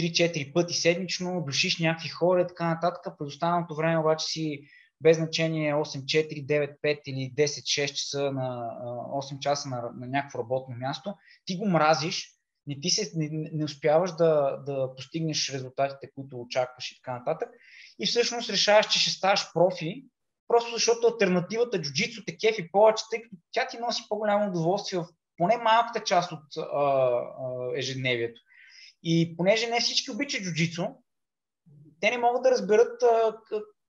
3-4 0.00 0.52
пъти 0.52 0.74
седмично, 0.74 1.42
душиш 1.46 1.78
някакви 1.78 2.08
хора 2.08 2.42
и 2.42 2.46
така 2.46 2.68
нататък. 2.68 3.18
През 3.18 3.28
останалото 3.28 3.74
време 3.74 3.98
обаче 3.98 4.26
си 4.26 4.60
без 5.00 5.16
значение 5.16 5.74
8-4, 5.74 6.46
9-5 6.46 7.02
или 7.06 7.32
10-6 7.34 7.92
часа 7.92 8.32
на 8.32 8.78
8 8.82 9.38
часа 9.38 9.68
на, 9.68 9.90
на 9.96 10.06
някакво 10.06 10.38
работно 10.38 10.76
място, 10.76 11.14
ти 11.44 11.56
го 11.56 11.68
мразиш, 11.68 12.38
не 12.66 12.80
ти 12.80 12.90
се, 12.90 13.12
не, 13.14 13.28
не 13.52 13.64
успяваш 13.64 14.10
да, 14.12 14.62
да 14.66 14.94
постигнеш 14.96 15.52
резултатите, 15.52 16.10
които 16.14 16.40
очакваш 16.40 16.92
и 16.92 16.96
така 16.96 17.18
нататък 17.18 17.48
и 17.98 18.06
всъщност 18.06 18.50
решаваш, 18.50 18.86
че 18.86 18.98
ще 18.98 19.10
ставаш 19.10 19.52
профи, 19.52 20.04
просто 20.48 20.72
защото 20.72 21.06
альтернативата 21.06 21.80
джуджицу 21.80 22.24
те 22.26 22.36
кефи 22.36 22.70
повече, 22.72 23.04
тъй 23.10 23.22
като 23.22 23.36
тя 23.52 23.66
ти 23.66 23.78
носи 23.78 24.02
по-голямо 24.08 24.50
удоволствие 24.50 24.98
в 24.98 25.06
поне 25.36 25.56
малката 25.56 26.04
част 26.04 26.32
от 26.32 26.56
а, 26.56 26.62
а, 26.62 27.22
ежедневието. 27.78 28.40
И 29.02 29.36
понеже 29.36 29.66
не 29.66 29.80
всички 29.80 30.10
обичат 30.10 30.42
джуджицу, 30.42 30.86
те 32.00 32.10
не 32.10 32.18
могат 32.18 32.42
да 32.42 32.50
разберат 32.50 33.02
а, 33.02 33.36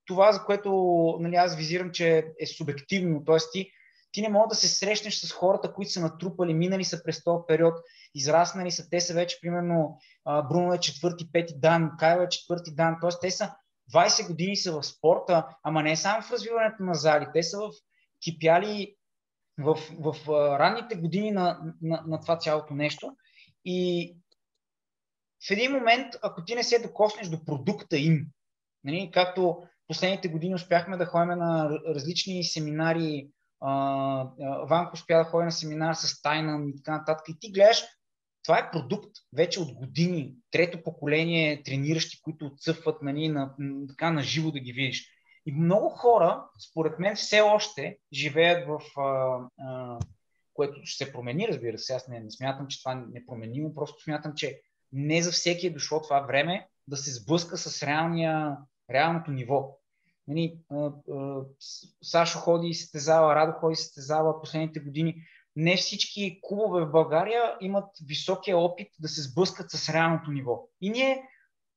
това, 0.10 0.32
за 0.32 0.44
което 0.44 0.72
нали, 1.20 1.36
аз 1.36 1.56
визирам, 1.56 1.92
че 1.92 2.26
е 2.40 2.46
субективно. 2.46 3.24
Т.е. 3.26 3.38
ти, 3.52 3.72
ти 4.12 4.22
не 4.22 4.30
мога 4.30 4.48
да 4.48 4.56
се 4.56 4.68
срещнеш 4.68 5.16
с 5.16 5.32
хората, 5.32 5.74
които 5.74 5.92
са 5.92 6.02
натрупали, 6.02 6.54
минали 6.54 6.84
са 6.84 7.04
през 7.04 7.24
този 7.24 7.44
период, 7.48 7.74
израснали 8.16 8.72
са, 8.72 8.90
те 8.90 9.02
са 9.02 9.14
вече 9.14 9.38
примерно 9.42 9.98
Бруно 10.50 10.74
е 10.74 10.80
четвърти, 10.80 11.32
пети 11.32 11.54
дан, 11.58 11.92
Кайла 12.00 12.24
е 12.24 12.30
четвърти 12.30 12.76
дан, 12.76 12.98
т.е. 13.02 13.10
те 13.22 13.32
са 13.32 13.56
20 13.94 14.28
години 14.28 14.56
са 14.56 14.72
в 14.72 14.84
спорта, 14.84 15.48
ама 15.64 15.84
не 15.84 15.96
само 15.96 16.22
в 16.22 16.32
развиването 16.32 16.84
на 16.84 16.94
зали, 16.94 17.28
те 17.34 17.44
са 17.44 17.58
в 17.58 17.72
кипяли 18.24 18.96
в, 19.58 19.78
в, 20.00 20.16
в 20.26 20.30
ранните 20.60 20.96
години 20.96 21.32
на, 21.32 21.60
на, 21.82 22.04
на 22.08 22.22
това 22.22 22.38
цялото 22.38 22.74
нещо. 22.74 23.16
И 23.66 24.16
в 25.48 25.52
един 25.52 25.72
момент, 25.72 26.16
ако 26.22 26.44
ти 26.46 26.56
не 26.56 26.64
се 26.64 26.80
докоснеш 26.80 27.28
до 27.28 27.46
продукта 27.46 27.98
им, 27.98 28.28
нали, 28.84 29.10
както 29.14 29.64
последните 29.90 30.28
години 30.28 30.56
успяхме 30.56 30.98
да 30.98 31.06
ходим 31.06 31.38
на 31.38 31.80
различни 31.88 32.44
семинари, 32.44 33.30
Ванко 34.70 34.92
успя 34.94 35.18
да 35.18 35.24
ходи 35.24 35.46
на 35.46 35.52
семинар 35.52 35.94
с 35.94 36.22
Тайна 36.22 36.70
и 36.70 36.76
така 36.76 36.98
нататък, 36.98 37.30
и 37.30 37.40
ти 37.40 37.52
гледаш 37.52 37.84
това 38.44 38.60
е 38.60 38.72
продукт 38.72 39.12
вече 39.34 39.60
от 39.60 39.74
години, 39.74 40.36
трето 40.52 40.84
поколение 40.84 41.64
трениращи, 41.64 42.22
които 42.22 42.46
отсъфват 42.46 43.02
нали, 43.02 43.28
на, 43.30 43.56
така 43.90 44.12
на 44.12 44.22
живо 44.22 44.52
да 44.52 44.60
ги 44.60 44.74
видиш. 44.74 45.10
И 45.46 45.52
много 45.52 45.90
хора, 45.90 46.46
според 46.70 47.00
мен, 47.00 47.16
все 47.16 47.42
още 47.42 47.98
живеят 48.14 48.68
в 48.68 49.00
а, 49.00 49.40
а, 49.60 50.00
което 50.54 50.80
ще 50.84 51.06
се 51.06 51.14
промени, 51.14 51.48
разбира 51.48 51.78
се. 51.78 51.94
Аз 51.94 52.08
не, 52.08 52.20
не 52.20 52.32
смятам, 52.32 52.68
че 52.68 52.84
това 52.84 52.96
не 52.96 53.20
е 53.20 53.26
променимо, 53.26 53.76
просто 53.76 54.04
смятам, 54.04 54.34
че 54.36 54.62
не 54.92 55.22
за 55.22 55.32
всеки 55.32 55.68
е 55.68 55.74
дошло 55.74 56.02
това 56.02 56.20
време 56.20 56.68
да 56.88 56.98
се 56.98 57.12
сблъска 57.12 57.58
с 57.58 57.84
реалния, 57.84 58.58
реалното 58.92 59.32
ниво. 59.32 59.79
Нали, 60.30 60.60
Сашо 62.04 62.40
ходи 62.40 62.68
и 62.68 62.74
състезава, 62.74 63.36
Радо 63.36 63.52
ходи 63.52 63.74
и 63.74 63.76
състезава 63.76 64.42
последните 64.42 64.80
години 64.80 65.24
не 65.56 65.78
всички 65.78 66.40
клубове 66.44 66.86
в 66.86 66.92
България 66.92 67.58
имат 67.62 67.86
високия 68.06 68.58
опит 68.58 68.88
да 69.00 69.08
се 69.08 69.22
сблъскат 69.22 69.72
с 69.72 69.90
реалното 69.90 70.32
ниво. 70.32 70.68
И 70.82 70.90
ние 70.90 71.24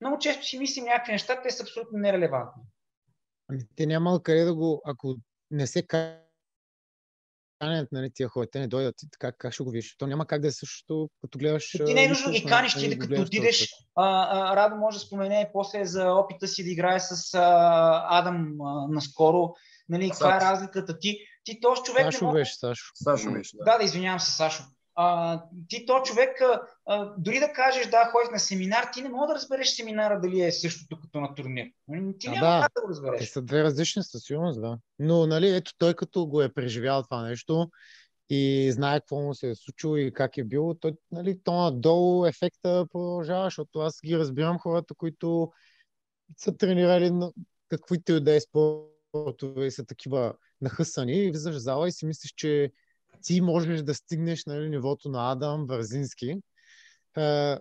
много 0.01 0.19
често 0.19 0.47
си 0.47 0.59
мислим 0.59 0.85
някакви 0.85 1.13
неща, 1.13 1.43
те 1.43 1.51
са 1.51 1.63
абсолютно 1.63 1.99
нерелевантни. 1.99 2.63
Ами 3.49 3.61
те 3.77 3.87
няма 3.87 4.23
къде 4.23 4.45
да 4.45 4.55
го, 4.55 4.83
ако 4.85 5.17
не 5.51 5.67
се 5.67 5.87
канят 7.63 7.89
нали, 7.93 8.11
тия 8.15 8.29
хора, 8.29 8.47
те 8.53 8.61
не 8.61 8.69
дойдат, 8.69 8.95
така 9.13 9.33
как 9.33 9.53
ще 9.53 9.63
го 9.63 9.71
видиш? 9.71 9.97
То 9.99 10.07
няма 10.07 10.27
как 10.27 10.41
да 10.41 10.49
е 10.49 10.53
същото, 10.53 11.11
като 11.21 11.39
гледаш... 11.39 11.71
Ти 11.87 11.95
не 11.95 12.05
е 12.05 12.09
нужно 12.09 12.27
да 12.27 12.39
ги 12.39 12.45
каниш, 12.45 12.75
ти 12.75 12.99
като 12.99 13.21
отидеш, 13.21 13.69
а, 13.97 14.29
а, 14.31 14.57
Радо 14.57 14.77
може 14.77 14.99
да 14.99 15.05
спомене 15.05 15.51
после 15.53 15.85
за 15.85 16.13
опита 16.13 16.49
си 16.49 16.65
да 16.65 16.71
играе 16.71 17.01
с 17.01 17.35
а, 17.35 18.19
Адам 18.19 18.61
а, 18.61 18.89
наскоро, 18.89 19.55
нали, 19.89 20.11
каква 20.11 20.37
е 20.37 20.41
разликата 20.41 20.99
ти 20.99 21.19
ти 21.45 21.61
този 21.61 21.83
човек. 21.83 22.05
Сашо 22.05 22.27
не 22.27 22.33
беше, 22.33 22.57
Сашо. 22.57 22.93
Сашо 22.95 23.33
беше, 23.33 23.57
да. 23.57 23.65
Да, 23.65 23.79
да, 23.79 23.85
извинявам 23.85 24.21
се, 24.21 24.33
Сашо. 24.33 24.63
А, 24.95 25.43
ти 25.69 25.87
то 25.87 26.03
човек, 26.03 26.31
а, 26.87 27.15
дори 27.19 27.39
да 27.39 27.53
кажеш 27.53 27.87
да, 27.87 28.11
ходиш 28.13 28.31
на 28.33 28.39
семинар, 28.39 28.89
ти 28.93 29.03
не 29.03 29.09
мога 29.09 29.27
да 29.27 29.35
разбереш 29.35 29.69
семинара 29.69 30.21
дали 30.21 30.41
е 30.41 30.53
същото 30.53 31.01
като 31.01 31.21
на 31.21 31.35
турнир. 31.35 31.67
Нали, 31.89 32.19
ти 32.19 32.29
няма 32.29 32.47
да. 32.47 32.61
как 32.63 32.73
да 32.77 32.83
го 32.83 32.89
разбереш. 32.89 33.21
Те 33.21 33.27
са 33.27 33.43
две 33.43 33.63
различни 33.63 34.03
със 34.03 34.23
сигурност, 34.23 34.61
да. 34.61 34.79
Но, 34.99 35.27
нали, 35.27 35.57
ето 35.57 35.73
той 35.79 35.95
като 35.95 36.27
го 36.27 36.43
е 36.43 36.53
преживял 36.53 37.03
това 37.03 37.23
нещо 37.23 37.71
и 38.31 38.73
знае 38.73 39.01
какво 39.01 39.21
му 39.21 39.35
се 39.35 39.51
е 39.51 39.55
случило 39.55 39.97
и 39.97 40.13
как 40.13 40.37
е 40.37 40.45
било, 40.45 40.75
той, 40.75 40.93
нали, 41.13 41.39
то 41.45 41.53
надолу 41.53 42.27
ефекта 42.27 42.87
продължава, 42.93 43.45
защото 43.45 43.79
аз 43.79 44.01
ги 44.05 44.19
разбирам 44.19 44.59
хората, 44.59 44.95
които 44.95 45.53
са 46.37 46.57
тренирали 46.57 47.11
на 47.11 47.33
каквито 47.69 48.13
и 48.13 48.21
да 48.21 48.35
е 48.35 48.41
спортове 48.41 49.67
и 49.67 49.71
са 49.71 49.85
такива 49.85 50.35
нахъсани 50.61 51.25
и 51.25 51.31
влизаш 51.31 51.55
в 51.55 51.59
зала 51.59 51.89
и 51.89 51.93
си 51.93 52.07
мислиш, 52.07 52.33
че 52.37 52.73
ти 53.23 53.41
можеш 53.41 53.83
да 53.83 53.95
стигнеш 53.95 54.45
нали, 54.47 54.69
нивото 54.69 55.09
на 55.09 55.33
Адам 55.33 55.67
Вързински. 55.67 56.35
А, 57.17 57.59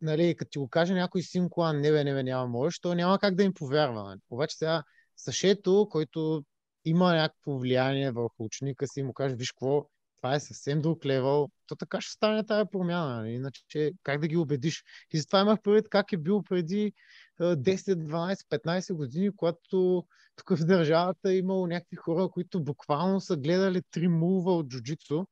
нали, 0.00 0.36
като 0.36 0.50
ти 0.50 0.58
го 0.58 0.68
каже 0.68 0.94
някой 0.94 1.22
синко, 1.22 1.62
а 1.62 1.72
не 1.72 1.92
бе, 1.92 2.04
не 2.04 2.14
бе, 2.14 2.22
няма 2.22 2.46
можеш, 2.46 2.80
то 2.80 2.94
няма 2.94 3.18
как 3.18 3.34
да 3.34 3.42
им 3.42 3.54
повярва. 3.54 4.02
Нали. 4.04 4.20
Обаче 4.30 4.56
сега 4.56 4.82
Сашето, 5.16 5.88
който 5.90 6.44
има 6.84 7.14
някакво 7.14 7.58
влияние 7.58 8.10
върху 8.10 8.44
ученика 8.44 8.86
си 8.88 9.02
му 9.02 9.12
каже, 9.12 9.34
виж 9.34 9.52
какво, 9.52 9.86
това 10.22 10.34
е 10.34 10.40
съвсем 10.40 10.80
друг 10.80 11.06
левел, 11.06 11.48
то 11.66 11.76
така 11.76 12.00
ще 12.00 12.12
стане 12.12 12.46
тази 12.46 12.68
промяна. 12.72 13.16
Нали? 13.16 13.30
Иначе 13.30 13.92
как 14.02 14.20
да 14.20 14.28
ги 14.28 14.36
убедиш? 14.36 14.84
И 15.12 15.18
затова 15.18 15.40
имах 15.40 15.62
предвид 15.62 15.88
как 15.88 16.12
е 16.12 16.16
бил 16.16 16.42
преди 16.42 16.92
10, 17.44 17.94
12, 17.94 18.48
15 18.48 18.94
години, 18.94 19.36
когато 19.36 20.04
тук 20.36 20.58
в 20.58 20.64
държавата 20.64 21.30
е 21.32 21.36
имало 21.36 21.66
някакви 21.66 21.96
хора, 21.96 22.28
които 22.28 22.64
буквално 22.64 23.20
са 23.20 23.36
гледали 23.36 23.82
три 23.90 24.08
мува 24.08 24.56
от 24.56 24.68
джуджицу 24.68 25.24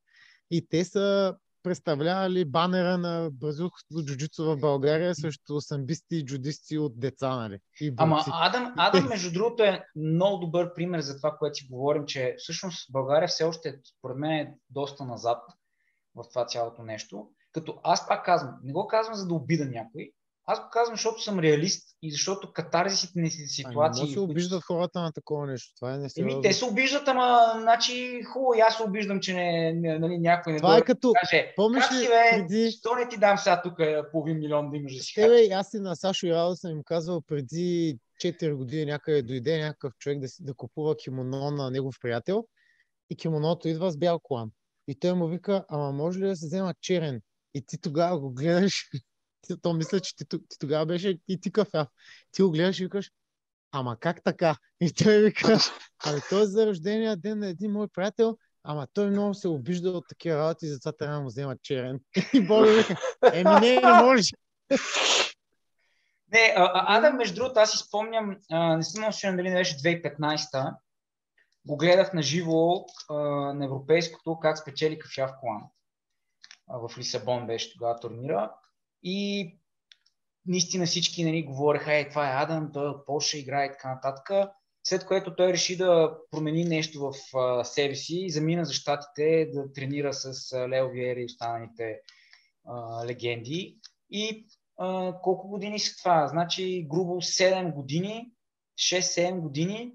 и 0.50 0.66
те 0.68 0.84
са 0.84 1.36
представлявали 1.62 2.44
банера 2.44 2.98
на 2.98 3.30
бразилското 3.32 4.04
джуджицу 4.04 4.44
в 4.44 4.56
България 4.56 5.14
срещу 5.14 5.60
самбисти 5.60 6.16
и 6.16 6.24
джудисти 6.24 6.78
от 6.78 7.00
деца, 7.00 7.36
нали? 7.36 7.58
И 7.80 7.94
Ама 7.96 8.24
Адам, 8.32 8.74
Адам, 8.76 9.08
между 9.08 9.32
другото, 9.32 9.62
е 9.62 9.84
много 9.96 10.38
добър 10.44 10.74
пример 10.74 11.00
за 11.00 11.16
това, 11.16 11.36
което 11.38 11.54
си 11.54 11.68
говорим, 11.70 12.06
че 12.06 12.34
всъщност 12.38 12.92
България 12.92 13.28
все 13.28 13.44
още, 13.44 13.80
според 13.98 14.16
мен, 14.16 14.30
е 14.30 14.54
доста 14.70 15.04
назад 15.04 15.42
в 16.14 16.24
това 16.28 16.46
цялото 16.46 16.82
нещо. 16.82 17.30
Като 17.52 17.80
аз 17.82 18.08
пак 18.08 18.24
казвам, 18.24 18.54
не 18.62 18.72
го 18.72 18.86
казвам 18.86 19.14
за 19.14 19.26
да 19.26 19.34
обида 19.34 19.64
някой, 19.64 20.12
аз 20.52 20.60
го 20.60 20.66
казвам, 20.72 20.96
защото 20.96 21.22
съм 21.22 21.38
реалист 21.38 21.96
и 22.02 22.12
защото 22.12 22.52
катарзисите 22.52 23.20
на 23.20 23.30
ситуации... 23.30 24.04
не 24.04 24.10
се 24.10 24.20
обиждат 24.20 24.62
хората 24.64 25.00
на 25.00 25.12
такова 25.12 25.46
нещо. 25.46 25.74
Това 25.76 25.94
е 25.94 25.98
не 25.98 26.08
Еми, 26.18 26.42
те 26.42 26.52
се 26.52 26.64
обиждат, 26.64 27.08
ама 27.08 27.52
значи 27.60 28.22
хубаво, 28.32 28.54
аз 28.68 28.76
се 28.76 28.82
обиждам, 28.82 29.20
че 29.20 29.34
не, 29.34 29.72
не, 29.72 29.98
нали, 29.98 30.18
някой 30.18 30.52
не 30.52 30.58
Това 30.58 30.78
е 30.78 30.82
като... 30.82 31.12
Каже, 31.20 31.52
помниш 31.56 31.84
ли, 31.92 32.08
бе, 32.08 32.30
преди... 32.30 32.70
що 32.70 32.94
не 32.94 33.08
ти 33.08 33.18
дам 33.18 33.38
сега 33.38 33.62
тук 33.62 33.74
половин 34.12 34.38
милион 34.38 34.70
да 34.70 34.76
имаш 34.76 34.96
да 34.96 35.02
си 35.02 35.14
Те, 35.14 35.48
аз 35.52 35.74
и 35.74 35.78
на 35.78 35.96
Сашо 35.96 36.26
и 36.26 36.32
Радо 36.32 36.56
съм 36.56 36.70
им 36.70 36.82
казвал 36.84 37.20
преди 37.20 37.98
4 38.24 38.54
години 38.54 38.84
някъде 38.84 39.22
дойде 39.22 39.58
някакъв 39.58 39.92
човек 39.98 40.18
да, 40.18 40.26
да 40.40 40.54
купува 40.54 40.96
кимоно 40.96 41.50
на 41.50 41.70
негов 41.70 41.94
приятел 42.02 42.44
и 43.10 43.16
кимоното 43.16 43.68
идва 43.68 43.90
с 43.90 43.96
бял 43.96 44.18
колан. 44.18 44.50
И 44.88 44.98
той 44.98 45.14
му 45.14 45.28
вика, 45.28 45.64
ама 45.68 45.92
може 45.92 46.18
ли 46.18 46.26
да 46.26 46.36
се 46.36 46.46
взема 46.46 46.74
черен? 46.80 47.20
И 47.54 47.66
ти 47.66 47.80
тогава 47.80 48.20
го 48.20 48.30
гледаш 48.30 48.90
то 49.62 49.72
мисля, 49.72 50.00
че 50.00 50.16
ти, 50.16 50.24
ти 50.28 50.58
тогава 50.58 50.86
беше 50.86 51.18
и 51.28 51.40
ти 51.40 51.52
кафя. 51.52 51.86
Ти 52.32 52.42
го 52.42 52.50
гледаш 52.50 52.80
и 52.80 52.84
викаш, 52.84 53.10
ама 53.72 53.96
как 54.00 54.24
така? 54.24 54.56
И 54.80 54.92
той 54.92 55.22
вика, 55.22 55.58
ами 56.06 56.20
той 56.30 56.42
е 56.42 56.46
за 56.46 56.66
рождения 56.66 57.16
ден 57.16 57.38
на 57.38 57.46
един 57.46 57.72
мой 57.72 57.88
приятел, 57.88 58.36
ама 58.64 58.86
той 58.94 59.10
много 59.10 59.34
се 59.34 59.48
обижда 59.48 59.90
от 59.90 60.04
такива 60.08 60.38
работи, 60.38 60.66
затова 60.66 60.92
трябва 60.92 61.16
да 61.16 61.22
му 61.22 61.28
взема 61.28 61.56
черен. 61.62 62.00
И 62.34 62.46
Боби 62.46 62.70
вика, 62.70 62.96
еми 63.32 63.60
не, 63.60 63.80
не 63.80 64.02
може. 64.02 64.30
Не, 66.32 66.54
а, 66.56 66.98
Адам, 66.98 67.16
между 67.16 67.34
другото, 67.34 67.60
аз 67.60 67.70
си 67.70 67.78
спомням, 67.78 68.36
не 68.50 68.82
съм 68.82 69.00
много 69.00 69.36
дали 69.36 69.50
не 69.50 69.54
беше 69.54 69.76
2015-та, 69.76 70.76
го 71.66 71.76
гледах 71.76 72.12
на 72.12 72.22
живо 72.22 72.84
на 73.54 73.64
европейското, 73.64 74.38
как 74.40 74.58
спечели 74.58 74.98
кафяв 74.98 75.30
колан. 75.40 75.62
В 76.68 76.98
Лисабон 76.98 77.46
беше 77.46 77.72
тогава 77.72 78.00
турнира. 78.00 78.54
И 79.02 79.50
наистина 80.46 80.86
всички 80.86 81.24
нали, 81.24 81.42
говореха, 81.42 81.94
е, 81.94 82.08
това 82.08 82.28
е 82.30 82.42
Адам, 82.42 82.70
той 82.72 82.86
е 82.86 82.88
от 82.88 83.06
Польша, 83.06 83.38
играе 83.38 83.66
и 83.66 83.70
така 83.70 83.94
нататък. 83.94 84.50
След 84.84 85.06
което 85.06 85.36
той 85.36 85.52
реши 85.52 85.76
да 85.76 86.18
промени 86.30 86.64
нещо 86.64 87.00
в 87.00 87.36
а, 87.38 87.64
себе 87.64 87.94
си 87.94 88.18
и 88.18 88.30
замина 88.30 88.64
за 88.64 88.72
щатите 88.72 89.50
да 89.54 89.72
тренира 89.72 90.12
с 90.12 90.52
а, 90.52 90.68
Лео 90.68 90.90
Виери 90.90 91.20
и 91.20 91.24
останалите 91.24 92.00
а, 92.66 93.06
легенди. 93.06 93.78
И 94.10 94.46
а, 94.78 95.14
колко 95.22 95.48
години 95.48 95.78
са 95.78 95.96
това? 95.96 96.28
Значи 96.28 96.86
грубо 96.90 97.12
7 97.12 97.74
години, 97.74 98.30
6-7 98.78 99.40
години. 99.40 99.92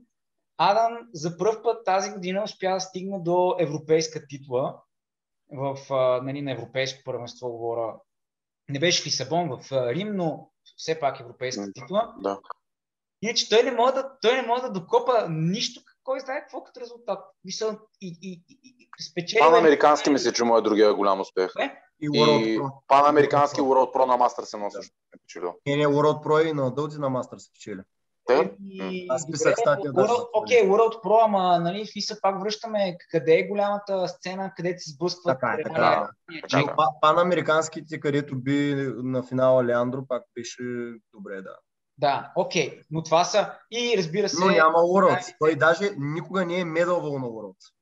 Адам 0.58 0.98
за 1.14 1.38
първ 1.38 1.64
път 1.64 1.86
тази 1.86 2.12
година 2.12 2.44
успя 2.44 2.74
да 2.74 2.80
стигне 2.80 3.20
до 3.20 3.56
европейска 3.60 4.28
титла 4.28 4.82
в, 5.52 5.78
а, 5.90 6.22
нали, 6.22 6.42
на 6.42 6.52
европейско 6.52 7.02
първенство, 7.06 7.50
говоря 7.50 7.96
не 8.70 8.80
беше 8.80 9.04
в 9.04 9.06
Лисабон, 9.06 9.50
в 9.50 9.72
Рим, 9.72 10.16
но 10.16 10.50
все 10.78 11.00
пак 11.00 11.20
европейска 11.20 11.72
титла. 11.74 12.14
Да. 12.20 12.40
Иначе 13.22 13.50
той 13.50 13.64
не 13.64 13.72
може 13.72 13.94
да, 13.94 14.12
той 14.22 14.34
не 14.34 14.48
може 14.48 14.62
да 14.62 14.72
докопа 14.72 15.28
нищо, 15.30 15.82
кой 16.04 16.20
знае 16.20 16.42
какво 16.42 16.64
като 16.64 16.80
резултат. 16.80 17.20
Мисъл, 17.46 17.80
и, 18.02 18.18
и, 18.22 18.44
и, 18.50 18.90
и 19.00 19.04
спечели... 19.04 19.40
Панамерикански 19.40 20.10
мисля, 20.10 20.32
че 20.32 20.44
му 20.44 20.58
е 20.58 20.62
другия 20.62 20.94
голям 20.94 21.20
успех. 21.22 21.52
Е? 21.60 21.72
И, 22.02 22.10
и 22.14 22.60
Панамерикански 22.88 23.62
World 23.62 23.96
Pro 23.96 24.06
на 24.06 24.18
Мастър 24.18 24.44
се 24.44 24.58
носи. 24.58 24.92
Да. 25.36 25.54
Не, 25.66 25.76
не, 25.76 25.88
World 25.88 26.26
Pro 26.26 26.50
и 26.50 26.54
на 26.54 26.76
Дълзи 26.76 27.00
на 27.00 27.10
Мастър 27.10 27.38
се 27.38 27.54
печели. 27.54 27.82
И... 28.30 29.08
Аз 29.10 29.32
писах 29.32 29.56
статия. 29.58 29.92
Окей, 30.34 30.62
okay, 30.62 30.70
World 30.70 31.04
Pro, 31.04 31.26
ама 31.26 31.60
нали, 31.60 31.90
и 31.96 32.02
се 32.02 32.22
пак 32.22 32.42
връщаме 32.42 32.98
къде 33.12 33.34
е 33.34 33.48
голямата 33.48 34.08
сцена, 34.08 34.54
къде 34.56 34.76
се 34.78 34.92
сблъскват. 34.92 35.40
Така 35.40 35.58
е, 35.60 35.64
така 35.64 36.10
е. 36.58 36.60
е 36.60 36.66
панамериканските, 37.02 38.00
където 38.00 38.36
би 38.36 38.76
на 39.04 39.24
финала 39.24 39.66
Леандро, 39.66 40.08
пак 40.08 40.24
беше 40.36 40.64
добре, 41.14 41.42
да. 41.42 41.56
Да, 41.98 42.32
окей, 42.36 42.70
okay. 42.70 42.84
но 42.92 43.04
това 43.04 43.24
са 43.24 43.52
и 43.72 43.96
разбира 43.98 44.30
се... 44.30 44.46
Но 44.46 44.52
няма 44.52 44.78
Worlds. 44.78 45.36
Той 45.40 45.56
даже 45.56 45.92
никога 45.98 46.46
не 46.46 46.60
е 46.60 46.66
медалвал 46.66 47.20
на 47.20 47.28
Worlds. 47.28 47.76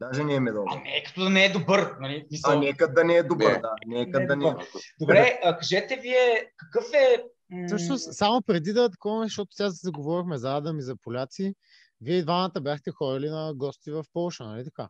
Даже 0.00 0.24
не 0.24 0.34
е 0.34 0.40
медал. 0.40 0.64
А 0.68 0.74
не 0.74 0.96
е 0.96 1.02
като 1.02 1.24
да 1.24 1.30
не 1.30 1.44
е 1.44 1.48
добър. 1.48 1.96
Нали? 2.00 2.26
А 2.44 2.56
нека 2.56 2.92
да 2.92 3.04
не 3.04 3.16
е 3.16 3.22
добър, 3.22 3.52
не. 3.52 3.58
да. 3.58 3.74
Нека 3.86 4.18
не 4.18 4.24
е 4.24 4.26
да 4.26 4.36
не 4.36 4.48
е. 4.48 4.54
Добре, 5.00 5.40
а, 5.44 5.56
кажете 5.56 5.96
вие, 5.96 6.52
какъв 6.56 6.92
е 6.92 7.24
също, 7.68 7.98
само 7.98 8.42
преди 8.42 8.72
да 8.72 8.90
такова, 8.90 9.24
защото 9.24 9.54
сега 9.54 9.70
се 9.70 9.86
заговорихме 9.86 10.38
за 10.38 10.56
Адам 10.56 10.78
и 10.78 10.82
за 10.82 10.96
поляци, 10.96 11.54
вие 12.00 12.22
двамата 12.22 12.60
бяхте 12.60 12.90
ходили 12.90 13.30
на 13.30 13.54
гости 13.54 13.90
в 13.90 14.04
Полша, 14.12 14.44
нали 14.44 14.64
така? 14.64 14.88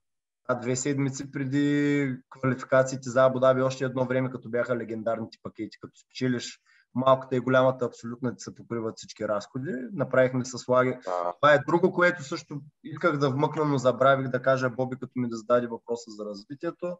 А 0.48 0.54
две 0.54 0.76
седмици 0.76 1.30
преди 1.30 2.06
квалификациите 2.30 3.10
за 3.10 3.24
Абудаби, 3.24 3.62
още 3.62 3.84
едно 3.84 4.06
време, 4.06 4.30
като 4.30 4.50
бяха 4.50 4.76
легендарните 4.76 5.38
пакети, 5.42 5.78
като 5.80 5.92
спечелиш 5.98 6.60
малката 6.94 7.36
и 7.36 7.40
голямата 7.40 7.84
абсолютно 7.84 8.32
се 8.36 8.54
покриват 8.54 8.94
всички 8.96 9.28
разходи. 9.28 9.72
Направихме 9.92 10.44
с 10.44 10.68
лаги. 10.68 10.98
Това 11.40 11.54
е 11.54 11.64
друго, 11.66 11.92
което 11.92 12.22
също 12.22 12.60
исках 12.84 13.18
да 13.18 13.30
вмъкна, 13.30 13.64
но 13.64 13.78
забравих 13.78 14.28
да 14.28 14.42
кажа 14.42 14.70
Боби, 14.70 14.96
като 15.00 15.12
ми 15.16 15.28
да 15.28 15.36
зададе 15.36 15.66
въпроса 15.66 16.10
за 16.10 16.24
развитието 16.24 16.98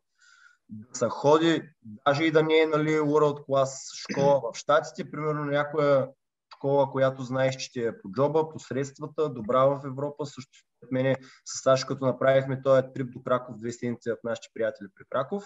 да 0.73 0.99
се 0.99 1.07
ходи, 1.09 1.62
даже 1.83 2.25
и 2.25 2.31
да 2.31 2.43
не 2.43 2.61
е 2.61 2.66
нали, 2.66 2.91
World 2.91 3.47
Class 3.47 3.95
школа 3.95 4.41
в 4.41 4.57
Штатите, 4.57 5.11
примерно 5.11 5.45
някоя 5.45 6.09
школа, 6.57 6.91
която 6.91 7.23
знаеш, 7.23 7.57
че 7.57 7.73
ти 7.73 7.85
е 7.85 7.99
по 8.03 8.11
джоба, 8.11 8.49
по 8.49 8.59
средствата, 8.59 9.29
добра 9.29 9.64
в 9.64 9.81
Европа. 9.87 10.27
Също 10.27 10.51
от 10.83 10.93
мене 10.93 11.16
с 11.45 11.62
Сашо, 11.62 11.87
като 11.87 12.07
направихме 12.07 12.62
този 12.62 12.83
трип 12.95 13.12
до 13.12 13.23
Краков, 13.23 13.57
две 13.57 13.73
седмици 13.73 14.11
в 14.11 14.16
нашите 14.25 14.49
приятели 14.55 14.89
при 14.95 15.05
Краков. 15.11 15.45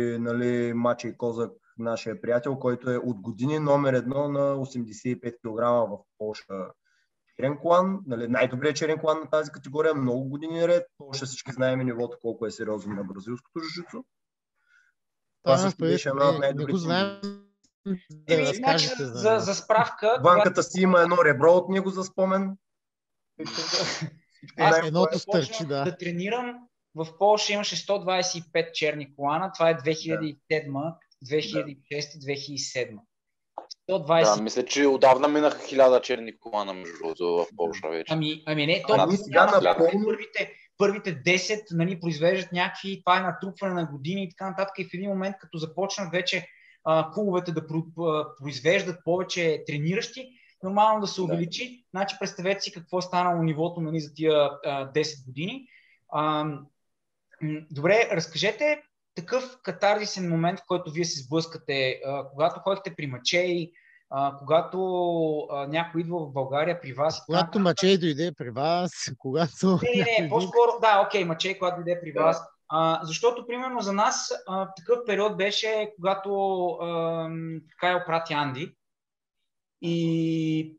И, 0.00 0.18
нали, 0.18 0.72
Мачей 0.72 1.16
Козак, 1.16 1.52
нашия 1.78 2.20
приятел, 2.20 2.58
който 2.58 2.90
е 2.90 2.96
от 2.96 3.20
години 3.20 3.58
номер 3.58 3.92
едно 3.92 4.28
на 4.28 4.56
85 4.56 5.32
кг 5.32 5.90
в 5.90 5.98
Польша 6.18 6.70
черен 7.36 7.58
колан, 7.58 8.00
нали, 8.06 8.28
най-добрият 8.28 8.76
черен 8.76 8.98
колан 8.98 9.20
на 9.20 9.30
тази 9.30 9.50
категория, 9.50 9.94
много 9.94 10.28
години 10.28 10.68
ред. 10.68 10.86
Польша 10.98 11.26
всички 11.26 11.52
знаем 11.52 11.80
нивото 11.80 12.18
колко 12.22 12.46
е 12.46 12.50
сериозно 12.50 12.94
на 12.94 13.04
бразилското 13.04 13.60
жужицу. 13.60 14.04
Това 15.48 15.58
също 15.58 15.78
беше 15.78 16.08
една 16.08 16.28
от 16.28 16.38
най-добрите. 16.38 16.78
знаем. 16.78 17.20
Да 18.10 18.44
значи, 18.54 18.88
за, 18.98 19.38
за 19.38 19.54
справка. 19.54 20.18
Ванката 20.20 20.50
когато... 20.50 20.62
си 20.62 20.80
има 20.80 21.00
едно 21.00 21.16
ребро 21.24 21.52
от 21.52 21.68
него 21.68 21.90
за 21.90 22.04
спомен. 22.04 22.56
Аз 24.58 24.78
едното 24.86 25.18
стърчи, 25.18 25.64
да. 25.64 25.84
да 25.84 25.96
тренирам. 25.96 26.58
В 26.94 27.18
Польша 27.18 27.52
имаше 27.52 27.76
125 27.76 28.72
черни 28.72 29.14
колана. 29.16 29.52
Това 29.52 29.70
е 29.70 29.76
2007, 29.76 30.36
2006, 31.26 31.76
2007. 31.90 32.98
120. 33.90 34.36
Да, 34.36 34.42
мисля, 34.42 34.64
че 34.64 34.86
отдавна 34.86 35.28
минаха 35.28 35.66
хиляда 35.66 36.00
черни 36.00 36.38
колана, 36.38 36.74
между 36.74 36.92
другото, 36.98 37.26
в 37.26 37.56
Польша 37.56 37.88
вече. 37.88 38.12
Ами, 38.12 38.42
ами 38.46 38.66
не, 38.66 38.82
то 38.88 38.94
ами 38.98 39.16
сега 39.16 39.46
на 39.46 39.76
първите, 40.04 40.52
първите 40.78 41.22
10 41.22 41.62
нали, 41.70 42.00
произвеждат 42.00 42.52
някакви, 42.52 43.02
това 43.04 43.18
е 43.18 43.22
натрупване 43.22 43.74
на 43.74 43.86
години 43.86 44.24
и 44.24 44.28
така 44.30 44.50
нататък. 44.50 44.78
И 44.78 44.84
в 44.84 44.94
един 44.94 45.10
момент, 45.10 45.36
като 45.40 45.58
започнат 45.58 46.12
вече 46.12 46.48
а, 46.84 47.10
клубовете 47.10 47.52
да 47.52 47.66
произвеждат 48.38 49.04
повече 49.04 49.64
трениращи, 49.66 50.28
нормално 50.62 51.00
да 51.00 51.06
се 51.06 51.22
увеличи. 51.22 51.70
Да. 51.70 51.98
Значи 51.98 52.16
представете 52.20 52.60
си 52.60 52.72
какво 52.72 52.98
е 52.98 53.02
станало 53.02 53.42
нивото 53.42 53.80
нали, 53.80 54.00
за 54.00 54.14
тия 54.14 54.50
а, 54.64 54.92
10 54.92 55.26
години. 55.26 55.66
А, 56.08 56.46
добре, 57.70 58.08
разкажете 58.12 58.82
такъв 59.14 59.58
катарзисен 59.62 60.28
момент, 60.28 60.60
в 60.60 60.66
който 60.66 60.90
вие 60.90 61.04
се 61.04 61.22
сблъскате, 61.22 62.00
а, 62.06 62.28
когато 62.30 62.60
ходите 62.60 62.94
при 62.96 63.06
мачей, 63.06 63.72
а, 64.10 64.36
когато 64.38 64.78
а, 65.50 65.66
някой 65.66 66.00
идва 66.00 66.26
в 66.26 66.32
България 66.32 66.80
при 66.80 66.92
вас. 66.92 67.26
Когато 67.26 67.58
Мачей 67.58 67.98
дойде 67.98 68.32
при 68.38 68.50
вас, 68.50 68.92
когато... 69.18 69.66
Не, 69.82 70.04
не, 70.04 70.22
не, 70.22 70.28
по-скоро, 70.28 70.70
да, 70.80 71.04
окей, 71.06 71.24
Мачей, 71.24 71.58
когато 71.58 71.76
дойде 71.76 72.00
при 72.00 72.12
вас. 72.12 72.42
А, 72.68 73.00
защото, 73.02 73.46
примерно, 73.46 73.80
за 73.80 73.92
нас 73.92 74.32
а, 74.46 74.68
такъв 74.76 74.98
период 75.06 75.36
беше, 75.36 75.92
когато 75.96 76.66
а, 76.66 77.30
Кайл 77.78 78.00
прати 78.06 78.34
Анди. 78.34 78.74
И 79.82 80.78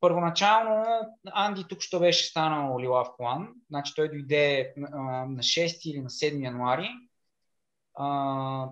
първоначално 0.00 0.84
Анди 1.32 1.64
тук 1.68 1.80
що 1.80 2.00
беше 2.00 2.24
станал 2.24 2.80
Лилав 2.80 3.08
План. 3.18 3.48
Значи 3.70 3.92
той 3.96 4.08
дойде 4.08 4.74
а, 4.92 4.98
на 5.26 5.42
6 5.42 5.90
или 5.90 6.00
на 6.00 6.10
7 6.10 6.44
януари. 6.44 6.90
А, 7.94 8.68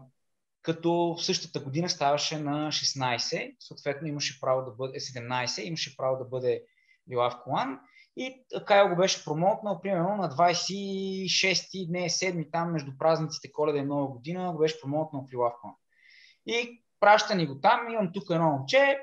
като 0.65 1.17
в 1.19 1.25
същата 1.25 1.61
година 1.61 1.89
ставаше 1.89 2.39
на 2.39 2.69
16, 2.69 3.57
съответно 3.61 4.09
имаше 4.09 4.41
право 4.41 4.65
да 4.65 4.71
бъде 4.71 4.99
17, 4.99 5.63
имаше 5.63 5.97
право 5.97 6.19
да 6.19 6.25
бъде 6.25 6.63
Лилав 7.11 7.35
Колан. 7.45 7.81
И 8.17 8.45
Кайл 8.67 8.89
го 8.89 8.97
беше 8.97 9.25
промотнал, 9.25 9.81
примерно 9.81 10.17
на 10.17 10.31
26 10.31 11.91
не 11.91 12.09
7 12.09 12.53
там 12.53 12.73
между 12.73 12.93
празниците 12.99 13.53
Коледа 13.53 13.79
и 13.79 13.85
Нова 13.85 14.09
година, 14.09 14.53
го 14.53 14.59
беше 14.59 14.81
промотнал 14.81 15.27
при 15.27 15.37
Лавкон. 15.37 15.71
И 16.47 16.85
праща 17.01 17.35
ни 17.35 17.47
го 17.47 17.61
там, 17.61 17.89
имам 17.91 18.11
тук 18.15 18.25
едно 18.31 18.51
момче, 18.51 18.99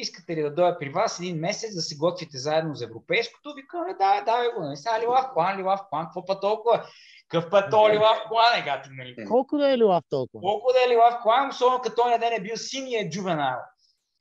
искате 0.00 0.36
ли 0.36 0.42
да 0.42 0.54
дойда 0.54 0.78
при 0.78 0.90
вас 0.90 1.20
един 1.20 1.36
месец 1.36 1.74
да 1.74 1.80
се 1.80 1.96
готвите 1.96 2.38
заедно 2.38 2.74
за 2.74 2.84
европейското? 2.84 3.54
Викаме, 3.54 3.94
да, 3.94 4.22
да, 4.24 4.52
го, 4.54 4.62
нали 4.62 4.76
сега 4.76 5.00
Лилав 5.00 5.26
план, 5.34 5.58
Лилав 5.58 5.80
план, 5.90 6.04
какво 6.04 6.24
па 6.24 6.40
толкова? 6.40 6.86
Какъв 7.28 7.50
път 7.50 7.70
то 7.70 7.90
Лилав 7.92 8.18
план 8.28 8.58
е 8.58 8.64
гати, 8.64 8.88
нали? 8.92 9.26
Колко 9.28 9.58
да 9.58 9.72
е 9.72 9.78
Лилав 9.78 10.04
толкова? 10.10 10.40
Колко 10.40 10.72
да 10.72 10.84
е 10.84 10.88
Лилав 10.88 11.22
план, 11.22 11.48
особено 11.48 11.80
като 11.82 12.02
този 12.02 12.18
ден 12.18 12.32
е 12.32 12.40
бил 12.40 12.56
синия 12.56 13.10
джувенал. 13.10 13.58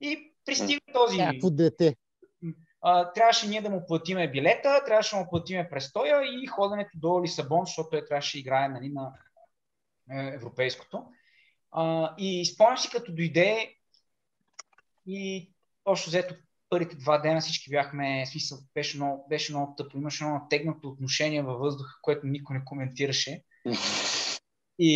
И 0.01 0.34
пристига 0.45 0.80
този... 0.93 1.17
Някакво 1.17 1.49
дете. 1.49 1.95
А, 2.82 3.11
трябваше 3.11 3.47
ние 3.47 3.61
да 3.61 3.69
му 3.69 3.86
платиме 3.88 4.32
билета, 4.32 4.84
трябваше 4.86 5.15
да 5.15 5.21
му 5.21 5.30
платиме 5.30 5.69
престоя 5.69 6.21
и 6.23 6.47
ходенето 6.47 6.91
до 6.93 7.21
Лисабон, 7.23 7.65
защото 7.65 7.89
той 7.89 8.05
трябваше 8.05 8.38
да 8.38 8.39
играе 8.39 8.69
нали, 8.69 8.89
на 8.89 9.11
е, 10.11 10.34
европейското. 10.36 11.05
А, 11.71 12.15
и 12.17 12.45
спомням 12.45 12.77
си, 12.77 12.89
като 12.89 13.11
дойде 13.11 13.75
и 15.07 15.51
общо 15.91 16.09
взето 16.09 16.35
първите 16.69 16.95
два 16.95 17.17
дена 17.17 17.41
всички 17.41 17.69
бяхме, 17.69 18.25
смисъл, 18.25 18.57
беше 18.73 18.97
много, 18.97 19.25
беше 19.29 19.51
много 19.51 19.75
тъпо, 19.77 19.97
имаше 19.97 20.23
много 20.23 20.39
натегнато 20.39 20.87
отношение 20.87 21.43
във 21.43 21.59
въздуха, 21.59 21.99
което 22.01 22.27
никой 22.27 22.57
не 22.57 22.65
коментираше. 22.65 23.43
И, 24.79 24.91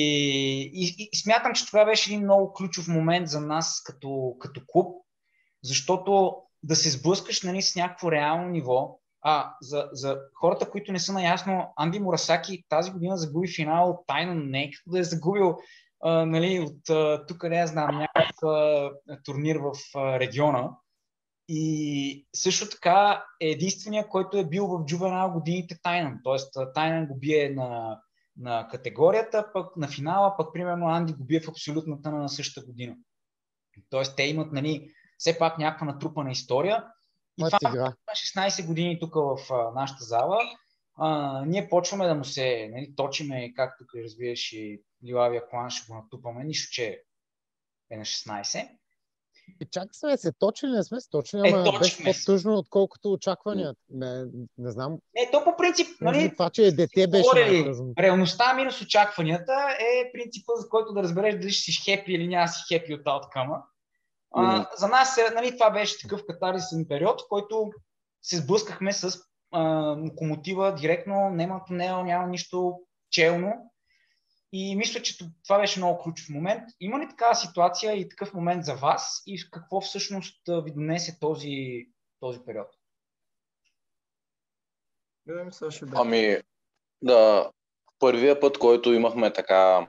и, 0.73 1.09
и 1.11 1.17
смятам, 1.17 1.53
че 1.53 1.65
това 1.65 1.85
беше 1.85 2.09
един 2.09 2.23
много 2.23 2.53
ключов 2.53 2.87
момент 2.87 3.27
за 3.27 3.41
нас 3.41 3.83
като, 3.85 4.35
като 4.39 4.61
клуб, 4.67 5.05
защото 5.63 6.35
да 6.63 6.75
се 6.75 6.89
сблъскаш 6.89 7.43
нали, 7.43 7.61
с 7.61 7.75
някакво 7.75 8.11
реално 8.11 8.49
ниво. 8.49 8.99
А, 9.21 9.55
за, 9.61 9.89
за 9.91 10.17
хората, 10.33 10.69
които 10.69 10.91
не 10.91 10.99
са 10.99 11.13
наясно, 11.13 11.73
Анди 11.75 11.99
Мурасаки 11.99 12.63
тази 12.69 12.91
година 12.91 13.17
загуби 13.17 13.47
финал 13.47 13.89
от 13.89 14.07
Тайна, 14.07 14.35
не 14.35 14.63
е 14.63 14.71
като 14.71 14.89
да 14.91 14.99
е 14.99 15.03
загубил 15.03 15.57
а, 16.03 16.25
нали, 16.25 16.59
от 16.59 16.77
тук, 17.27 17.43
не 17.43 17.67
знам, 17.67 17.97
някакъв 17.97 18.43
а, 18.43 18.91
турнир 19.23 19.55
в 19.55 19.71
а, 19.95 20.19
региона. 20.19 20.69
И 21.47 22.27
също 22.35 22.69
така 22.69 23.25
е 23.41 23.49
единствения, 23.49 24.09
който 24.09 24.37
е 24.37 24.45
бил 24.45 24.67
в 24.67 24.85
Джувенал 24.85 25.31
годините 25.31 25.79
Тайнан. 25.83 26.19
Тоест 26.23 26.53
Тайнан 26.73 27.07
го 27.07 27.15
бие 27.19 27.49
на, 27.49 28.01
на 28.37 28.67
категорията, 28.67 29.49
пък 29.53 29.77
на 29.77 29.87
финала, 29.87 30.37
пък 30.37 30.53
примерно 30.53 30.87
Анди 30.87 31.13
го 31.13 31.23
бие 31.23 31.39
в 31.39 31.49
абсолютната 31.49 32.11
на 32.11 32.29
същата 32.29 32.67
година. 32.67 32.95
Тоест 33.89 34.15
те 34.15 34.23
имат 34.23 34.51
нали, 34.51 34.91
все 35.17 35.37
пак 35.37 35.57
някаква 35.57 35.87
натрупана 35.87 36.31
история. 36.31 36.87
И 37.37 37.43
това 37.45 37.71
игра. 37.71 37.83
на 37.83 37.95
16 38.47 38.67
години 38.67 38.99
тук 38.99 39.15
в 39.15 39.37
а, 39.53 39.71
нашата 39.71 40.03
зала. 40.03 40.39
А, 40.95 41.41
ние 41.45 41.69
почваме 41.69 42.07
да 42.07 42.15
му 42.15 42.25
се 42.25 42.69
нали, 42.71 42.95
точиме, 42.95 43.53
както 43.53 43.85
разбираш 43.95 44.51
и 44.51 44.81
Лилавия 45.05 45.49
клан 45.49 45.69
ще 45.69 45.87
го 45.87 45.95
натупаме, 45.95 46.43
нищо, 46.43 46.71
че 46.71 47.03
е 47.89 47.97
на 47.97 48.05
16. 48.05 48.69
И 49.61 49.65
чакай 49.71 49.89
сме 49.93 50.17
се 50.17 50.31
точили, 50.31 50.71
не 50.71 50.83
сме 50.83 51.01
се 51.01 51.09
точили, 51.09 51.41
е, 51.47 51.51
ама 51.51 51.79
беше 51.79 52.03
по-тъжно, 52.03 52.57
отколкото 52.57 53.11
очакванията. 53.11 53.79
Не, 53.89 54.25
не 54.57 54.71
знам. 54.71 54.97
Не, 55.15 55.31
то 55.31 55.43
по 55.43 55.57
принцип, 55.57 55.87
нали, 56.01 56.31
това, 56.33 56.49
че 56.49 56.63
е 56.63 56.71
дете 56.71 57.07
беше 57.07 57.23
говорили, 57.23 57.73
Реалността 57.99 58.53
минус 58.53 58.81
очакванията 58.81 59.53
е 59.79 60.11
принципа, 60.13 60.53
за 60.55 60.69
който 60.69 60.93
да 60.93 61.03
разбереш 61.03 61.35
дали 61.35 61.51
ще 61.51 61.71
си 61.71 61.81
хепи 61.83 62.13
или 62.13 62.27
няма 62.27 62.47
си 62.47 62.63
хепи 62.73 62.93
от 62.93 63.01
ауткъма. 63.05 63.57
За 64.77 64.87
нас 64.87 65.17
е, 65.17 65.33
нали, 65.33 65.51
това 65.51 65.69
беше 65.69 66.01
такъв 66.01 66.21
катарисен 66.27 66.85
период, 66.89 67.21
в 67.21 67.25
който 67.29 67.71
се 68.21 68.37
сблъскахме 68.37 68.93
с 68.93 69.19
а, 69.51 69.61
локомотива 69.99 70.75
директно, 70.75 71.29
няма 71.29 71.61
тунел, 71.67 72.03
няма 72.03 72.27
нищо 72.27 72.79
челно. 73.11 73.72
И 74.55 74.75
мисля, 74.75 75.01
че 75.01 75.17
това 75.43 75.59
беше 75.59 75.79
много 75.79 76.03
ключов 76.03 76.29
момент. 76.29 76.63
Има 76.79 76.99
ли 76.99 77.09
такава 77.09 77.35
ситуация 77.35 77.93
и 77.93 78.09
такъв 78.09 78.33
момент 78.33 78.65
за 78.65 78.75
вас 78.75 79.23
и 79.27 79.49
какво 79.51 79.81
всъщност 79.81 80.41
ви 80.47 80.71
донесе 80.71 81.19
този, 81.19 81.87
този 82.19 82.39
период? 82.45 82.67
Ами, 85.95 86.37
да, 87.01 87.51
първия 87.99 88.39
път, 88.39 88.57
който 88.57 88.93
имахме 88.93 89.33
така, 89.33 89.87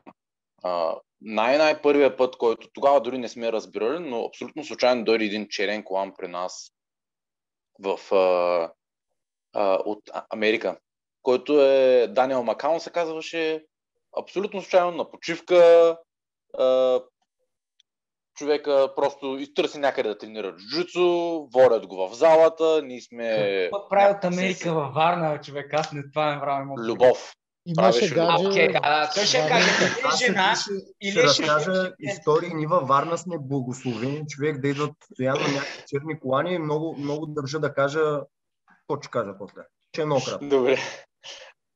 най-най-първия 1.21 2.17
път, 2.17 2.37
който 2.37 2.69
тогава 2.73 3.01
дори 3.01 3.19
не 3.19 3.29
сме 3.29 3.53
разбирали, 3.53 4.09
но 4.09 4.25
абсолютно 4.25 4.65
случайно 4.65 5.05
дойде 5.05 5.25
един 5.25 5.47
черен 5.49 5.83
колан 5.83 6.15
при 6.19 6.29
нас 6.29 6.73
в, 7.79 8.15
а, 8.15 8.73
а, 9.53 9.75
от 9.85 10.11
Америка, 10.31 10.79
който 11.23 11.61
е 11.63 12.07
Даниел 12.09 12.43
Макаун 12.43 12.81
се 12.81 12.91
казваше, 12.91 13.65
абсолютно 14.21 14.61
случайно 14.63 14.91
на 14.91 15.11
почивка. 15.11 15.97
А, 16.59 17.01
човека 18.37 18.93
просто 18.97 19.37
изтърси 19.39 19.79
някъде 19.79 20.09
да 20.09 20.19
тренира 20.19 20.57
джуджицу, 20.57 21.01
водят 21.55 21.87
го 21.87 22.09
в 22.09 22.15
залата, 22.15 22.83
ние 22.85 23.01
сме... 23.01 23.69
Какво 23.73 23.89
прави 23.89 24.15
от 24.17 24.25
Америка 24.25 24.75
във 24.75 24.95
Варна, 24.95 25.41
човек? 25.41 25.75
Аз 25.75 25.93
не 25.93 26.03
това 26.13 26.35
не 26.35 26.41
правим. 26.41 26.69
Любов. 26.79 27.35
Имаше 27.67 28.15
гадже... 28.15 28.47
Окей, 28.47 28.69
да, 28.69 29.11
той 29.15 29.25
ще 29.25 29.39
каже, 29.49 29.71
или 29.91 30.27
жена, 30.27 30.55
или 31.03 31.11
ще 31.13 31.23
разкажа 31.23 31.93
истории. 31.99 32.55
Ние 32.55 32.67
във 32.67 32.89
Варна 32.89 33.19
сме 33.19 33.37
благословени 33.41 34.27
човек 34.29 34.61
да 34.61 34.69
идват 34.69 34.93
постоянно 35.01 35.41
някакви 35.41 35.83
черни 35.89 36.21
колани. 36.21 36.59
Много, 36.59 36.97
много 36.99 37.27
държа 37.27 37.61
да 37.61 37.75
кажа, 37.75 38.21
какво 38.67 39.03
ще 39.03 39.11
кажа 39.11 39.39
после. 39.39 39.63
Че 39.93 40.03
е 40.03 40.05
много 40.05 40.25
кратко. 40.25 40.45
Добре. 40.45 40.79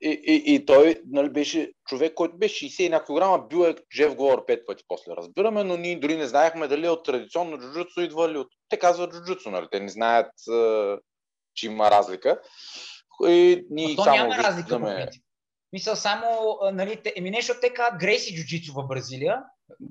И, 0.01 0.23
и, 0.27 0.55
и 0.55 0.67
той 0.67 1.01
нали, 1.07 1.31
беше 1.31 1.73
човек, 1.89 2.15
който 2.15 2.39
беше 2.39 2.67
60 2.67 3.03
кг, 3.03 3.49
бил 3.49 3.65
е 3.65 3.77
Джеф 3.95 4.15
Говор 4.15 4.47
пет 4.47 4.67
пъти 4.67 4.85
после, 4.89 5.13
разбираме, 5.17 5.65
но 5.65 5.77
ние 5.77 5.99
дори 5.99 6.17
не 6.17 6.27
знаехме 6.27 6.69
дали 6.69 6.87
е 6.87 6.91
от 6.91 7.05
традиционно 7.05 7.59
джуджуцу 7.59 8.01
идва 8.01 8.31
или 8.31 8.39
от... 8.39 8.49
Те 8.69 8.79
казват 8.79 9.13
джуджуцу, 9.13 9.51
нали? 9.51 9.67
Те 9.71 9.81
не 9.81 9.89
знаят, 9.89 10.33
че 11.55 11.67
има 11.67 11.91
разлика. 11.91 12.41
И 13.27 13.67
ние 13.71 13.97
то 13.97 14.05
само 14.05 14.17
няма 14.17 14.43
разлика, 14.43 15.09
Мисля, 15.73 15.97
само, 15.97 16.59
нали, 16.73 17.01
те, 17.05 17.13
еми 17.17 17.31
нещо, 17.31 17.53
те 17.61 17.75
казват 17.75 18.01
Грейси 18.01 18.37
джуджицу 18.37 18.73
в 18.73 18.87
Бразилия, 18.87 19.43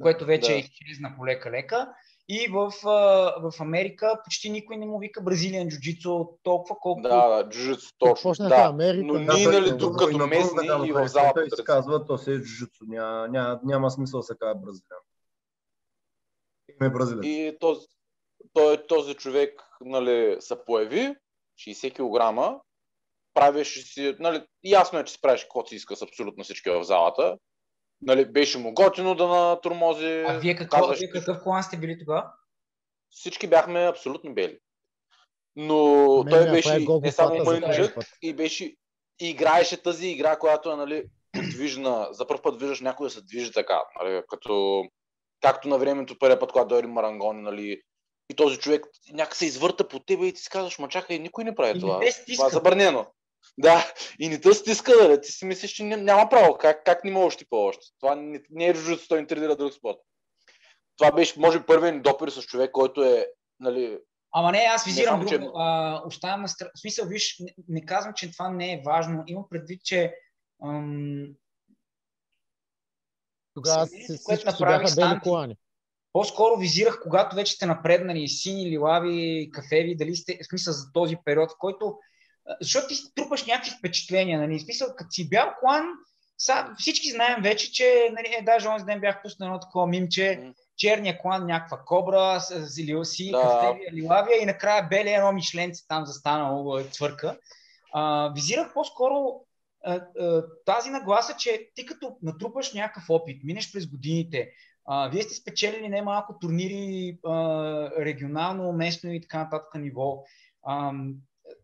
което 0.02 0.26
вече 0.26 0.52
да. 0.52 0.58
е 0.58 0.60
изчезна 0.60 1.14
по 1.18 1.26
лека-лека. 1.26 1.88
И 2.30 2.48
в, 2.48 2.72
в 3.42 3.54
Америка 3.60 4.20
почти 4.24 4.50
никой 4.50 4.78
не 4.78 4.86
му 4.86 5.00
вика 5.00 5.22
бразилиан 5.22 5.68
джуджицу 5.68 6.26
толкова 6.44 6.76
колкото... 6.82 7.10
Да, 7.10 7.28
да, 7.28 7.50
джуджицу 7.50 7.90
точно. 7.98 8.34
Да. 8.50 8.56
Америка. 8.56 9.06
Но 9.06 9.20
ние, 9.20 9.48
нали, 9.48 9.78
тук 9.78 10.00
като 10.00 10.28
местни 10.28 10.68
и 10.88 10.92
в 10.92 11.08
залата... 11.08 11.34
Той 11.34 11.50
се 11.50 11.64
казва, 11.64 12.06
то 12.06 12.18
се 12.18 12.32
е 12.32 12.38
джуджицу. 12.38 12.86
Няма, 12.88 13.28
няма, 13.28 13.60
няма 13.64 13.92
смисъл 13.92 14.20
да 14.20 14.24
се 14.24 14.36
казва 14.40 14.56
бразилиан. 14.56 15.00
Име 16.82 16.90
бразилиан. 16.90 17.24
И 17.24 17.58
този, 17.60 17.88
той, 18.54 18.88
този 18.88 19.14
човек 19.14 19.64
нали, 19.82 20.38
се 20.40 20.66
появи, 20.66 21.16
60 21.60 21.94
кг, 21.94 22.62
правеше 23.34 23.82
си, 23.82 24.16
нали, 24.20 24.46
ясно 24.64 25.00
е, 25.00 25.04
че 25.04 25.14
си 25.14 25.22
правиш 25.22 25.42
каквото 25.42 25.70
си 25.70 25.76
иска 25.76 25.96
с 25.96 26.02
абсолютно 26.02 26.44
всички 26.44 26.70
в 26.70 26.84
залата 26.84 27.38
нали, 28.02 28.26
беше 28.26 28.58
му 28.58 28.74
готино 28.74 29.16
да 29.16 29.28
натурмози. 29.28 30.24
А 30.28 30.40
вие, 30.40 30.56
какво, 30.56 30.80
казваш, 30.80 31.00
вие 31.00 31.10
какъв 31.10 31.44
клан 31.44 31.64
сте 31.64 31.78
били 31.78 32.00
тогава? 32.00 32.32
Всички 33.10 33.48
бяхме 33.48 33.88
абсолютно 33.88 34.34
бели. 34.34 34.60
Но 35.56 36.24
Мен 36.24 36.34
той 36.34 36.52
беше 36.52 36.76
е 36.76 36.86
не 37.02 37.12
само 37.12 37.44
мънжък 37.44 37.98
и 38.22 38.34
беше 38.34 38.66
и 39.20 39.30
играеше 39.30 39.84
тази 39.84 40.08
игра, 40.08 40.40
която 40.40 40.72
е 40.72 40.76
нали, 40.76 41.04
подвижна. 41.34 42.08
За 42.12 42.28
първ 42.28 42.42
път 42.42 42.60
виждаш 42.60 42.82
някой 42.82 43.08
да 43.08 43.10
се 43.10 43.22
движи 43.22 43.52
така. 43.52 43.82
Нали, 44.02 44.22
като, 44.30 44.84
както 45.42 45.68
на 45.68 45.78
времето 45.78 46.20
първият 46.20 46.40
път, 46.40 46.52
когато 46.52 46.68
дойде 46.68 46.88
Марангони, 46.88 47.42
нали, 47.42 47.82
и 48.30 48.36
този 48.36 48.58
човек 48.58 48.86
някак 49.14 49.36
се 49.36 49.46
извърта 49.46 49.88
по 49.88 50.00
тебе 50.00 50.26
и 50.26 50.34
ти 50.34 50.42
си 50.42 50.50
казваш, 50.50 50.80
ма 50.80 50.88
чакай, 50.88 51.20
никой 51.20 51.44
не 51.44 51.56
прави 51.56 51.78
и 51.78 51.82
това. 51.82 52.00
Не 52.00 52.12
това 52.36 52.48
е 52.48 52.50
забранено. 52.50 53.06
Да, 53.58 53.94
и 54.20 54.30
не 54.30 54.42
те 54.42 54.54
стиска, 54.54 54.92
да, 54.92 55.22
ти 55.22 55.32
си 55.32 55.46
мислиш, 55.46 55.72
че 55.72 55.84
няма 55.84 56.30
право. 56.30 56.58
Как, 56.58 56.84
как 56.86 57.04
не 57.04 57.12
можеш 57.12 57.38
ти 57.38 57.46
по-още? 57.50 57.86
Това 58.00 58.16
не, 58.16 58.42
не 58.50 58.68
е 58.68 58.74
джуджуцу, 58.74 59.08
той 59.08 59.20
интридира 59.20 59.56
друг 59.56 59.74
спорт. 59.74 59.98
Това 60.98 61.12
беше, 61.12 61.40
може 61.40 61.60
би, 61.60 61.66
първият 61.66 62.04
допир 62.04 62.30
с 62.30 62.42
човек, 62.42 62.72
който 62.72 63.04
е, 63.04 63.28
нали, 63.60 64.00
Ама 64.32 64.52
не, 64.52 64.58
аз 64.58 64.86
визирам 64.86 65.20
друго. 65.20 65.30
Че... 65.30 65.50
А, 65.56 66.02
оставям 66.06 66.42
на 66.42 66.48
страна. 66.48 66.72
В 66.76 66.80
смисъл, 66.80 67.08
виж, 67.08 67.40
не, 67.40 67.54
не 67.68 67.86
казвам, 67.86 68.14
че 68.14 68.32
това 68.32 68.50
не 68.50 68.74
е 68.74 68.82
важно. 68.86 69.24
Имам 69.28 69.46
предвид, 69.50 69.84
че 69.84 70.16
ам... 70.64 71.28
тогава 73.54 73.86
всички 73.86 74.64
бяха 74.64 74.96
бели 74.96 75.20
колани. 75.24 75.58
По-скоро 76.14 76.58
визирах, 76.58 77.00
когато 77.04 77.36
вече 77.36 77.54
сте 77.54 77.66
напреднали 77.66 78.28
сини, 78.28 78.70
лилави, 78.70 79.50
кафеви, 79.54 79.96
дали 79.96 80.16
сте, 80.16 80.40
в 80.44 80.48
смисъл 80.48 80.74
за 80.74 80.92
този 80.94 81.18
период, 81.26 81.52
в 81.52 81.58
който 81.60 81.98
защото 82.62 82.88
ти 82.88 82.96
трупаш 83.16 83.46
някакви 83.46 83.72
впечатления, 83.80 84.40
нали? 84.40 84.60
Смисъл, 84.60 84.88
като 84.98 85.12
си 85.12 85.30
бял 85.30 85.54
клан, 85.60 85.86
са, 86.38 86.68
всички 86.78 87.12
знаем 87.12 87.42
вече, 87.42 87.72
че 87.72 88.10
нали, 88.12 88.36
е, 88.40 88.44
даже 88.44 88.68
онзи 88.68 88.86
ден 88.86 89.00
бях 89.00 89.22
пуснал 89.22 89.48
едно 89.48 89.60
такова 89.60 89.88
мимче, 89.88 90.22
mm. 90.22 90.54
черния 90.78 91.20
клан, 91.22 91.46
някаква 91.46 91.78
кобра, 91.86 92.40
си, 93.06 93.32
да. 93.32 93.42
кафевия, 93.42 93.94
лилавия 93.94 94.42
и 94.42 94.46
накрая 94.46 94.88
белия 94.90 95.18
едно 95.18 95.32
мишленце 95.32 95.88
там 95.88 96.06
застанало 96.06 96.84
цвърка. 96.84 97.38
А, 97.94 98.32
визирах 98.36 98.74
по-скоро 98.74 99.46
а, 99.86 100.02
а, 100.20 100.44
тази 100.66 100.90
нагласа, 100.90 101.36
че 101.38 101.70
ти 101.76 101.86
като 101.86 102.18
натрупаш 102.22 102.74
някакъв 102.74 103.04
опит, 103.10 103.44
минеш 103.44 103.72
през 103.74 103.88
годините, 103.88 104.50
а, 104.86 105.10
вие 105.10 105.22
сте 105.22 105.36
спечелили 105.36 105.90
немалко 105.90 106.40
турнири 106.40 107.18
а, 107.26 107.34
регионално, 108.00 108.74
местно 108.74 109.14
и 109.14 109.22
така 109.22 109.38
нататък 109.38 109.76
ниво. 109.76 110.24
А, 110.64 110.92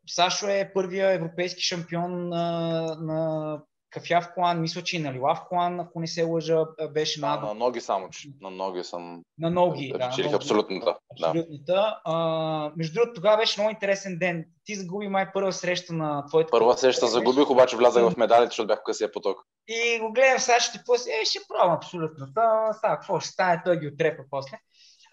Сашо 0.08 0.48
е 0.48 0.72
първия 0.74 1.12
европейски 1.12 1.62
шампион 1.62 2.30
на, 2.30 2.82
на 3.02 3.60
кафяв 3.94 4.30
клан, 4.36 4.62
мисля, 4.62 4.82
че 4.82 4.98
и 4.98 5.00
на 5.00 5.14
лилав 5.14 5.40
клан, 5.50 5.80
ако 5.80 6.00
не 6.00 6.08
се 6.08 6.24
лъжа, 6.24 6.66
беше 6.92 7.20
да, 7.20 7.28
на... 7.28 7.42
на 7.42 7.54
ноги 7.54 7.82
само, 7.82 8.10
че 8.10 8.28
на 8.42 8.52
ноги 8.52 8.84
съм... 8.84 9.22
На 9.38 9.50
ноги, 9.50 9.94
да. 9.98 10.06
Абсолютно, 10.06 10.36
абсолютната. 10.36 10.98
Абсолютната. 11.12 11.64
Да. 11.66 12.02
А, 12.06 12.72
между 12.78 12.94
другото, 12.94 13.14
тогава 13.14 13.38
беше 13.38 13.62
много 13.62 13.72
интересен 13.72 14.18
ден. 14.20 14.46
Ти 14.66 14.76
загуби 14.76 15.08
май 15.08 15.32
първа 15.34 15.54
среща 15.54 15.94
на 15.94 16.26
твоите... 16.26 16.52
Първа 16.52 16.78
среща 16.78 17.08
загубих, 17.08 17.50
обаче 17.50 17.78
влязах 17.78 18.10
в 18.10 18.18
медалите, 18.18 18.50
защото 18.50 18.68
бях 18.68 18.80
в 18.80 18.84
късия 18.86 19.12
поток. 19.12 19.40
И 19.68 20.00
го 20.00 20.12
гледам 20.12 20.40
сега, 20.40 20.60
ще 20.60 20.84
после, 20.86 21.12
е, 21.12 21.26
ще 21.26 21.40
пробвам 21.48 21.76
абсолютно. 21.76 22.28
Та, 22.36 22.74
сега, 22.74 22.96
какво 22.96 23.20
ще 23.20 23.30
стане, 23.30 23.62
той 23.66 23.80
ги 23.80 23.88
отрепа 23.88 24.24
после. 24.30 24.58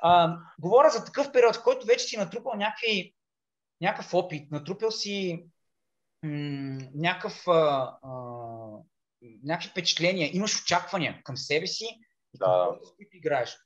А, 0.03 0.36
говоря 0.61 0.91
за 0.91 1.05
такъв 1.05 1.32
период, 1.32 1.57
в 1.57 1.62
който 1.62 1.86
вече 1.86 2.05
си 2.05 2.16
натрупал 2.16 2.53
някакви, 2.57 3.14
някакъв 3.81 4.14
опит, 4.14 4.51
натрупал 4.51 4.91
си 4.91 5.47
м- 6.22 6.81
някакъв, 6.95 7.49
а, 7.49 7.99
а, 8.03 8.11
някакви 9.45 9.68
впечатления, 9.68 10.37
имаш 10.37 10.62
очаквания 10.62 11.22
към 11.24 11.37
себе 11.37 11.66
си 11.66 11.85
и 12.35 12.39
към 12.39 12.51
да. 12.51 12.64
хората, 12.64 12.87
с 12.87 12.97
които 12.97 13.16
играеш. 13.16 13.57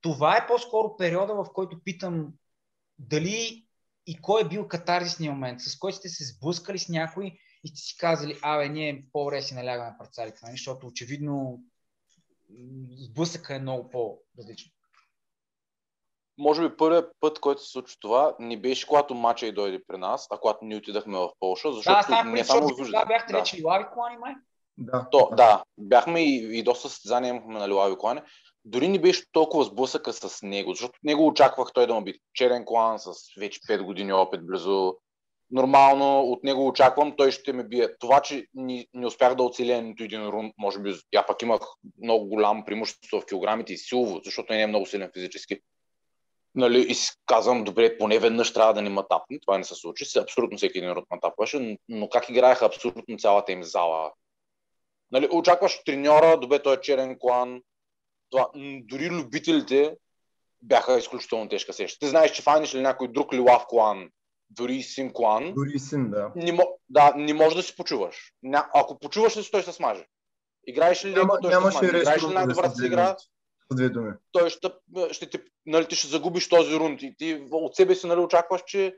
Това 0.00 0.36
е 0.36 0.46
по-скоро 0.46 0.96
периода, 0.96 1.34
в 1.34 1.46
който 1.54 1.82
питам 1.84 2.32
дали 2.98 3.66
и 4.06 4.20
кой 4.22 4.42
е 4.42 4.48
бил 4.48 4.68
катарзисния 4.68 5.32
момент, 5.32 5.60
с 5.60 5.78
кой 5.78 5.92
сте 5.92 6.08
се 6.08 6.24
сблъскали 6.24 6.78
с 6.78 6.88
някой 6.88 7.38
и 7.64 7.68
сте 7.68 7.80
си 7.80 7.96
казали, 7.96 8.38
абе, 8.42 8.68
ние 8.68 9.06
по-добре 9.12 9.42
си 9.42 9.54
налягаме 9.54 9.96
парцалите, 9.98 10.38
нали? 10.42 10.52
защото 10.52 10.86
очевидно 10.86 11.62
сблъсъка 12.96 13.54
е 13.54 13.58
много 13.58 13.90
по-различен. 13.90 14.72
Може 16.38 16.68
би 16.68 16.76
първият 16.76 17.12
път, 17.20 17.40
който 17.40 17.62
се 17.62 17.70
случи 17.70 17.96
това, 18.00 18.36
не 18.38 18.56
беше 18.56 18.86
когато 18.86 19.14
мача 19.14 19.46
и 19.46 19.52
дойде 19.52 19.80
при 19.88 19.98
нас, 19.98 20.26
а 20.30 20.38
когато 20.38 20.58
ние 20.62 20.76
отидахме 20.76 21.18
в 21.18 21.30
Польша, 21.40 21.72
защото 21.72 22.08
да, 22.08 22.24
не 22.24 22.44
само 22.44 22.68
Да, 22.92 23.04
бяхте 23.04 23.32
да. 23.32 23.38
вече 23.38 23.62
лави 23.64 23.84
колани, 23.94 24.16
май? 24.16 24.34
Да. 24.78 25.06
То, 25.10 25.28
да, 25.36 25.62
бяхме 25.78 26.20
и, 26.20 26.58
и 26.58 26.62
доста 26.62 26.88
състезания 26.88 27.30
имахме 27.30 27.58
на 27.58 27.68
Лилави 27.68 27.96
Колане. 27.96 28.22
Дори 28.64 28.88
не 28.88 28.98
беше 28.98 29.32
толкова 29.32 29.64
сблъсъка 29.64 30.12
с 30.12 30.42
него, 30.42 30.72
защото 30.72 30.98
него 31.04 31.26
очаквах 31.26 31.72
той 31.74 31.86
да 31.86 31.94
му 31.94 32.04
би 32.04 32.14
черен 32.34 32.64
клан 32.64 32.98
с 32.98 33.12
вече 33.40 33.60
5 33.60 33.82
години 33.82 34.12
опит 34.12 34.46
близо. 34.46 34.96
Нормално 35.50 36.20
от 36.20 36.44
него 36.44 36.66
очаквам, 36.66 37.16
той 37.16 37.30
ще 37.30 37.52
ме 37.52 37.64
бие. 37.64 37.96
Това, 37.98 38.20
че 38.20 38.46
не, 38.54 38.86
не 38.94 39.06
успях 39.06 39.34
да 39.34 39.42
оцеля 39.42 39.82
нито 39.82 40.04
един 40.04 40.28
рун, 40.28 40.52
може 40.58 40.78
би, 40.80 40.94
я 41.14 41.26
пък 41.26 41.42
имах 41.42 41.60
много 42.02 42.26
голямо 42.26 42.64
преимущество 42.64 43.20
в 43.20 43.26
килограмите 43.26 43.72
и 43.72 43.78
силово, 43.78 44.20
защото 44.24 44.52
не 44.52 44.62
е 44.62 44.66
много 44.66 44.86
силен 44.86 45.10
физически. 45.14 45.60
Нали, 46.56 46.86
и 46.88 46.94
казвам, 47.26 47.64
добре, 47.64 47.98
поне 47.98 48.18
веднъж 48.18 48.52
трябва 48.52 48.74
да 48.74 48.82
не 48.82 48.90
ма 48.90 49.08
тапне. 49.08 49.38
Това 49.46 49.58
не 49.58 49.64
се 49.64 49.74
случи. 49.74 50.18
Абсолютно 50.18 50.56
всеки 50.56 50.78
един 50.78 50.92
род 50.92 51.04
ма 51.10 51.20
тапваше, 51.20 51.78
но 51.88 52.08
как 52.08 52.28
играеха 52.28 52.66
абсолютно 52.66 53.18
цялата 53.18 53.52
им 53.52 53.64
зала 53.64 54.12
Нали, 55.12 55.28
очакваш 55.32 55.84
треньора, 55.84 56.40
добе 56.40 56.62
той 56.62 56.74
е 56.74 56.80
черен 56.80 57.16
клан. 57.20 57.62
Това, 58.30 58.48
дори 58.82 59.10
любителите 59.10 59.96
бяха 60.62 60.98
изключително 60.98 61.48
тежка 61.48 61.72
сеща. 61.72 61.98
Ти 61.98 62.06
знаеш, 62.06 62.32
че 62.32 62.42
фаниш 62.42 62.74
ли 62.74 62.80
някой 62.80 63.08
друг 63.08 63.32
лилав 63.32 63.64
клан, 63.68 64.10
дори 64.50 64.82
син 64.82 65.12
клан. 65.12 65.54
Дори 65.56 65.78
син, 65.78 66.10
да. 66.10 66.32
Не, 66.36 66.58
да, 66.88 67.12
не 67.16 67.34
можеш 67.34 67.54
да 67.54 67.62
си 67.62 67.76
почуваш. 67.76 68.32
Ня, 68.42 68.70
ако 68.74 68.98
почуваш 68.98 69.36
ли 69.36 69.42
си, 69.42 69.50
той 69.50 69.62
ще 69.62 69.72
смаже. 69.72 70.06
Играеш 70.66 71.04
ли 71.04 71.14
Няма, 71.14 71.40
той 71.42 71.52
ще 71.52 71.60
смаже. 71.60 71.98
Играеш 71.98 72.22
ли 72.22 72.34
най-добрата 72.34 72.74
си 72.74 72.86
игра, 72.86 73.16
две 73.74 73.88
думи. 73.88 74.12
той 74.32 74.50
ще, 74.50 74.68
ще 75.10 75.30
ти, 75.30 75.38
нали, 75.66 75.88
ти 75.88 75.96
ще 75.96 76.08
загубиш 76.08 76.48
този 76.48 76.76
рунд 76.76 77.02
и 77.02 77.14
ти 77.18 77.46
от 77.50 77.76
себе 77.76 77.94
си 77.94 78.06
нали, 78.06 78.20
очакваш, 78.20 78.62
че 78.66 78.96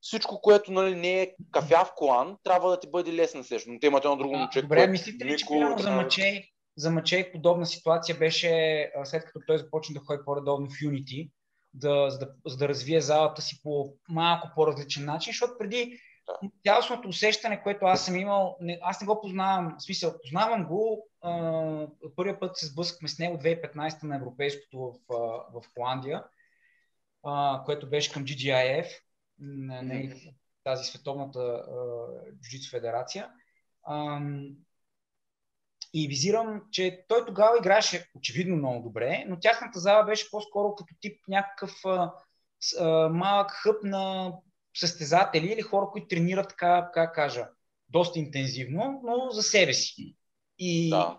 всичко, 0.00 0.40
което 0.40 0.72
нали, 0.72 0.94
не 0.94 1.22
е 1.22 1.34
кафяв 1.50 1.92
колан, 1.96 2.36
трябва 2.44 2.70
да 2.70 2.80
ти 2.80 2.90
бъде 2.90 3.12
лесна 3.12 3.44
среща. 3.44 3.70
Но 3.70 3.80
те 3.80 3.86
имат 3.86 4.04
едно 4.04 4.16
друго 4.16 4.36
момче. 4.36 4.62
Добре, 4.62 4.86
мислите 4.86 5.24
ли, 5.24 5.36
че 5.36 5.46
примерно 5.46 5.78
за 5.78 5.90
Мачей, 5.90 6.42
за 6.76 6.90
Мачей 6.90 7.32
подобна 7.32 7.66
ситуация 7.66 8.18
беше 8.18 8.92
след 9.04 9.24
като 9.24 9.40
той 9.46 9.58
започна 9.58 9.92
да 9.94 10.00
ходи 10.00 10.22
по-редовно 10.24 10.66
в 10.66 10.84
Unity, 10.84 11.30
да, 11.74 12.10
за, 12.10 12.18
да, 12.18 12.28
за 12.46 12.56
да 12.56 12.68
развие 12.68 13.00
залата 13.00 13.42
си 13.42 13.62
по 13.62 13.94
малко 14.08 14.48
по-различен 14.54 15.04
начин, 15.04 15.30
защото 15.30 15.52
преди 15.58 15.98
да. 16.28 16.48
цялостното 16.64 17.08
усещане, 17.08 17.62
което 17.62 17.86
аз 17.86 18.04
съм 18.04 18.16
имал, 18.16 18.56
не, 18.60 18.78
аз 18.82 19.00
не 19.00 19.06
го 19.06 19.20
познавам, 19.20 19.76
в 19.78 19.82
смисъл, 19.82 20.14
познавам 20.22 20.66
го, 20.66 21.08
а, 21.20 21.86
първият 22.16 22.40
път 22.40 22.56
се 22.56 22.66
сблъскахме 22.66 23.08
с 23.08 23.18
него 23.18 23.36
2015 23.36 24.02
на 24.02 24.16
европейското 24.16 24.78
в, 24.78 24.94
в 25.52 25.62
Холандия, 25.74 26.24
а, 27.24 27.62
което 27.64 27.90
беше 27.90 28.12
към 28.12 28.24
GGIF 28.24 28.86
на, 29.38 29.82
на 29.82 30.14
тази 30.64 30.84
световната 30.84 31.64
джуджитсу 32.42 32.70
федерация. 32.70 33.30
А, 33.82 34.20
и 35.94 36.08
визирам, 36.08 36.62
че 36.70 37.04
той 37.08 37.26
тогава 37.26 37.58
играеше 37.58 38.10
очевидно 38.14 38.56
много 38.56 38.82
добре, 38.82 39.24
но 39.28 39.40
тяхната 39.40 39.78
зала 39.78 40.04
беше 40.04 40.30
по-скоро 40.30 40.74
като 40.74 40.94
тип 41.00 41.20
някакъв 41.28 41.72
а, 41.84 42.12
малък 43.08 43.50
хъп 43.50 43.82
на 43.82 44.32
състезатели 44.76 45.46
или 45.46 45.62
хора, 45.62 45.86
които 45.92 46.08
тренират 46.08 46.48
така, 46.48 46.90
как 46.94 47.14
кажа, 47.14 47.48
доста 47.88 48.18
интензивно, 48.18 49.00
но 49.04 49.30
за 49.30 49.42
себе 49.42 49.74
си. 49.74 50.16
И 50.58 50.90
да. 50.90 51.18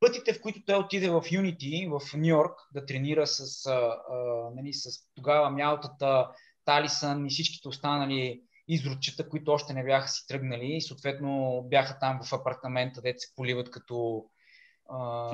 пътите, 0.00 0.32
в 0.34 0.40
които 0.40 0.64
той 0.66 0.76
отиде 0.76 1.10
в 1.10 1.20
Unity, 1.20 1.98
в 1.98 2.16
Нью 2.16 2.26
Йорк, 2.26 2.58
да 2.74 2.86
тренира 2.86 3.26
с, 3.26 3.66
а, 3.66 3.72
а, 3.72 4.16
нали, 4.54 4.72
с 4.72 4.88
тогава 5.14 5.50
мялтата 5.50 6.28
Талисън 6.64 7.26
и 7.26 7.30
всичките 7.30 7.68
останали 7.68 8.42
изручета, 8.68 9.28
които 9.28 9.52
още 9.52 9.72
не 9.72 9.84
бяха 9.84 10.08
си 10.08 10.26
тръгнали 10.26 10.76
и 10.76 10.80
съответно 10.80 11.62
бяха 11.70 11.98
там 11.98 12.20
в 12.24 12.32
апартамента, 12.32 13.00
де 13.02 13.14
се 13.18 13.34
поливат 13.36 13.70
като... 13.70 14.24
А... 14.90 15.30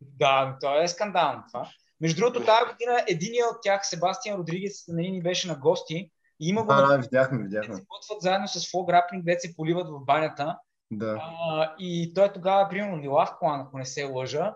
Да, 0.00 0.56
това 0.60 0.82
е 0.82 0.88
скандално 0.88 1.42
това. 1.48 1.70
Между 2.00 2.20
другото, 2.20 2.44
тази 2.44 2.72
година 2.72 3.04
единият 3.08 3.50
от 3.50 3.56
тях, 3.62 3.88
Себастиан 3.88 4.38
Родригес, 4.38 4.84
нали, 4.88 5.10
ни 5.10 5.22
беше 5.22 5.48
на 5.48 5.58
гости 5.58 6.10
и 6.44 6.48
има 6.48 6.62
го... 6.62 6.68
Да, 6.68 6.86
да, 6.86 6.98
видяхме, 6.98 7.42
видяхме. 7.42 7.74
Се 7.74 7.84
потват 7.88 8.22
заедно 8.22 8.48
с 8.48 8.70
Фол 8.70 8.84
Граплинг, 8.84 9.24
де 9.24 9.40
се 9.40 9.56
поливат 9.56 9.88
в 9.88 10.04
банята. 10.04 10.58
Да. 10.90 11.18
А, 11.48 11.74
и 11.78 12.14
той 12.14 12.32
тогава, 12.32 12.68
примерно, 12.68 13.02
Лилав 13.02 13.30
Клан, 13.38 13.60
ако 13.60 13.78
не 13.78 13.84
се 13.84 14.04
лъжа. 14.04 14.54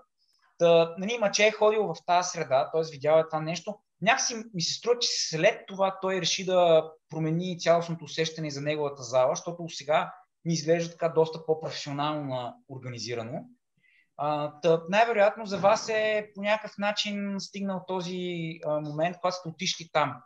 Та, 0.59 0.95
нали, 0.99 1.19
Маче 1.21 1.47
е 1.47 1.53
ходил 1.53 1.83
в 1.83 1.95
тази 2.07 2.29
среда, 2.29 2.71
т.е. 2.73 2.83
видял 2.93 3.19
е 3.19 3.29
това 3.29 3.41
нещо 3.41 3.79
някакси 4.03 4.35
ми 4.55 4.63
се 4.63 4.75
струва, 4.75 4.99
че 4.99 5.09
след 5.13 5.67
това 5.67 5.99
той 6.03 6.21
реши 6.21 6.45
да 6.45 6.91
промени 7.11 7.59
цялостното 7.59 8.05
усещане 8.05 8.51
за 8.51 8.61
неговата 8.61 9.03
зала, 9.03 9.37
защото 9.37 9.69
сега 9.69 10.13
ми 10.45 10.53
изглежда 10.53 10.91
така 10.91 11.09
доста 11.09 11.47
по-професионално 11.47 12.55
организирано. 12.69 13.45
А, 14.17 14.61
тъп, 14.61 14.89
най-вероятно 14.89 15.47
за 15.47 15.59
вас 15.59 15.89
е 15.89 16.31
по 16.35 16.43
някакъв 16.43 16.79
начин 16.79 17.35
стигнал 17.39 17.85
този 17.87 18.53
а, 18.67 18.81
момент, 18.81 19.17
когато 19.21 19.37
сте 19.37 19.49
отишли 19.49 19.89
там. 19.93 20.17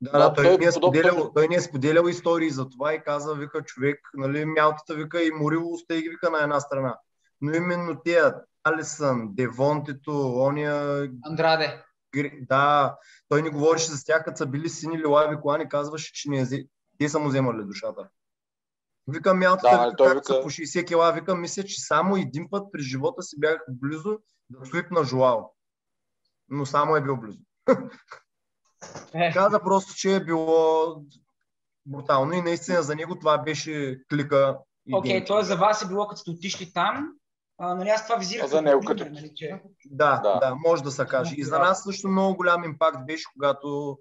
Да, 0.00 0.18
да, 0.18 0.34
той, 0.34 0.44
той, 0.44 0.58
ни 0.58 0.64
е 0.64 0.72
споделял, 0.72 1.32
той 1.34 1.48
ни 1.48 1.54
е 1.54 1.60
споделял 1.60 2.08
истории 2.08 2.50
за 2.50 2.68
това 2.68 2.94
и 2.94 3.02
каза, 3.02 3.34
вика 3.34 3.62
човек, 3.62 4.00
нали, 4.14 4.44
мялтата 4.44 4.94
вика 4.94 5.22
и 5.22 5.30
морило 5.30 5.76
сте 5.76 6.02
ги 6.02 6.08
вика 6.08 6.30
на 6.30 6.42
една 6.42 6.60
страна. 6.60 6.98
Но 7.40 7.54
именно 7.54 8.00
тия, 8.04 8.34
Алисън, 8.64 9.28
Девонтето, 9.34 10.32
ония... 10.36 11.08
Андраде 11.26 11.84
да, 12.22 12.96
той 13.28 13.42
ни 13.42 13.50
говореше 13.50 13.86
с 13.86 14.04
тях, 14.04 14.24
като 14.24 14.36
са 14.36 14.46
били 14.46 14.68
сини 14.68 14.98
лилави 14.98 15.36
колани, 15.42 15.68
казваше, 15.68 16.12
че 16.14 16.30
не 16.30 16.40
е, 16.40 16.46
те 16.98 17.08
са 17.08 17.18
му 17.18 17.28
вземали 17.28 17.64
душата. 17.64 18.08
Викам 19.08 19.38
мялтата, 19.38 19.76
да, 19.78 19.84
вика, 19.84 20.04
как 20.04 20.14
вика... 20.14 20.24
са 20.24 20.42
по 20.42 20.50
60 20.50 20.86
кила, 20.86 21.12
викам, 21.12 21.40
мисля, 21.40 21.62
че 21.62 21.80
само 21.80 22.16
един 22.16 22.50
път 22.50 22.72
при 22.72 22.82
живота 22.82 23.22
си 23.22 23.40
бях 23.40 23.56
близо 23.68 24.18
да 24.50 24.66
свипна 24.66 25.04
Жуао. 25.04 25.40
Но 26.48 26.66
само 26.66 26.96
е 26.96 27.02
бил 27.02 27.16
близо. 27.16 27.38
Е. 29.14 29.32
Каза 29.32 29.60
просто, 29.60 29.94
че 29.94 30.16
е 30.16 30.24
било 30.24 30.96
брутално 31.86 32.32
и 32.32 32.42
наистина 32.42 32.82
за 32.82 32.96
него 32.96 33.18
това 33.18 33.38
беше 33.38 33.98
клика. 34.10 34.58
Окей, 34.92 35.20
okay, 35.20 35.26
т.е. 35.26 35.44
за 35.44 35.56
вас 35.56 35.82
е 35.82 35.88
било 35.88 36.08
като 36.08 36.20
сте 36.20 36.30
отишли 36.30 36.72
там, 36.72 37.08
а, 37.58 37.74
нали, 37.74 37.88
аз 37.88 38.06
това 38.06 38.16
визирах. 38.16 38.46
За 38.46 38.62
него 38.62 38.80
като... 38.86 39.04
Нали, 39.04 39.32
че... 39.34 39.62
да, 39.84 40.20
да, 40.20 40.38
да, 40.38 40.54
може 40.54 40.82
да 40.82 40.90
се 40.90 41.06
каже. 41.06 41.34
И 41.36 41.44
за 41.44 41.58
нас 41.58 41.82
също 41.82 42.08
много 42.08 42.36
голям 42.36 42.64
импакт 42.64 43.06
беше, 43.06 43.24
когато 43.32 43.98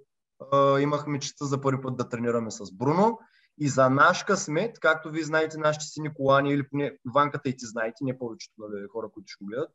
а, 0.51 0.80
имахме 0.80 1.19
честа 1.19 1.45
за 1.45 1.61
първи 1.61 1.81
път 1.81 1.97
да 1.97 2.10
тренираме 2.10 2.51
с 2.51 2.73
Бруно. 2.73 3.19
И 3.60 3.69
за 3.69 3.89
наш 3.89 4.23
късмет, 4.23 4.80
както 4.80 5.11
вие 5.11 5.23
знаете, 5.23 5.57
нашите 5.57 5.85
си 5.85 6.01
Николани, 6.01 6.53
или 6.53 6.69
поне 6.69 6.97
ванката 7.14 7.49
и 7.49 7.57
ти 7.57 7.65
знаете, 7.65 7.97
не 8.01 8.18
повечето 8.18 8.53
нали, 8.57 8.88
хора, 8.91 9.07
които 9.14 9.27
ще 9.27 9.43
го 9.43 9.47
гледат, 9.47 9.69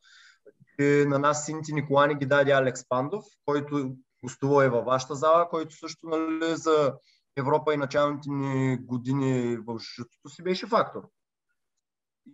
е, 0.81 1.05
на 1.09 1.19
нас 1.19 1.47
сините 1.47 1.73
Николани 1.73 2.15
ги 2.15 2.27
даде 2.27 2.53
Алекс 2.53 2.89
Пандов, 2.89 3.25
който 3.47 3.95
гостува 4.25 4.65
е 4.65 4.69
във 4.69 4.85
вашата 4.85 5.15
зала, 5.15 5.49
който 5.49 5.77
също 5.77 6.07
нали, 6.07 6.57
за 6.57 6.95
Европа 7.37 7.75
и 7.75 7.77
началните 7.77 8.31
ни 8.31 8.77
години 8.77 9.57
в 9.57 9.79
жутото 9.79 10.29
си 10.29 10.43
беше 10.43 10.67
фактор. 10.67 11.09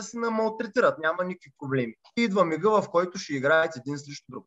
си 0.00 0.18
намалтретират, 0.18 0.98
няма 0.98 1.24
никакви 1.24 1.50
проблеми. 1.58 1.94
И 2.16 2.22
идва 2.22 2.44
мига, 2.44 2.82
в 2.82 2.90
който 2.90 3.18
ще 3.18 3.34
играят 3.34 3.76
един 3.76 3.98
срещу 3.98 4.24
друг. 4.28 4.44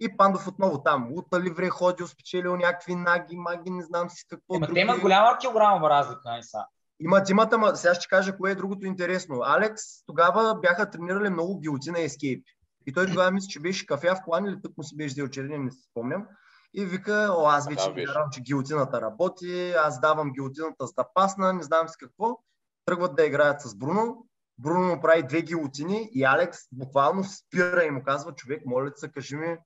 И 0.00 0.16
Пандов 0.16 0.48
отново 0.48 0.82
там. 0.82 1.12
Лута 1.12 1.40
Ливре 1.40 1.68
ходил, 1.68 2.06
спечелил 2.06 2.56
някакви 2.56 2.94
наги, 2.94 3.36
маги, 3.36 3.70
не 3.70 3.82
знам 3.82 4.10
си 4.10 4.24
какво. 4.28 4.56
Ема 4.56 4.66
те 4.66 4.80
имат 4.80 5.00
голяма 5.00 5.38
килограмова 5.38 5.90
разлика, 5.90 6.32
не 6.32 6.42
са. 6.42 6.58
Имат, 7.00 7.30
имат, 7.30 7.52
ама 7.52 7.76
сега 7.76 7.94
ще 7.94 8.08
кажа 8.08 8.36
кое 8.36 8.50
е 8.50 8.54
другото 8.54 8.86
интересно. 8.86 9.40
Алекс 9.42 9.82
тогава 10.06 10.58
бяха 10.62 10.90
тренирали 10.90 11.30
много 11.30 11.60
гилотина 11.60 12.00
ескейп. 12.00 12.44
И 12.86 12.92
той 12.92 13.06
тогава 13.06 13.30
мисля, 13.30 13.48
че 13.48 13.60
беше 13.60 13.86
кафе 13.86 14.10
в 14.10 14.20
колан 14.24 14.46
или 14.46 14.62
тък 14.62 14.72
му 14.76 14.84
си 14.84 14.96
беше 14.96 15.12
взел 15.12 15.28
черен, 15.28 15.64
не 15.64 15.70
си 15.70 15.88
спомням. 15.90 16.26
И 16.74 16.84
вика, 16.84 17.28
о, 17.38 17.46
аз 17.46 17.68
вече 17.68 17.84
да, 17.84 17.92
вярвам, 17.92 18.30
че 18.32 18.40
гилотината 18.40 19.00
работи, 19.00 19.72
аз 19.72 20.00
давам 20.00 20.32
гилотината 20.32 20.86
за 20.86 20.92
да 20.92 21.04
пасна, 21.14 21.52
не 21.52 21.62
знам 21.62 21.88
с 21.88 21.96
какво. 21.96 22.38
Тръгват 22.84 23.16
да 23.16 23.26
играят 23.26 23.60
с 23.60 23.76
Бруно. 23.76 24.26
Бруно 24.58 24.86
му 24.86 25.00
прави 25.00 25.22
две 25.22 25.42
гилотини 25.42 26.08
и 26.12 26.24
Алекс 26.24 26.58
буквално 26.72 27.24
спира 27.24 27.84
и 27.84 27.90
му 27.90 28.02
казва, 28.02 28.34
човек, 28.34 28.62
моля 28.66 28.92
се, 28.96 29.12
кажи 29.12 29.36
ми 29.36 29.56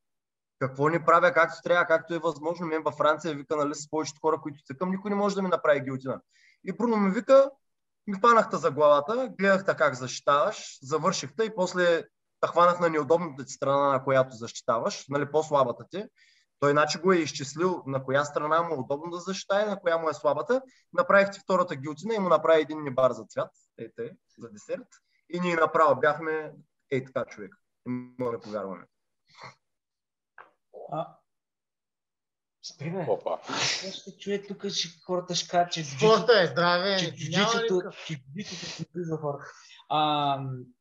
какво 0.59 0.89
ни 0.89 1.05
правя, 1.05 1.33
както 1.33 1.63
трябва, 1.65 1.87
както 1.87 2.15
е 2.15 2.19
възможно. 2.19 2.67
Мен 2.67 2.83
във 2.83 2.95
Франция 2.95 3.35
вика, 3.35 3.57
нали, 3.57 3.75
с 3.75 3.91
повечето 3.91 4.21
хора, 4.21 4.41
които 4.43 4.63
цъкам, 4.65 4.91
никой 4.91 5.11
не 5.11 5.17
може 5.17 5.35
да 5.35 5.43
ми 5.43 5.49
направи 5.49 5.81
гилотина. 5.81 6.21
И 6.65 6.73
Бруно 6.73 6.97
ми 6.97 7.11
вика, 7.11 7.51
ми 8.07 8.15
хванахте 8.15 8.57
за 8.57 8.71
главата, 8.71 9.33
гледахте 9.39 9.75
как 9.77 9.95
защитаваш, 9.95 10.79
завършихте 10.83 11.45
и 11.45 11.55
после 11.55 12.03
те 12.41 12.49
хванах 12.49 12.81
на 12.81 12.91
неудобната 12.91 13.45
ти 13.45 13.53
страна, 13.53 13.93
на 13.93 14.05
която 14.05 14.37
защитаваш, 14.37 15.05
нали, 15.09 15.31
по-слабата 15.31 15.85
ти. 15.91 16.05
Той 16.61 16.71
иначе 16.71 16.99
го 16.99 17.13
е 17.13 17.17
изчислил 17.17 17.83
на 17.87 18.05
коя 18.05 18.25
страна 18.25 18.63
му 18.63 18.75
е 18.75 18.79
удобно 18.79 19.11
да 19.11 19.19
защитава 19.19 19.63
и 19.63 19.67
на 19.67 19.81
коя 19.81 19.99
му 19.99 20.11
е 20.11 20.15
слабата. 20.15 20.63
Направих 20.93 21.31
ти 21.31 21.41
втората 21.41 21.77
гилтина 21.77 22.15
и 22.15 22.19
му 22.19 22.29
направи 22.29 22.61
един 22.61 22.83
небар 22.83 23.13
за 23.13 23.25
цвят, 23.25 23.51
ете, 23.79 24.17
за 24.39 24.49
десерт. 24.51 24.89
И 25.31 25.41
ние 25.41 25.57
направо 25.57 26.01
бяхме 26.01 26.53
ей 26.91 27.05
така 27.05 27.25
човек. 27.25 27.55
Не 27.87 28.11
мога 28.19 28.33
да 28.33 28.41
повярваме. 28.41 28.85
А, 30.93 31.19
Спри, 32.63 32.91
бе. 32.91 33.07
Опа. 33.09 33.39
Ще 33.93 34.19
чуе 34.19 34.43
тук, 34.43 34.73
че 34.75 34.89
хората 35.07 35.35
ще 35.35 35.49
кажат, 35.49 35.73
че 35.73 35.85
Спорта 35.85 36.43
е 36.43 36.47
здраве. 36.47 36.97
Че 36.99 37.15
джуджитото 37.15 37.93
се 38.73 39.17
хората. 39.21 39.45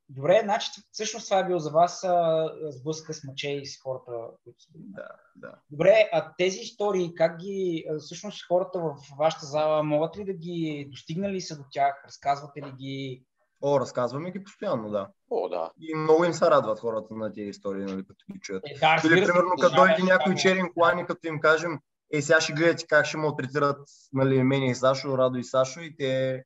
Добре, 0.10 0.42
значи 0.44 0.72
всъщност 0.92 1.26
това 1.28 1.40
е 1.40 1.48
било 1.48 1.60
за 1.60 1.72
вас 1.72 2.04
а, 2.04 2.50
сблъска 2.70 3.14
с 3.14 3.24
мъче 3.24 3.52
и 3.52 3.66
с 3.66 3.82
хората, 3.82 4.12
които 4.44 4.62
са 4.64 4.72
били. 4.72 4.84
Да, 4.88 5.08
да. 5.36 5.56
Добре, 5.72 6.10
а 6.14 6.34
тези 6.38 6.60
истории, 6.60 7.16
как 7.16 7.38
ги, 7.38 7.86
всъщност 8.00 8.48
хората 8.48 8.80
в 8.80 8.96
вашата 9.20 9.46
зала, 9.46 9.84
могат 9.84 10.18
ли 10.18 10.26
да 10.26 10.34
ги 10.34 10.88
достигнали 10.92 11.42
са 11.42 11.58
до 11.58 11.64
тях? 11.72 12.04
Разказвате 12.06 12.62
ли 12.62 12.72
ги? 12.72 13.24
О, 13.62 13.80
разказваме 13.80 14.32
ги 14.32 14.44
постоянно, 14.44 14.90
да. 14.90 15.08
О, 15.30 15.50
да. 15.50 15.72
И 15.80 15.96
много 15.96 16.26
им 16.26 16.34
се 16.34 16.46
радват 16.46 16.80
хората 16.80 17.16
на 17.16 17.34
тези 17.34 17.50
истории, 17.50 17.86
нали, 17.86 18.04
като 18.08 18.26
ги 18.34 18.40
чуят. 18.40 18.64
Е, 18.66 18.80
да, 18.80 19.02
Или, 19.06 19.26
примерно, 19.26 19.52
като 19.62 19.76
дойде 19.76 20.04
някой 20.04 20.36
черен 20.36 20.70
колани, 20.74 21.06
като 21.06 21.28
им 21.28 21.40
кажем, 21.40 21.80
е, 22.14 22.22
сега 22.22 22.42
ще 22.42 22.54
гледате 22.54 22.88
как 22.88 23.06
ще 23.06 23.18
му 23.18 23.28
отритират 23.28 23.90
нали, 24.14 24.44
мен 24.44 24.64
и 24.64 24.76
Сашо, 24.76 25.18
Радо 25.18 25.38
и 25.38 25.44
Сашо 25.44 25.80
и 25.80 25.96
те... 25.98 26.44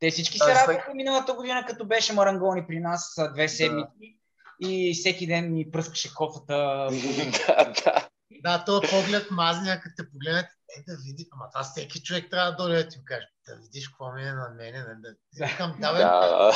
Те 0.00 0.10
всички 0.10 0.38
се 0.38 0.54
радваха 0.54 0.94
миналата 0.94 1.34
година, 1.34 1.64
като 1.68 1.84
беше 1.84 2.12
Марангони 2.12 2.66
при 2.66 2.80
нас 2.80 3.14
две 3.34 3.48
седмици 3.48 4.18
да. 4.62 4.68
и 4.68 4.94
всеки 4.94 5.26
ден 5.26 5.52
ни 5.52 5.70
пръскаше 5.70 6.14
кофата. 6.14 6.56
да, 7.46 7.72
да. 7.84 8.08
Да, 8.42 8.64
то 8.64 8.80
поглед 8.80 9.30
мазния, 9.30 9.80
като 9.80 9.94
те 9.96 10.10
погледнат, 10.10 10.46
е 10.46 10.82
да 10.90 10.96
види, 11.06 11.28
ама 11.32 11.48
това 11.52 11.62
всеки 11.64 12.02
човек 12.02 12.30
трябва 12.30 12.50
да 12.50 12.56
дойде 12.56 12.82
да 12.82 12.88
ти 12.88 12.98
го 12.98 13.04
каже, 13.04 13.26
да 13.48 13.56
видиш 13.56 13.88
какво 13.88 14.12
ми 14.12 14.22
е 14.22 14.32
на 14.32 14.48
мене, 14.48 14.78
да, 14.78 14.94
да, 14.94 15.74
да, 15.80 15.92
да, 15.92 15.92
да. 15.92 16.52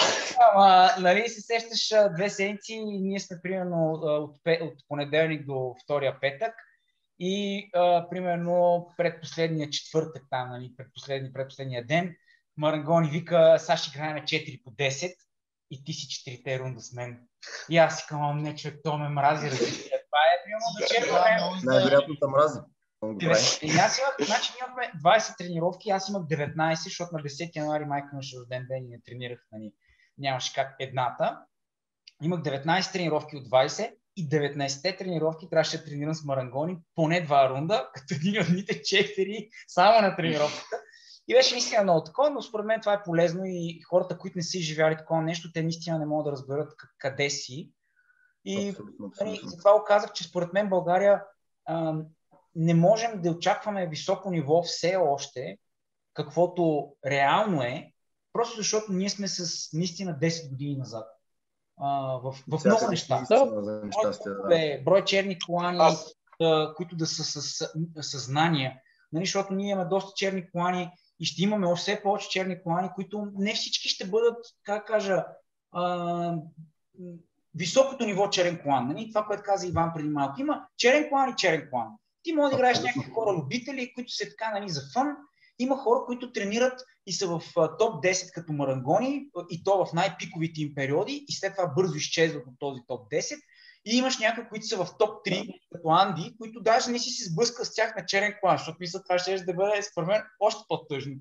Ама, 0.52 0.90
нали 1.00 1.28
се 1.28 1.40
сещаш 1.40 1.92
две 2.16 2.30
седмици 2.30 2.72
и 2.72 3.00
ние 3.00 3.20
сме 3.20 3.40
примерно 3.42 3.92
от, 3.92 4.36
от 4.60 4.74
понеделник 4.88 5.46
до 5.46 5.74
втория 5.84 6.20
петък 6.20 6.54
и 7.18 7.70
а, 7.74 8.08
примерно 8.10 8.86
предпоследния 8.96 9.70
четвъртък, 9.70 10.22
там, 10.30 10.50
нали, 10.50 10.72
предпоследния, 10.76 11.32
предпоследния 11.32 11.86
ден, 11.86 12.16
Марангони 12.56 13.10
вика, 13.10 13.56
сега 13.58 13.76
ще 13.76 13.90
играем 13.90 14.16
4 14.16 14.62
по 14.62 14.70
10 14.70 15.14
и 15.70 15.84
ти 15.84 15.92
си 15.92 16.08
четирите 16.08 16.58
рунда 16.58 16.80
с 16.80 16.92
мен. 16.92 17.20
И 17.70 17.78
аз 17.78 17.98
си 17.98 18.04
казвам, 18.08 18.42
не 18.42 18.56
човек, 18.56 18.80
то 18.84 18.98
ме 18.98 19.08
мрази, 19.08 19.50
разбира. 19.50 19.70
Това 19.70 20.22
е 20.32 20.42
примерно 20.44 20.66
вечерно 20.80 21.12
време. 21.12 21.60
Най-вероятно 21.64 22.14
те 22.14 22.26
мрази. 22.26 22.60
И 23.62 23.70
аз 23.70 23.98
имах, 23.98 24.16
значи 24.20 24.52
имахме 24.60 24.92
20 25.04 25.38
тренировки, 25.38 25.90
аз 25.90 26.08
имах 26.08 26.22
19, 26.22 26.74
защото 26.74 27.16
на 27.16 27.22
10 27.22 27.56
януари 27.56 27.84
майка 27.84 28.08
имаше 28.12 28.36
рожден 28.36 28.66
ден 28.70 28.84
и 28.84 28.88
не 28.88 29.00
тренирах, 29.00 29.38
нали, 29.52 29.72
нямаше 30.18 30.54
как 30.54 30.76
едната. 30.78 31.38
Имах 32.22 32.40
19 32.40 32.92
тренировки 32.92 33.36
от 33.36 33.44
20 33.44 33.94
и 34.16 34.28
19-те 34.28 34.96
тренировки 34.96 35.50
трябваше 35.50 35.78
да 35.78 35.84
тренирам 35.84 36.14
с 36.14 36.24
марангони 36.24 36.76
поне 36.94 37.20
два 37.20 37.48
рунда, 37.48 37.90
като 37.94 38.14
един 38.14 38.40
от 38.40 38.46
дните 38.48 38.74
4 38.74 39.48
само 39.68 40.00
на 40.00 40.16
тренировката. 40.16 40.76
И 41.28 41.34
беше 41.34 41.54
наистина 41.54 41.82
много 41.82 42.04
такова, 42.04 42.30
но 42.30 42.42
според 42.42 42.66
мен 42.66 42.80
това 42.80 42.92
е 42.92 43.02
полезно 43.02 43.42
и 43.44 43.80
хората, 43.88 44.18
които 44.18 44.38
не 44.38 44.42
са 44.42 44.58
изживяли 44.58 44.96
такова 44.96 45.22
нещо, 45.22 45.52
те 45.52 45.62
наистина 45.62 45.98
не 45.98 46.06
могат 46.06 46.24
да 46.24 46.32
разберат 46.32 46.72
къде 46.98 47.30
си. 47.30 47.70
И 48.44 48.68
абсолютно, 48.68 48.94
нали, 49.20 49.30
абсолютно. 49.30 49.48
затова 49.48 49.76
оказах, 49.76 50.12
че 50.12 50.24
според 50.24 50.52
мен 50.52 50.68
България 50.68 51.22
а, 51.64 51.94
не 52.54 52.74
можем 52.74 53.22
да 53.22 53.30
очакваме 53.30 53.88
високо 53.88 54.30
ниво 54.30 54.62
все 54.62 54.96
още, 54.96 55.58
каквото 56.14 56.94
реално 57.06 57.62
е, 57.62 57.92
просто 58.32 58.56
защото 58.56 58.92
ние 58.92 59.10
сме 59.10 59.28
с 59.28 59.68
наистина 59.72 60.18
10 60.18 60.50
години 60.50 60.76
назад 60.76 61.06
а, 61.76 62.18
в, 62.22 62.32
в 62.32 62.64
много 62.64 62.90
неща. 62.90 63.24
Да. 63.28 63.50
Е, 64.50 64.82
брой 64.82 65.04
черни 65.04 65.38
колани, 65.38 65.78
Аз... 65.80 66.14
които 66.76 66.96
да 66.96 67.06
са 67.06 67.42
с 67.42 67.68
съзнания. 68.00 68.80
Нали, 69.12 69.24
защото 69.24 69.54
ние 69.54 69.70
имаме 69.70 69.88
доста 69.88 70.12
черни 70.16 70.50
колани 70.50 70.90
и 71.20 71.24
ще 71.24 71.42
имаме 71.42 71.66
още 71.66 71.92
все 71.92 72.02
повече 72.02 72.28
черни 72.28 72.62
колани, 72.62 72.88
които 72.94 73.26
не 73.34 73.54
всички 73.54 73.88
ще 73.88 74.06
бъдат, 74.06 74.46
как 74.62 74.86
кажа, 74.86 75.24
а, 75.72 76.36
високото 77.54 78.06
ниво 78.06 78.30
черен 78.30 78.60
колан. 78.62 78.88
Нали? 78.88 79.08
Това, 79.08 79.24
което 79.24 79.42
каза 79.42 79.66
Иван 79.66 79.92
преди 79.94 80.08
малко. 80.08 80.40
Има 80.40 80.66
черен 80.76 81.08
колан 81.08 81.30
и 81.30 81.36
черен 81.36 81.68
колан. 81.70 81.88
Ти 82.22 82.32
може 82.32 82.50
да 82.50 82.56
играеш 82.56 82.80
някакви 82.80 83.10
хора 83.10 83.32
любители, 83.32 83.92
които 83.94 84.12
са 84.12 84.24
така 84.28 84.50
нали, 84.50 84.68
за 84.68 84.80
фън. 84.94 85.16
Има 85.58 85.76
хора, 85.76 86.00
които 86.06 86.32
тренират 86.32 86.80
и 87.06 87.12
са 87.12 87.26
в 87.26 87.42
топ 87.78 88.04
10 88.04 88.32
като 88.34 88.52
марангони 88.52 89.28
и 89.50 89.64
то 89.64 89.84
в 89.84 89.92
най-пиковите 89.92 90.60
им 90.60 90.74
периоди 90.74 91.24
и 91.28 91.32
след 91.32 91.56
това 91.56 91.66
бързо 91.66 91.96
изчезват 91.96 92.46
от 92.46 92.54
този 92.58 92.80
топ 92.86 93.10
10. 93.10 93.40
И 93.86 93.96
имаш 93.96 94.18
някои, 94.18 94.48
които 94.48 94.66
са 94.66 94.76
в 94.76 94.88
топ 94.98 95.26
3, 95.26 95.60
като 95.72 95.88
Анди, 95.88 96.36
които 96.38 96.60
даже 96.60 96.90
не 96.90 96.98
си 96.98 97.10
се 97.10 97.30
сблъска 97.30 97.64
с 97.64 97.74
тях 97.74 97.96
на 97.96 98.06
черен 98.06 98.34
клан, 98.40 98.58
защото 98.58 98.76
мисля, 98.80 99.02
това 99.02 99.18
ще 99.18 99.44
да 99.44 99.54
бъде 99.54 99.82
според 99.82 100.08
мен 100.08 100.22
още 100.40 100.64
по-тъжно. 100.68 101.14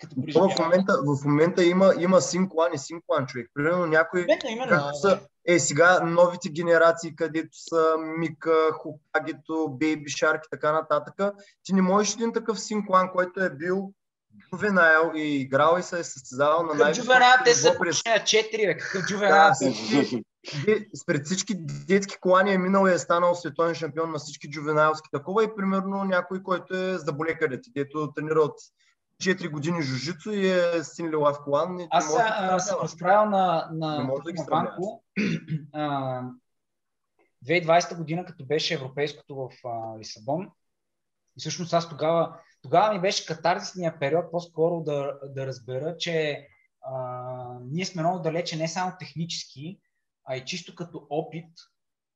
Като 0.00 0.14
в, 0.16 0.58
момента, 0.58 0.98
в 1.06 1.24
момента 1.24 1.64
има, 1.64 1.94
има 2.00 2.20
синклан 2.20 2.74
и 2.74 2.78
синклан 2.78 3.26
човек. 3.26 3.50
Примерно 3.54 3.86
някои, 3.86 4.26
както 4.68 4.98
са, 5.00 5.20
е 5.46 5.58
сега 5.58 6.00
новите 6.00 6.48
генерации, 6.48 7.16
където 7.16 7.48
са 7.52 7.94
Мика, 8.18 8.72
Хокагето, 8.72 9.68
Бейби 9.68 10.10
Шарк 10.10 10.44
и 10.46 10.50
така 10.50 10.72
нататък, 10.72 11.34
ти 11.64 11.72
не 11.72 11.82
можеш 11.82 12.14
един 12.14 12.32
такъв 12.32 12.60
синклан, 12.60 13.12
който 13.12 13.40
е 13.40 13.50
бил 13.50 13.92
Джувенайл 14.50 15.12
и 15.14 15.40
играл 15.40 15.76
и 15.78 15.82
се 15.82 15.98
е 15.98 16.04
състезавал 16.04 16.62
на 16.62 16.74
най 16.74 16.92
Джувенайл, 16.92 17.36
те 17.44 17.54
са 17.54 17.76
през... 17.78 18.02
4, 18.02 18.66
бе. 18.66 18.76
Какъв 18.76 19.06
Джувенайл? 19.06 19.52
Спред 21.02 21.26
всички 21.26 21.54
детски 21.88 22.16
колани 22.20 22.52
е 22.52 22.58
минал 22.58 22.88
и 22.88 22.92
е 22.92 22.98
станал 22.98 23.34
световен 23.34 23.74
шампион 23.74 24.10
на 24.10 24.18
всички 24.18 24.50
джувенаилски 24.50 25.08
такова 25.12 25.44
и 25.44 25.54
примерно 25.56 26.04
някой, 26.04 26.42
който 26.42 26.76
е 26.76 26.98
заболекарите, 26.98 27.70
дето 27.74 28.12
тренира 28.12 28.40
от 28.40 28.54
4 29.22 29.50
години 29.50 29.82
жужицу 29.82 30.30
и 30.30 30.50
е 30.50 30.84
син 30.84 31.10
Лилав 31.10 31.38
Колан. 31.44 31.78
Аз 31.90 32.14
да 32.14 32.58
съм 32.58 32.78
разправил 32.82 33.30
на, 33.30 33.68
на, 33.72 33.98
на, 33.98 34.14
да 34.34 34.44
Банко 34.50 35.04
2020 37.46 37.96
година, 37.96 38.24
като 38.24 38.46
беше 38.46 38.74
европейското 38.74 39.34
в 39.34 39.50
а, 39.64 39.98
Лисабон. 39.98 40.48
И 41.36 41.40
всъщност 41.40 41.72
аз 41.72 41.88
тогава, 41.88 42.36
тогава 42.62 42.94
ми 42.94 43.00
беше 43.00 43.26
катарзисния 43.26 43.98
период 43.98 44.24
по-скоро 44.30 44.80
да, 44.80 45.18
да 45.24 45.46
разбера, 45.46 45.96
че 45.96 46.46
а, 46.82 46.94
ние 47.64 47.84
сме 47.84 48.02
много 48.02 48.18
далече 48.18 48.56
не 48.56 48.68
само 48.68 48.92
технически, 48.98 49.80
а 50.28 50.36
и 50.36 50.44
чисто 50.44 50.74
като 50.74 51.06
опит 51.10 51.50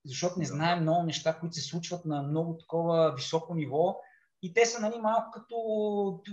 защото 0.04 0.38
не 0.38 0.44
знаем 0.44 0.82
много 0.82 1.02
неща, 1.02 1.38
които 1.38 1.54
се 1.54 1.60
случват 1.60 2.04
на 2.04 2.22
много 2.22 2.56
такова 2.58 3.14
високо 3.16 3.54
ниво 3.54 4.00
и 4.42 4.54
те 4.54 4.66
са 4.66 4.80
нали, 4.80 5.00
малко 5.00 5.30
като 5.30 5.56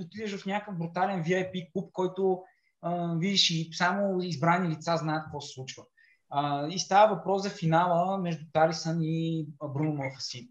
отидеш 0.01 0.37
в 0.37 0.45
някакъв 0.45 0.77
брутален 0.77 1.23
VIP 1.23 1.71
клуб, 1.73 1.91
който 1.93 2.43
а, 2.81 3.15
видиш 3.17 3.49
и 3.49 3.69
само 3.73 4.21
избрани 4.21 4.69
лица 4.69 4.97
знаят 4.97 5.23
какво 5.23 5.41
се 5.41 5.53
случва. 5.53 5.83
А, 6.29 6.67
и 6.67 6.79
става 6.79 7.15
въпрос 7.15 7.43
за 7.43 7.49
финала 7.49 8.17
между 8.17 8.45
Талисън 8.53 8.97
и 9.01 9.47
Бруно 9.73 9.93
Малфасин, 9.93 10.47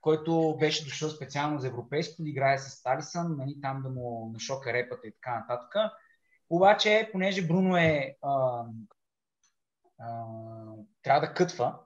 който 0.00 0.56
беше 0.60 0.84
дошъл 0.84 1.10
специално 1.10 1.58
за 1.58 1.68
европейско 1.68 2.22
да 2.22 2.28
играе 2.28 2.58
с 2.58 2.82
Талисън, 2.82 3.36
нали, 3.36 3.60
там 3.62 3.82
да 3.82 3.88
му 3.88 4.30
нашока 4.32 4.72
репата 4.72 5.06
и 5.06 5.12
така 5.12 5.38
нататък. 5.38 5.92
Обаче, 6.50 7.08
понеже 7.12 7.46
Бруно 7.46 7.76
е 7.76 8.16
а, 8.22 8.64
трябва 11.02 11.20
да 11.20 11.34
кътва, 11.34 11.78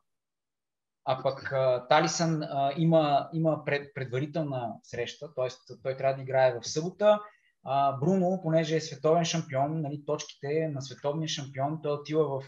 а 1.04 1.22
пък 1.22 1.52
а, 1.52 1.86
Талисън 1.88 2.42
а, 2.42 2.72
има, 2.76 3.28
има 3.32 3.64
пред, 3.64 3.94
предварителна 3.94 4.74
среща, 4.82 5.34
т.е. 5.34 5.74
той 5.82 5.96
трябва 5.96 6.16
да 6.16 6.22
играе 6.22 6.58
в 6.60 6.68
събота. 6.68 7.20
А, 7.64 7.92
Бруно, 7.92 8.40
понеже 8.42 8.76
е 8.76 8.80
световен 8.80 9.24
шампион, 9.24 9.80
нали, 9.80 10.02
точките 10.06 10.68
на 10.68 10.82
световния 10.82 11.28
шампион, 11.28 11.80
той 11.82 11.92
отива 11.92 12.24
в, 12.24 12.42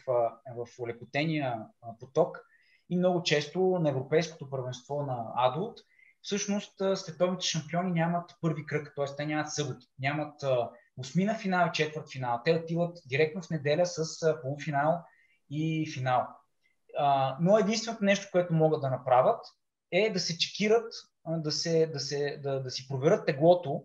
в 0.56 0.66
улекотения 0.78 1.66
поток 2.01 2.38
и 2.90 2.97
много 2.97 3.22
често 3.22 3.60
на 3.60 3.90
Европейското 3.90 4.51
първенство 4.51 5.02
на 5.02 5.32
Адулт, 5.36 5.78
всъщност 6.22 6.82
световните 6.94 7.47
шампиони 7.47 7.92
нямат 7.92 8.30
първи 8.40 8.66
кръг, 8.66 8.92
т.е. 8.97 9.16
те 9.16 9.26
нямат 9.26 9.52
събота, 9.52 9.86
нямат 9.98 10.44
осмина 10.97 11.34
финал 11.34 11.68
и 11.68 11.72
четвърт 11.72 12.12
финал. 12.12 12.40
Те 12.44 12.55
отиват 12.55 12.98
директно 13.06 13.42
в 13.42 13.51
неделя 13.51 13.86
с 13.86 14.34
полуфинал 14.42 15.05
и 15.51 15.90
финал. 15.94 16.27
А, 16.98 17.36
но 17.40 17.59
единственото 17.59 18.05
нещо, 18.05 18.28
което 18.32 18.52
могат 18.52 18.81
да 18.81 18.90
направят 18.90 19.40
е 19.93 20.10
да 20.10 20.20
се 20.20 20.39
чекират, 20.39 20.93
да, 21.27 21.52
се, 21.52 21.86
да, 21.86 22.01
се, 22.01 22.40
да, 22.43 22.62
да 22.62 22.70
си 22.70 22.89
проверят 22.89 23.27
теглото 23.27 23.85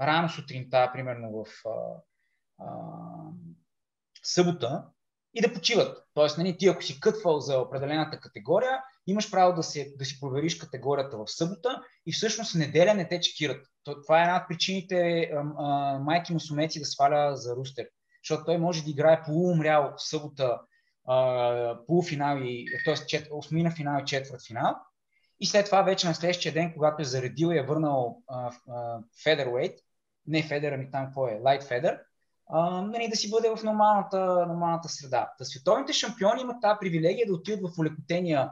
рано 0.00 0.28
сутринта, 0.28 0.90
примерно 0.92 1.44
в 1.44 1.68
а, 1.68 1.70
а, 2.58 2.68
събота, 4.22 4.84
и 5.34 5.40
да 5.40 5.52
почиват. 5.52 6.04
Тоест, 6.14 6.38
нали, 6.38 6.56
ти 6.58 6.66
ако 6.66 6.82
си 6.82 7.00
кътвал 7.00 7.40
за 7.40 7.58
определената 7.58 8.20
категория, 8.20 8.82
имаш 9.06 9.30
право 9.30 9.56
да, 9.56 9.62
се, 9.62 9.94
да 9.98 10.04
си 10.04 10.20
провериш 10.20 10.58
категорията 10.58 11.16
в 11.16 11.24
събота 11.26 11.82
и 12.06 12.12
всъщност 12.12 12.54
неделя 12.54 12.94
не 12.94 13.08
те 13.08 13.20
чекират. 13.20 13.66
Това 13.84 14.18
е 14.18 14.22
една 14.22 14.36
от 14.36 14.48
причините 14.48 15.30
а, 15.34 15.44
а, 15.58 15.98
майки 15.98 16.32
му 16.32 16.40
сумеци 16.40 16.78
да 16.78 16.84
сваля 16.84 17.36
за 17.36 17.56
Рустер. 17.56 17.88
Защото 18.24 18.44
той 18.44 18.58
може 18.58 18.84
да 18.84 18.90
играе 18.90 19.22
полуумрял 19.22 19.92
в 19.96 20.08
събота 20.08 20.60
полуфинал 21.86 22.38
и, 22.42 22.66
т.е. 22.84 23.22
осмина 23.30 23.70
финал 23.70 24.00
и 24.02 24.04
четвърт 24.04 24.46
финал. 24.46 24.76
И 25.40 25.46
след 25.46 25.66
това 25.66 25.82
вече 25.82 26.08
на 26.08 26.14
следващия 26.14 26.54
ден, 26.54 26.72
когато 26.72 27.02
е 27.02 27.04
заредил 27.04 27.46
и 27.52 27.58
е 27.58 27.66
върнал 27.66 28.22
Федервейт, 29.24 29.78
не 30.26 30.42
Федер, 30.42 30.72
ами 30.72 30.90
там 30.90 31.04
какво 31.04 31.28
е, 31.28 31.40
Light 31.40 31.62
Федер, 31.68 31.98
нали, 32.82 33.08
да 33.08 33.16
си 33.16 33.30
бъде 33.30 33.50
в 33.50 33.64
нормалната, 33.64 34.46
нормалната 34.48 34.88
среда. 34.88 35.32
Та 35.38 35.44
световните 35.44 35.92
шампиони 35.92 36.42
имат 36.42 36.62
тази 36.62 36.78
привилегия 36.80 37.26
да 37.26 37.34
отидат 37.34 37.60
в 37.70 37.78
улекотения 37.78 38.50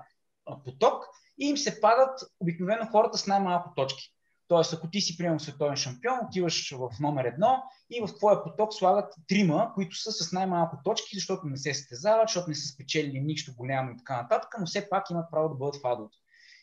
поток 0.65 1.05
и 1.39 1.49
им 1.49 1.57
се 1.57 1.81
падат 1.81 2.21
обикновено 2.41 2.87
хората 2.87 3.19
с 3.19 3.27
най-малко 3.27 3.75
точки. 3.77 4.16
Тоест, 4.49 4.73
ако 4.73 4.91
ти 4.91 5.01
си 5.01 5.17
приемал 5.17 5.39
световен 5.39 5.77
шампион, 5.77 6.19
отиваш 6.27 6.75
в 6.75 6.91
номер 7.01 7.25
едно 7.25 7.63
и 7.91 8.01
в 8.01 8.15
твоя 8.17 8.45
поток 8.45 8.75
слагат 8.75 9.15
трима, 9.29 9.73
които 9.75 9.97
са 9.97 10.13
с 10.13 10.33
най-малко 10.33 10.77
точки, 10.85 11.17
защото 11.17 11.47
не 11.47 11.57
се 11.57 11.75
състезават, 11.75 12.29
защото 12.29 12.49
не 12.49 12.55
са 12.55 12.69
спечелили 12.69 13.21
нищо 13.21 13.55
голямо 13.57 13.91
и 13.91 13.97
така 13.97 14.23
нататък, 14.23 14.55
но 14.61 14.67
все 14.67 14.89
пак 14.89 15.11
имат 15.11 15.31
право 15.31 15.49
да 15.49 15.55
бъдат 15.55 15.77
в 15.83 15.87
адулт. 15.87 16.13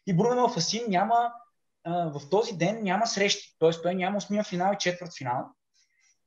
И 0.07 0.15
Бруно 0.15 0.49
Фасин 0.49 0.84
няма 0.88 1.31
в 1.85 2.22
този 2.30 2.53
ден 2.53 2.84
няма 2.84 3.07
срещи, 3.07 3.55
т.е. 3.60 3.72
той 3.84 3.95
няма 3.95 4.18
осмия 4.18 4.43
финал 4.43 4.73
и 4.73 4.77
четвърт 4.80 5.11
финал, 5.18 5.45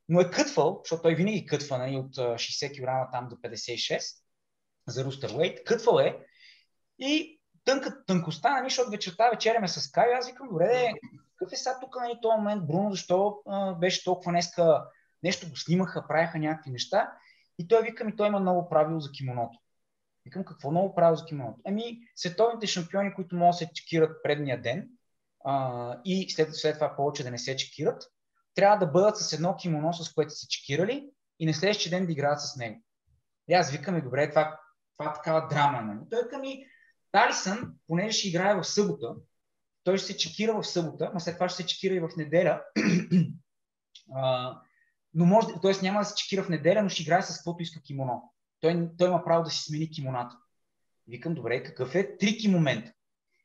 но 0.09 0.21
е 0.21 0.31
кътвал, 0.31 0.81
защото 0.85 1.03
той 1.03 1.15
винаги 1.15 1.47
кътва 1.47 1.79
нали, 1.79 1.97
от 1.97 2.17
60 2.17 2.71
кг 2.71 3.13
там 3.13 3.29
до 3.29 3.37
56 3.37 4.01
за 4.89 5.05
Рустер 5.05 5.65
кътвал 5.65 5.99
е 5.99 6.19
и 6.99 7.41
тънка, 7.65 8.05
тънкостта, 8.07 8.51
нали, 8.51 8.65
защото 8.65 8.91
вечерта 8.91 9.31
вечеряме 9.31 9.69
с 9.69 9.91
Кай, 9.91 10.15
аз 10.15 10.27
викам, 10.27 10.49
добре, 10.49 10.93
какъв 11.37 11.53
е 11.53 11.57
сега 11.57 11.81
тук 11.81 11.97
нали, 12.01 12.19
този 12.23 12.37
момент, 12.37 12.67
Бруно, 12.67 12.91
защо 12.91 13.39
а, 13.47 13.75
беше 13.75 14.05
толкова 14.05 14.33
днеска, 14.33 14.85
нещо 15.23 15.49
го 15.51 15.57
снимаха, 15.57 16.09
правиха 16.09 16.39
някакви 16.39 16.71
неща. 16.71 17.13
И 17.59 17.69
той 17.69 17.83
вика 17.83 18.05
ми, 18.05 18.17
той 18.17 18.27
има 18.27 18.41
много 18.41 18.69
правило 18.69 19.01
за 19.01 19.13
кимоното. 19.13 19.59
Викам, 20.25 20.45
какво 20.45 20.71
много 20.71 20.95
правило 20.95 21.17
за 21.17 21.25
кимоното? 21.25 21.61
Ами, 21.65 21.99
световните 22.17 22.67
шампиони, 22.67 23.15
които 23.15 23.37
могат 23.37 23.53
да 23.53 23.57
се 23.57 23.73
чекират 23.75 24.23
предния 24.23 24.63
ден 24.63 24.89
а, 25.45 25.97
и 26.05 26.31
след, 26.31 26.55
след 26.55 26.75
това 26.75 26.97
повече 26.97 27.25
да 27.25 27.31
не 27.31 27.39
се 27.39 27.57
чекират, 27.57 28.03
трябва 28.55 28.87
да 28.87 28.93
бъдат 28.93 29.17
с 29.17 29.33
едно 29.33 29.57
кимоно, 29.57 29.93
с 29.93 30.15
което 30.15 30.31
са 30.31 30.47
чекирали 30.49 31.11
и 31.39 31.47
на 31.47 31.55
следващия 31.55 31.91
ден 31.91 32.07
да 32.07 32.13
играят 32.13 32.41
с 32.41 32.57
него. 32.57 32.83
И 33.49 33.55
аз 33.55 33.71
викаме, 33.71 34.01
добре, 34.01 34.31
това, 34.31 34.61
това 34.99 35.13
такава 35.13 35.49
драма. 35.49 35.83
Нали? 35.83 36.01
Той 36.31 36.41
ми, 36.41 36.67
Талисън, 37.13 37.75
понеже 37.87 38.19
ще 38.19 38.29
играе 38.29 38.55
в 38.55 38.65
събота, 38.65 39.15
той 39.87 39.99
ще 39.99 40.07
се 40.07 40.17
чекира 40.17 40.55
в 40.55 40.67
събота, 40.67 41.11
но 41.15 41.21
след 41.21 41.35
това 41.35 41.49
ще 41.49 41.63
се 41.63 41.69
чекира 41.69 41.95
и 41.95 42.01
в 42.01 42.09
неделя. 42.17 42.63
но 45.15 45.27
може, 45.27 45.47
т.е. 45.63 45.73
няма 45.83 46.01
да 46.01 46.05
се 46.05 46.15
чекира 46.15 46.43
в 46.43 46.49
неделя, 46.49 46.83
но 46.83 46.89
ще 46.89 47.03
играе 47.03 47.23
с 47.23 47.37
каквото 47.37 47.63
иска 47.63 47.83
кимоно. 47.83 48.33
Той, 48.61 48.89
той 48.99 49.09
има 49.09 49.25
право 49.25 49.45
да 49.45 49.51
си 49.51 49.63
смени 49.63 49.91
кимоната. 49.91 50.37
Викам, 51.09 51.35
добре, 51.35 51.63
какъв 51.63 51.95
е 51.95 52.17
трики 52.17 52.49
момент? 52.49 52.87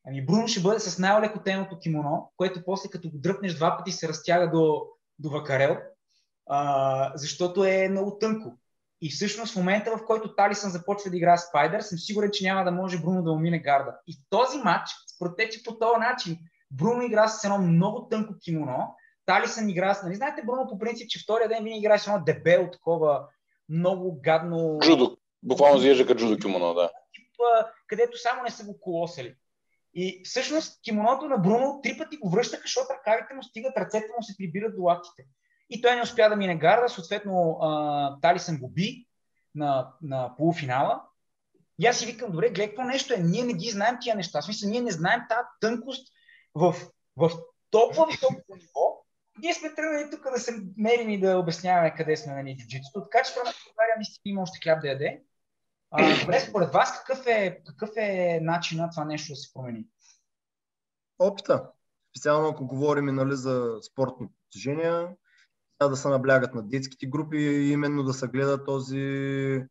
Ами 0.08 0.26
Бруно 0.26 0.48
ще 0.48 0.62
бъде 0.62 0.80
с 0.80 1.00
най-лекотеното 1.00 1.80
кимоно, 1.80 2.32
което 2.38 2.64
после 2.66 2.90
като 2.90 3.10
го 3.10 3.18
дръпнеш 3.18 3.54
два 3.54 3.78
пъти 3.78 3.92
се 3.92 4.08
разтяга 4.08 4.52
до, 4.52 4.82
до 5.20 5.30
вакарел, 5.30 5.78
а, 6.50 7.12
защото 7.16 7.66
е 7.66 7.90
много 7.90 8.18
тънко. 8.18 8.58
И 9.02 9.10
всъщност 9.10 9.54
в 9.54 9.58
момента, 9.58 9.98
в 9.98 10.06
който 10.06 10.36
Талисън 10.36 10.72
започва 10.72 11.10
да 11.10 11.18
играе 11.18 11.38
Спайдер, 11.38 11.82
съм 11.82 11.98
сигурен, 11.98 12.30
че 12.34 12.44
няма 12.44 12.64
да 12.64 12.72
може 12.72 13.02
Бруно 13.02 13.24
да 13.24 13.32
умине 13.32 13.60
гарда. 13.60 13.96
И 14.08 14.18
този 14.30 14.58
матч 14.58 14.90
протече 15.20 15.64
по 15.64 15.78
този 15.78 16.00
начин. 16.00 16.38
Бруно 16.72 17.02
игра 17.02 17.28
с 17.28 17.44
едно 17.44 17.58
много 17.58 18.08
тънко 18.08 18.34
кимоно, 18.44 18.96
Талисън 19.26 19.70
игра 19.70 19.94
с... 19.94 20.04
Нали 20.04 20.16
знаете 20.16 20.44
Бруно 20.46 20.68
по 20.70 20.80
принцип, 20.80 21.10
че 21.10 21.20
втория 21.24 21.50
ден 21.50 21.64
винаги 21.64 21.80
играе 21.80 22.00
с 22.00 22.08
едно 22.08 22.24
дебело 22.26 22.72
такова 22.72 23.28
много 23.70 24.22
гадно... 24.22 24.80
Джудо. 24.82 25.18
Буквално 25.44 25.78
изглежда 25.78 26.06
като 26.06 26.20
джудо 26.20 26.38
кимоно, 26.38 26.74
да. 26.74 26.90
Където 27.88 28.18
само 28.18 28.44
не 28.44 28.50
са 28.50 28.66
го 28.66 28.80
колосали. 28.80 29.36
И 29.94 30.22
всъщност 30.26 30.82
кимоното 30.84 31.26
на 31.26 31.38
Бруно 31.38 31.80
три 31.84 31.98
пъти 31.98 32.18
го 32.18 32.30
връщаха, 32.30 32.62
защото 32.62 32.94
ръкавите 32.94 33.34
му 33.34 33.44
стигат, 33.44 33.78
ръцете 33.78 34.08
му 34.18 34.24
се 34.24 34.38
прибират 34.38 34.76
до 34.76 34.82
лактите. 34.82 35.24
И 35.72 35.82
той 35.82 35.96
не 35.96 36.02
успя 36.02 36.30
да 36.30 36.36
мине 36.36 36.58
гарда, 36.58 36.90
съответно 36.90 37.60
Талисън 38.22 38.58
го 38.60 38.70
би 38.70 39.06
на, 39.56 39.94
на 40.02 40.36
полуфинала. 40.38 41.02
И 41.80 41.88
аз 41.88 41.98
си 41.98 42.06
викам, 42.06 42.32
добре, 42.32 42.50
гледай 42.50 42.68
какво 42.68 42.84
нещо 42.84 43.14
е. 43.14 43.18
Ние 43.18 43.44
не 43.44 43.54
ги 43.54 43.70
знаем 43.70 43.98
тия 44.02 44.16
неща. 44.16 44.42
В 44.42 44.46
смисъл, 44.46 44.70
ние 44.70 44.82
не 44.82 44.92
знаем 44.92 45.22
тази 45.30 45.48
тънкост 45.62 46.14
в, 46.56 46.76
в 47.18 47.32
толкова 47.70 48.08
високо 48.12 48.56
ниво. 48.56 49.06
Ние 49.40 49.54
сме 49.54 49.76
тръгнали 49.76 50.12
тук 50.12 50.24
да 50.34 50.40
се 50.40 50.52
мерим 50.78 51.10
и 51.10 51.20
да 51.20 51.38
обясняваме 51.38 51.96
къде 51.96 52.18
сме 52.18 52.34
на 52.34 52.38
нали. 52.38 52.58
Така 52.94 53.24
че 53.24 53.32
в 53.32 53.36
България 53.36 53.96
наистина 53.98 54.32
има 54.32 54.42
още 54.42 54.60
хляб 54.64 54.82
да 54.82 54.88
яде. 54.88 55.22
А, 55.92 56.20
добре, 56.20 56.40
според 56.40 56.74
вас 56.74 57.00
какъв 57.00 57.28
е, 57.28 57.62
какъв 57.66 57.90
е 57.98 58.40
начинът 58.42 58.92
това 58.92 59.06
нещо 59.06 59.32
да 59.32 59.36
се 59.36 59.54
промени? 59.54 59.86
Опита. 61.20 61.70
Специално 62.16 62.48
ако 62.48 62.68
говорим 62.68 63.06
нали, 63.06 63.36
за 63.36 63.78
спортни 63.92 64.28
постижения, 64.28 65.08
да 65.90 65.96
се 65.96 66.08
наблягат 66.08 66.54
на 66.54 66.64
детските 66.64 67.08
групи 67.08 67.38
и 67.38 67.72
именно 67.72 68.04
да 68.04 68.14
се 68.14 68.28
гледа 68.28 68.64
този, 68.64 69.64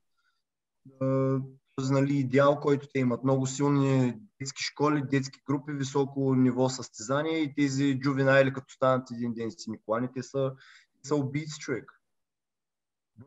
този 1.77 1.93
нали, 1.93 2.19
идеал, 2.19 2.61
който 2.61 2.89
те 2.93 2.99
имат. 2.99 3.25
Много 3.25 3.47
силни 3.47 4.21
детски 4.41 4.63
школи, 4.63 5.03
детски 5.11 5.41
групи, 5.47 5.73
високо 5.73 6.35
ниво 6.35 6.69
състезания 6.69 7.43
и 7.43 7.55
тези 7.55 8.01
джувенайли, 8.01 8.53
като 8.53 8.75
станат 8.75 9.11
един 9.11 9.35
ден 9.35 9.51
си 9.51 9.71
Николани, 9.71 10.09
те 10.15 10.23
са, 10.23 10.53
са 11.03 11.17
убийци 11.17 11.59
човек. 11.59 11.93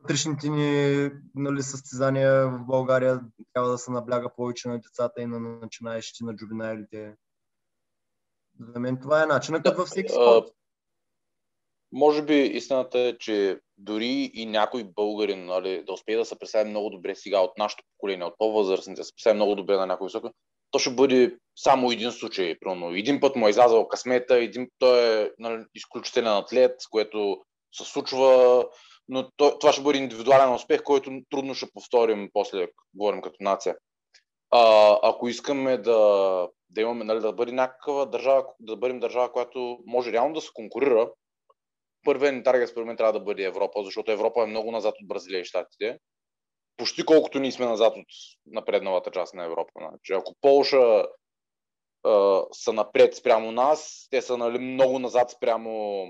Вътрешните 0.01 0.49
ни 0.49 1.11
нали, 1.35 1.63
състезания 1.63 2.47
в 2.47 2.59
България 2.65 3.21
трябва 3.53 3.71
да 3.71 3.77
се 3.77 3.91
набляга 3.91 4.35
повече 4.35 4.67
на 4.67 4.81
децата 4.81 5.21
и 5.21 5.25
на 5.25 5.39
начинаещите, 5.39 6.25
на 6.25 6.35
джувенайлите. 6.35 7.15
За 8.59 8.79
мен 8.79 8.99
това 9.01 9.23
е 9.23 9.25
начинът, 9.25 9.63
като 9.63 9.77
във 9.77 9.87
всеки 9.87 10.11
спорт 10.11 10.45
може 11.93 12.21
би 12.21 12.41
истината 12.41 12.99
е, 12.99 13.17
че 13.17 13.59
дори 13.77 14.31
и 14.33 14.45
някой 14.45 14.83
българин 14.83 15.45
нали, 15.45 15.83
да 15.83 15.93
успее 15.93 16.15
да 16.15 16.25
се 16.25 16.39
представи 16.39 16.69
много 16.69 16.89
добре 16.89 17.15
сега 17.15 17.39
от 17.39 17.57
нашото 17.57 17.83
поколение, 17.97 18.25
от 18.25 18.33
по-възрастните, 18.37 19.01
да 19.01 19.05
се 19.05 19.13
представи 19.15 19.35
много 19.35 19.55
добре 19.55 19.77
на 19.77 19.85
някой 19.85 20.07
високо, 20.07 20.31
то 20.71 20.79
ще 20.79 20.89
бъде 20.89 21.35
само 21.55 21.91
един 21.91 22.11
случай. 22.11 22.55
Примерно. 22.59 22.95
Един 22.95 23.19
път 23.19 23.35
му 23.35 23.47
е 23.47 23.49
излязал 23.49 23.87
късмета, 23.87 24.35
един 24.35 24.67
той 24.79 25.23
е 25.23 25.29
нали, 25.39 25.63
изключителен 25.75 26.33
атлет, 26.37 26.75
с 26.79 26.87
което 26.87 27.37
се 27.71 27.83
случва, 27.83 28.65
но 29.09 29.29
това 29.37 29.73
ще 29.73 29.81
бъде 29.81 29.99
индивидуален 29.99 30.53
успех, 30.53 30.83
който 30.83 31.21
трудно 31.29 31.53
ще 31.55 31.71
повторим 31.73 32.29
после, 32.33 32.67
говорим 32.93 33.21
като 33.21 33.35
нация. 33.39 33.75
а, 34.51 34.99
ако 35.03 35.27
искаме 35.27 35.77
да, 35.77 36.47
да 36.69 36.81
имаме, 36.81 37.03
нали, 37.03 37.19
да 37.19 37.33
бъде 37.33 37.51
някаква 37.51 38.05
държава, 38.05 38.45
да 38.59 38.75
бъдем 38.75 38.99
държава, 38.99 39.31
която 39.31 39.79
може 39.85 40.11
реално 40.11 40.33
да 40.33 40.41
се 40.41 40.49
конкурира, 40.53 41.09
първият 42.03 42.35
ни 42.35 42.43
таргет 42.43 42.69
според 42.69 42.87
мен 42.87 42.97
трябва 42.97 43.13
да 43.13 43.19
бъде 43.19 43.43
Европа, 43.43 43.83
защото 43.83 44.11
Европа 44.11 44.43
е 44.43 44.47
много 44.47 44.71
назад 44.71 44.95
от 45.01 45.07
Бразилия 45.07 45.41
и 45.41 45.45
Штатите. 45.45 45.99
Почти 46.77 47.05
колкото 47.05 47.39
ние 47.39 47.51
сме 47.51 47.65
назад 47.65 47.93
от 47.97 48.05
напредналата 48.45 49.11
част 49.11 49.33
на 49.33 49.45
Европа. 49.45 49.71
Значи, 49.77 50.13
ако 50.13 50.35
Полша 50.41 51.05
а, 52.03 52.43
са 52.51 52.73
напред 52.73 53.15
спрямо 53.15 53.51
нас, 53.51 54.07
те 54.09 54.21
са 54.21 54.37
нали, 54.37 54.59
много 54.59 54.99
назад 54.99 55.31
спрямо, 55.31 56.05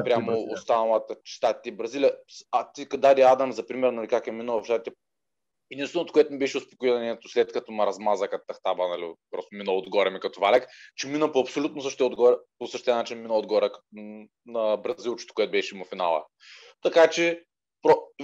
спрямо 0.00 0.46
останалата 0.50 1.16
щатите 1.24 1.68
и 1.68 1.76
Бразилия. 1.76 2.16
А 2.50 2.72
ти 2.72 2.86
даде 2.94 3.22
Адам 3.22 3.52
за 3.52 3.66
пример, 3.66 3.92
нали, 3.92 4.08
как 4.08 4.26
е 4.26 4.32
минало 4.32 4.60
в 4.60 4.64
щатите, 4.64 4.96
Единственото, 5.70 6.12
което 6.12 6.32
ми 6.32 6.38
беше 6.38 6.58
успокоението 6.58 7.28
след 7.28 7.52
като 7.52 7.72
ме 7.72 7.86
размаза 7.86 8.28
като 8.28 8.44
тахтаба, 8.46 8.88
нали, 8.88 9.12
просто 9.30 9.48
мина 9.52 9.72
отгоре 9.72 10.10
ми 10.10 10.20
като 10.20 10.40
валяк, 10.40 10.68
че 10.96 11.08
мина 11.08 11.32
по 11.32 11.40
абсолютно 11.40 11.82
същия, 11.82 12.06
отгоре, 12.06 12.36
по 12.58 12.66
същия 12.66 12.96
начин 12.96 13.22
мина 13.22 13.34
отгоре 13.34 13.70
на 14.46 14.76
бразилчето, 14.76 15.34
което 15.34 15.50
беше 15.50 15.76
му 15.76 15.84
финала. 15.84 16.24
Така 16.82 17.10
че 17.10 17.44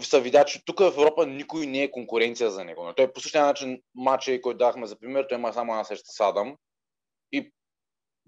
се 0.01 0.21
видя, 0.21 0.45
че 0.45 0.65
тук 0.65 0.79
в 0.81 0.95
Европа 0.97 1.27
никой 1.27 1.67
не 1.67 1.83
е 1.83 1.91
конкуренция 1.91 2.51
за 2.51 2.65
него. 2.65 2.93
Той 2.97 3.13
по 3.13 3.21
същия 3.21 3.45
начин 3.45 3.83
матча, 3.95 4.41
който 4.41 4.59
дахме 4.59 4.87
за 4.87 4.99
пример, 4.99 5.27
той 5.29 5.39
има 5.39 5.53
само 5.53 5.73
една 5.73 5.85
среща 5.85 6.13
с 6.13 6.21
Адам. 6.21 6.57
И 7.33 7.53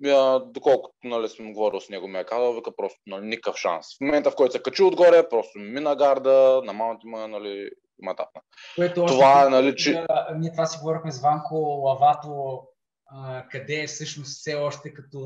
а, 0.04 0.38
доколкото 0.38 0.94
нали, 1.04 1.28
съм 1.28 1.52
говорил 1.52 1.80
с 1.80 1.88
него, 1.88 2.08
ми 2.08 2.18
е 2.18 2.24
казал, 2.24 2.54
вика 2.54 2.76
просто 2.76 2.98
нали, 3.06 3.26
никакъв 3.26 3.56
шанс. 3.56 3.86
В 3.86 4.00
момента, 4.00 4.30
в 4.30 4.36
който 4.36 4.52
се 4.52 4.62
качи 4.62 4.82
отгоре, 4.82 5.28
просто 5.28 5.58
мина 5.58 5.96
гарда, 5.96 6.62
на 6.64 6.72
маунт 6.72 7.00
има 7.04 7.28
нали, 7.28 7.70
матапна. 8.02 8.40
Което 8.76 9.06
това 9.06 9.46
е, 9.46 9.48
нали, 9.48 9.76
че... 9.76 9.92
Да, 9.92 10.28
ние 10.36 10.52
това 10.52 10.66
си 10.66 10.78
говорихме 10.78 11.12
с 11.12 11.20
Ванко, 11.20 11.54
лавато, 11.56 12.62
а, 13.06 13.46
къде 13.48 13.82
е 13.82 13.86
всъщност 13.86 14.30
все 14.30 14.54
още 14.54 14.94
като 14.94 15.18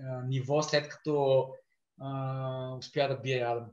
а, 0.00 0.22
ниво, 0.26 0.62
след 0.62 0.88
като 0.88 1.46
а, 2.00 2.76
успя 2.78 3.08
да 3.08 3.16
бие 3.16 3.40
Адам. 3.40 3.70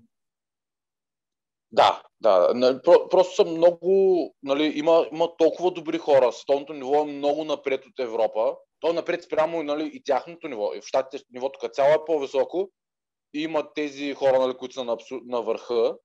Да, 1.72 2.02
да. 2.22 2.82
Просто 3.10 3.36
са 3.36 3.46
много, 3.46 4.36
нали, 4.44 4.74
има, 4.76 5.08
има 5.12 5.38
толкова 5.38 5.72
добри 5.72 5.98
хора. 5.98 6.32
Световното 6.32 6.74
ниво 6.74 7.02
е 7.02 7.06
много 7.06 7.44
напред 7.44 7.86
от 7.86 8.00
Европа. 8.00 8.56
То 8.80 8.90
е 8.90 8.94
напред 8.94 9.24
спрямо 9.24 9.64
нали, 9.64 9.92
и 9.94 10.04
тяхното 10.04 10.48
ниво. 10.48 10.72
И 10.76 10.82
в 10.82 10.86
щатите 10.86 11.24
нивото 11.32 11.60
като 11.60 11.74
цяло 11.74 11.94
е 11.94 12.06
по-високо. 12.06 12.72
И 13.34 13.42
има 13.42 13.74
тези 13.74 14.14
хора, 14.14 14.40
нали, 14.40 14.54
които 14.54 14.74
са 14.74 14.84
на, 14.84 14.98
на 15.26 15.42
върха. 15.42 15.96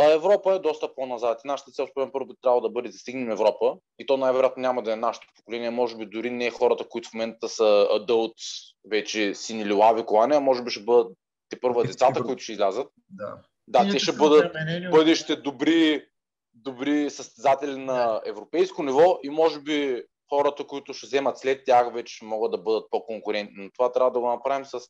А 0.00 0.12
Европа 0.12 0.54
е 0.54 0.58
доста 0.58 0.94
по-назад. 0.94 1.40
И 1.44 1.48
нашата 1.48 1.70
цел, 1.70 1.86
според 1.86 2.12
първо, 2.12 2.26
би 2.26 2.34
трябвало 2.42 2.60
да 2.60 2.70
бъде 2.70 2.88
да 2.88 2.98
стигнем 2.98 3.30
Европа. 3.30 3.76
И 3.98 4.06
то 4.06 4.16
най-вероятно 4.16 4.60
няма 4.60 4.82
да 4.82 4.92
е 4.92 4.96
нашето 4.96 5.26
поколение. 5.36 5.70
Може 5.70 5.96
би 5.96 6.06
дори 6.06 6.30
не 6.30 6.46
е 6.46 6.50
хората, 6.50 6.88
които 6.88 7.08
в 7.08 7.14
момента 7.14 7.48
са 7.48 7.88
адълт, 7.90 8.34
вече 8.90 9.34
сини 9.34 9.62
или 9.62 9.72
лави 9.72 10.06
колани, 10.06 10.34
а 10.34 10.40
може 10.40 10.62
би 10.62 10.70
ще 10.70 10.82
бъдат 10.82 11.12
те 11.48 11.60
първа 11.60 11.84
децата, 11.84 12.22
които 12.22 12.42
ще 12.42 12.52
излязат. 12.52 12.88
Да. 13.08 13.38
Да, 13.68 13.88
те 13.92 13.98
ще 13.98 14.12
бъдат 14.12 14.52
бъдеще 14.90 15.36
добри, 15.36 16.06
добри 16.54 17.10
състезатели 17.10 17.76
на 17.76 18.22
европейско 18.24 18.82
ниво 18.82 19.18
и 19.22 19.30
може 19.30 19.60
би 19.60 20.02
хората, 20.28 20.66
които 20.66 20.94
ще 20.94 21.06
вземат 21.06 21.38
след 21.38 21.64
тях, 21.64 21.94
вече 21.94 22.24
могат 22.24 22.52
да 22.52 22.58
бъдат 22.58 22.90
по-конкурентни. 22.90 23.64
Но 23.64 23.70
това 23.70 23.92
трябва 23.92 24.10
да 24.10 24.20
го 24.20 24.28
направим 24.28 24.64
с... 24.64 24.80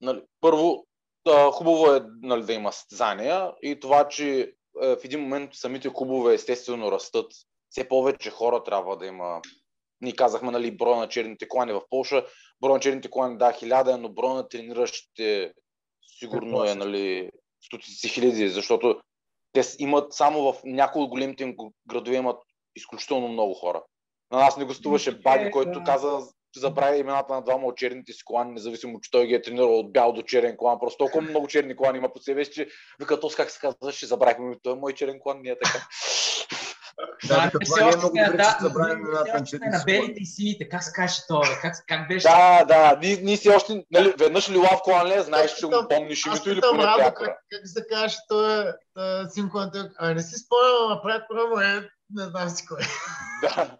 Нали, 0.00 0.22
първо, 0.40 0.86
да, 1.26 1.50
хубаво 1.50 1.92
е 1.92 2.02
нали, 2.22 2.44
да 2.44 2.52
има 2.52 2.72
състезания 2.72 3.52
и 3.62 3.80
това, 3.80 4.08
че 4.08 4.40
е, 4.82 4.96
в 4.96 5.04
един 5.04 5.20
момент 5.20 5.54
самите 5.54 5.92
клубове 5.92 6.34
естествено 6.34 6.92
растат. 6.92 7.32
Все 7.70 7.88
повече 7.88 8.30
хора 8.30 8.62
трябва 8.62 8.96
да 8.96 9.06
има. 9.06 9.42
Ние 10.00 10.12
казахме, 10.12 10.50
нали, 10.50 10.76
броя 10.76 10.96
на 10.96 11.08
черните 11.08 11.48
клани 11.48 11.72
в 11.72 11.82
Польша. 11.90 12.26
Броя 12.60 12.74
на 12.74 12.80
черните 12.80 13.10
клани, 13.10 13.38
да, 13.38 13.52
хиляда, 13.52 13.98
но 13.98 14.08
броя 14.08 14.34
на 14.34 14.48
трениращите 14.48 15.52
сигурно 16.18 16.64
е, 16.64 16.74
нали, 16.74 17.30
стотици 17.60 18.08
хиляди, 18.08 18.48
защото 18.48 19.00
те 19.52 19.62
имат 19.78 20.12
само 20.12 20.52
в 20.52 20.60
някои 20.64 21.02
от 21.02 21.10
големите 21.10 21.56
градове 21.86 22.16
имат 22.16 22.42
изключително 22.76 23.28
много 23.28 23.54
хора. 23.54 23.82
На 24.30 24.38
нас 24.38 24.56
не 24.56 24.64
гостуваше 24.64 25.18
Бади, 25.18 25.50
който 25.50 25.82
каза, 25.84 26.18
забравя 26.60 26.96
имената 26.96 27.34
на 27.34 27.42
двама 27.42 27.66
от 27.66 27.76
черните 27.76 28.12
си 28.12 28.24
колани, 28.24 28.52
независимо, 28.52 29.00
че 29.00 29.10
той 29.10 29.26
ги 29.26 29.34
е 29.34 29.42
тренирал 29.42 29.78
от 29.78 29.92
бял 29.92 30.12
до 30.12 30.22
черен 30.22 30.56
колан. 30.56 30.78
Просто 30.80 30.98
толкова 30.98 31.22
много 31.22 31.46
черни 31.46 31.76
колани 31.76 31.98
има 31.98 32.12
по 32.12 32.18
себе 32.18 32.44
си, 32.44 32.52
че 32.52 32.68
вика, 33.00 33.20
то 33.20 33.30
как 33.36 33.50
се 33.50 33.58
казва, 33.60 33.92
ще 33.92 34.06
забравихме, 34.06 34.56
той 34.62 34.72
е 34.72 34.76
мой 34.76 34.92
черен 34.92 35.18
колан, 35.20 35.40
не 35.42 35.50
е 35.50 35.58
така. 35.64 35.86
Да, 37.28 37.50
това 37.64 37.80
не 37.80 37.92
е 37.92 37.96
много 37.96 38.16
добре, 38.26 38.44
че 38.44 38.60
забравим 38.60 39.02
на 39.72 39.82
белите 39.86 40.20
и 40.20 40.26
сините. 40.26 40.68
Как 40.68 40.82
се 40.82 40.92
каже 40.92 41.14
това? 41.28 41.42
Как, 41.62 41.74
как 41.88 42.08
беше? 42.08 42.28
Да, 42.28 42.64
да. 42.64 42.98
Ние, 43.02 43.16
ние 43.16 43.36
си 43.36 43.50
още, 43.50 43.84
нали, 43.90 44.14
веднъж 44.18 44.50
ли 44.50 44.56
лав 44.56 44.80
колан 44.84 45.06
ли, 45.06 45.22
знаеш, 45.22 45.54
че 45.54 45.66
го 45.66 45.86
помниш 45.90 46.26
името 46.26 46.50
или 46.50 46.60
поне 46.60 46.84
Радо, 46.84 47.02
как, 47.02 47.16
как 47.50 47.60
се 47.64 47.86
каже 47.90 48.16
той 48.28 48.72
син 49.28 49.50
колан? 49.50 49.70
А 49.98 50.14
не 50.14 50.22
си 50.22 50.34
спомням, 50.38 50.98
а 50.98 51.02
прякора 51.02 51.46
му 51.46 51.60
е, 51.60 51.88
не 52.10 52.24
знам 52.24 52.48
си 52.48 52.66
кой. 52.66 52.82
Да. 53.42 53.78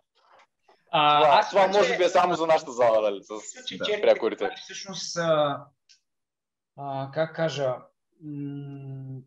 А, 0.97 1.23
това, 1.23 1.39
аз, 1.39 1.51
това 1.51 1.67
може 1.67 1.97
би 1.97 2.05
е 2.05 2.09
само 2.09 2.35
за 2.35 2.47
нашата 2.47 2.73
зала, 2.73 3.03
дали, 3.03 3.23
с 3.23 3.67
че, 3.67 3.77
да, 3.77 4.01
прякорите. 4.03 4.51
Всъщност, 4.57 5.17
а, 5.17 5.65
а, 6.77 7.11
как 7.15 7.37
кажа, 7.37 7.77
м- 8.23 9.21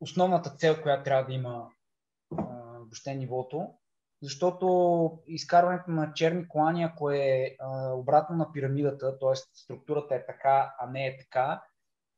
основната 0.00 0.50
цел, 0.50 0.82
която 0.82 1.04
трябва 1.04 1.24
да 1.24 1.32
има 1.32 1.66
въобще 2.78 3.14
нивото, 3.14 3.68
защото 4.22 5.18
изкарването 5.26 5.90
на 5.90 6.12
черни 6.12 6.48
колани, 6.48 6.84
ако 6.84 7.10
е 7.10 7.56
а, 7.60 7.92
обратно 7.92 8.36
на 8.36 8.52
пирамидата, 8.52 9.18
т.е. 9.18 9.36
структурата 9.36 10.14
е 10.14 10.26
така, 10.26 10.74
а 10.78 10.90
не 10.90 11.06
е 11.06 11.16
така, 11.18 11.62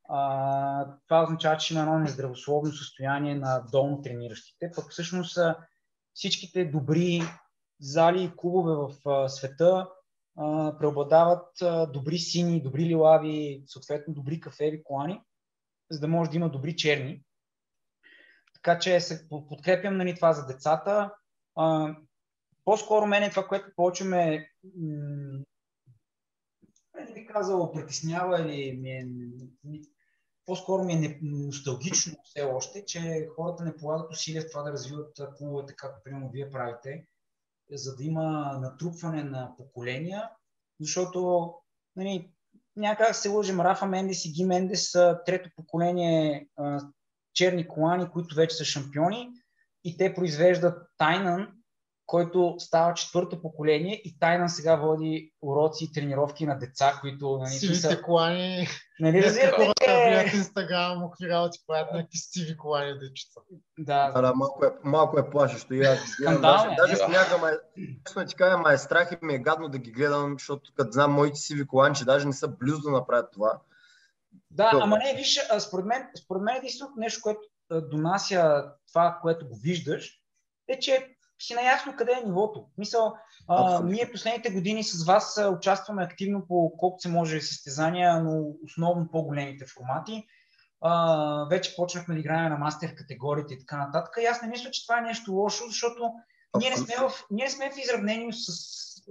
а, 0.09 0.87
това 1.09 1.23
означава, 1.23 1.57
че 1.57 1.75
има 1.75 1.83
едно 1.83 1.99
нездравословно 1.99 2.73
състояние 2.73 3.35
на 3.35 3.65
долно 3.73 4.03
трениращите. 4.03 4.71
Пък 4.75 4.91
всъщност 4.91 5.39
всичките 6.15 6.65
добри 6.65 7.23
зали 7.83 8.25
и 8.25 8.33
клубове 8.37 8.75
в 8.75 9.29
света 9.29 9.89
а, 10.37 10.77
преобладават 10.79 11.63
а, 11.63 11.87
добри 11.87 12.19
сини, 12.19 12.63
добри 12.63 12.87
лилави, 12.87 13.65
съответно 13.67 14.15
добри 14.15 14.41
кафеви 14.41 14.85
колани, 14.85 15.21
за 15.91 16.01
да 16.01 16.09
може 16.09 16.31
да 16.31 16.37
има 16.37 16.51
добри 16.51 16.77
черни. 16.77 17.23
Така 18.55 18.79
че 18.79 19.01
се 19.01 19.29
подкрепям 19.29 19.97
нали, 19.97 20.15
това 20.15 20.33
за 20.33 20.47
децата. 20.47 21.15
А, 21.57 21.97
по-скоро 22.65 23.07
мен 23.07 23.23
е 23.23 23.31
това, 23.31 23.47
което 23.47 23.75
повече 23.77 24.05
ме 24.05 24.49
не 26.95 27.15
би 27.15 27.27
казал 27.27 27.73
притеснява 27.73 28.41
или 28.41 28.79
ми 28.79 28.91
е, 28.91 29.07
по-скоро 30.47 30.85
ми 30.85 30.93
е 30.93 31.19
носталгично 31.23 32.15
все 32.25 32.43
още, 32.43 32.85
че 32.85 33.29
хората 33.37 33.65
не 33.65 33.77
полагат 33.77 34.13
усилия 34.13 34.43
в 34.43 34.51
това 34.51 34.63
да 34.63 34.73
развиват 34.73 35.21
клубовете, 35.37 35.75
както 35.77 36.03
примерно 36.05 36.31
вие 36.31 36.51
правите, 36.51 37.07
за 37.79 37.97
да 37.97 38.05
има 38.05 38.59
натрупване 38.61 39.25
на 39.25 39.57
поколения, 39.57 40.31
защото 40.81 41.53
нали, 41.97 42.33
някак 42.77 43.15
се 43.17 43.29
лъжим, 43.29 43.61
Рафа 43.61 43.87
Мендес 43.87 44.25
и 44.25 44.33
Ги 44.33 44.45
Мендес 44.45 44.91
са 44.91 45.21
трето 45.27 45.51
поколение 45.57 46.49
черни 47.35 47.69
колани, 47.69 48.11
които 48.11 48.35
вече 48.35 48.57
са 48.57 48.65
шампиони 48.65 49.31
и 49.85 49.97
те 49.97 50.15
произвеждат 50.15 50.89
Тайнан, 50.99 51.62
който 52.07 52.55
става 52.59 52.95
четвърто 52.95 53.43
поколение 53.43 54.03
и 54.05 54.19
Тайнан 54.19 54.49
сега 54.49 54.77
води 54.77 55.33
уроци 55.43 55.85
и 55.85 55.93
тренировки 55.93 56.47
на 56.47 56.59
деца, 56.59 56.99
които... 57.01 57.39
Нали, 57.39 57.51
сивите 57.51 57.81
са... 57.81 58.03
колани... 58.03 58.69
Нали, 59.01 59.23
разбирате, 59.23 59.57
хората 59.57 60.05
влият 60.07 60.35
Инстаграм, 60.35 60.99
му 60.99 61.13
работи 61.23 61.59
правят 61.67 61.93
някакви 61.93 62.19
сиви 62.19 62.57
колани 62.57 62.99
дечица. 62.99 63.41
Да. 63.79 64.11
да, 64.11 64.23
да 64.23 64.35
малко, 64.35 64.65
е, 64.65 64.69
малко 64.85 65.19
е 65.19 65.31
плашещо. 65.31 65.75
И 65.75 65.81
аз 65.81 65.99
даже, 66.41 66.67
е, 66.67 66.75
даже 66.77 67.05
понякога 67.05 67.39
ме, 68.17 68.27
ти 68.27 68.35
кажа, 68.35 68.59
ма 68.59 68.73
е 68.73 68.79
страх 68.79 69.13
и 69.13 69.27
ми 69.27 69.35
е 69.35 69.39
гадно 69.39 69.69
да 69.69 69.79
ги 69.79 69.93
гледам, 69.93 70.33
защото 70.39 70.73
като 70.77 70.93
знам 70.93 71.13
моите 71.13 71.39
сиви 71.39 71.67
колани, 71.67 71.95
че 71.95 72.05
даже 72.05 72.27
не 72.27 72.33
са 72.33 72.49
близо 72.49 72.81
да 72.81 72.91
направят 72.91 73.33
това. 73.33 73.61
Да, 74.51 74.71
Добре. 74.71 74.85
ама 74.85 74.99
не, 74.99 75.15
виж, 75.17 75.41
според 75.59 75.87
мен, 75.87 76.09
според 76.25 76.43
мен 76.43 76.57
единственото 76.57 76.95
нещо, 76.97 77.21
което 77.23 77.41
донася 77.81 78.65
това, 78.89 79.19
което 79.23 79.49
го 79.49 79.57
виждаш, 79.63 80.21
е, 80.69 80.79
че 80.79 81.17
си 81.43 81.55
наясно 81.55 81.97
къде 81.97 82.13
е 82.13 82.27
нивото. 82.27 82.67
Мисъл, 82.79 83.15
а, 83.49 83.83
ние 83.85 84.11
последните 84.13 84.51
години 84.51 84.85
с 84.85 85.05
вас 85.05 85.41
участваме 85.53 86.03
активно 86.03 86.47
по 86.49 86.73
колкото 86.79 87.03
се 87.03 87.09
може 87.09 87.41
състезания, 87.41 88.21
но 88.21 88.45
основно 88.65 89.09
по-големите 89.13 89.67
формати. 89.67 90.27
А, 90.81 91.47
вече 91.51 91.77
почнахме 91.77 92.15
да 92.15 92.21
играем 92.21 92.53
на 92.53 92.59
мастер 92.59 92.95
категориите 92.95 93.55
и 93.55 93.59
така 93.59 93.77
нататък. 93.77 94.15
И 94.23 94.27
аз 94.27 94.43
не 94.43 94.49
мисля, 94.49 94.71
че 94.71 94.87
това 94.87 94.99
е 94.99 95.03
нещо 95.03 95.33
лошо, 95.33 95.65
защото 95.67 96.11
ние 96.59 96.71
не 96.71 96.77
сме 96.77 96.95
в, 96.97 97.13
ние 97.31 97.45
не 97.45 97.51
сме 97.51 97.71
в 97.71 97.79
изравнение 97.79 98.33
с 98.33 98.49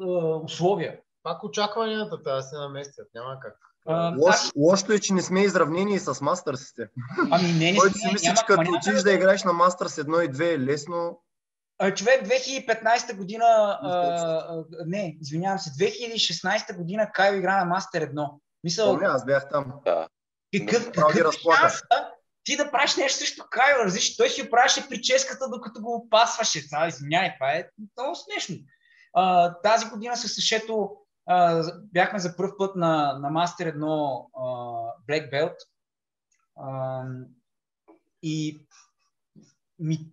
а, 0.02 0.06
условия. 0.36 1.00
Пак 1.24 1.44
очакванията 1.44 2.24
трябва 2.24 2.42
да 2.42 2.44
се 2.44 2.56
наместят, 2.56 3.08
няма 3.16 3.40
как. 3.40 3.58
Лош, 4.20 4.36
аз... 4.36 4.52
Лошото 4.56 4.94
е, 4.94 5.00
че 5.00 5.14
не 5.14 5.22
сме 5.22 5.42
изравнени 5.42 6.00
с 6.00 6.22
мастърсите. 6.22 6.90
Ами 7.32 7.48
не, 7.48 7.72
не 7.72 7.78
Който 7.78 7.98
си 7.98 8.10
мисли, 8.14 8.34
че 8.38 8.46
като 8.48 8.72
отидеш 8.72 9.02
да 9.02 9.14
играеш 9.14 9.44
на 9.44 9.54
мастърс 9.54 9.96
1 9.96 10.26
и 10.26 10.30
2 10.30 10.56
е 10.56 10.60
лесно. 10.60 11.20
Човек 11.96 12.26
2015 12.26 13.16
година, 13.16 13.80
а, 13.82 14.64
не, 14.86 15.18
извинявам 15.22 15.60
се, 15.60 15.70
2016 15.70 16.78
година 16.78 17.12
Кайо 17.14 17.38
игра 17.38 17.60
на 17.60 17.66
Мастер 17.66 18.12
1. 18.12 18.30
Мисъл, 18.64 18.94
Помня, 18.94 19.08
аз 19.08 19.26
бях 19.26 19.50
там. 19.50 19.74
Да. 19.86 20.08
Какъв, 20.58 20.92
какъв 20.92 21.36
шанс, 21.36 21.74
ти 22.44 22.58
да 22.58 22.72
правиш 22.72 22.96
нещо 22.96 23.20
срещу 23.20 23.44
Кайо, 23.50 23.86
различно. 23.86 24.16
Той 24.18 24.30
си 24.30 24.50
правеше 24.50 24.90
прическата, 24.90 25.50
докато 25.50 25.82
го 25.82 25.96
опасваше. 25.96 26.70
Това, 26.70 26.88
извиняй, 26.88 27.34
това 27.34 27.52
е 27.52 27.70
много 27.98 28.16
смешно. 28.16 28.56
А, 29.14 29.54
тази 29.62 29.90
година 29.90 30.18
с 30.18 30.28
Сашето 30.28 30.92
а, 31.26 31.64
бяхме 31.94 32.20
за 32.20 32.36
първ 32.36 32.52
път 32.58 32.76
на, 32.76 33.20
на 33.20 33.30
Мастер 33.30 33.76
1 33.76 34.26
а, 34.36 34.46
Black 35.10 35.32
Belt. 35.32 35.56
А, 36.60 37.04
и 38.24 38.66
ми, 39.80 40.12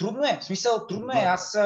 трудно 0.00 0.24
е, 0.24 0.38
в 0.40 0.44
смисъл, 0.44 0.86
трудно 0.86 1.12
е. 1.12 1.24
Аз 1.24 1.56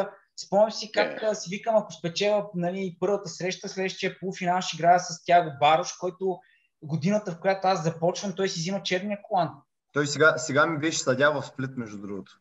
спомням 0.47 0.71
си 0.71 0.93
как 0.93 1.21
yeah. 1.21 1.33
си 1.33 1.51
викам, 1.51 1.77
ако 1.77 1.93
спечеля 1.93 2.47
нали, 2.55 2.97
първата 3.01 3.29
среща, 3.29 3.69
следващия 3.69 4.19
полуфинал 4.19 4.61
ще 4.61 4.77
играя 4.77 5.01
с 5.01 5.25
Тяго 5.25 5.51
Барош, 5.61 5.93
който 5.93 6.39
годината, 6.83 7.33
в 7.33 7.41
която 7.41 7.67
аз 7.69 7.85
започвам, 7.85 8.33
той 8.33 8.49
си 8.49 8.61
взима 8.61 8.83
черния 8.83 9.19
колан. 9.23 9.51
Той 9.93 10.07
сега, 10.07 10.39
сега 10.39 10.67
ми 10.67 10.79
беше 10.79 10.99
съдя 10.99 11.31
в 11.31 11.43
сплит, 11.43 11.77
между 11.77 11.99
другото. 11.99 12.41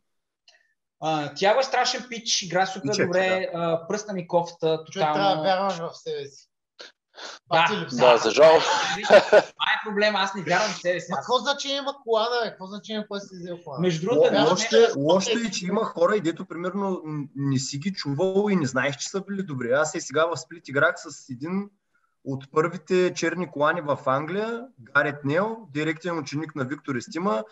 Тяго 1.36 1.60
е 1.60 1.62
страшен 1.62 2.06
пич, 2.10 2.42
игра 2.42 2.66
супер 2.66 3.06
добре, 3.06 3.50
да. 3.54 3.86
пръсна 3.88 4.14
ми 4.14 4.28
кофта, 4.28 4.84
тотално. 4.84 5.14
трябва 5.14 5.36
да 5.36 5.42
вярваш 5.42 5.78
в 5.78 5.90
себе 5.94 6.26
си. 6.26 6.48
Да, 7.50 7.86
да, 7.92 8.16
за 8.16 8.30
жал. 8.30 8.60
Това 8.96 9.40
е 9.44 9.88
проблема, 9.88 10.18
аз 10.18 10.34
не 10.34 10.42
вярвам 10.42 10.70
в 10.70 10.80
себе 10.80 11.00
си. 11.00 11.12
А 11.12 11.16
какво 11.16 11.38
значение 11.38 11.76
има 11.76 11.94
колана, 12.04 12.40
бе? 12.44 12.50
Какво 12.50 12.66
значение 12.66 13.06
кой 13.08 13.20
си 13.20 13.36
взел 13.40 13.58
колана? 13.64 13.80
Между 13.80 14.06
другото, 14.06 14.34
лошо 14.96 15.38
е, 15.46 15.50
че 15.50 15.66
има 15.66 15.84
хора, 15.84 16.16
и 16.16 16.20
дето 16.20 16.44
примерно 16.44 17.02
не 17.36 17.58
си 17.58 17.78
ги 17.78 17.92
чувал 17.92 18.50
и 18.50 18.56
не 18.56 18.66
знаеш, 18.66 18.96
че 18.96 19.08
са 19.08 19.20
били 19.20 19.42
добри. 19.42 19.72
Аз 19.72 19.94
е 19.94 20.00
сега 20.00 20.26
в 20.26 20.36
сплит 20.36 20.68
играх 20.68 20.94
с 20.96 21.30
един 21.30 21.70
от 22.24 22.50
първите 22.52 23.14
черни 23.14 23.50
колани 23.50 23.80
в 23.80 23.98
Англия, 24.06 24.66
Гарет 24.80 25.24
Нел, 25.24 25.56
директен 25.72 26.18
ученик 26.18 26.54
на 26.54 26.64
Виктор 26.64 26.94
Естима. 26.94 27.44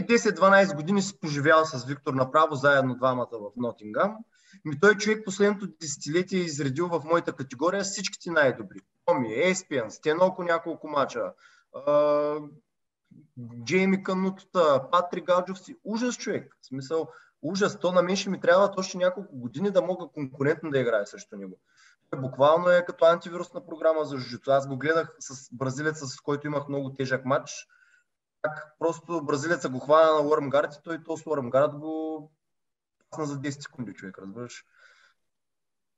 10-12 0.00 0.76
години 0.76 1.02
си 1.02 1.20
поживял 1.20 1.64
с 1.64 1.84
Виктор 1.84 2.14
направо, 2.14 2.54
заедно 2.54 2.94
двамата 2.94 3.28
в 3.32 3.50
Нотингам. 3.56 4.16
Ми 4.64 4.80
той 4.80 4.94
човек 4.94 5.24
последното 5.24 5.68
десетилетие 5.80 6.40
е 6.40 6.44
изредил 6.44 6.88
в 6.88 7.02
моята 7.04 7.32
категория 7.32 7.84
всичките 7.84 8.30
най-добри. 8.30 8.78
Томи, 9.10 9.34
Еспиан, 9.34 9.90
Стеноко 9.90 10.42
няколко 10.42 10.88
мача, 10.88 11.32
Джейми 13.64 14.02
Канутата, 14.02 14.90
Патри 14.90 15.20
Галджов 15.20 15.58
си. 15.58 15.76
Ужас 15.84 16.16
човек. 16.16 16.56
В 16.60 16.66
смисъл, 16.66 17.08
ужас. 17.42 17.78
То 17.78 17.92
на 17.92 18.02
мен 18.02 18.16
ще 18.16 18.30
ми 18.30 18.40
трябва 18.40 18.74
още 18.76 18.98
няколко 18.98 19.36
години 19.36 19.70
да 19.70 19.82
мога 19.82 20.06
конкурентно 20.08 20.70
да 20.70 20.78
играя 20.78 21.06
срещу 21.06 21.36
него. 21.36 21.60
Буквално 22.16 22.68
е 22.68 22.84
като 22.84 23.04
антивирусна 23.04 23.66
програма 23.66 24.04
за 24.04 24.16
жужито. 24.16 24.50
Аз 24.50 24.68
го 24.68 24.76
гледах 24.78 25.16
с 25.18 25.48
бразилеца, 25.52 26.06
с 26.06 26.20
който 26.20 26.46
имах 26.46 26.68
много 26.68 26.92
тежък 26.92 27.24
матч. 27.24 27.66
Как 28.42 28.74
просто 28.78 29.24
бразилеца 29.24 29.68
го 29.68 29.78
хвана 29.78 30.12
на 30.12 30.28
Уърмгард 30.28 30.74
и 30.74 30.82
той 30.84 31.02
то 31.02 31.16
с 31.16 31.26
Уърмгард 31.26 31.74
го 31.74 32.32
пасна 33.10 33.26
за 33.26 33.40
10 33.40 33.50
секунди, 33.50 33.94
човек, 33.94 34.18
разбираш. 34.18 34.64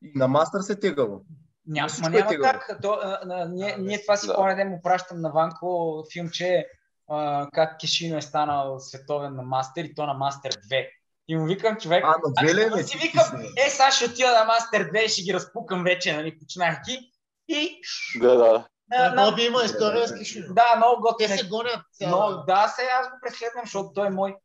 И 0.02 0.12
на 0.14 0.28
мастър 0.28 0.60
се 0.60 0.78
тегало. 0.78 1.24
Няма, 1.66 1.88
ма 2.02 2.10
няма 2.10 2.34
е 2.34 2.38
как. 2.38 2.78
То, 2.82 2.98
а, 3.02 3.20
а, 3.30 3.48
ние, 3.48 3.76
ние 3.78 4.02
това 4.02 4.16
си 4.16 4.26
да. 4.26 4.34
по 4.34 4.42
му 4.42 4.80
пращам 4.82 5.20
на 5.20 5.30
Ванко 5.30 6.04
филмче 6.12 6.66
а, 7.10 7.48
как 7.52 7.78
Кишино 7.78 8.16
е 8.18 8.22
станал 8.22 8.78
световен 8.78 9.34
на 9.34 9.42
мастер 9.42 9.84
и 9.84 9.94
то 9.94 10.06
на 10.06 10.14
мастер 10.14 10.52
2. 10.52 10.86
И 11.28 11.36
му 11.36 11.46
викам 11.46 11.76
човек. 11.76 12.04
А, 12.06 12.08
на 12.08 12.32
две 12.42 12.54
ли 12.54 12.80
е? 12.80 12.82
си 12.82 12.98
викам, 12.98 13.40
е, 13.66 13.70
сега 13.70 13.90
ще 13.90 14.04
отида 14.04 14.32
на 14.32 14.44
Мастер 14.44 14.90
2 14.90 15.04
и 15.04 15.08
ще 15.08 15.22
ги 15.22 15.34
разпукам 15.34 15.84
вече, 15.84 16.16
нали, 16.16 16.38
починайки. 16.38 17.12
И... 17.48 17.80
Да, 18.20 18.36
да. 18.36 18.66
На, 18.90 19.14
на... 19.14 19.30
Боби 19.30 19.42
има 19.42 19.62
история 19.64 20.08
с 20.08 20.18
Кишино. 20.18 20.54
Да, 20.54 20.76
много 20.76 21.02
готино. 21.02 21.28
Те 21.28 21.38
се 21.38 21.48
гонят. 21.48 21.80
Но, 22.00 22.44
да, 22.46 22.68
сега 22.76 22.88
аз 23.00 23.08
го 23.08 23.16
преследвам, 23.22 23.64
защото 23.64 23.92
той 23.94 24.06
е 24.06 24.10
мой. 24.10 24.36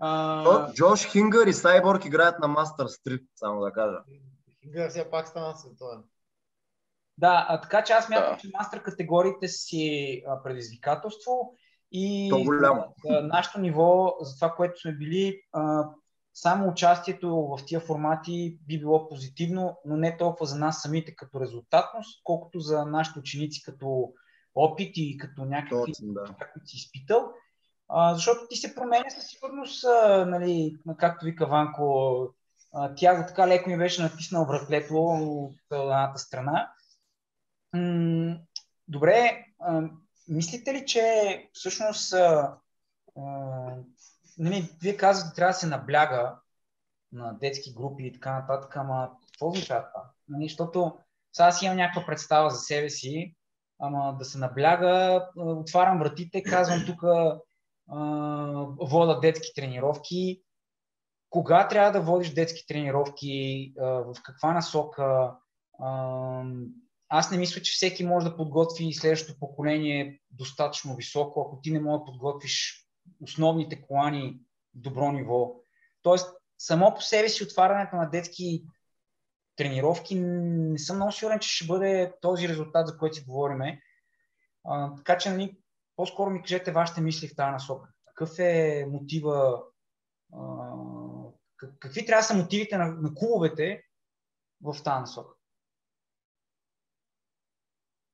А... 0.00 0.72
Джош 0.72 1.06
Хингър 1.06 1.46
и 1.46 1.52
Сайборг 1.52 2.04
играят 2.04 2.38
на 2.38 2.48
Мастер 2.48 2.86
Стрит, 2.86 3.22
само 3.36 3.60
да 3.60 3.72
кажа. 3.72 3.96
Хингър 4.62 4.90
все 4.90 5.10
пак 5.10 5.28
стана 5.28 5.54
световен. 5.56 6.02
Да, 7.18 7.46
а, 7.48 7.60
така 7.60 7.84
че 7.84 7.92
аз 7.92 8.08
мятам, 8.08 8.34
да. 8.34 8.38
че 8.40 8.50
мастер 8.58 8.82
категориите 8.82 9.48
си 9.48 10.22
а, 10.28 10.42
предизвикателство 10.42 11.54
и 11.92 12.30
а, 13.08 13.20
нашето 13.22 13.60
ниво, 13.60 14.16
за 14.20 14.34
това, 14.34 14.50
което 14.50 14.80
сме 14.80 14.92
били, 14.92 15.40
а, 15.52 15.88
само 16.34 16.68
участието 16.68 17.28
в 17.30 17.64
тия 17.66 17.80
формати 17.80 18.58
би 18.66 18.78
било 18.78 19.08
позитивно, 19.08 19.78
но 19.84 19.96
не 19.96 20.16
толкова 20.16 20.46
за 20.46 20.58
нас 20.58 20.82
самите 20.82 21.16
като 21.16 21.40
резултатност, 21.40 22.20
колкото 22.24 22.60
за 22.60 22.86
нашите 22.86 23.18
ученици 23.18 23.62
като 23.62 24.12
опит 24.54 24.92
и 24.96 25.16
като 25.16 25.44
някакви, 25.44 25.92
да. 26.02 26.24
които 26.52 26.68
си 26.68 26.76
изпитал. 26.76 27.32
А, 27.88 28.14
защото 28.14 28.40
ти 28.50 28.56
се 28.56 28.74
променя 28.74 29.10
със 29.10 29.26
сигурност, 29.26 29.84
а, 29.84 30.26
нали, 30.26 30.76
както 30.98 31.24
вика 31.24 31.46
Ванко, 31.46 32.28
а, 32.74 32.94
тя 32.94 33.26
така 33.26 33.48
леко 33.48 33.70
ми 33.70 33.78
беше 33.78 34.02
натиснал 34.02 34.44
вратлето 34.44 34.94
от 34.94 35.56
едната 35.72 36.18
страна. 36.18 36.70
Добре, 38.88 39.44
мислите 40.28 40.74
ли, 40.74 40.86
че 40.86 41.02
всъщност 41.52 42.14
нали, 44.38 44.68
вие 44.82 44.96
казвате, 44.96 45.34
трябва 45.34 45.50
да 45.50 45.58
се 45.58 45.66
набляга 45.66 46.38
на 47.12 47.32
детски 47.32 47.74
групи 47.74 48.06
и 48.06 48.12
така 48.12 48.32
нататък, 48.40 48.76
ама 48.76 49.10
какво 49.26 49.48
означава 49.48 49.86
това? 49.94 50.10
Нали, 50.28 50.48
защото 50.48 50.98
сега 51.32 51.46
аз 51.46 51.62
имам 51.62 51.76
някаква 51.76 52.06
представа 52.06 52.50
за 52.50 52.58
себе 52.58 52.90
си, 52.90 53.34
ама 53.78 54.16
да 54.18 54.24
се 54.24 54.38
набляга, 54.38 55.26
отварям 55.36 55.98
вратите, 55.98 56.42
казвам 56.42 56.82
тук 56.86 57.02
вода 58.90 59.20
детски 59.20 59.54
тренировки. 59.54 60.42
Кога 61.30 61.68
трябва 61.68 61.92
да 61.92 62.00
водиш 62.00 62.34
детски 62.34 62.66
тренировки, 62.66 63.72
в 63.78 64.14
каква 64.22 64.52
насока? 64.52 65.36
Аз 67.08 67.30
не 67.30 67.38
мисля, 67.38 67.62
че 67.62 67.72
всеки 67.72 68.04
може 68.04 68.26
да 68.26 68.36
подготви 68.36 68.92
следващото 68.92 69.38
поколение 69.38 70.20
достатъчно 70.30 70.96
високо, 70.96 71.40
ако 71.40 71.60
ти 71.60 71.70
не 71.70 71.80
можеш 71.80 72.00
да 72.00 72.04
подготвиш 72.04 72.86
основните 73.22 73.82
колани 73.82 74.40
добро 74.74 75.12
ниво. 75.12 75.54
Тоест, 76.02 76.36
само 76.58 76.94
по 76.94 77.00
себе 77.00 77.28
си 77.28 77.44
отварянето 77.44 77.96
на 77.96 78.10
детски 78.10 78.64
тренировки 79.56 80.14
не 80.20 80.78
съм 80.78 80.96
много 80.96 81.12
сигурен, 81.12 81.38
че 81.38 81.48
ще 81.48 81.66
бъде 81.66 82.12
този 82.20 82.48
резултат, 82.48 82.86
за 82.86 82.98
който 82.98 83.16
си 83.16 83.24
говориме. 83.24 83.80
Така 84.96 85.18
че, 85.18 85.30
нали, 85.30 85.58
по-скоро 85.96 86.30
ми 86.30 86.42
кажете 86.42 86.72
вашите 86.72 87.00
мисли 87.00 87.28
в 87.28 87.36
тази 87.36 87.50
насока. 87.50 87.88
Какъв 88.06 88.38
е 88.38 88.86
мотива, 88.90 89.62
а, 90.32 90.40
какви 91.78 92.06
трябва 92.06 92.20
да 92.20 92.26
са 92.26 92.34
мотивите 92.34 92.76
на, 92.76 92.86
на 92.86 93.14
клубовете 93.14 93.82
в 94.62 94.82
тази 94.82 95.00
насока? 95.00 95.34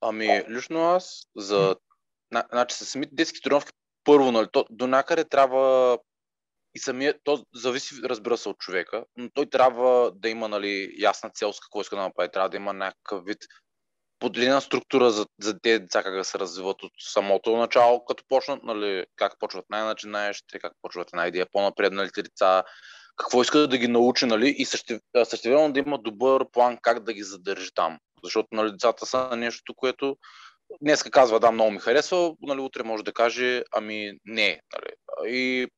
Ами, 0.01 0.45
лично 0.49 0.85
аз 0.85 1.23
за... 1.37 1.77
Значи, 2.53 2.75
с 2.75 2.87
самите 2.87 3.15
детски 3.15 3.41
тренировки 3.43 3.73
първо, 4.05 4.33
нали, 4.33 4.47
то, 4.53 4.65
до 4.71 4.87
някъде 4.87 5.25
трябва 5.25 5.99
и 6.75 6.79
самия, 6.79 7.15
то 7.25 7.45
зависи, 7.55 7.95
разбира 8.05 8.37
се, 8.37 8.49
от 8.49 8.59
човека, 8.59 9.05
но 9.17 9.31
той 9.35 9.47
трябва 9.47 10.13
да 10.15 10.29
има 10.29 10.49
нали, 10.49 10.95
ясна 10.99 11.31
цел 11.31 11.53
с 11.53 11.61
какво 11.61 11.81
иска 11.81 11.97
да 11.97 12.03
направи. 12.03 12.31
Трябва 12.31 12.49
да 12.49 12.57
има 12.57 12.73
някакъв 12.73 13.25
вид 13.25 13.39
поделена 14.19 14.61
структура 14.61 15.11
за, 15.11 15.27
за 15.41 15.61
тези 15.61 15.79
деца, 15.79 16.03
как 16.03 16.15
да 16.15 16.25
се 16.25 16.39
развиват 16.39 16.83
от 16.83 16.93
самото 16.99 17.57
начало, 17.57 18.05
като 18.05 18.25
почнат, 18.29 18.63
нали, 18.63 19.07
как 19.17 19.39
почват 19.39 19.65
най-начинаещите, 19.71 20.59
как 20.59 20.73
почват 20.83 21.09
една 21.13 21.27
идея 21.27 21.47
по-напредналите 21.53 22.23
деца, 22.23 22.65
какво 23.17 23.43
искат 23.43 23.71
да 23.71 23.79
ги 23.79 23.89
научи, 23.89 24.27
нали, 24.27 24.55
и 24.59 24.65
същевременно 25.25 25.73
да 25.73 25.81
има 25.81 25.99
добър 25.99 26.51
план 26.53 26.79
как 26.83 27.05
да 27.05 27.13
ги 27.13 27.23
задържи 27.23 27.71
там. 27.75 27.99
Защото 28.25 28.49
нали, 28.53 28.71
децата 28.71 29.07
са 29.07 29.37
нещо, 29.37 29.75
което 29.75 30.17
днес 30.81 31.03
казва, 31.03 31.41
да, 31.41 31.51
много 31.51 31.71
ми 31.71 31.79
харесва, 31.79 32.35
нали, 32.43 32.61
утре 32.61 32.83
може 32.83 33.05
да 33.05 33.13
каже, 33.13 33.63
ами 33.73 34.13
не. 34.25 34.61
Нали. 34.73 34.93
И 35.35 35.69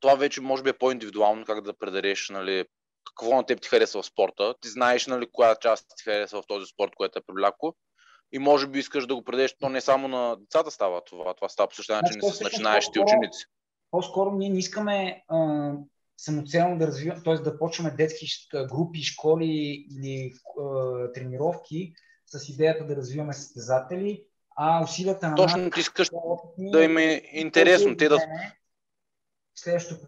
това 0.00 0.14
вече 0.14 0.40
може 0.40 0.62
би 0.62 0.70
е 0.70 0.78
по-индивидуално 0.78 1.44
как 1.44 1.60
да 1.60 1.78
предадеш 1.78 2.28
нали, 2.28 2.64
какво 3.04 3.36
на 3.36 3.46
теб 3.46 3.60
ти 3.60 3.68
харесва 3.68 4.02
в 4.02 4.06
спорта. 4.06 4.54
Ти 4.60 4.68
знаеш 4.68 5.06
нали, 5.06 5.26
коя 5.32 5.56
част 5.56 5.86
ти 5.96 6.04
харесва 6.04 6.42
в 6.42 6.46
този 6.46 6.66
спорт, 6.66 6.92
което 6.96 7.18
е 7.18 7.22
привляко. 7.26 7.76
И 8.32 8.38
може 8.38 8.66
би 8.66 8.78
искаш 8.78 9.06
да 9.06 9.14
го 9.14 9.24
предадеш, 9.24 9.54
то 9.60 9.68
не 9.68 9.80
само 9.80 10.08
на 10.08 10.36
децата 10.36 10.70
става 10.70 11.04
това, 11.04 11.34
това 11.34 11.48
става 11.48 11.68
по 11.68 11.74
същия 11.74 11.96
начин 12.02 12.20
значи, 12.20 12.36
с 12.36 12.40
начинаещите 12.40 13.00
ученици. 13.00 13.44
По-скоро 13.90 14.32
ние 14.32 14.48
не 14.48 14.58
искаме 14.58 15.22
а, 15.28 15.72
самоцелно 16.16 16.78
да 16.78 16.86
развиваме, 16.86 17.22
т.е. 17.22 17.34
да 17.34 17.58
почваме 17.58 17.90
детски 17.90 18.26
групи, 18.52 19.02
школи 19.02 19.86
или 19.90 20.32
а, 20.60 21.12
тренировки 21.12 21.92
с 22.26 22.48
идеята 22.48 22.86
да 22.86 22.96
развиваме 22.96 23.32
състезатели, 23.32 24.24
а 24.56 24.82
усилията 24.82 25.28
на 25.28 25.34
Точно 25.34 25.70
ти 25.70 25.80
искаш 25.80 26.10
да 26.58 26.84
им 26.84 26.98
е 26.98 27.22
интересно. 27.32 27.96
Те 27.96 28.08
да... 28.08 28.18
Следващото 29.54 30.06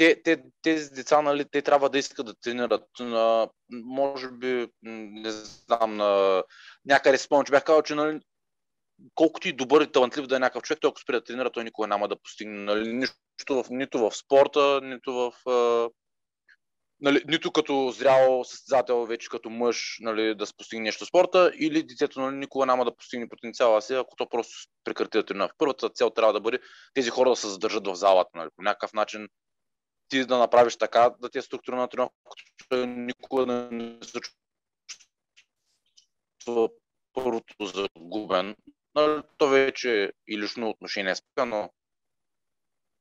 те, 0.00 0.22
те, 0.22 0.42
тези 0.62 0.90
деца, 0.90 1.22
нали, 1.22 1.44
те 1.44 1.62
трябва 1.62 1.90
да 1.90 1.98
искат 1.98 2.26
да 2.26 2.34
тренират. 2.34 2.84
На, 3.00 3.48
може 3.70 4.30
би, 4.30 4.68
не 4.82 5.30
знам, 5.30 5.96
на 5.96 6.42
някъде 6.84 7.18
спомням, 7.18 7.44
че 7.44 7.50
бях 7.50 7.64
казал, 7.64 7.82
че 7.82 7.94
нали, 7.94 8.20
колкото 9.14 9.48
и 9.48 9.52
добър 9.52 9.82
и 9.82 9.92
талантлив 9.92 10.26
да 10.26 10.36
е 10.36 10.38
някакъв 10.38 10.62
човек, 10.62 10.80
той 10.80 10.88
ако 10.88 11.00
спре 11.00 11.12
да 11.12 11.24
тренира, 11.24 11.50
той 11.50 11.64
никога 11.64 11.88
няма 11.88 12.08
да 12.08 12.16
постигне 12.16 12.58
нали, 12.58 12.92
нищо 12.92 13.14
в, 13.50 13.64
нито 13.70 13.98
в 13.98 14.12
спорта, 14.16 14.80
нито 14.82 15.12
в 15.12 15.32
нали, 17.00 17.22
нито 17.28 17.52
като 17.52 17.90
зрял 17.90 18.44
състезател, 18.44 19.06
вече 19.06 19.28
като 19.28 19.50
мъж, 19.50 19.96
нали, 20.00 20.34
да 20.34 20.46
постигне 20.58 20.84
нещо 20.84 21.04
в 21.04 21.08
спорта, 21.08 21.52
или 21.58 21.82
детето 21.82 22.20
нали, 22.20 22.36
никога 22.36 22.66
няма 22.66 22.84
да 22.84 22.96
постигне 22.96 23.28
потенциала 23.28 23.82
си, 23.82 23.94
ако 23.94 24.16
то 24.16 24.28
просто 24.28 24.68
прекрати 24.84 25.18
да 25.18 25.24
тренира. 25.24 25.50
Първата 25.58 25.88
цел 25.88 26.10
трябва 26.10 26.32
да 26.32 26.40
бъде 26.40 26.58
тези 26.94 27.10
хора 27.10 27.30
да 27.30 27.36
се 27.36 27.48
задържат 27.48 27.86
в 27.86 27.94
залата. 27.94 28.30
Нали, 28.34 28.48
по 28.56 28.62
някакъв 28.62 28.92
начин 28.92 29.28
ти 30.08 30.26
да 30.26 30.38
направиш 30.38 30.76
така, 30.76 31.14
да 31.20 31.30
ти 31.30 31.38
е 31.38 31.42
на 31.68 31.88
тренировка, 31.88 32.14
като 32.58 32.86
никога 32.86 33.46
не 33.46 33.98
се 34.02 34.20
чувства 36.40 36.68
първото 37.12 37.54
загубен. 37.64 38.56
Нали, 38.94 39.22
то 39.38 39.48
вече 39.48 40.04
е 40.04 40.10
и 40.28 40.38
лично 40.38 40.70
отношение 40.70 41.14
спека, 41.14 41.46
но 41.46 41.70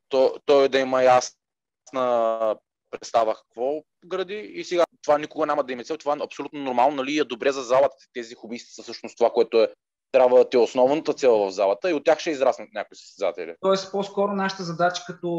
то, 0.10 0.40
той 0.46 0.66
е 0.66 0.70
да 0.70 0.80
има 0.80 1.04
ясна 1.04 2.56
представа 2.92 3.36
какво 3.36 3.84
гради 4.06 4.36
и 4.36 4.64
сега 4.64 4.86
това 5.04 5.18
никога 5.18 5.46
няма 5.46 5.64
да 5.64 5.74
има 5.74 5.84
цел. 5.84 5.98
Това 5.98 6.14
е 6.14 6.24
абсолютно 6.24 6.64
нормално, 6.64 6.96
нали? 6.96 7.18
Е 7.18 7.24
добре 7.24 7.52
за 7.52 7.64
залата. 7.64 7.96
Тези 8.14 8.36
хубисти 8.36 8.74
са 8.74 8.84
всъщност 8.84 9.18
това, 9.18 9.30
което 9.30 9.62
е 9.62 9.74
трябва 10.12 10.38
да 10.38 10.50
ти 10.50 10.58
е 10.58 10.60
основната 10.60 11.14
цел 11.14 11.38
в 11.38 11.52
залата 11.52 11.90
и 11.90 11.94
от 11.94 12.04
тях 12.04 12.20
ще 12.20 12.30
израснат 12.30 12.70
някои 12.74 12.98
състезатели. 12.98 13.56
Тоест, 13.62 13.92
по-скоро 13.92 14.34
нашата 14.34 14.64
задача 14.64 15.04
като 15.08 15.30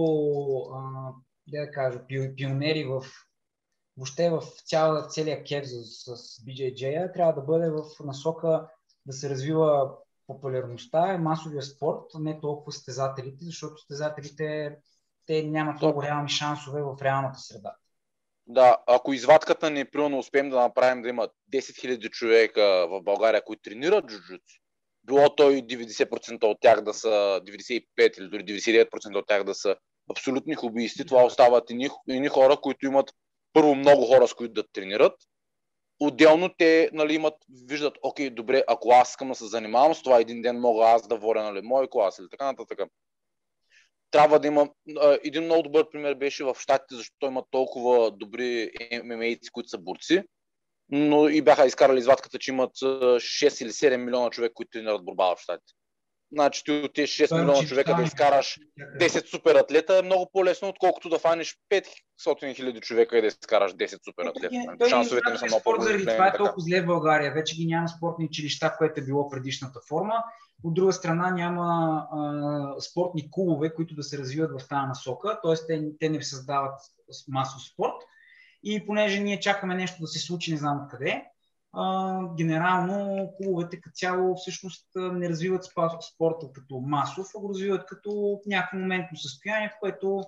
а, 0.75 1.13
да 1.49 1.71
кажа, 1.71 2.01
пионери 2.37 2.85
в 2.85 3.05
въобще 3.97 4.31
в 4.31 4.43
цяла, 4.65 5.09
целия 5.09 5.45
кев 5.45 5.67
с, 5.67 6.17
с 6.17 6.45
BJJ 6.45 7.15
трябва 7.15 7.33
да 7.33 7.41
бъде 7.41 7.71
в 7.71 7.85
насока 8.05 8.69
да 9.07 9.13
се 9.13 9.31
развива 9.31 9.97
популярността 10.31 11.15
и 11.15 11.19
масовия 11.19 11.63
спорт, 11.63 12.05
не 12.19 12.41
толкова 12.41 12.73
състезателите, 12.73 13.45
защото 13.45 13.79
състезателите 13.79 14.77
те 15.27 15.43
нямат 15.43 15.83
много 15.83 16.03
реални 16.03 16.29
шансове 16.29 16.83
в 16.83 16.97
реалната 17.03 17.39
среда. 17.39 17.75
Да, 18.47 18.77
ако 18.87 19.13
извадката 19.13 19.71
ни 19.71 19.85
примерно 19.85 20.19
успеем 20.19 20.51
да 20.51 20.61
направим 20.61 21.03
да 21.03 21.09
има 21.09 21.29
10 21.53 21.59
000 21.59 22.11
човека 22.11 22.87
в 22.91 23.03
България, 23.03 23.45
които 23.45 23.63
тренират 23.63 24.07
джуджуцу, 24.07 24.61
било 25.05 25.35
той 25.37 25.55
90% 25.55 26.45
от 26.45 26.59
тях 26.61 26.81
да 26.81 26.95
са 26.95 27.09
95 27.09 28.19
или 28.19 28.29
дори 28.29 28.45
99% 28.45 29.17
от 29.17 29.27
тях 29.27 29.45
да 29.45 29.55
са 29.55 29.77
абсолютни 30.11 30.55
хубисти, 30.55 31.07
това 31.07 31.25
остават 31.25 31.71
едни, 31.71 31.89
едни 32.09 32.29
хора, 32.29 32.57
които 32.63 32.87
имат 32.87 33.11
първо 33.53 33.75
много 33.75 34.07
хора, 34.07 34.29
с 34.29 34.35
които 34.35 34.53
да 34.53 34.65
тренират. 34.73 35.13
Отделно 36.01 36.51
те 36.59 36.91
нали, 36.93 37.15
имат, 37.15 37.35
виждат, 37.69 37.95
окей, 38.03 38.31
добре, 38.31 38.63
ако 38.69 38.91
аз 38.93 39.11
искам 39.11 39.29
да 39.29 39.35
се 39.35 39.47
занимавам 39.47 39.95
с 39.95 40.03
това, 40.03 40.21
един 40.21 40.43
ден 40.43 40.61
мога 40.61 40.85
аз 40.85 41.09
да 41.09 41.17
водя 41.17 41.43
нали, 41.43 41.61
мой 41.63 41.89
клас 41.91 42.19
или 42.19 42.27
така 42.31 42.45
нататък 42.45 42.79
трябва 44.11 44.39
да 44.39 44.47
има... 44.47 44.69
Един 45.25 45.45
много 45.45 45.63
добър 45.63 45.91
пример 45.91 46.15
беше 46.15 46.45
в 46.45 46.57
Штатите, 46.59 46.95
защото 46.95 47.27
има 47.27 47.45
толкова 47.51 48.11
добри 48.11 48.71
мма 49.05 49.37
които 49.53 49.69
са 49.69 49.79
борци, 49.79 50.23
но 50.89 51.29
и 51.29 51.43
бяха 51.43 51.67
изкарали 51.67 51.99
извадката, 51.99 52.39
че 52.39 52.51
имат 52.51 52.71
6 52.71 53.63
или 53.65 53.71
7 53.71 53.97
милиона 53.97 54.31
човек, 54.31 54.53
които 54.55 54.71
тренират 54.71 55.05
борба 55.05 55.37
в 55.37 55.41
Штатите. 55.41 55.73
Значи 56.33 56.65
ти 56.65 56.71
от 56.73 56.95
тези 56.95 57.07
6 57.07 57.41
милиона 57.41 57.67
човека 57.67 57.95
да 57.95 58.03
изкараш 58.03 58.59
10 59.01 59.31
супер 59.31 59.55
атлета 59.55 59.99
е 59.99 60.03
много 60.03 60.31
по-лесно, 60.33 60.69
отколкото 60.69 61.09
да 61.09 61.19
фаниш 61.19 61.57
500 61.71 62.57
хиляди 62.57 62.81
човека 62.81 63.19
и 63.19 63.21
да 63.21 63.27
изкараш 63.27 63.73
10 63.73 64.05
супер 64.05 64.25
атлета. 64.25 64.89
Шансовете 64.89 65.31
не 65.31 65.39
са 65.39 65.47
много 65.47 65.63
по-големи. 65.65 66.07
Това 66.07 66.27
е 66.27 66.37
толкова 66.37 66.61
зле 66.61 66.83
в 66.83 66.87
България. 66.87 67.33
Вече 67.33 67.57
ги 67.57 67.67
няма 67.67 67.89
спортни 67.89 68.25
училища, 68.25 68.75
което 68.79 69.01
е 69.01 69.05
било 69.05 69.31
предишната 69.31 69.81
форма. 69.89 70.25
От 70.65 70.75
друга 70.75 70.93
страна 70.93 71.31
няма 71.31 71.67
а, 72.13 72.81
спортни 72.81 73.31
клубове, 73.31 73.75
които 73.75 73.95
да 73.95 74.03
се 74.03 74.19
развиват 74.19 74.51
в 74.61 74.69
тази 74.69 74.87
насока, 74.87 75.41
т.е. 75.43 75.55
Те, 75.67 75.83
те 76.01 76.09
не 76.09 76.23
създават 76.23 76.81
масов 77.29 77.63
спорт. 77.63 77.95
И 78.63 78.87
понеже 78.87 79.21
ние 79.21 79.41
чакаме 79.41 79.75
нещо 79.75 80.01
да 80.01 80.07
се 80.07 80.19
случи, 80.19 80.53
не 80.53 80.59
знам 80.59 80.87
къде, 80.91 81.25
а, 81.73 82.21
генерално 82.37 83.29
клубовете 83.37 83.81
като 83.81 83.95
цяло 83.95 84.37
всъщност 84.37 84.87
не 84.95 85.29
развиват 85.29 85.65
спорта 86.15 86.53
като 86.53 86.81
масов, 86.81 87.27
а 87.37 87.41
го 87.41 87.49
развиват 87.49 87.87
като 87.87 88.41
някакво 88.47 88.79
моментно 88.79 89.17
състояние, 89.17 89.69
в 89.69 89.81
което 89.81 90.25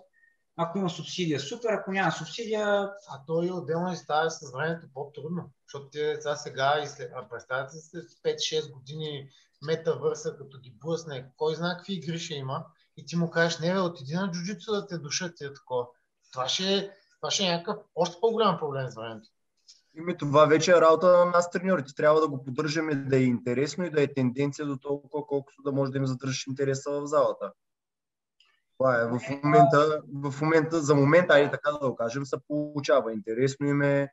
ако 0.56 0.78
има 0.78 0.90
субсидия, 0.90 1.40
супер, 1.40 1.68
ако 1.68 1.92
няма 1.92 2.12
субсидия... 2.12 2.66
А 3.08 3.24
то 3.26 3.42
и 3.42 3.50
отделно 3.50 3.92
и 3.92 3.96
става 3.96 4.30
с 4.30 4.52
времето 4.52 4.86
по-трудно, 4.94 5.50
защото 5.66 5.90
те 5.90 6.16
сега, 6.36 6.86
сега 6.86 7.26
представете 7.30 7.76
се 7.76 7.96
5-6 7.98 8.72
години 8.72 9.28
метавърса, 9.62 10.36
като 10.36 10.58
ги 10.58 10.74
блъсне, 10.80 11.30
кой 11.36 11.54
знае 11.54 11.76
какви 11.76 11.94
игри 11.94 12.18
ще 12.18 12.34
има, 12.34 12.66
и 12.96 13.06
ти 13.06 13.16
му 13.16 13.30
кажеш, 13.30 13.58
не, 13.58 13.72
бе, 13.72 13.80
отиди 13.80 14.14
на 14.14 14.30
джуджицу 14.30 14.72
да 14.72 14.86
те 14.86 14.98
душат 14.98 15.36
ти 15.36 15.44
е 15.44 15.54
такова. 15.54 15.86
Това 16.32 16.48
ще, 16.48 16.76
е, 16.76 16.90
това 17.20 17.30
ще 17.30 17.44
е 17.44 17.50
някакъв 17.50 17.76
още 17.94 18.16
по-голям 18.20 18.58
проблем 18.58 18.88
с 18.88 18.94
времето. 18.94 19.28
Ими 19.98 20.16
това 20.16 20.46
вече 20.46 20.70
е 20.72 20.80
работа 20.80 21.18
на 21.18 21.24
нас 21.24 21.50
треньорите. 21.50 21.94
Трябва 21.94 22.20
да 22.20 22.28
го 22.28 22.44
поддържаме 22.44 22.94
да 22.94 23.16
е 23.16 23.22
интересно 23.22 23.84
и 23.84 23.90
да 23.90 24.02
е 24.02 24.14
тенденция 24.14 24.66
до 24.66 24.76
толкова, 24.76 25.26
колкото 25.26 25.62
да 25.62 25.72
може 25.72 25.92
да 25.92 25.98
им 25.98 26.06
задържиш 26.06 26.46
интереса 26.46 26.90
в 26.90 27.06
залата. 27.06 27.52
Това 28.78 29.00
е. 29.00 29.06
В 29.06 29.20
момента, 29.44 30.02
в 30.14 30.34
момента 30.42 30.80
за 30.80 30.94
момента, 30.94 31.34
айде 31.34 31.50
така 31.50 31.70
да 31.70 31.88
го 31.88 31.96
кажем, 31.96 32.26
се 32.26 32.36
получава. 32.48 33.12
Интересно 33.12 33.66
им 33.66 33.82
е, 33.82 34.08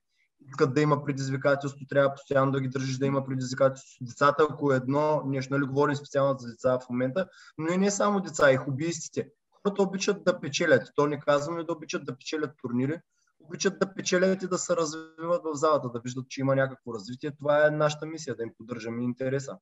искат 0.48 0.74
да 0.74 0.82
има 0.82 1.06
предизвикателство, 1.06 1.86
трябва 1.90 2.14
постоянно 2.14 2.52
да 2.52 2.62
ги 2.62 2.68
държиш 2.68 2.98
да 2.98 3.06
има 3.06 3.26
предизвикателство. 3.26 3.98
Децата, 4.02 4.48
ако 4.50 4.74
е 4.74 4.76
едно 4.76 5.24
нещо, 5.26 5.54
нали, 5.54 5.66
говорим 5.66 5.96
специално 5.96 6.40
за 6.40 6.48
деца 6.48 6.80
в 6.80 6.90
момента, 6.90 7.28
но 7.58 7.74
и 7.74 7.78
не 7.78 7.92
само 7.92 8.22
деца, 8.22 8.52
и 8.52 8.58
хубиистите. 8.58 9.30
Хората 9.52 9.84
обичат 9.84 10.24
да 10.24 10.40
печелят. 10.40 10.92
То 10.96 11.08
не 11.08 11.20
казваме 11.20 11.64
да 11.64 11.74
обичат 11.74 12.06
да 12.06 12.18
печелят 12.18 12.52
турнири, 12.62 13.02
обичат 13.50 13.80
да 13.80 13.94
печелят 13.94 14.44
и 14.44 14.48
да 14.48 14.58
се 14.58 14.76
развиват 14.76 15.42
в 15.44 15.54
залата, 15.54 15.90
да 15.90 16.00
виждат, 16.00 16.30
че 16.30 16.42
има 16.42 16.56
някакво 16.56 16.94
развитие. 16.94 17.36
Това 17.36 17.68
е 17.68 17.72
нашата 17.72 18.06
мисия, 18.06 18.36
да 18.36 18.44
им 18.44 18.54
поддържаме 18.58 19.04
интереса. 19.04 19.58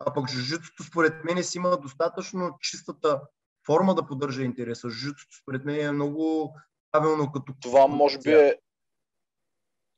А 0.00 0.14
пък 0.14 0.30
жужицото 0.30 0.82
според 0.82 1.24
мен 1.24 1.44
си 1.44 1.58
има 1.58 1.80
достатъчно 1.80 2.56
чистата 2.60 3.20
форма 3.66 3.94
да 3.94 4.06
поддържа 4.06 4.42
интереса. 4.42 4.90
Жужицото 4.90 5.36
според 5.42 5.64
мен 5.64 5.80
е 5.80 5.92
много 5.92 6.54
правилно 6.92 7.32
като... 7.32 7.54
Това 7.60 7.86
може 7.86 8.18
би 8.18 8.30
е 8.32 8.58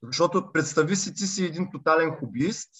защото 0.03 0.51
представи 0.53 0.95
си, 0.95 1.13
ти 1.13 1.27
си 1.27 1.45
един 1.45 1.71
тотален 1.71 2.11
хубист, 2.11 2.71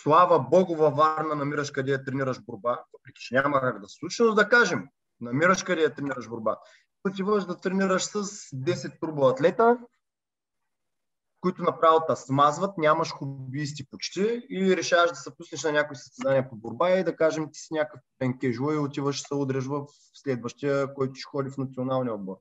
слава 0.00 0.40
Богу, 0.40 0.74
във 0.76 0.96
Варна 0.96 1.34
намираш 1.34 1.70
къде 1.70 1.92
я 1.92 2.04
тренираш 2.04 2.40
борба, 2.40 2.84
въпреки 2.92 3.20
че 3.20 3.34
няма 3.34 3.60
как 3.60 3.80
да 3.80 3.88
се 3.88 3.98
случи, 3.98 4.22
но 4.22 4.34
да 4.34 4.48
кажем, 4.48 4.88
намираш 5.20 5.62
къде 5.62 5.82
я 5.82 5.94
тренираш 5.94 6.28
борба. 6.28 6.56
Отиваш 7.08 7.44
да 7.44 7.60
тренираш 7.60 8.04
с 8.04 8.24
10 8.24 9.00
турбоатлета, 9.00 9.78
които 11.40 11.62
направо 11.62 12.00
те 12.08 12.16
смазват, 12.16 12.78
нямаш 12.78 13.10
хубисти 13.10 13.86
почти 13.90 14.46
и 14.50 14.76
решаваш 14.76 15.10
да 15.10 15.16
се 15.16 15.36
пуснеш 15.36 15.64
на 15.64 15.72
някои 15.72 15.96
състезания 15.96 16.48
по 16.48 16.56
борба 16.56 16.90
и 16.90 17.04
да 17.04 17.16
кажем 17.16 17.48
ти 17.52 17.60
си 17.60 17.74
някакъв 17.74 18.00
пенкежуа 18.18 18.74
и 18.74 18.78
отиваш 18.78 19.20
да 19.20 19.26
се 19.26 19.34
удреш 19.34 19.64
в 19.64 19.86
следващия, 20.14 20.94
който 20.94 21.14
ще 21.14 21.24
ходи 21.24 21.50
в 21.50 21.58
националния 21.58 22.14
отбор. 22.14 22.36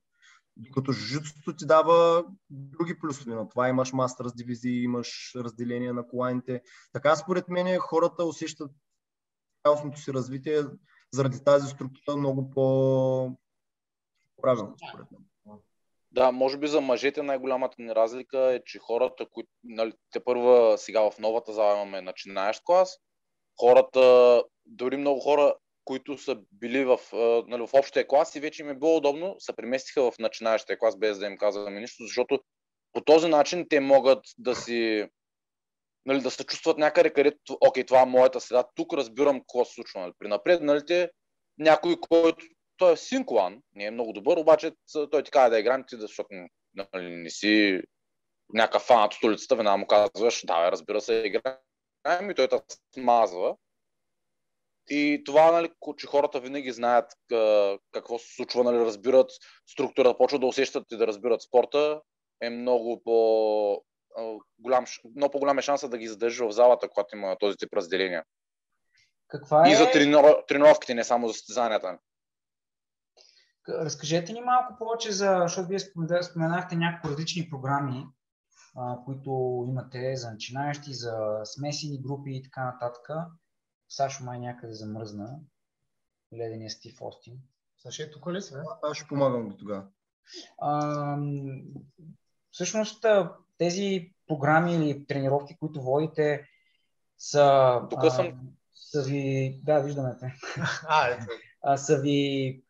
Докато 0.57 0.91
жужицото 0.91 1.55
ти 1.55 1.65
дава 1.65 2.25
други 2.49 2.99
плюсове 2.99 3.35
на 3.35 3.49
това. 3.49 3.69
Имаш 3.69 3.93
мастерс 3.93 4.33
дивизии, 4.35 4.83
имаш 4.83 5.33
разделение 5.35 5.93
на 5.93 6.07
коланите. 6.07 6.61
Така 6.93 7.15
според 7.15 7.49
мен 7.49 7.79
хората 7.79 8.25
усещат 8.25 8.71
цялостното 9.65 9.99
си 9.99 10.13
развитие 10.13 10.63
заради 11.11 11.43
тази 11.43 11.67
структура 11.67 12.17
много 12.17 12.49
по 12.49 13.37
правилно, 14.43 14.75
според 14.89 15.11
мен. 15.11 15.21
Да, 16.11 16.31
може 16.31 16.57
би 16.57 16.67
за 16.67 16.81
мъжете 16.81 17.23
най-голямата 17.23 17.75
ни 17.79 17.95
разлика 17.95 18.39
е, 18.39 18.63
че 18.65 18.79
хората, 18.79 19.25
които 19.31 19.49
нали, 19.63 19.93
те 20.11 20.23
първа 20.23 20.77
сега 20.77 21.11
в 21.11 21.19
новата 21.19 21.53
зала 21.53 21.75
имаме 21.75 22.01
начинаещ 22.01 22.61
клас, 22.63 22.97
хората, 23.59 24.43
дори 24.65 24.97
много 24.97 25.19
хора 25.19 25.55
които 25.85 26.17
са 26.17 26.37
били 26.51 26.85
в, 26.85 26.99
нали, 27.47 27.67
в 27.67 27.73
общия 27.73 28.07
клас 28.07 28.35
и 28.35 28.39
вече 28.39 28.63
им 28.63 28.69
е 28.69 28.75
било 28.75 28.97
удобно, 28.97 29.35
се 29.39 29.55
преместиха 29.55 30.11
в 30.11 30.19
начинаещия 30.19 30.79
клас, 30.79 30.97
без 30.97 31.19
да 31.19 31.25
им 31.25 31.37
казваме 31.37 31.79
нищо, 31.79 32.03
защото 32.03 32.39
по 32.93 33.01
този 33.01 33.27
начин 33.27 33.65
те 33.69 33.79
могат 33.79 34.19
да 34.37 34.55
си 34.55 35.09
нали, 36.05 36.21
да 36.21 36.31
се 36.31 36.45
чувстват 36.45 36.77
някъде, 36.77 37.13
където, 37.13 37.57
окей, 37.61 37.85
това 37.85 38.01
е 38.01 38.05
моята 38.05 38.41
среда, 38.41 38.63
тук 38.75 38.93
разбирам 38.93 39.39
какво 39.39 39.65
се 39.65 39.73
случва. 39.73 40.01
Нали. 40.01 40.11
При 40.19 40.27
напред, 40.27 40.61
нали, 40.61 40.85
те, 40.85 41.09
някой, 41.57 41.95
който 42.09 42.45
той 42.77 42.93
е 42.93 42.97
синклан, 42.97 43.61
не 43.75 43.85
е 43.85 43.91
много 43.91 44.13
добър, 44.13 44.37
обаче 44.37 44.71
той 45.11 45.23
ти 45.23 45.31
казва 45.31 45.49
да 45.49 45.59
играем 45.59 45.83
ти, 45.87 45.95
защото 45.97 46.29
нали, 46.93 47.15
не 47.15 47.29
си 47.29 47.81
някакъв 48.53 48.81
фанат 48.81 49.13
от 49.13 49.23
улицата, 49.23 49.55
веднага 49.55 49.77
му 49.77 49.87
казваш, 49.87 50.45
да, 50.45 50.71
разбира 50.71 51.01
се, 51.01 51.13
играем 51.13 52.31
и 52.31 52.35
той 52.35 52.47
те 52.47 52.59
смазва 52.93 53.55
И 54.89 55.21
това, 55.25 55.51
нали, 55.51 55.71
че 55.97 56.07
хората 56.07 56.39
винаги 56.39 56.71
знаят 56.71 57.11
какво 57.91 58.19
се 58.19 58.35
случва, 58.35 58.63
нали, 58.63 58.77
разбират 58.77 59.31
структурата, 59.67 60.17
почват 60.17 60.41
да 60.41 60.47
усещат 60.47 60.91
и 60.91 60.97
да 60.97 61.07
разбират 61.07 61.41
спорта, 61.41 62.01
е 62.41 62.49
много 62.49 63.01
по 63.03 63.83
голям, 64.59 64.85
много 65.15 65.31
по-голям 65.31 65.59
е 65.59 65.61
шанса 65.61 65.89
да 65.89 65.97
ги 65.97 66.07
задържи 66.07 66.43
в 66.43 66.51
залата, 66.51 66.89
когато 66.89 67.15
има 67.15 67.37
този 67.39 67.57
тип 67.57 67.73
разделения. 67.73 68.23
Каква 69.27 69.67
е... 69.67 69.71
И 69.71 69.75
за 69.75 69.91
тренировките, 70.47 70.93
не 70.93 71.03
само 71.03 71.27
за 71.27 71.33
състезанията. 71.33 71.97
Разкажете 73.69 74.33
ни 74.33 74.41
малко 74.41 74.75
повече 74.77 75.11
за, 75.11 75.39
защото 75.41 75.67
вие 75.67 75.79
споменахте 76.23 76.75
няколко 76.75 77.13
различни 77.13 77.49
програми, 77.49 78.05
а, 78.77 78.97
които 79.05 79.65
имате 79.69 80.15
за 80.15 80.31
начинаещи, 80.31 80.93
за 80.93 81.41
смесени 81.43 82.01
групи 82.01 82.31
и 82.31 82.43
така 82.43 82.65
нататък. 82.65 83.09
Сашо 83.89 84.23
май 84.23 84.39
някъде 84.39 84.73
замръзна. 84.73 85.39
Ледения 86.33 86.69
Стив 86.69 86.97
Остин. 87.01 87.37
Сашо 87.77 88.03
е 88.03 88.11
тук 88.11 88.27
ли 88.27 88.41
се? 88.41 88.55
Аз 88.83 88.97
ще 88.97 89.07
помагам 89.07 89.49
до 89.49 89.57
тогава. 89.57 89.85
Всъщност 92.51 93.05
тези 93.57 94.13
програми 94.27 94.75
или 94.75 95.05
тренировки, 95.07 95.57
които 95.59 95.81
водите, 95.81 96.47
са, 97.17 97.81
Тук 97.89 98.11
съм. 98.11 98.27
А, 98.27 98.33
са 98.73 99.03
ви... 99.03 99.61
Да, 99.63 99.79
виждаме 99.79 100.17
те. 100.19 100.33
а, 100.87 101.07
ето. 101.07 101.25
А, 101.63 101.77
са 101.77 102.01
ви 102.01 102.62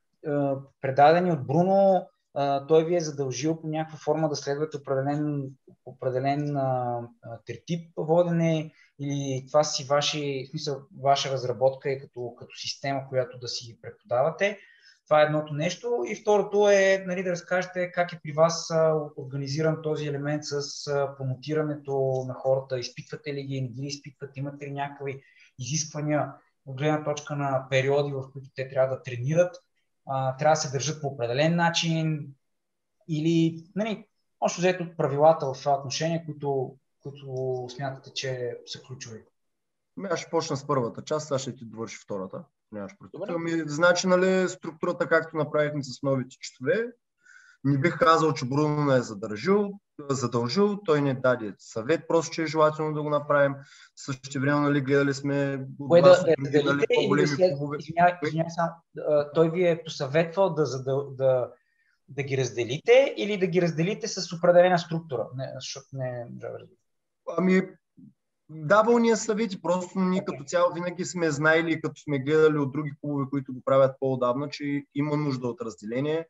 предадени 0.82 1.32
от 1.32 1.48
Бруно. 1.48 2.10
А, 2.36 2.68
той 2.68 2.86
ви 2.86 2.95
е 2.95 3.00
задължил 3.00 3.62
по 3.62 3.68
някаква 3.68 3.98
форма 3.98 4.30
да 4.30 4.36
следвате 4.36 4.78
определен, 4.78 5.50
определен 5.86 6.58
а, 6.58 7.00
тертип 7.45 7.91
водене 7.98 8.72
или 9.00 9.45
това 9.48 9.64
си 9.64 9.84
ваши, 9.84 10.45
в 10.48 10.50
смисъл, 10.50 10.82
ваша 11.04 11.32
разработка 11.32 11.91
е 11.91 12.00
като, 12.00 12.36
като 12.40 12.56
система, 12.56 13.10
която 13.10 13.40
да 13.40 13.48
си 13.48 13.78
преподавате. 13.82 14.60
Това 15.06 15.22
е 15.22 15.26
едното 15.26 15.54
нещо. 15.54 16.04
И 16.08 16.16
второто 16.16 16.70
е 16.70 17.04
нали, 17.08 17.24
да 17.24 17.32
разкажете 17.32 17.91
как 17.91 18.14
е 18.14 18.20
при 18.24 18.32
вас 18.32 18.72
организиран 19.18 19.82
този 19.84 20.08
елемент 20.08 20.44
с 20.45 20.86
промотирането 21.18 22.26
на 22.28 22.34
хората. 22.34 22.80
Изпитвате 22.80 23.34
ли 23.34 23.44
ги, 23.44 23.62
не 23.62 23.68
ги 23.68 23.86
изпитвате, 23.86 24.40
имате 24.40 24.66
ли 24.66 24.72
някакви 24.72 25.22
изисквания 25.60 26.34
от 26.66 26.78
гледна 26.78 27.04
точка 27.04 27.36
на 27.36 27.68
периоди, 27.70 28.14
в 28.14 28.32
които 28.32 28.50
те 28.56 28.70
трябва 28.70 28.95
да 28.95 29.04
тренират, 29.04 29.56
а, 30.06 30.38
трябва 30.38 30.52
да 30.52 30.56
се 30.56 30.72
държат 30.72 31.02
по 31.02 31.08
определен 31.08 31.56
начин 31.56 32.34
или 33.08 33.66
нали, 33.76 34.08
общо 34.42 34.62
взето 34.62 34.96
правилата 34.98 35.54
в 35.54 35.60
това 35.60 35.74
отношение, 35.74 36.26
които, 36.26 36.76
които 37.04 37.66
смятате, 37.70 38.14
че 38.14 38.58
са 38.66 38.82
ключови. 38.82 39.24
Ами, 39.98 40.08
аз 40.12 40.20
ще 40.20 40.30
почна 40.30 40.58
с 40.58 40.68
първата 40.68 41.04
част, 41.04 41.28
сега 41.28 41.40
ще 41.40 41.56
ти 41.56 41.66
довърши 41.66 41.98
втората 41.98 42.44
нямаш 42.74 42.98
против. 42.98 43.36
Ами, 43.36 43.64
значи, 43.66 44.08
нали, 44.08 44.50
структурата, 44.50 45.08
както 45.08 45.38
направихме 45.38 45.84
с 45.84 46.04
новите 46.04 46.38
читове, 46.40 46.92
не 47.64 47.77
бих 47.77 47.98
казал, 47.98 48.34
че 48.34 48.45
Бруно 48.45 48.85
не 48.85 48.95
е 48.95 49.02
задържил, 49.02 49.72
задължил, 50.10 50.80
той 50.85 51.02
не 51.02 51.14
даде 51.14 51.53
съвет, 51.60 52.02
просто 52.07 52.34
че 52.34 52.44
е 52.44 52.48
желателно 52.48 52.94
да 52.94 53.03
го 53.03 53.10
направим. 53.10 53.56
Също 53.95 54.40
време, 54.40 54.60
нали, 54.60 54.81
гледали 54.81 55.14
сме 55.14 55.65
Кое 55.88 56.02
да, 56.02 56.10
да, 56.10 56.64
да, 56.64 56.73
нали, 56.73 56.85
по-големи 56.95 57.27
след... 57.27 57.57
клубове. 57.57 57.77
Извиня, 57.80 58.18
извиня, 58.23 58.45
сам, 58.49 58.69
той 59.34 59.49
ви 59.49 59.68
е 59.68 59.84
посъветвал 59.84 60.53
да, 60.53 60.84
да, 60.84 61.06
да, 61.11 61.49
да 62.10 62.23
ги 62.23 62.38
разделите 62.38 63.14
или 63.18 63.38
да 63.38 63.48
ги 63.48 63.61
разделите 63.61 64.07
с 64.07 64.34
определена 64.34 64.80
структура? 64.80 65.27
Не, 65.35 65.52
защото 65.56 65.85
не, 65.94 66.26
да 66.30 66.48
Ами, 67.38 67.61
давал 68.49 68.98
ни 68.98 69.10
е 69.10 69.15
съвети, 69.15 69.61
просто 69.61 69.99
ние 69.99 70.26
като 70.26 70.44
цяло 70.44 70.73
винаги 70.73 71.06
сме 71.06 71.31
знаели, 71.31 71.81
като 71.81 72.02
сме 72.02 72.19
гледали 72.19 72.57
от 72.57 72.72
други 72.72 72.91
клубове, 73.02 73.26
които 73.30 73.53
го 73.53 73.61
правят 73.65 73.95
по-отдавна, 73.99 74.49
че 74.49 74.84
има 74.95 75.18
нужда 75.18 75.48
от 75.48 75.61
разделение. 75.61 76.27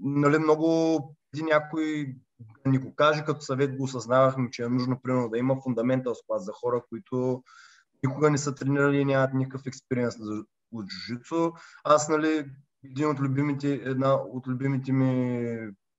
Нали, 0.00 0.38
много 0.38 1.00
преди 1.32 1.44
някой 1.44 2.14
да 2.64 2.70
ни 2.70 2.78
го 2.78 2.94
каже, 2.94 3.24
като 3.24 3.40
съвет 3.40 3.76
го 3.76 3.84
осъзнавахме, 3.84 4.50
че 4.50 4.62
е 4.62 4.68
нужно 4.68 5.00
примерно 5.02 5.28
да 5.28 5.38
има 5.38 5.56
фундаментал 5.62 6.14
клас 6.26 6.44
за 6.44 6.52
хора, 6.52 6.82
които 6.88 7.42
никога 8.04 8.30
не 8.30 8.38
са 8.38 8.54
тренирали 8.54 8.98
и 8.98 9.04
нямат 9.04 9.34
никакъв 9.34 9.66
експириенс 9.66 10.14
от 10.72 10.86
джуджицу. 10.86 11.52
Аз, 11.84 12.08
нали, 12.08 12.50
един 12.84 13.08
от 13.08 13.20
любимите, 13.20 13.72
една 13.72 14.14
от 14.14 14.46
любимите 14.46 14.92
ми 14.92 15.46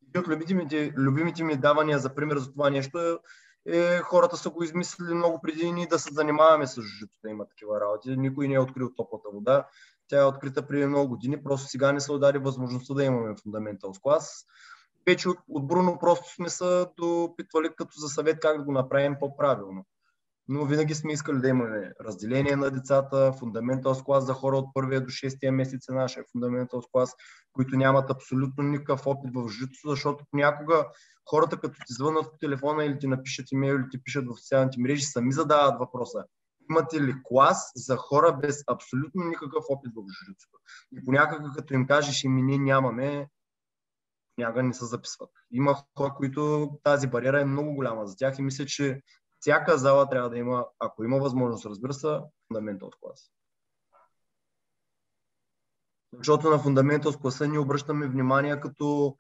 един 0.08 0.22
от 0.22 0.28
любимите, 0.28 0.94
любимите 0.98 1.44
ми 1.44 1.56
давания 1.56 2.00
за 2.00 2.16
пример 2.16 2.38
за 2.38 2.52
това 2.52 2.70
нещо 2.70 3.20
е, 3.66 3.98
хората 3.98 4.38
са 4.38 4.50
го 4.50 4.64
измислили 4.64 5.14
много 5.14 5.42
преди 5.42 5.72
ни 5.72 5.88
да 5.88 6.00
се 6.00 6.14
занимаваме 6.14 6.68
с 6.68 6.82
жито, 6.82 7.18
да 7.24 7.30
има 7.30 7.48
такива 7.48 7.82
работи. 7.82 8.18
Никой 8.18 8.48
не 8.48 8.54
е 8.54 8.60
открил 8.60 8.90
топлата 8.96 9.30
вода. 9.34 9.68
Тя 10.12 10.22
е 10.22 10.26
открита 10.26 10.68
преди 10.68 10.86
много 10.86 11.10
години, 11.10 11.44
просто 11.44 11.68
сега 11.68 11.92
не 11.92 12.00
се 12.00 12.12
удари 12.12 12.38
възможността 12.38 12.94
да 12.94 13.04
имаме 13.04 13.36
фундаментал 13.44 13.92
клас. 14.02 14.46
Вече 15.08 15.30
от, 15.30 15.38
от 15.50 15.68
Бруно 15.68 15.98
просто 16.00 16.34
сме 16.36 16.50
се 16.50 16.86
допитвали 16.98 17.70
като 17.78 18.00
за 18.00 18.08
съвет 18.08 18.40
как 18.42 18.58
да 18.58 18.64
го 18.64 18.72
направим 18.72 19.16
по-правилно 19.20 19.86
но 20.52 20.66
винаги 20.66 20.96
сме 20.96 21.14
искали 21.14 21.40
да 21.40 21.48
имаме 21.48 21.92
разделение 22.06 22.56
на 22.56 22.72
децата, 22.72 23.34
фундаментал 23.34 23.96
клас 24.06 24.26
за 24.26 24.34
хора 24.34 24.58
от 24.58 24.74
първия 24.74 25.02
до 25.02 25.10
шестия 25.10 25.52
месец 25.52 25.90
е 25.90 25.94
нашия 25.94 26.24
фундаментал 26.32 26.82
клас, 26.92 27.16
които 27.54 27.78
нямат 27.78 28.10
абсолютно 28.10 28.64
никакъв 28.64 29.08
опит 29.08 29.32
в 29.36 29.50
жито, 29.50 29.90
защото 29.90 30.26
понякога 30.32 30.86
хората 31.30 31.58
като 31.58 31.74
ти 31.74 31.94
звънат 31.94 32.32
по 32.32 32.38
телефона 32.38 32.86
или 32.86 33.00
ти 33.00 33.08
напишат 33.08 33.52
имейл 33.52 33.76
или 33.76 33.90
ти 33.92 34.04
пишат 34.04 34.26
в 34.28 34.40
социалните 34.40 34.80
мрежи, 34.80 35.04
сами 35.04 35.32
задават 35.32 35.80
въпроса. 35.80 36.24
Имате 36.72 37.02
ли 37.02 37.16
клас 37.24 37.72
за 37.76 37.98
хора 37.98 38.38
без 38.42 38.64
абсолютно 38.68 39.24
никакъв 39.24 39.66
опит 39.70 39.92
в 39.96 40.02
жрицото? 40.02 40.58
И 40.92 41.06
понякога 41.06 41.52
като 41.56 41.74
им 41.74 41.88
кажеш, 41.88 42.24
ими 42.24 42.42
ние 42.42 42.58
нямаме, 42.58 43.30
някога 44.38 44.64
не 44.64 44.74
се 44.74 44.86
записват. 44.86 45.30
Има 45.52 45.76
хора, 45.98 46.14
които 46.18 46.70
тази 46.84 47.08
бариера 47.08 47.42
е 47.42 47.46
много 47.46 47.74
голяма 47.74 48.08
за 48.08 48.16
тях 48.16 48.40
и 48.40 48.42
мисля, 48.42 48.66
че 48.66 49.02
всяка 49.40 49.78
зала 49.78 50.10
трябва 50.10 50.30
да 50.30 50.38
има, 50.38 50.66
ако 50.80 51.04
има 51.04 51.20
възможност, 51.20 51.66
разбира 51.66 51.94
се, 51.94 52.20
фундаментал 52.48 52.90
клас. 53.02 53.32
Защото 56.14 56.50
на 56.50 56.60
фундаментал 56.60 57.14
класа 57.14 57.48
ни 57.48 57.58
обръщаме 57.58 58.08
внимание 58.08 58.60
като 58.60 59.18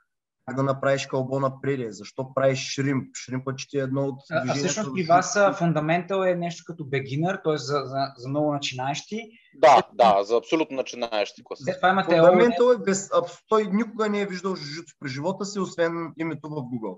как 0.51 0.57
да 0.57 0.63
направиш 0.63 1.05
кълбо 1.05 1.39
напред, 1.39 1.93
защо 1.93 2.33
правиш 2.33 2.59
шримп. 2.59 3.15
Шримпът 3.15 3.55
ти 3.69 3.77
е 3.77 3.81
едно 3.81 4.01
от 4.01 4.15
движението. 4.29 4.51
А 4.51 4.55
всъщност 4.55 4.93
при 4.95 5.03
вас 5.03 5.37
фундаментал 5.57 6.23
е 6.23 6.35
нещо 6.35 6.63
като 6.67 6.85
бегинър, 6.85 7.39
т.е. 7.43 7.57
За, 7.57 7.81
за, 7.85 8.07
за 8.17 8.29
много 8.29 8.53
начинаещи. 8.53 9.29
Да, 9.55 9.83
да, 9.93 10.23
за 10.23 10.37
абсолютно 10.37 10.77
начинаещи 10.77 11.43
класа. 11.43 11.73
Фундаментал 12.05 12.73
е 12.73 12.83
без... 12.85 13.09
Той 13.47 13.67
никога 13.71 14.09
не 14.09 14.21
е 14.21 14.25
виждал 14.25 14.55
жужуцу 14.55 14.95
при 14.99 15.09
живота 15.09 15.45
си, 15.45 15.59
освен 15.59 16.13
името 16.17 16.49
в 16.49 16.53
Google. 16.53 16.97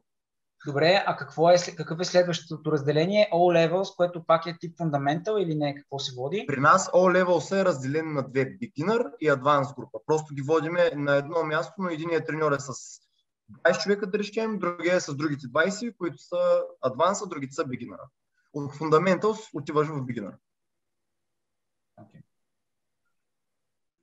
Добре, 0.68 1.04
а 1.06 1.16
какво 1.16 1.50
е, 1.50 1.56
какъв 1.78 2.00
е 2.00 2.04
следващото 2.04 2.72
разделение? 2.72 3.30
All 3.34 3.70
Levels, 3.70 3.96
което 3.96 4.24
пак 4.28 4.46
е 4.46 4.58
тип 4.60 4.78
Fundamental 4.78 5.38
или 5.38 5.56
не? 5.56 5.76
Какво 5.76 6.00
се 6.00 6.16
води? 6.16 6.46
При 6.48 6.60
нас 6.60 6.90
All 6.92 7.24
Levels 7.24 7.62
е 7.62 7.66
разделен 7.66 8.14
на 8.14 8.30
две 8.30 8.46
Beginner 8.46 9.12
и 9.22 9.32
Advanced 9.32 9.76
група. 9.76 10.00
Просто 10.06 10.36
ги 10.36 10.42
водиме 10.42 10.92
на 10.96 11.16
едно 11.16 11.44
място, 11.44 11.74
но 11.78 11.90
единият 11.90 12.28
треньор 12.28 12.52
е 12.52 12.60
с 12.60 12.72
20 13.54 13.84
човека, 13.84 14.08
да 14.08 14.20
речем, 14.20 14.60
другия 14.60 14.96
е 14.96 15.00
с 15.00 15.16
другите 15.16 15.48
20, 15.48 15.98
които 15.98 16.18
са 16.18 16.64
Advanced, 16.86 17.26
а 17.26 17.30
другите 17.30 17.54
са 17.54 17.66
Beginner. 17.66 18.00
От 18.54 18.74
Fundamentals 18.74 19.50
отиваш 19.54 19.88
в 19.88 19.92
Beginner. 19.92 20.36
Okay. 22.02 22.24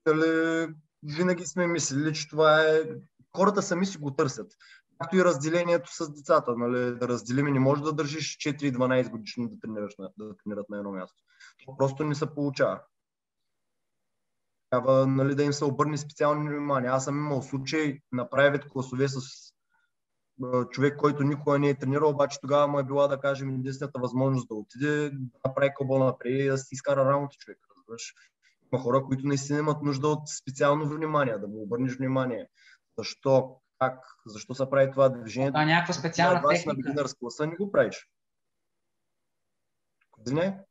Дали, 0.06 0.74
винаги 1.02 1.46
сме 1.46 1.66
мислили, 1.66 2.14
че 2.14 2.28
това 2.28 2.62
е... 2.62 2.82
Хората 3.36 3.62
сами 3.62 3.86
си 3.86 3.98
го 3.98 4.10
търсят 4.10 4.52
както 5.00 5.16
и 5.16 5.24
разделението 5.24 5.94
с 5.94 6.12
децата. 6.12 6.54
Нали, 6.56 6.94
да 6.98 7.08
разделим, 7.08 7.46
не 7.46 7.60
може 7.60 7.82
да 7.82 7.92
държиш 7.92 8.38
4-12 8.38 9.10
годишни 9.10 9.48
да, 9.48 9.60
тренираш, 9.60 9.94
да 10.18 10.36
тренират 10.36 10.68
на 10.68 10.78
едно 10.78 10.92
място. 10.92 11.22
Това 11.64 11.76
просто 11.76 12.04
не 12.04 12.14
се 12.14 12.34
получава. 12.34 12.80
Трябва 14.70 15.06
нали, 15.06 15.34
да 15.34 15.42
им 15.42 15.52
се 15.52 15.64
обърне 15.64 15.96
специално 15.96 16.50
внимание. 16.50 16.90
Аз 16.90 17.04
съм 17.04 17.18
имал 17.18 17.42
случай 17.42 17.98
на 18.12 18.30
правят 18.30 18.68
класове 18.68 19.08
с 19.08 19.20
човек, 20.70 20.96
който 20.96 21.22
никога 21.22 21.58
не 21.58 21.68
е 21.68 21.78
тренирал, 21.78 22.10
обаче 22.10 22.38
тогава 22.40 22.68
му 22.68 22.78
е 22.78 22.84
била, 22.84 23.08
да 23.08 23.20
кажем, 23.20 23.54
единствената 23.54 24.00
възможност 24.00 24.48
да 24.48 24.54
отиде, 24.54 25.10
да 25.10 25.38
направи 25.46 25.70
кълбо 25.76 25.98
напред 25.98 26.40
и 26.40 26.48
да 26.48 26.58
си 26.58 26.74
изкара 26.74 27.04
работа 27.04 27.36
човек. 27.36 27.58
Разбираш? 27.76 28.14
Има 28.72 28.82
хора, 28.82 29.02
които 29.02 29.26
наистина 29.26 29.58
имат 29.58 29.82
нужда 29.82 30.08
от 30.08 30.28
специално 30.28 30.88
внимание, 30.88 31.38
да 31.38 31.48
му 31.48 31.62
обърнеш 31.62 31.96
внимание. 31.96 32.46
Защо? 32.98 33.60
как, 33.80 34.16
защо 34.26 34.54
се 34.54 34.70
прави 34.70 34.90
това 34.90 35.08
движение. 35.08 35.50
Това 35.50 35.62
е 35.62 35.66
някаква 35.66 35.94
специална 35.94 36.48
техника. 36.48 36.94
На 36.94 37.04
класа 37.20 37.46
не 37.46 37.56
го 37.56 37.72
правиш. 37.72 38.08
Не? 40.26 40.64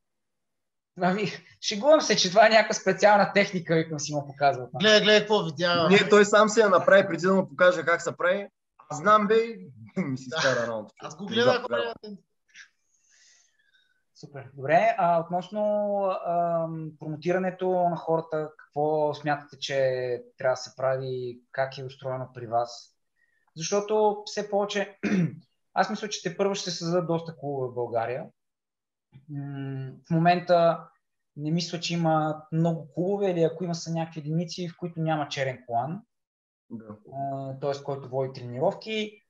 Ами, 1.02 1.32
шегувам 1.62 2.02
се, 2.02 2.16
че 2.16 2.30
това 2.30 2.46
е 2.46 2.50
някаква 2.50 2.74
специална 2.74 3.32
техника, 3.34 3.76
викам 3.76 4.00
си 4.00 4.14
му 4.14 4.28
показвал. 4.28 4.70
Гледай, 4.74 5.02
гледай 5.02 5.20
какво 5.20 5.44
видя. 5.44 5.88
Не, 5.90 6.10
той 6.10 6.26
сам 6.26 6.50
се 6.50 6.62
я 6.62 6.70
направи, 6.70 7.08
преди 7.08 7.28
да 7.28 7.34
му 7.34 7.50
покаже 7.50 7.84
как 7.86 8.02
се 8.02 8.18
прави. 8.18 8.48
Аз 8.90 8.98
знам, 8.98 9.28
бе, 9.28 9.36
ми 9.98 10.18
си 10.18 10.30
стара 10.30 10.68
работа. 10.68 10.94
Аз 11.02 11.16
го 11.16 11.26
гледах, 11.26 11.66
Супер. 14.20 14.50
Добре, 14.54 14.96
а 14.98 15.20
относно 15.20 15.62
а, 16.06 16.68
промотирането 17.00 17.70
на 17.70 17.96
хората, 17.96 18.50
какво 18.58 19.14
смятате, 19.14 19.60
че 19.60 19.76
трябва 20.38 20.54
да 20.54 20.58
се 20.58 20.76
прави, 20.76 21.42
как 21.52 21.78
е 21.78 21.84
устроено 21.84 22.30
при 22.34 22.48
вас? 22.48 22.96
Защото 23.56 24.24
все 24.26 24.50
повече, 24.50 24.98
аз 25.74 25.90
мисля, 25.90 26.10
че 26.10 26.22
те 26.24 26.38
първо 26.38 26.56
ще 26.56 26.72
се 26.72 26.78
създадат 26.78 27.08
доста 27.08 27.36
клубове 27.38 27.72
в 27.72 27.74
България. 27.74 28.26
В 30.07 30.11
момента 30.11 30.88
не 31.36 31.52
мисля, 31.52 31.80
че 31.80 31.94
има 31.94 32.44
много 32.52 32.94
клубове 32.94 33.31
или 33.31 33.44
ако 33.44 33.64
има 33.64 33.76
са 33.76 33.91
някакви 33.91 34.19
единици, 34.19 34.69
в 34.69 34.77
които 34.77 35.02
няма 35.02 35.27
черен 35.27 35.64
колан, 35.68 36.02
да. 36.69 36.95
т.е. 37.61 37.84
който 37.84 38.10
води 38.10 38.34
тренировки. 38.34 39.22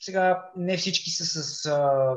Сега 0.00 0.50
не 0.56 0.76
всички 0.76 1.10
са 1.10 1.24
с, 1.24 1.62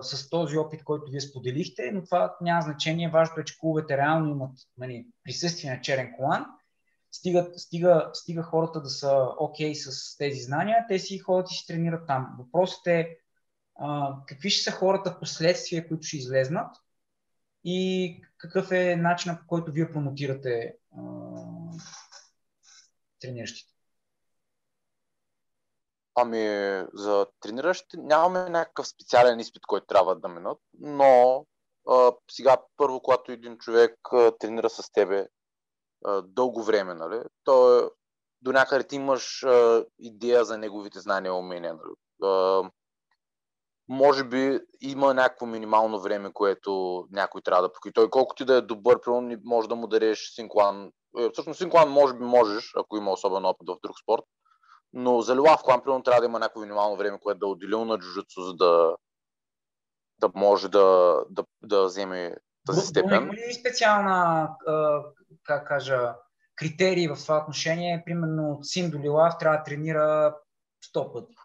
с, 0.01 0.29
този 0.29 0.57
опит, 0.57 0.83
който 0.83 1.11
вие 1.11 1.21
споделихте, 1.21 1.91
но 1.93 2.03
това 2.03 2.35
няма 2.41 2.61
значение. 2.61 3.09
Важното 3.09 3.41
е, 3.41 3.45
че 3.45 3.59
клубовете 3.59 3.97
реално 3.97 4.31
имат 4.31 4.51
нали, 4.77 5.07
присъствие 5.23 5.71
на 5.71 5.81
черен 5.81 6.13
колан. 6.17 6.45
Стига, 7.11 7.51
стига, 7.55 8.09
стига 8.13 8.43
хората 8.43 8.81
да 8.81 8.89
са 8.89 9.27
окей 9.39 9.71
okay 9.71 9.89
с 9.89 10.17
тези 10.17 10.39
знания, 10.41 10.85
те 10.87 10.99
си 10.99 11.19
ходят 11.19 11.51
и 11.51 11.55
си 11.55 11.67
тренират 11.67 12.07
там. 12.07 12.35
Въпросът 12.39 12.87
е 12.87 13.17
а, 13.75 14.15
какви 14.27 14.49
ще 14.49 14.71
са 14.71 14.77
хората 14.77 15.11
в 15.11 15.19
последствие, 15.19 15.87
които 15.87 16.03
ще 16.03 16.17
излезнат 16.17 16.75
и 17.63 18.21
какъв 18.37 18.71
е 18.71 18.95
начинът 18.95 19.39
по 19.39 19.47
който 19.47 19.71
вие 19.71 19.91
промотирате 19.91 20.75
а, 20.97 21.01
трениращите. 23.19 23.73
Ами, 26.15 26.39
за 26.93 27.27
трениращите 27.39 27.97
нямаме 27.97 28.49
някакъв 28.49 28.87
специален 28.87 29.39
изпит, 29.39 29.65
който 29.65 29.85
трябва 29.85 30.15
да 30.15 30.27
минат, 30.27 30.57
но 30.79 31.45
а, 31.89 32.11
сега 32.31 32.57
първо, 32.77 33.01
когато 33.01 33.31
един 33.31 33.57
човек 33.57 33.95
а, 34.11 34.31
тренира 34.37 34.69
с 34.69 34.91
тебе 34.91 35.27
а, 36.05 36.21
дълго 36.21 36.63
време, 36.63 36.93
нали, 36.93 37.21
то 37.43 37.79
е, 37.79 37.89
до 38.41 38.51
някъде 38.51 38.83
ти 38.83 38.95
имаш 38.95 39.43
а, 39.43 39.85
идея 39.99 40.45
за 40.45 40.57
неговите 40.57 40.99
знания 40.99 41.29
и 41.29 41.33
умения. 41.33 41.73
Нали. 41.73 41.93
А, 42.31 42.63
може 43.87 44.23
би 44.23 44.59
има 44.81 45.13
някакво 45.13 45.45
минимално 45.45 45.99
време, 45.99 46.33
което 46.33 47.03
някой 47.11 47.41
трябва 47.41 47.61
да 47.61 47.73
покри. 47.73 47.93
Той 47.93 48.09
колкото 48.09 48.43
и 48.43 48.45
да 48.45 48.55
е 48.55 48.61
добър, 48.61 49.01
примерно 49.01 49.37
може 49.45 49.69
да 49.69 49.75
му 49.75 49.87
дареш 49.87 50.31
синклан. 50.35 50.91
Е, 51.19 51.29
всъщност 51.33 51.57
синклан 51.57 51.89
може 51.89 52.13
би 52.13 52.23
можеш, 52.23 52.71
ако 52.77 52.97
има 52.97 53.11
особен 53.11 53.45
опит 53.45 53.67
в 53.67 53.77
друг 53.83 53.99
спорт, 54.03 54.23
но 54.93 55.21
за 55.21 55.35
Лилав 55.35 55.63
клан, 55.63 55.81
примерно, 55.83 56.03
трябва 56.03 56.21
да 56.21 56.25
има 56.25 56.39
някакво 56.39 56.61
минимално 56.61 56.97
време, 56.97 57.19
което 57.19 57.39
да 57.39 57.45
е 57.45 57.49
отделил 57.49 57.85
на 57.85 57.97
джуджуцу, 57.97 58.41
за 58.41 58.53
да, 58.53 58.95
да 60.19 60.29
може 60.35 60.69
да, 60.69 61.17
да, 61.29 61.43
да 61.63 61.85
вземе 61.85 62.35
тази 62.67 62.81
степен. 62.81 63.23
Има 63.23 63.33
ли 63.33 63.53
специална, 63.53 64.49
как 65.43 65.67
кажа, 65.67 66.15
критерии 66.55 67.07
в 67.07 67.15
това 67.15 67.37
отношение? 67.37 68.03
Примерно 68.05 68.59
Син 68.61 68.89
до 68.89 68.99
Лилав 68.99 69.33
трябва 69.39 69.57
да 69.57 69.63
тренира 69.63 70.35
100 70.95 71.13
пъти. 71.13 71.35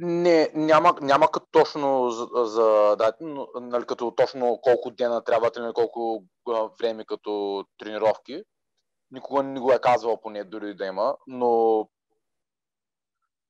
Не, 0.00 0.50
няма, 0.54 0.94
няма 1.00 1.30
като 1.30 1.46
точно 1.50 2.10
за, 2.10 2.28
за 2.34 2.96
да, 2.98 3.12
нали, 3.60 3.86
като 3.86 4.10
точно 4.10 4.58
колко 4.62 4.90
дена 4.90 5.24
трябва 5.24 5.50
да 5.50 5.72
колко 5.72 6.24
време 6.80 7.04
като 7.04 7.64
тренировки. 7.78 8.42
Никога 9.10 9.42
не 9.42 9.60
го 9.60 9.72
е 9.72 9.78
казвал 9.78 10.20
поне 10.20 10.44
дори 10.44 10.74
да 10.74 10.86
има, 10.86 11.16
но 11.26 11.88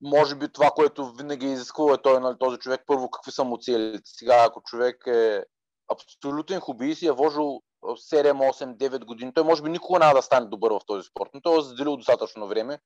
може 0.03 0.35
би 0.35 0.53
това, 0.53 0.71
което 0.71 1.13
винаги 1.13 1.47
е 1.47 1.53
изисква 1.53 1.95
е 1.95 2.03
той, 2.03 2.21
нали, 2.21 2.37
този 2.39 2.59
човек, 2.59 2.83
първо 2.87 3.11
какви 3.11 3.33
са 3.33 3.45
му 3.45 3.59
целите. 3.59 4.03
Сега, 4.05 4.45
ако 4.45 4.63
човек 4.63 5.07
е 5.07 5.45
абсолютен 5.93 6.61
хобиист 6.61 7.03
и 7.03 7.07
е 7.07 7.13
вложил 7.13 7.63
7, 7.83 8.33
8, 8.33 8.77
9 8.77 9.05
години, 9.05 9.35
той 9.35 9.45
може 9.45 9.63
би 9.63 9.71
никога 9.71 9.99
няма 9.99 10.15
да 10.15 10.23
стане 10.23 10.47
добър 10.47 10.73
в 10.73 10.81
този 10.87 11.09
спорт, 11.09 11.31
но 11.35 11.41
той 11.41 11.59
е 11.59 11.63
заделил 11.63 11.97
достатъчно 11.97 12.49
време. 12.49 12.79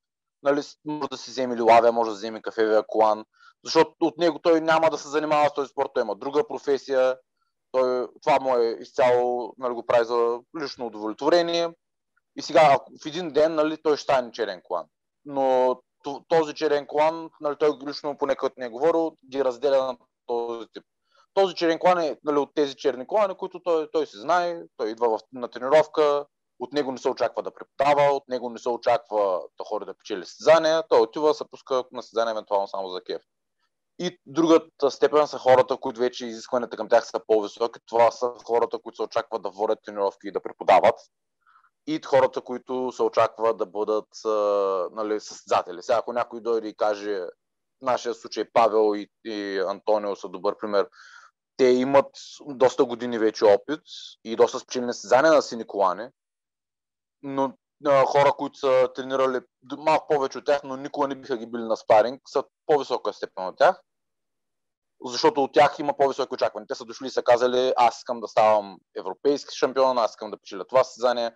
Нали, 0.42 0.60
може 0.84 1.08
да 1.10 1.16
си 1.16 1.30
вземе 1.30 1.56
лилавия, 1.56 1.92
може 1.92 2.10
да 2.10 2.16
вземе 2.16 2.42
кафевия 2.42 2.82
колан, 2.86 3.24
защото 3.64 3.92
от 4.00 4.18
него 4.18 4.38
той 4.38 4.60
няма 4.60 4.90
да 4.90 4.98
се 4.98 5.08
занимава 5.08 5.48
с 5.48 5.54
този 5.54 5.68
спорт, 5.68 5.90
той 5.94 6.02
има 6.02 6.16
друга 6.16 6.48
професия, 6.48 7.16
той, 7.72 8.08
това 8.22 8.38
му 8.40 8.56
е 8.56 8.76
изцяло, 8.80 9.54
нали, 9.58 9.74
го 9.74 9.86
прави 9.86 10.04
за 10.04 10.40
лично 10.62 10.86
удовлетворение. 10.86 11.68
И 12.36 12.42
сега, 12.42 12.78
в 13.02 13.06
един 13.06 13.32
ден, 13.32 13.54
нали, 13.54 13.76
той 13.82 13.96
ще 13.96 14.02
стане 14.02 14.32
черен 14.32 14.60
колан. 14.64 14.86
Но 15.24 15.80
този 16.28 16.54
черен 16.54 16.86
клан, 16.86 17.30
нали, 17.40 17.56
той 17.58 17.78
лично 17.88 18.18
поне 18.18 18.36
като 18.36 18.54
не 18.58 18.66
е 18.66 18.70
говорил, 18.70 19.16
ги 19.30 19.44
разделя 19.44 19.86
на 19.86 19.96
този 20.26 20.66
тип. 20.72 20.84
Този 21.34 21.54
черен 21.54 21.78
клан 21.78 21.98
е 21.98 22.18
нали, 22.24 22.38
от 22.38 22.54
тези 22.54 22.74
черни 22.74 23.06
клани, 23.06 23.34
които 23.34 23.62
той, 23.62 23.90
той 23.92 24.06
се 24.06 24.18
знае, 24.18 24.62
той 24.76 24.90
идва 24.90 25.18
в, 25.18 25.20
на 25.32 25.48
тренировка, 25.48 26.26
от 26.62 26.72
него 26.72 26.92
не 26.92 26.98
се 26.98 27.08
очаква 27.08 27.42
да 27.42 27.54
преподава, 27.54 28.02
от 28.02 28.28
него 28.28 28.50
не 28.50 28.58
се 28.58 28.68
очаква 28.68 29.40
да 29.58 29.64
хори 29.64 29.84
да 29.84 29.94
печели 29.94 30.24
състезания, 30.24 30.82
той 30.88 31.00
отива 31.00 31.34
се 31.34 31.44
пуска 31.50 31.84
на 31.92 32.02
състезания 32.02 32.30
евентуално 32.30 32.68
само 32.68 32.88
за 32.88 33.04
кеф. 33.04 33.22
И 33.98 34.18
другата 34.26 34.90
степен 34.90 35.26
са 35.26 35.38
хората, 35.38 35.76
които 35.76 36.00
вече 36.00 36.26
изискванията 36.26 36.76
към 36.76 36.88
тях 36.88 37.06
са 37.06 37.20
по-високи. 37.26 37.80
Това 37.86 38.10
са 38.10 38.32
хората, 38.46 38.78
които 38.78 38.96
се 38.96 39.02
очакват 39.02 39.42
да 39.42 39.50
водят 39.50 39.78
тренировки 39.84 40.28
и 40.28 40.32
да 40.32 40.42
преподават 40.42 40.94
и 41.86 42.00
хората, 42.06 42.40
които 42.40 42.92
се 42.92 43.02
очаква 43.02 43.54
да 43.54 43.66
бъдат 43.66 44.08
нали, 44.92 45.20
състезатели. 45.20 45.82
Сега, 45.82 45.98
ако 45.98 46.12
някой 46.12 46.40
дойде 46.40 46.68
и 46.68 46.76
каже, 46.76 47.20
в 47.20 47.28
нашия 47.82 48.14
случай 48.14 48.44
Павел 48.52 48.96
и, 48.96 49.08
и 49.24 49.58
Антонио 49.58 50.16
са 50.16 50.28
добър 50.28 50.56
пример, 50.58 50.88
те 51.56 51.64
имат 51.64 52.10
доста 52.46 52.84
години 52.84 53.18
вече 53.18 53.44
опит 53.44 53.82
и 54.24 54.36
доста 54.36 54.58
спечелени 54.58 54.92
състезания 54.92 55.32
на 55.32 55.42
сини 55.42 55.66
колани, 55.66 56.08
но 57.22 57.52
а, 57.86 58.04
хора, 58.04 58.32
които 58.32 58.58
са 58.58 58.88
тренирали 58.94 59.40
малко 59.78 60.06
повече 60.08 60.38
от 60.38 60.44
тях, 60.44 60.60
но 60.64 60.76
никога 60.76 61.08
не 61.08 61.14
биха 61.14 61.36
ги 61.36 61.46
били 61.46 61.62
на 61.62 61.76
спаринг, 61.76 62.22
са 62.26 62.44
по-висока 62.66 63.12
степен 63.12 63.46
от 63.46 63.56
тях, 63.56 63.80
защото 65.04 65.44
от 65.44 65.52
тях 65.52 65.78
има 65.78 65.96
по-високи 65.96 66.34
очаквания. 66.34 66.66
Те 66.66 66.74
са 66.74 66.84
дошли 66.84 67.06
и 67.06 67.10
са 67.10 67.22
казали, 67.22 67.72
аз 67.76 67.98
искам 67.98 68.20
да 68.20 68.28
ставам 68.28 68.78
европейски 68.96 69.56
шампион, 69.56 69.98
аз 69.98 70.10
искам 70.10 70.30
да 70.30 70.36
печеля 70.36 70.64
това 70.64 70.84
състезание, 70.84 71.32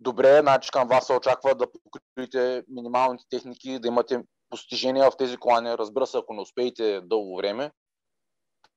добре, 0.00 0.40
значи 0.40 0.70
към 0.70 0.88
вас 0.88 1.06
се 1.06 1.12
очаква 1.12 1.54
да 1.54 1.66
покриете 1.92 2.64
минималните 2.68 3.24
техники, 3.30 3.78
да 3.78 3.88
имате 3.88 4.22
постижения 4.50 5.10
в 5.10 5.16
тези 5.16 5.36
колани. 5.36 5.78
Разбира 5.78 6.06
се, 6.06 6.18
ако 6.18 6.34
не 6.34 6.40
успеете 6.40 7.00
дълго 7.00 7.36
време, 7.36 7.70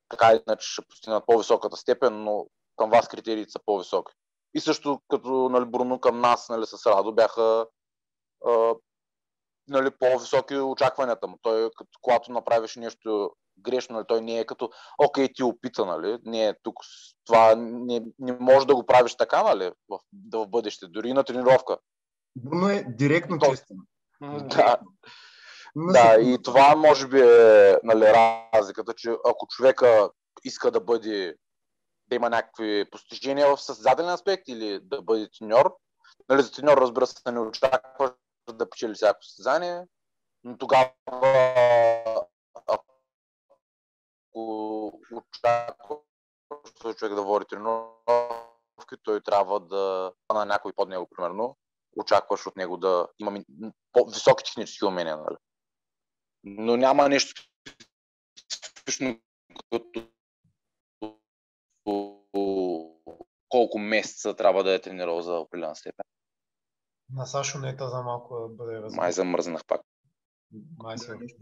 така 0.10 0.40
иначе 0.48 0.68
ще 0.72 0.82
постигнат 0.90 1.26
по-високата 1.26 1.78
степен, 1.78 2.24
но 2.24 2.48
към 2.78 2.90
вас 2.90 3.08
критериите 3.08 3.52
са 3.52 3.60
по-високи. 3.66 4.14
И 4.56 4.60
също 4.60 5.02
като 5.10 5.50
нали, 5.50 5.66
Бруно 5.66 6.00
към 6.00 6.22
нас 6.22 6.50
нали, 6.50 6.66
с 6.66 6.86
Радо 6.86 7.14
бяха 7.14 7.66
а, 8.46 8.74
нали, 9.68 9.92
по-високи 10.00 10.56
очакванията 10.56 11.28
му. 11.28 11.40
Той, 11.42 11.70
като, 11.78 12.00
когато 12.02 12.32
направиш 12.32 12.76
нещо 12.76 13.32
грешно, 13.58 13.96
нали, 13.96 14.06
той 14.08 14.22
не 14.22 14.40
е 14.40 14.46
като, 14.46 14.70
окей, 14.98 15.34
ти 15.34 15.44
опита, 15.44 15.86
нали, 15.86 16.18
не 16.24 16.48
е 16.48 16.54
тук, 16.64 16.76
това 17.26 17.56
не, 17.58 18.02
не 18.20 18.38
може 18.40 18.68
да 18.68 18.76
го 18.76 18.86
правиш 18.86 19.16
така, 19.16 19.44
нали, 19.44 19.72
в, 19.90 20.00
в 20.34 20.48
бъдеще, 20.48 20.88
дори 20.88 21.14
на 21.14 21.24
тренировка. 21.24 21.78
Бруно 22.36 22.70
е 22.70 22.86
директно 22.88 23.40
То... 23.40 23.50
честен. 23.50 23.78
Да. 24.22 24.78
Да, 25.78 26.22
и 26.22 26.38
това 26.44 26.76
може 26.76 27.08
би 27.08 27.20
е 27.20 27.78
нали, 27.84 28.06
разликата, 28.54 28.94
че 28.94 29.10
ако 29.26 29.48
човека 29.48 30.10
иска 30.44 30.72
да 30.72 30.80
бъде 30.80 31.36
да 32.08 32.16
има 32.16 32.30
някакви 32.30 32.90
постижения 32.92 33.48
в 33.48 33.62
състезателен 33.62 34.10
аспект 34.10 34.48
или 34.48 34.80
да 34.80 35.02
бъде 35.02 35.30
треньор, 35.40 35.76
нали, 36.30 36.42
за 36.42 36.52
треньор 36.52 36.78
разбира 36.78 37.08
се 37.08 37.32
не 37.32 37.40
очаква 37.40 38.16
да 38.54 38.70
печели 38.70 38.94
всяко 38.94 39.24
състезание, 39.24 39.84
но 40.44 40.58
тогава 40.58 40.92
ако 42.68 42.86
очаква 45.12 45.98
човек 46.96 47.16
да 47.16 47.22
води 47.22 47.46
тренировки, 47.46 48.96
той 49.04 49.22
трябва 49.22 49.60
да 49.60 50.14
на 50.34 50.46
някой 50.46 50.74
под 50.74 50.90
него, 50.90 51.08
примерно, 51.16 51.58
очакваш 51.98 52.48
от 52.48 52.56
него 52.56 52.78
да 52.78 53.08
има 53.20 53.44
високи 54.08 54.44
технически 54.44 54.86
умения. 54.86 55.18
Нали? 55.18 55.36
Но 56.44 56.78
няма 56.78 57.10
нещо 57.10 57.44
специфично 58.54 59.20
като 59.72 60.15
колко 63.56 63.80
месеца 63.80 64.36
трябва 64.36 64.64
да 64.64 64.74
е 64.74 64.82
тренирал 64.82 65.22
за 65.22 65.34
определена 65.34 65.76
степен. 65.76 66.06
На 67.14 67.26
Сашо 67.26 67.60
нета 67.60 67.90
за 67.90 68.02
малко 68.02 68.40
да 68.40 68.48
бъде 68.48 68.80
възможно. 68.80 69.02
Май 69.02 69.12
замръзнах 69.12 69.66
пак. 69.68 69.82
Май 70.78 70.98
се. 70.98 71.16
Нещо 71.16 71.38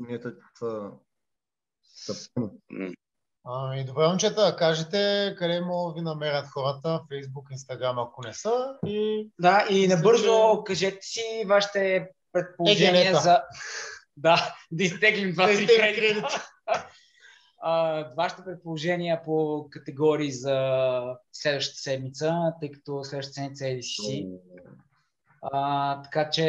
Ами, 3.45 3.85
добре, 3.85 4.07
момчета, 4.07 4.56
кажете 4.60 5.35
къде 5.38 5.61
могат 5.61 5.95
ви 5.95 6.02
намерят 6.02 6.48
хората, 6.48 7.02
Facebook, 7.11 7.56
Instagram, 7.56 8.07
ако 8.07 8.22
не 8.22 8.34
са. 8.34 8.77
И... 8.85 9.30
Да, 9.40 9.68
и 9.69 9.88
набързо 9.88 10.64
кажете 10.64 10.99
си 11.02 11.45
вашите 11.48 12.10
предположения 12.31 13.15
за... 13.15 13.44
Да, 14.18 14.56
да 14.72 14.84
изтеглим 14.84 15.31
два 15.34 15.48
да 15.48 15.53
кредита. 15.56 16.45
а, 17.65 18.06
вашите 18.18 18.44
предположения 18.44 19.22
по 19.26 19.68
категории 19.72 20.31
за 20.31 21.03
следващата 21.31 21.80
седмица, 21.80 22.53
тъй 22.60 22.72
като 22.72 23.03
следващата 23.03 23.34
седмица 23.34 23.68
е 23.68 23.77
ADCC. 23.77 24.30
А, 25.41 26.02
така 26.02 26.30
че 26.30 26.41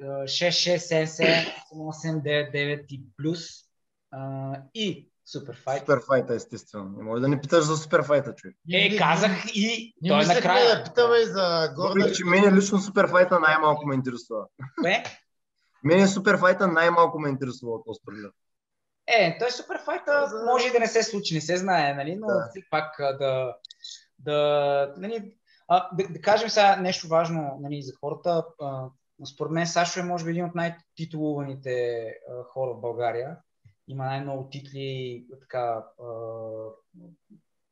6, 0.00 0.24
6, 0.24 0.76
7, 0.76 1.04
7, 1.04 1.46
8, 1.74 2.22
9, 2.22 2.52
9 2.54 2.86
и 2.88 3.02
плюс 3.16 3.48
а, 4.10 4.52
и 4.74 5.10
Суперфайт. 5.26 5.80
Суперфайта, 5.80 6.34
естествено. 6.34 6.90
Не 6.96 7.02
може 7.02 7.20
да 7.20 7.28
не 7.28 7.40
питаш 7.40 7.64
за 7.64 7.76
Суперфайта, 7.76 8.34
човек. 8.34 8.56
Е, 8.72 8.96
казах 8.96 9.30
и 9.54 9.94
Ние 10.02 10.10
той 10.10 10.26
накрая. 10.26 10.78
Да 10.78 10.84
питаме 10.84 11.16
и 11.16 11.26
за 11.26 11.72
Горда. 11.76 12.12
че 12.12 12.24
мене 12.24 12.52
лично 12.52 12.78
Суперфайта 12.78 13.40
най-малко 13.40 13.86
ме 13.86 13.94
интересува. 13.94 14.46
Кое? 14.80 15.02
Мене 15.84 16.08
Суперфайта 16.08 16.66
най-малко 16.66 17.18
ме 17.18 17.28
интересува 17.28 17.72
от 17.72 17.82
този 17.86 18.00
Е, 19.18 19.36
той 19.38 19.50
Суперфайта 19.50 20.26
за... 20.26 20.44
може 20.44 20.68
и 20.68 20.72
да 20.72 20.78
не 20.78 20.86
се 20.86 21.02
случи, 21.02 21.34
не 21.34 21.40
се 21.40 21.56
знае, 21.56 21.94
нали? 21.94 22.16
но 22.16 22.26
да. 22.26 22.50
пак 22.70 22.94
да, 22.98 23.56
да, 24.18 24.94
нали, 24.96 25.34
а, 25.68 25.96
да, 25.96 26.08
да 26.08 26.20
кажем 26.20 26.48
сега 26.48 26.76
нещо 26.76 27.08
важно 27.08 27.58
нали, 27.60 27.82
за 27.82 27.92
хората. 28.00 28.44
А, 28.60 28.88
според 29.34 29.52
мен 29.52 29.66
Сашо 29.66 30.00
е 30.00 30.02
може 30.02 30.24
би 30.24 30.30
един 30.30 30.44
от 30.44 30.54
най-титулуваните 30.54 32.04
а, 32.30 32.42
хора 32.44 32.74
в 32.74 32.80
България 32.80 33.36
има 33.90 34.04
най-много 34.04 34.48
титли 34.50 35.26
така 35.40 35.84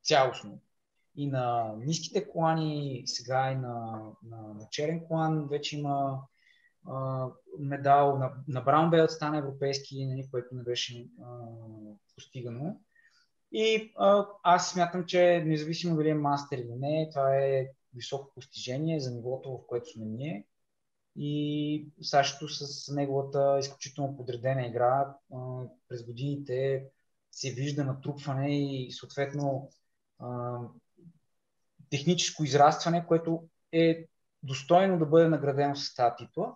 цялостно. 0.04 0.60
И 1.16 1.26
на 1.26 1.74
ниските 1.78 2.28
колани, 2.28 3.02
сега 3.06 3.50
и 3.50 3.54
на, 3.54 4.02
на, 4.22 4.54
на 4.54 4.66
черен 4.70 5.06
колан 5.06 5.48
вече 5.48 5.78
има 5.78 6.20
медал. 7.58 8.18
На, 8.18 8.32
на 8.48 8.60
Браун 8.60 8.90
Белт 8.90 9.10
стана 9.10 9.38
европейски, 9.38 10.06
нали, 10.06 10.28
което 10.30 10.54
не 10.54 10.62
беше 10.62 11.08
а, 11.22 11.24
постигано. 12.14 12.80
И 13.52 13.92
а, 13.96 14.26
аз 14.42 14.70
смятам, 14.70 15.04
че 15.06 15.44
независимо 15.46 15.96
дали 15.96 16.08
е 16.08 16.14
мастер 16.14 16.58
или 16.58 16.74
не, 16.78 17.08
това 17.10 17.36
е 17.36 17.68
високо 17.94 18.34
постижение 18.34 19.00
за 19.00 19.10
нивото, 19.10 19.50
в 19.52 19.66
което 19.66 19.90
сме 19.90 20.04
ние 20.04 20.46
и 21.20 21.86
Сашето 22.02 22.48
с 22.48 22.92
неговата 22.94 23.56
изключително 23.60 24.16
подредена 24.16 24.66
игра 24.66 25.14
през 25.88 26.04
годините 26.04 26.84
се 27.30 27.50
вижда 27.50 27.84
натрупване 27.84 28.58
и 28.58 28.92
съответно 28.92 29.70
техническо 31.90 32.44
израстване, 32.44 33.06
което 33.06 33.48
е 33.72 34.06
достойно 34.42 34.98
да 34.98 35.06
бъде 35.06 35.28
наградено 35.28 35.76
с 35.76 35.94
тази 35.94 36.14
титла. 36.18 36.54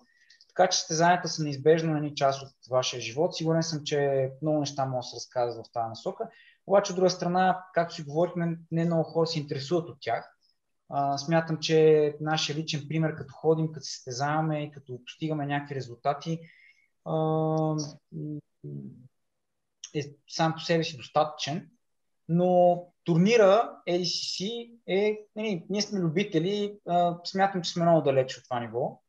Така 0.54 0.70
че 0.70 0.78
състезанията 0.78 1.28
са 1.28 1.42
неизбежно 1.42 1.94
ни 1.94 2.14
част 2.14 2.42
от 2.42 2.48
вашия 2.70 3.00
живот. 3.00 3.36
Сигурен 3.36 3.62
съм, 3.62 3.84
че 3.84 4.30
много 4.42 4.60
неща 4.60 4.86
могат 4.86 5.00
да 5.00 5.02
се 5.02 5.16
разказват 5.16 5.66
в 5.66 5.72
тази 5.72 5.88
насока. 5.88 6.28
Обаче, 6.66 6.92
от 6.92 6.96
друга 6.96 7.10
страна, 7.10 7.64
както 7.74 7.94
си 7.94 8.02
говорихме, 8.02 8.58
не 8.70 8.84
много 8.84 9.02
хора 9.02 9.26
се 9.26 9.38
интересуват 9.38 9.88
от 9.88 9.98
тях. 10.00 10.36
А, 10.88 11.18
смятам, 11.18 11.58
че 11.60 12.16
нашия 12.20 12.56
личен 12.56 12.86
пример, 12.88 13.14
като 13.14 13.34
ходим, 13.34 13.72
като 13.72 13.84
се 13.84 14.00
стезаваме 14.00 14.62
и 14.62 14.70
като 14.70 15.04
постигаме 15.04 15.46
някакви 15.46 15.74
резултати, 15.74 16.40
а, 17.04 17.76
е 19.94 20.02
сам 20.28 20.54
по 20.54 20.60
себе 20.60 20.84
си 20.84 20.96
достатъчен. 20.96 21.70
Но 22.28 22.82
турнира 23.04 23.76
ADCC 23.88 24.70
е, 24.86 25.18
нали, 25.36 25.66
ние 25.70 25.82
сме 25.82 26.00
любители, 26.00 26.78
а, 26.88 27.18
смятам, 27.24 27.62
че 27.62 27.72
сме 27.72 27.84
много 27.84 28.02
далеч 28.02 28.38
от 28.38 28.44
това 28.44 28.60
ниво. 28.60 29.02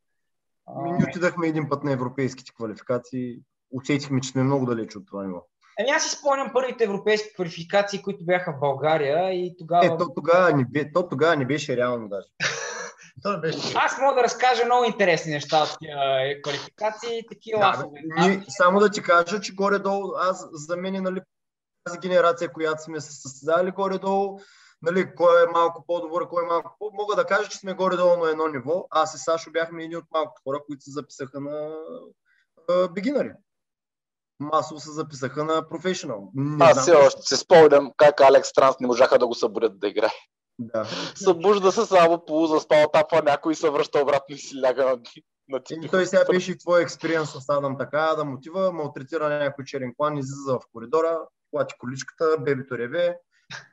Ние 0.84 1.06
отидахме 1.10 1.48
един 1.48 1.69
път 1.69 1.84
на 1.84 1.91
европейските 1.91 2.52
квалификации, 2.53 3.40
усетихме, 3.72 4.22
че 4.22 4.30
сме 4.30 4.44
много 4.44 4.65
далеч 4.65 4.95
от 4.95 5.07
това 5.07 5.23
ниво. 5.23 5.45
Ами 5.80 5.90
аз 5.90 6.03
си 6.03 6.15
спомням 6.18 6.52
първите 6.53 6.84
европейски 6.84 7.34
квалификации, 7.34 8.02
които 8.02 8.26
бяха 8.26 8.53
в 8.53 8.60
България 8.60 9.34
и 9.34 9.56
тогава... 9.60 9.85
Е, 9.85 9.98
то 9.98 10.14
тогава 10.15 10.53
не, 10.53 10.65
бе, 10.65 10.91
то 10.91 11.10
тогава 11.10 11.35
не 11.35 11.45
беше 11.45 11.77
реално 11.77 12.10
даже. 12.10 12.27
То 13.23 13.40
беше. 13.40 13.73
Аз 13.76 13.98
мога 14.02 14.15
да 14.15 14.23
разкажа 14.23 14.65
много 14.65 14.85
интересни 14.85 15.31
неща 15.31 15.64
от 15.64 15.77
тия 15.80 15.98
е, 16.22 16.41
квалификации, 16.41 17.23
такива 17.30 17.60
да, 17.60 18.27
Ни, 18.27 18.44
само 18.48 18.80
да 18.80 18.90
ти 18.90 19.02
кажа, 19.02 19.41
че 19.41 19.56
горе-долу, 19.56 20.14
аз 20.18 20.48
за 20.52 20.77
мен, 20.77 21.03
нали, 21.03 21.22
тази 21.84 21.99
генерация, 21.99 22.53
която 22.53 22.84
сме 22.84 23.02
се 23.02 23.22
състезали 23.22 23.72
горе-долу, 23.72 24.40
нали, 24.84 25.16
кой 25.16 25.44
е 25.44 25.52
малко 25.54 25.84
по-добър, 25.88 26.28
кой 26.28 26.44
е 26.44 26.48
малко 26.48 26.76
по 26.80 26.92
Мога 26.94 27.16
да 27.16 27.26
кажа, 27.26 27.50
че 27.50 27.58
сме 27.58 27.74
горе-долу 27.74 28.18
на 28.18 28.30
едно 28.30 28.48
ниво. 28.48 28.88
Аз 28.90 29.16
и 29.16 29.18
Сашо 29.18 29.52
бяхме 29.52 29.84
едни 29.84 29.98
от 29.98 30.06
малко 30.12 30.42
хора, 30.44 30.60
които 30.68 30.84
се 30.84 30.92
записаха 30.92 31.40
на 31.40 31.76
бегинари 32.94 33.32
масово 34.40 34.80
се 34.80 34.92
записаха 34.92 35.44
на 35.44 35.70
професионал. 35.70 36.32
Аз 36.60 36.82
все 36.82 36.92
още 36.92 37.22
се 37.22 37.38
спомням 37.38 37.92
как 37.98 38.22
Алекс 38.22 38.54
Транс 38.54 38.76
не 38.80 38.88
можаха 38.88 39.20
да 39.20 39.28
го 39.28 39.36
събудят 39.36 39.80
да 39.80 39.88
играе. 39.88 40.12
Да. 40.60 40.86
Събужда 41.16 41.72
се 41.72 41.86
само 41.86 42.26
полузаспал, 42.26 42.90
тапва 42.94 43.22
някой 43.22 43.52
и 43.52 43.56
се 43.56 43.70
връща 43.70 44.00
обратно 44.00 44.36
и 44.36 44.40
си 44.40 44.62
ляга 44.62 44.86
на, 44.86 45.00
на 45.50 45.62
И 45.84 45.90
той 45.90 46.06
сега 46.06 46.26
беше 46.26 46.52
и 46.52 46.58
твой 46.58 46.82
експириенс 46.82 47.30
с 47.30 47.50
Адам 47.50 47.78
така, 47.78 48.14
да 48.18 48.26
мотива, 48.26 48.72
малтретира 48.72 49.30
някой 49.30 49.66
черен 49.66 49.94
клан, 49.98 50.18
излиза 50.18 50.54
в 50.54 50.62
коридора, 50.74 51.20
плати 51.52 51.76
количката, 51.78 52.38
бебето 52.40 52.78
реве, 52.78 53.18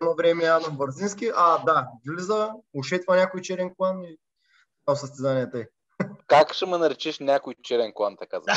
едно 0.00 0.14
време 0.14 0.44
Адам 0.44 0.76
Бързински, 0.76 1.30
а 1.36 1.64
да, 1.64 1.88
влиза, 2.08 2.50
ушетва 2.74 3.16
някой 3.16 3.40
черен 3.40 3.74
клан 3.74 4.02
и 4.02 4.18
това 4.84 4.96
състезанието 4.96 5.56
е. 5.56 5.68
Как 6.26 6.54
ще 6.54 6.66
ме 6.66 6.78
наречеш 6.78 7.18
някой 7.18 7.54
черен 7.62 7.92
клан, 7.94 8.16
така 8.16 8.40
за 8.40 8.52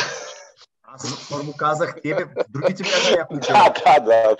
Аз 0.83 1.29
първо 1.29 1.53
казах 1.57 2.01
тебе, 2.01 2.25
другите 2.49 2.83
бяха 2.83 3.15
някои 3.17 3.39
Да, 3.39 3.73
да, 3.85 3.99
да. 3.99 4.37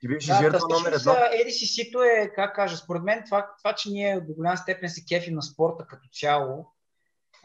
Ти 0.00 0.08
беше 0.08 0.32
да, 0.32 0.38
жертва 0.38 0.66
номер 0.70 0.92
едно. 0.92 1.12
ADCC-то 1.12 2.02
е, 2.02 2.32
как 2.34 2.54
кажа, 2.54 2.76
според 2.76 3.02
мен 3.02 3.22
това, 3.24 3.48
това, 3.58 3.74
че 3.74 3.90
ние 3.90 4.20
до 4.20 4.34
голяма 4.34 4.56
степен 4.56 4.88
се 4.88 5.04
кефим 5.04 5.34
на 5.34 5.42
спорта 5.42 5.86
като 5.86 6.08
цяло, 6.12 6.72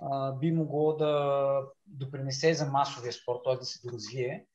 а, 0.02 0.32
би 0.32 0.52
могло 0.52 0.96
да 0.96 1.62
допринесе 1.88 2.54
за 2.54 2.66
масовия 2.66 3.14
спорт, 3.14 3.40
т.е. 3.46 3.56
да 3.56 3.66
се 3.66 3.80
доразвие. 3.84 4.46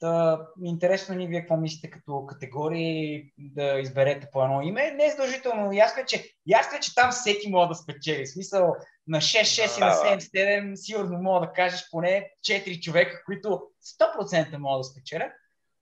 Та, 0.00 0.40
интересно 0.64 1.14
ни 1.14 1.26
вие 1.26 1.40
какво 1.40 1.56
мислите 1.56 1.90
като 1.90 2.26
категории 2.26 3.32
да 3.38 3.78
изберете 3.80 4.28
по 4.32 4.44
едно 4.44 4.62
име. 4.62 4.90
Не 4.90 5.06
е 5.06 5.10
задължително. 5.10 5.72
Ясно 5.72 6.02
е, 6.02 6.06
че, 6.06 6.24
ясно 6.46 6.76
е, 6.76 6.80
че 6.80 6.94
там 6.94 7.10
всеки 7.10 7.50
може 7.50 7.68
да 7.68 7.74
спечели. 7.74 8.26
В 8.26 8.32
смисъл 8.32 8.74
на 9.08 9.18
6-6 9.18 9.78
и 9.78 9.80
на 9.80 9.90
7-7 9.90 10.74
сигурно 10.74 11.18
мога 11.22 11.46
да 11.46 11.52
кажеш 11.52 11.90
поне 11.90 12.30
4 12.40 12.80
човека, 12.80 13.22
които 13.26 13.62
100% 14.00 14.56
могат 14.56 14.80
да 14.80 14.84
спечелят. 14.84 15.32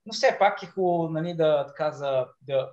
Но 0.05 0.13
все 0.13 0.37
пак 0.39 0.63
е 0.63 0.65
хубаво 0.65 1.09
нали, 1.09 1.33
да, 1.33 1.67
така, 1.67 1.91
за, 1.91 2.25
да, 2.41 2.69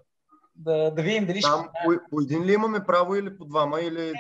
да, 0.57 0.91
да 0.91 1.03
видим 1.03 1.27
дали 1.27 1.41
Там, 1.41 1.61
ще... 1.61 1.71
По, 1.85 2.11
по 2.11 2.21
един 2.21 2.45
ли 2.45 2.53
имаме 2.53 2.85
право 2.87 3.17
или 3.17 3.39
по 3.39 3.45
двама? 3.45 3.81
Или... 3.81 4.09
Е, 4.09 4.13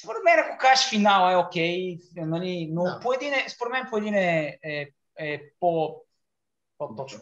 според 0.00 0.24
мен, 0.24 0.38
ако 0.38 0.58
кажеш 0.58 0.90
финала 0.90 1.32
е 1.32 1.36
окей, 1.36 1.98
нали, 2.16 2.68
но 2.72 2.82
да. 2.82 3.00
по 3.02 3.12
един 3.12 3.32
е, 3.32 3.44
според 3.48 3.72
мен 3.72 3.86
по 3.90 3.96
един 3.96 4.14
е, 4.14 4.58
е, 4.64 4.88
е 5.18 5.40
по, 5.60 5.96
по-точно. 6.78 7.20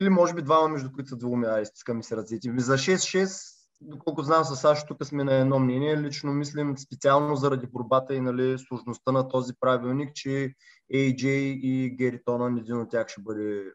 Или 0.00 0.08
може 0.08 0.34
би 0.34 0.42
двама, 0.42 0.68
между 0.68 0.92
които 0.92 1.08
са 1.08 1.16
двуми, 1.16 1.46
а 1.46 1.60
изтискаме 1.60 2.02
се 2.02 2.16
ръцете. 2.16 2.54
За 2.56 2.74
6-6, 2.74 3.54
доколко 3.80 4.22
знам 4.22 4.44
с 4.44 4.56
Сашо, 4.56 4.86
тук 4.88 5.04
сме 5.04 5.24
на 5.24 5.34
едно 5.34 5.58
мнение. 5.58 5.96
Лично 5.96 6.32
мислим 6.32 6.78
специално 6.78 7.36
заради 7.36 7.66
борбата 7.66 8.14
и 8.14 8.20
нали, 8.20 8.58
сложността 8.58 9.12
на 9.12 9.28
този 9.28 9.52
правилник, 9.60 10.14
че 10.14 10.54
AJ 10.94 11.26
и 11.26 11.96
Геритона, 11.96 12.60
един 12.60 12.80
от 12.80 12.90
тях 12.90 13.08
ще 13.08 13.22
бъде 13.22 13.72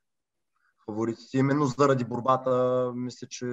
фаворитите. 0.89 1.37
Именно 1.37 1.65
заради 1.65 2.03
борбата, 2.03 2.91
мисля, 2.95 3.27
че 3.27 3.45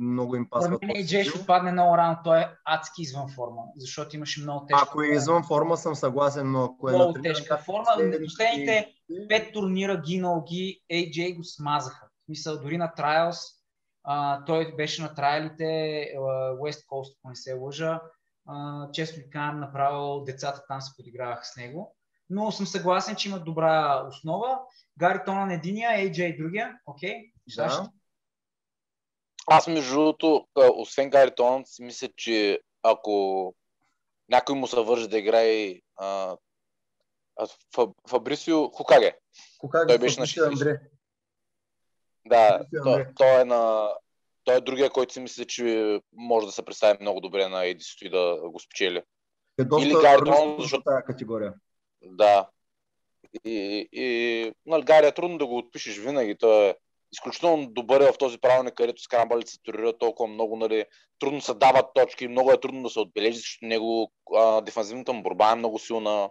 много 0.00 0.36
им 0.36 0.50
пасва. 0.50 0.76
Според 0.76 0.82
мен 0.82 1.04
AJ 1.04 1.30
ще 1.30 1.46
падне 1.46 1.72
много 1.72 1.96
рано, 1.96 2.16
той 2.24 2.38
е 2.38 2.48
адски 2.64 3.02
извън 3.02 3.28
форма, 3.34 3.62
защото 3.76 4.16
имаше 4.16 4.42
много 4.42 4.66
тежка 4.66 4.84
Ако 4.88 5.02
е 5.02 5.06
извън 5.06 5.42
форма, 5.42 5.76
съм 5.76 5.94
съгласен, 5.94 6.52
но 6.52 6.64
ако 6.64 6.90
е 6.90 6.92
много 6.92 7.12
на 7.16 7.22
тежка 7.22 7.58
форма, 7.58 7.86
последните 8.24 8.88
пет 9.28 9.52
турнира 9.52 10.02
гинал 10.06 10.44
ги, 10.48 10.82
AJ 10.92 11.36
го 11.36 11.44
смазаха. 11.44 12.06
В 12.06 12.24
смисъл, 12.24 12.60
дори 12.60 12.78
на 12.78 12.92
Trials, 12.98 13.38
а, 14.04 14.44
той 14.44 14.74
беше 14.76 15.02
на 15.02 15.14
трайлите, 15.14 15.64
West 16.60 16.86
Coast, 16.86 17.16
ако 17.18 17.28
не 17.28 17.36
се 17.36 17.52
лъжа. 17.52 18.00
А, 18.46 18.90
често 18.92 19.16
ви 19.16 19.30
казвам, 19.30 19.60
направо 19.60 20.24
децата 20.24 20.62
там 20.68 20.80
се 20.80 20.96
подиграваха 20.96 21.44
с 21.44 21.56
него. 21.56 21.97
Но 22.30 22.52
съм 22.52 22.66
съгласен, 22.66 23.16
че 23.16 23.28
има 23.28 23.40
добра 23.40 24.04
основа. 24.08 24.58
Гари 24.98 25.18
Тонан 25.26 25.50
единия, 25.50 25.90
AJ 25.90 26.38
другия. 26.38 26.78
Окей, 26.86 27.14
okay. 27.14 27.56
да. 27.56 27.90
Аз 29.46 29.66
между 29.66 29.94
другото, 29.94 30.46
освен 30.54 31.10
Гари 31.10 31.30
Тонан, 31.36 31.62
си 31.66 31.82
мисля, 31.82 32.08
че 32.16 32.60
ако 32.82 33.54
някой 34.28 34.54
му 34.54 34.66
се 34.66 34.80
върже 34.80 35.08
да 35.08 35.18
играе 35.18 35.74
а, 35.96 36.36
Фабрисио 38.08 38.68
Хукаге. 38.68 39.18
Хукаге 39.60 39.86
той 39.86 39.98
беше 39.98 40.20
на 40.20 40.26
60. 40.26 40.80
Да, 42.26 42.60
той, 42.82 43.06
той, 43.16 43.40
е 43.40 43.44
на... 43.44 43.88
Той 44.44 44.56
е 44.56 44.60
другия, 44.60 44.90
който 44.90 45.12
си 45.12 45.20
мисля, 45.20 45.44
че 45.44 46.00
може 46.12 46.46
да 46.46 46.52
се 46.52 46.64
представи 46.64 46.98
много 47.00 47.20
добре 47.20 47.48
на 47.48 47.64
Едисто 47.64 48.06
и 48.06 48.10
да 48.10 48.40
го 48.50 48.60
спечели. 48.60 49.02
Е 49.58 49.64
доста 49.64 49.86
Или 49.86 49.94
Гардон, 50.02 50.56
защото... 50.60 50.82
тази 50.82 51.04
категория. 51.04 51.54
Да. 52.02 52.48
И, 53.44 53.88
и 53.92 54.52
нали, 54.66 54.82
Гари 54.82 55.06
е 55.06 55.12
трудно 55.12 55.38
да 55.38 55.46
го 55.46 55.58
отпишеш 55.58 55.98
винаги. 55.98 56.38
Той 56.38 56.68
е 56.68 56.74
изключително 57.12 57.66
добър 57.70 58.12
в 58.12 58.18
този 58.18 58.38
правилник, 58.38 58.74
където 58.74 59.02
скрамбълите 59.02 59.50
се 59.50 59.62
турират 59.62 59.98
толкова 59.98 60.28
много, 60.28 60.56
нали, 60.56 60.84
трудно 61.18 61.40
се 61.40 61.54
дават 61.54 61.86
точки, 61.94 62.28
много 62.28 62.52
е 62.52 62.60
трудно 62.60 62.82
да 62.82 62.90
се 62.90 63.00
отбележи, 63.00 63.38
защото 63.38 63.66
него 63.66 64.12
а, 64.36 64.60
дефанзивната 64.60 65.12
му 65.12 65.22
борба 65.22 65.52
е 65.52 65.54
много 65.54 65.78
силна. 65.78 66.30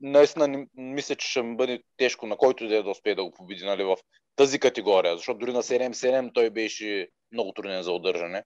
Наистина 0.00 0.66
мисля, 0.74 1.14
че 1.14 1.28
ще 1.28 1.42
ми 1.42 1.56
бъде 1.56 1.82
тежко 1.96 2.26
на 2.26 2.36
който 2.36 2.68
да, 2.68 2.76
е 2.76 2.82
да 2.82 2.90
успее 2.90 3.14
да 3.14 3.24
го 3.24 3.30
победи 3.30 3.64
нали, 3.64 3.84
в 3.84 3.96
тази 4.36 4.58
категория, 4.58 5.16
защото 5.16 5.38
дори 5.38 5.52
на 5.52 5.62
7-7 5.62 6.34
той 6.34 6.50
беше 6.50 7.08
много 7.32 7.52
труден 7.52 7.82
за 7.82 7.92
удържане. 7.92 8.44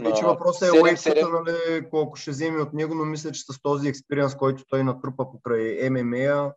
Вече 0.00 0.24
въпросът 0.24 0.68
е 0.68 0.80
уейтката, 0.80 1.28
нали, 1.28 1.88
колко 1.90 2.16
ще 2.16 2.30
вземе 2.30 2.60
от 2.60 2.72
него, 2.72 2.94
но 2.94 3.04
мисля, 3.04 3.32
че 3.32 3.42
с 3.42 3.62
този 3.62 3.88
експириенс, 3.88 4.36
който 4.36 4.64
той 4.68 4.84
натрупа 4.84 5.30
покрай 5.30 5.90
ММА, 5.90 6.52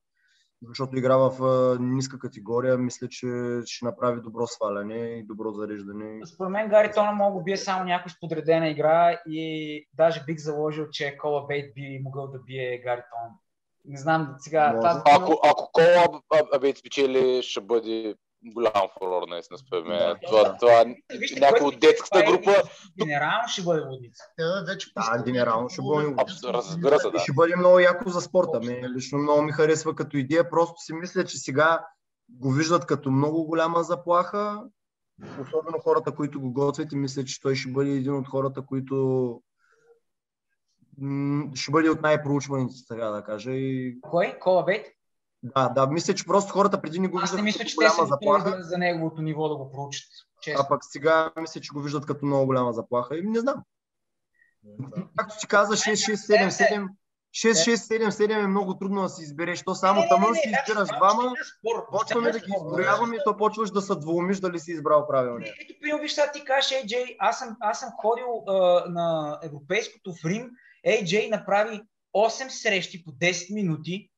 защото 0.68 0.98
игра 0.98 1.18
в 1.18 1.78
ниска 1.80 2.20
категория, 2.20 2.78
мисля, 2.78 3.07
че 3.10 3.28
ще 3.66 3.86
направи 3.86 4.22
добро 4.22 4.48
сваляне 4.48 4.98
и 4.98 5.24
добро 5.24 5.52
зареждане. 5.52 6.26
Според 6.26 6.52
мен 6.52 6.70
Гари 6.70 6.91
Тона 6.91 7.12
мога 7.12 7.44
бие 7.44 7.57
само 7.57 7.84
някой 7.84 8.12
с 8.12 8.20
подредена 8.20 8.70
игра 8.70 9.20
и 9.28 9.88
даже 9.94 10.24
бих 10.26 10.38
заложил, 10.40 10.86
че 10.91 11.18
Кола 11.18 11.45
Бейт 11.48 11.76
би 11.76 12.02
могъл 12.03 12.28
да 12.28 12.40
бие 12.40 12.82
Гари 12.86 13.02
Тон. 13.02 13.32
Не 13.86 13.98
знам 13.98 14.36
сега. 14.40 14.80
Тази... 14.82 14.99
Ако, 15.06 15.40
ако 15.44 15.72
Кола 15.74 16.60
Бейт 16.62 16.78
спечели, 16.78 17.44
ще 17.44 17.62
бъде 17.62 18.16
голям 18.46 18.88
фурор 19.00 19.28
наистина 19.28 19.58
според 19.58 19.86
мен. 19.86 19.98
Да, 19.98 20.18
това, 20.28 20.44
да. 20.44 20.58
това, 20.58 20.86
Вижте, 21.20 21.40
някой 21.40 21.68
от 21.68 21.80
детската 21.80 22.20
е 22.20 22.24
група... 22.24 22.52
Генерално 23.00 23.48
ще 23.48 23.62
бъде 23.62 23.82
водница. 23.82 24.24
Да, 24.40 24.64
вече 24.68 24.90
да, 24.96 25.24
генерално 25.24 25.70
ще 25.70 25.82
бъде 25.82 26.08
водница. 26.08 26.54
Разбира 26.54 27.00
се, 27.00 27.10
да. 27.10 27.20
Ще 27.20 27.34
бъде 27.34 27.56
много 27.56 27.80
яко 27.80 28.10
за 28.10 28.22
спорта. 28.22 28.60
Ме, 28.60 28.90
лично 28.90 29.18
много 29.18 29.42
ми 29.42 29.52
харесва 29.52 29.96
като 29.96 30.18
идея. 30.18 30.50
Просто 30.50 30.76
си 30.78 30.94
мисля, 30.94 31.26
че 31.26 31.38
сега 31.38 31.86
го 32.30 32.52
виждат 32.52 32.86
като 32.86 33.12
много 33.12 33.46
голяма 33.46 33.84
заплаха. 33.84 34.64
Особено 35.42 35.80
хората, 35.84 36.12
които 36.12 36.42
го 36.42 36.54
готвят 36.54 36.92
и 36.92 36.96
мисля, 36.96 37.26
че 37.26 37.42
той 37.42 37.56
ще 37.56 37.72
бъде 37.72 37.90
един 37.90 38.16
от 38.16 38.28
хората, 38.28 38.62
които 38.62 39.42
ще 41.56 41.72
бъде 41.72 41.90
от 41.90 42.02
най-проучваните, 42.02 42.74
така 42.88 43.06
да 43.06 43.24
кажа. 43.24 43.52
И... 43.52 43.98
Кой? 44.02 44.38
Колабейт? 44.40 44.86
Да, 45.46 45.70
да, 45.70 45.88
мисля, 45.88 46.14
че 46.14 46.26
просто 46.26 46.54
хората 46.54 46.82
преди 46.82 47.00
не 47.00 47.08
го 47.08 47.18
виждат. 47.18 47.30
Аз 47.30 47.36
не 47.36 47.42
мисля, 47.42 47.66
че 47.66 47.76
те 47.76 47.90
са 47.90 48.06
заплаха. 48.06 48.64
За, 48.64 48.78
неговото 48.78 49.22
ниво 49.22 49.50
да 49.50 49.56
го 49.56 49.72
проучат. 49.72 50.08
Честно. 50.42 50.64
А 50.66 50.68
пък 50.68 50.86
сега 50.86 51.32
мисля, 51.42 51.62
че 51.62 51.74
го 51.74 51.82
виждат 51.82 52.06
като 52.06 52.26
много 52.26 52.46
голяма 52.46 52.74
заплаха 52.74 53.18
и 53.18 53.22
не 53.22 53.40
знам. 53.40 53.64
Да. 54.64 55.04
Както 55.18 55.36
ти 55.40 55.48
каза, 55.48 55.76
6-6-7-7, 55.76 56.88
6-6-7-7 57.36 58.44
е 58.44 58.48
много 58.48 58.78
трудно 58.78 59.02
да 59.02 59.10
си 59.10 59.24
избереш. 59.24 59.64
То 59.64 59.76
само 59.76 60.04
тъмън 60.10 60.36
си 60.36 60.42
избираш 60.46 60.88
двама, 60.98 61.34
почваме 61.92 62.32
да 62.32 62.40
ги 62.40 62.54
изброяваме 62.58 63.16
и 63.16 63.20
то 63.26 63.38
почваш 63.38 63.72
да 63.72 63.82
се 63.82 63.96
двумиш 63.96 64.40
дали 64.40 64.60
си 64.60 64.72
избрал 64.72 65.08
правилно. 65.08 65.46
Ето, 65.62 65.74
прием, 65.82 66.00
виж, 66.02 66.16
ти 66.34 66.46
кажеш, 66.46 66.72
AJ, 66.72 67.16
аз 67.20 67.40
съм, 67.40 67.58
аз 67.60 67.80
съм 67.80 67.90
ходил 67.98 68.44
а, 68.48 68.54
на 68.90 69.40
европейското 69.44 70.14
в 70.14 70.26
Рим, 70.26 70.50
AJ 70.88 71.30
направи 71.30 71.82
8 72.16 72.48
срещи 72.48 73.04
по 73.04 73.12
10 73.12 73.54
минути, 73.54 74.10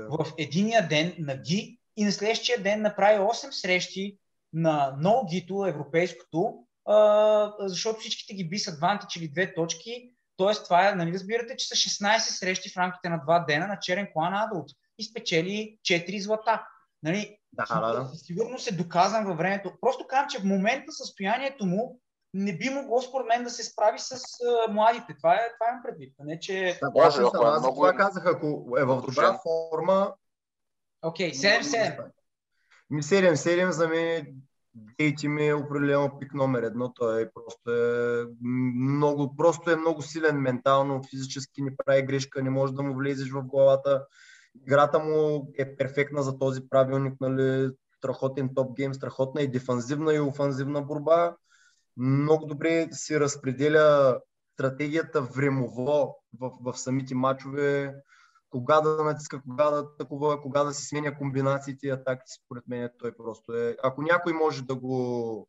да. 0.00 0.24
в 0.24 0.32
единия 0.38 0.88
ден 0.88 1.14
на 1.18 1.36
ГИ 1.36 1.78
и 1.96 2.04
на 2.04 2.12
следващия 2.12 2.62
ден 2.62 2.82
направи 2.82 3.18
8 3.18 3.50
срещи 3.50 4.18
на 4.52 4.96
ноу-гито, 5.00 5.68
европейското, 5.68 6.54
а, 6.84 7.52
защото 7.60 8.00
всичките 8.00 8.34
ги 8.34 8.48
би 8.48 8.58
са 8.58 8.70
адвантич 8.70 9.16
или 9.16 9.28
две 9.28 9.54
точки. 9.54 10.12
Тоест, 10.36 10.64
това 10.64 10.88
е, 10.88 10.94
нали 10.94 11.12
разбирате, 11.12 11.56
че 11.56 11.68
са 11.68 11.74
16 11.74 12.18
срещи 12.18 12.70
в 12.70 12.76
рамките 12.76 13.08
на 13.08 13.18
2 13.18 13.46
дена 13.46 13.66
на 13.66 13.78
черен 13.78 14.08
клан 14.12 14.34
Адулт 14.34 14.70
и 14.98 15.04
спечели 15.04 15.78
4 15.82 16.18
злата. 16.18 16.66
Нали, 17.02 17.36
да, 17.52 17.80
да, 17.80 17.92
да. 17.92 18.10
Сигурно 18.14 18.58
се 18.58 18.74
доказан 18.74 19.26
във 19.26 19.38
времето. 19.38 19.72
Просто 19.80 20.06
казвам, 20.06 20.28
че 20.30 20.38
в 20.38 20.44
момента 20.44 20.92
състоянието 20.92 21.66
му 21.66 22.00
не 22.34 22.58
би 22.58 22.70
могло 22.70 23.02
според 23.02 23.26
мен 23.26 23.44
да 23.44 23.50
се 23.50 23.64
справи 23.64 23.98
с 23.98 24.16
uh, 24.16 24.72
младите. 24.72 25.16
Това 25.16 25.34
е, 25.34 25.52
това 25.60 25.66
е 25.66 25.82
предвид. 25.84 26.14
Не, 26.18 26.40
че... 26.40 26.78
Да, 26.82 26.90
може, 26.90 27.22
ако 27.22 27.46
е 27.46 27.50
много... 27.50 27.74
Това 27.74 27.92
казах, 27.92 28.26
ако 28.26 28.76
е 28.78 28.84
в 28.84 29.02
добра 29.06 29.38
форма... 29.42 30.14
Окей, 31.02 31.32
okay, 31.32 31.60
7-7. 31.62 32.04
Ми 32.90 33.02
7-7 33.02 33.70
за 33.70 33.88
мен 33.88 34.26
Дейти 34.74 35.28
ми 35.28 35.48
е 35.48 35.54
определено 35.54 36.18
пик 36.20 36.34
номер 36.34 36.62
едно. 36.62 36.92
Той 36.92 37.22
е 37.22 37.30
просто 37.34 37.70
е 37.70 38.24
много, 38.74 39.36
просто 39.36 39.70
е 39.70 39.76
много 39.76 40.02
силен 40.02 40.36
ментално, 40.36 41.02
физически 41.10 41.62
не 41.62 41.76
прави 41.76 42.02
грешка, 42.02 42.42
не 42.42 42.50
може 42.50 42.74
да 42.74 42.82
му 42.82 42.94
влезеш 42.94 43.30
в 43.30 43.42
главата. 43.42 44.06
Играта 44.66 44.98
му 44.98 45.48
е 45.58 45.76
перфектна 45.76 46.22
за 46.22 46.38
този 46.38 46.68
правилник, 46.68 47.14
нали, 47.20 47.70
страхотен 47.98 48.54
топ 48.54 48.76
гейм, 48.76 48.94
страхотна 48.94 49.42
и 49.42 49.50
дефанзивна 49.50 50.14
и 50.14 50.20
офанзивна 50.20 50.82
борба 50.82 51.36
много 52.00 52.46
добре 52.46 52.88
си 52.92 53.20
разпределя 53.20 54.20
стратегията 54.52 55.22
времево 55.22 56.16
в, 56.38 56.50
в 56.60 56.78
самите 56.78 57.14
матчове, 57.14 57.94
кога 58.50 58.80
да 58.80 59.04
натиска, 59.04 59.42
кога 59.42 59.70
да 59.70 59.96
такова, 59.96 60.42
кога 60.42 60.64
да 60.64 60.72
се 60.72 60.86
сменя 60.86 61.18
комбинациите 61.18 61.86
и 61.86 61.90
атаките, 61.90 62.32
според 62.32 62.68
мен 62.68 62.90
той 62.98 63.16
просто 63.16 63.52
е. 63.52 63.76
Ако 63.82 64.02
някой 64.02 64.32
може 64.32 64.62
да 64.62 64.74
го 64.74 65.48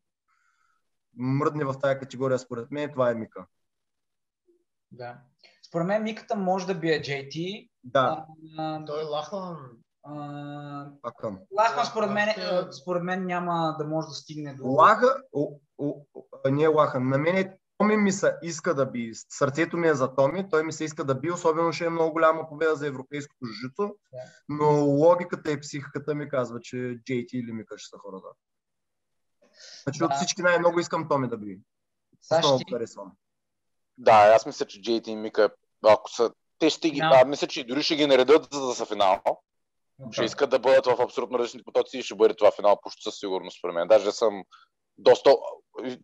мръдне 1.16 1.64
в 1.64 1.74
тази 1.82 1.98
категория, 1.98 2.38
според 2.38 2.70
мен, 2.70 2.90
това 2.90 3.10
е 3.10 3.14
Мика. 3.14 3.46
Да. 4.90 5.18
Според 5.68 5.86
мен 5.86 6.02
Миката 6.02 6.36
може 6.36 6.66
да 6.66 6.74
бие 6.74 7.02
JT. 7.02 7.68
Да. 7.84 8.26
А, 8.58 8.84
той 8.84 9.00
е 9.00 9.04
Лахлан. 9.04 9.56
Лахман 11.58 11.86
според 11.90 12.10
мен, 12.10 12.28
според 12.82 13.02
мен 13.02 13.26
няма 13.26 13.76
да 13.78 13.84
може 13.84 14.08
да 14.08 14.14
стигне 14.14 14.54
до... 14.54 14.66
Лаха, 14.66 15.22
о, 15.32 15.58
о, 15.78 15.88
о, 16.11 16.11
не 16.50 16.62
е 16.62 16.66
Лахан, 16.66 17.08
на 17.08 17.18
мен 17.18 17.58
Томи 17.78 17.96
ми 17.96 18.12
се 18.12 18.36
иска 18.42 18.74
да 18.74 18.86
би. 18.86 19.10
Сърцето 19.28 19.76
ми 19.76 19.88
е 19.88 19.94
за 19.94 20.14
Томи, 20.14 20.48
той 20.50 20.62
ми 20.62 20.72
се 20.72 20.84
иска 20.84 21.04
да 21.04 21.14
би, 21.14 21.30
особено 21.30 21.72
ще 21.72 21.84
е 21.84 21.90
много 21.90 22.12
голяма 22.12 22.48
победа 22.48 22.76
за 22.76 22.86
европейското 22.86 23.46
жито, 23.46 23.82
yeah. 23.82 23.96
но 24.48 24.84
логиката 24.84 25.52
и 25.52 25.60
психиката 25.60 26.14
ми 26.14 26.28
казва, 26.28 26.60
че 26.60 26.76
JT 26.76 27.30
или 27.32 27.52
Мика 27.52 27.78
ще 27.78 27.88
са 27.88 27.98
хората. 27.98 28.26
Значи 29.82 29.98
да. 29.98 30.04
от 30.04 30.12
всички 30.14 30.42
най-много 30.42 30.80
искам 30.80 31.08
Томи 31.08 31.28
да 31.28 31.36
би. 31.36 31.58
Много 32.38 32.62
харесвам. 32.72 33.12
Да, 33.98 34.32
аз 34.36 34.46
мисля, 34.46 34.66
че 34.66 34.80
JT 34.80 35.08
и 35.08 35.16
Мика, 35.16 35.50
ако 35.86 36.10
са, 36.10 36.32
те 36.58 36.70
ще 36.70 36.90
ги, 36.90 37.00
no. 37.00 37.22
а, 37.22 37.24
мисля, 37.24 37.46
че 37.46 37.64
дори 37.64 37.82
ще 37.82 37.96
ги 37.96 38.06
наредят 38.06 38.48
за 38.52 38.66
да 38.66 38.74
са 38.74 38.86
финал. 38.86 39.22
Okay. 40.00 40.12
Ще 40.12 40.24
искат 40.24 40.50
да 40.50 40.58
бъдат 40.58 40.86
в 40.86 41.02
абсолютно 41.02 41.38
различни 41.38 41.62
потоци 41.62 41.98
и 41.98 42.02
ще 42.02 42.14
бъде 42.14 42.34
това 42.34 42.52
финал 42.52 42.80
почти 42.82 43.02
със 43.02 43.18
сигурност 43.18 43.58
според 43.58 43.74
мен. 43.74 43.88
Даже 43.88 44.12
съм 44.12 44.44
доста, 44.98 45.30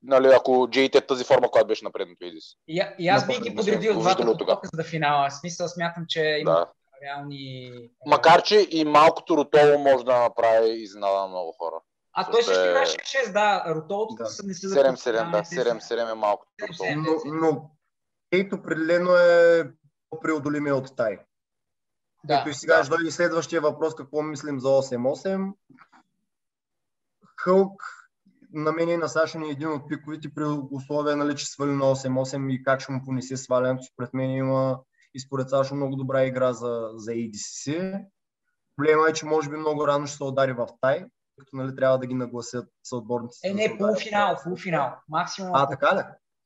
нали, 0.02 0.26
ако 0.36 0.50
JT 0.50 0.94
е 0.94 1.06
тази 1.06 1.24
форма, 1.24 1.50
която 1.50 1.66
беше 1.66 1.84
на 1.84 1.92
предното 1.92 2.24
Изис. 2.24 2.44
И, 2.68 2.82
и 2.98 3.08
аз 3.08 3.26
бих 3.26 3.40
ги 3.40 3.54
подредил 3.54 4.00
двата 4.00 4.24
потока 4.24 4.68
за 4.74 4.84
финала. 4.84 5.30
Смисъл 5.30 5.68
смятам, 5.68 6.04
че 6.08 6.20
има 6.40 6.50
да. 6.50 6.66
реални... 7.02 7.72
Макар, 8.06 8.42
че 8.42 8.66
и 8.70 8.84
малкото 8.84 9.36
Ротоло 9.36 9.78
може 9.78 10.04
да 10.04 10.18
направи 10.18 10.70
изненада 10.70 11.20
на 11.20 11.28
много 11.28 11.52
хора. 11.58 11.80
А 12.12 12.30
той 12.30 12.42
също 12.42 12.64
играе 12.64 12.86
6-6, 12.86 13.32
да. 13.32 13.64
Ротолото 13.74 14.14
да. 14.14 14.24
не 14.24 14.54
се 14.54 14.66
7-7, 14.66 15.30
да. 15.30 15.42
7-7 15.42 16.12
е 16.12 16.14
малко. 16.14 16.46
Но, 16.96 17.12
но 17.24 17.70
Кейт 18.30 18.52
определено 18.52 19.16
е 19.16 19.70
по-преодолимия 20.10 20.76
от 20.76 20.96
Тай. 20.96 21.18
Да, 22.24 22.38
Ето 22.40 22.48
и 22.48 22.54
сега 22.54 22.82
да. 22.82 22.88
дойде 22.88 23.10
следващия 23.10 23.60
въпрос, 23.60 23.94
какво 23.94 24.22
мислим 24.22 24.60
за 24.60 24.68
8-8. 24.68 25.52
Хълк 27.36 27.97
на 28.52 28.72
мен 28.72 28.88
и 28.88 28.96
на 28.96 29.08
Саша 29.08 29.38
ни 29.38 29.48
е 29.48 29.52
един 29.52 29.68
от 29.68 29.88
пиковите 29.88 30.34
при 30.34 30.44
условия, 30.70 31.16
нали, 31.16 31.36
че 31.36 31.46
свали 31.46 31.70
на 31.70 31.84
8-8 31.84 32.52
и 32.52 32.62
как 32.62 32.80
ще 32.80 32.92
му 32.92 33.02
понесе 33.04 33.36
свалянето. 33.36 33.84
Според 33.92 34.14
мен 34.14 34.30
има 34.30 34.80
и 35.14 35.20
според 35.20 35.50
Саша 35.50 35.74
много 35.74 35.96
добра 35.96 36.24
игра 36.24 36.52
за, 36.52 36.90
за 36.94 37.10
ADCC. 37.10 38.00
Проблема 38.76 39.06
е, 39.10 39.12
че 39.12 39.26
може 39.26 39.50
би 39.50 39.56
много 39.56 39.86
рано 39.86 40.06
ще 40.06 40.16
се 40.16 40.24
удари 40.24 40.52
в 40.52 40.68
тай, 40.80 41.04
като 41.38 41.56
нали, 41.56 41.76
трябва 41.76 41.98
да 41.98 42.06
ги 42.06 42.14
нагласят 42.14 42.68
съотборниците. 42.84 43.48
Е, 43.48 43.54
не, 43.54 43.68
да 43.68 43.78
полуфинал, 43.78 44.36
полуфинал. 44.44 44.94
Максимум. 45.08 45.50
А, 45.54 45.68
така 45.68 45.96
ли? 45.96 46.02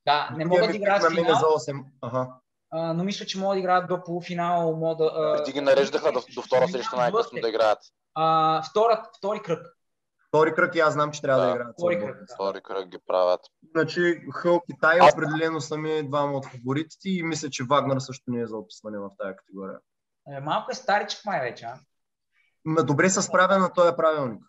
Да, 0.07 0.31
не 0.37 0.45
могат 0.45 0.71
да 0.71 0.77
играят 0.77 1.13
финал. 1.13 1.35
За 1.35 1.73
8. 1.73 1.85
Ага 2.01 2.29
а, 2.73 2.93
но 2.93 3.05
мисля, 3.05 3.27
че 3.27 3.39
могат 3.39 3.55
да 3.55 3.59
играят 3.59 3.89
до 3.89 4.05
полуфинал. 4.05 4.77
Могат 4.77 4.99
да, 4.99 5.37
Преди 5.37 5.53
ги 5.53 5.61
нареждаха 5.61 6.13
до, 6.13 6.23
до 6.35 6.43
втора 6.43 6.69
среща 6.69 6.97
най-късно 6.97 7.41
да 7.41 7.49
играят. 7.49 7.79
А, 8.15 8.63
втора, 8.63 9.03
втори 9.19 9.41
кръг. 9.41 9.67
Втори 10.33 10.55
кръг 10.55 10.75
и 10.75 10.81
аз 10.81 10.93
знам, 10.93 11.13
че 11.13 11.23
трябва 11.23 11.41
да, 11.41 11.47
да 11.47 11.53
играят. 11.53 11.75
Втори 11.79 11.99
кръг, 12.01 12.19
да. 12.19 12.35
втори 12.35 12.61
кръг 12.63 12.89
ги 12.89 12.99
правят. 13.07 13.41
Значи 13.75 14.25
Хъл 14.33 14.61
Китай 14.61 14.99
определено 15.13 15.61
са 15.61 15.77
ми 15.77 16.09
двама 16.09 16.33
от 16.33 16.47
фаворитите 16.47 17.09
и 17.09 17.23
мисля, 17.23 17.51
че 17.51 17.65
Вагнер 17.65 17.99
също 17.99 18.25
не 18.27 18.41
е 18.41 18.47
за 18.47 18.57
описване 18.57 18.99
в 18.99 19.11
тази 19.19 19.37
категория. 19.37 19.79
Е, 20.29 20.41
малко 20.41 20.71
е 20.71 20.75
старичък 20.75 21.25
май 21.25 21.41
вече, 21.41 21.65
а? 21.65 21.75
Ма 22.65 22.83
добре 22.83 23.11
се 23.11 23.23
справя 23.23 23.59
на 23.59 23.73
този 23.73 23.93
правилник. 23.97 24.43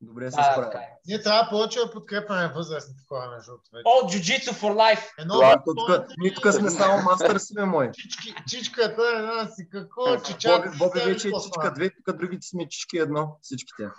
Добре 0.00 0.30
се 0.30 0.36
да, 0.36 0.42
справя. 0.42 0.70
Така. 0.70 0.78
Е. 0.78 0.88
Ние 1.06 1.22
трябва 1.22 1.50
повече 1.50 1.78
да 1.78 1.90
подкрепяме 1.90 2.52
възрастните 2.54 3.02
хора, 3.08 3.30
между 3.30 3.50
другото. 3.50 3.82
О, 3.84 4.10
джуджицу 4.10 4.50
for 4.50 4.72
life! 4.72 5.04
Едно 5.18 5.34
Това, 5.34 5.62
тук, 5.66 6.06
ние 6.18 6.34
тук 6.34 6.52
сме 6.52 6.70
само 6.70 7.02
мастър 7.02 7.38
си, 7.38 7.54
мой. 7.58 7.90
Чички, 7.92 8.34
чичката 8.48 9.02
е 9.14 9.18
една 9.18 9.46
си, 9.46 9.68
какво, 9.70 10.20
чичата 10.20 10.70
Боби, 10.78 10.78
Боби 10.78 11.00
вече 11.00 11.28
е 11.28 11.32
чичка 11.42 11.72
две, 11.74 11.90
тук 11.90 12.16
другите 12.16 12.46
сме 12.46 12.68
чички 12.68 12.98
едно, 12.98 13.38
всичките. 13.42 13.90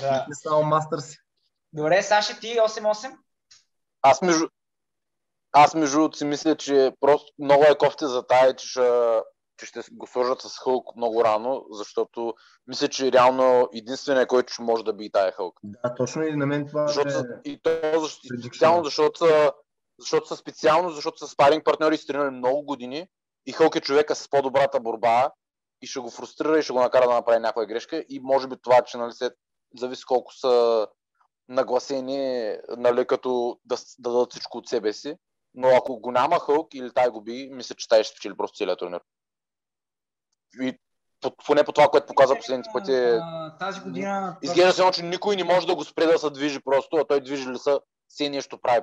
Да. 0.00 0.26
Не 0.28 0.34
само 0.34 0.62
мастър 0.62 0.98
си. 0.98 1.18
Добре, 1.72 2.02
Саша, 2.02 2.40
ти 2.40 2.46
8-8? 2.46 3.16
Аз 4.02 4.22
между, 4.22 4.48
аз 5.52 5.74
между 5.74 5.96
другото 5.96 6.16
си 6.16 6.24
мисля, 6.24 6.56
че 6.56 6.92
просто 7.00 7.32
много 7.38 7.64
е 7.64 7.78
кофти 7.78 8.04
за 8.06 8.26
тая, 8.26 8.56
че 8.56 8.68
ще, 8.68 9.20
че 9.56 9.66
ще 9.66 9.80
го 9.92 10.06
сложат 10.06 10.40
с 10.42 10.58
Хълк 10.58 10.96
много 10.96 11.24
рано, 11.24 11.66
защото 11.70 12.34
мисля, 12.66 12.88
че 12.88 13.12
реално 13.12 13.68
единственият, 13.74 14.28
който 14.28 14.52
ще 14.52 14.62
може 14.62 14.84
да 14.84 14.92
би 14.92 15.10
тая 15.10 15.32
Хълк. 15.32 15.60
Да, 15.62 15.94
точно 15.94 16.22
и 16.22 16.36
на 16.36 16.46
мен 16.46 16.66
това 16.66 16.86
защото, 16.86 17.08
е... 17.10 17.50
И 17.50 17.60
то 17.62 18.08
специално, 18.40 18.84
защото 18.84 19.18
са, 19.18 19.52
защото 19.98 20.26
са 20.26 20.36
специално, 20.36 20.90
защото 20.90 21.18
са 21.18 21.28
спаринг 21.28 21.64
партньори 21.64 21.96
с 21.96 22.06
тренирали 22.06 22.30
много 22.30 22.62
години 22.62 23.08
и 23.46 23.52
Хълк 23.52 23.76
е 23.76 23.80
човека 23.80 24.14
с 24.14 24.28
по-добрата 24.28 24.80
борба 24.80 25.30
и 25.82 25.86
ще 25.86 26.00
го 26.00 26.10
фрустрира 26.10 26.58
и 26.58 26.62
ще 26.62 26.72
го 26.72 26.80
накара 26.80 27.08
да 27.08 27.14
направи 27.14 27.38
някоя 27.38 27.66
грешка 27.66 28.04
и 28.08 28.20
може 28.20 28.48
би 28.48 28.56
това, 28.62 28.82
че 28.82 28.98
нали, 28.98 29.12
след, 29.12 29.32
зависи 29.76 30.04
колко 30.04 30.34
са 30.34 30.86
нагласени, 31.48 32.52
нали, 32.76 33.06
като 33.06 33.58
да, 33.64 33.76
да 33.98 34.10
дадат 34.10 34.30
всичко 34.30 34.58
от 34.58 34.68
себе 34.68 34.92
си. 34.92 35.16
Но 35.54 35.68
ако 35.68 36.00
го 36.00 36.12
няма 36.12 36.40
Хълк 36.40 36.74
или 36.74 36.92
тай 36.92 37.08
го 37.08 37.22
би, 37.22 37.48
мисля, 37.52 37.74
че 37.74 37.88
тай 37.88 38.04
ще 38.04 38.10
спечели 38.12 38.36
просто 38.36 38.56
целият 38.56 38.78
турнир. 38.78 39.00
И 40.60 40.78
поне 41.46 41.64
по 41.64 41.72
това, 41.72 41.88
което 41.88 42.06
показа 42.06 42.36
последните 42.36 42.70
пъти. 42.72 42.92
Е- 42.92 43.20
тази 43.58 43.80
година. 43.80 44.38
Изглежда 44.42 44.72
се, 44.72 44.90
че 44.92 45.02
никой 45.02 45.36
не 45.36 45.44
може 45.44 45.66
да 45.66 45.74
го 45.74 45.84
спре 45.84 46.06
да 46.06 46.18
се 46.18 46.30
движи 46.30 46.60
просто, 46.64 46.96
а 46.96 47.04
той 47.04 47.20
движи 47.20 47.48
ли 47.48 47.58
са, 47.58 47.80
все 48.08 48.28
нещо 48.28 48.60
прави. 48.62 48.80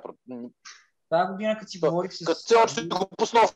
Тази 1.10 1.32
година, 1.32 1.58
като 1.60 1.70
си 1.70 1.80
говорих 1.80 2.14
с. 2.14 2.26
Като 2.26 2.40
цяло, 2.40 2.66
че 2.68 2.88
го 2.88 3.10
пуснал 3.18 3.48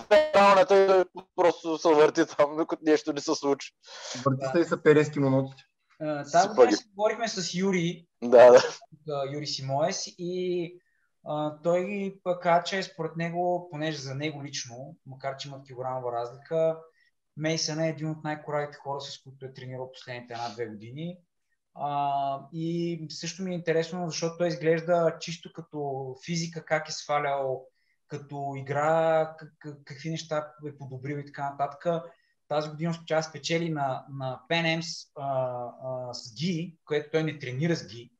в 0.00 0.08
пералната 0.08 1.04
просто 1.36 1.78
се 1.78 1.88
върти 1.88 2.26
там, 2.26 2.56
докато 2.56 2.82
нещо 2.86 3.12
не 3.12 3.20
се 3.20 3.34
случи. 3.34 3.72
Върти 4.24 4.46
се 4.52 4.60
и 4.60 4.64
са 4.64 4.82
перески 4.82 5.20
монотите. 5.20 5.62
Тази 6.32 6.48
година 6.48 6.72
си 6.72 6.88
говорихме 6.96 7.28
с 7.28 7.54
Юри. 7.54 8.06
Да, 8.22 8.62
да. 9.06 9.24
Юри 9.34 9.46
Симоес 9.46 10.06
и 10.18 10.74
а, 11.24 11.56
той 11.62 12.14
пък 12.24 12.66
че 12.66 12.82
според 12.82 13.16
него, 13.16 13.68
понеже 13.70 13.98
за 13.98 14.14
него 14.14 14.44
лично, 14.44 14.96
макар 15.06 15.36
че 15.36 15.48
има 15.48 15.62
килограмова 15.62 16.12
разлика, 16.12 16.78
Мейсън 17.36 17.80
е 17.80 17.88
един 17.88 18.10
от 18.10 18.24
най-коравите 18.24 18.78
хора, 18.78 19.00
с 19.00 19.22
които 19.22 19.46
е 19.46 19.52
тренирал 19.52 19.92
последните 19.92 20.34
една-две 20.34 20.66
години. 20.66 21.18
А, 21.74 22.40
и 22.52 23.06
също 23.10 23.42
ми 23.42 23.50
е 23.50 23.54
интересно, 23.54 24.08
защото 24.08 24.38
той 24.38 24.48
изглежда 24.48 25.16
чисто 25.20 25.52
като 25.52 26.14
физика, 26.24 26.64
как 26.64 26.88
е 26.88 26.92
свалял, 26.92 27.66
като 28.08 28.54
игра, 28.56 29.34
как, 29.38 29.76
какви 29.84 30.10
неща 30.10 30.52
е 30.66 30.78
подобрил 30.78 31.16
и 31.16 31.26
така 31.26 31.50
нататък. 31.50 32.04
Тази 32.48 32.70
година 32.70 32.94
да 33.08 33.22
спечели 33.22 33.70
на, 33.70 34.04
на 34.10 34.40
Пенемс 34.48 34.86
с 36.12 36.34
Ги, 36.34 36.76
което 36.84 37.10
той 37.12 37.22
не 37.22 37.38
тренира 37.38 37.76
с 37.76 37.86
Ги, 37.86 38.12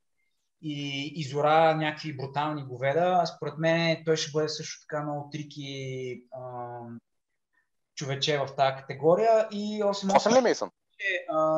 и 0.62 1.06
изора 1.14 1.76
някакви 1.76 2.16
брутални 2.16 2.64
говеда. 2.64 3.24
Според 3.36 3.58
мен 3.58 4.02
той 4.04 4.16
ще 4.16 4.32
бъде 4.32 4.48
също 4.48 4.80
така 4.80 5.02
много 5.02 5.30
трики 5.32 6.24
а, 6.32 6.78
човече 7.94 8.38
в 8.38 8.56
тази 8.56 8.76
категория. 8.76 9.48
И 9.50 9.82
8 9.82 9.92
8 9.92 10.38
ли 10.38 10.42
Мейсън? 10.42 10.70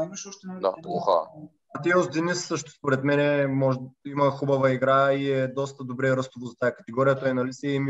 имаш 0.04 0.26
още 0.26 0.46
много. 0.46 0.60
Да, 0.60 0.82
плоха. 0.82 1.28
Матиос 1.74 2.10
Денис 2.10 2.46
също 2.46 2.70
според 2.70 3.04
мен 3.04 3.50
може, 3.54 3.78
има 4.06 4.30
хубава 4.30 4.70
игра 4.70 5.12
и 5.12 5.32
е 5.32 5.48
доста 5.48 5.84
добре 5.84 6.16
ръстово 6.16 6.46
за 6.46 6.56
тази 6.56 6.72
категория. 6.74 7.18
Той 7.18 7.34
нали 7.34 7.52
си 7.52 7.74
е 7.74 7.80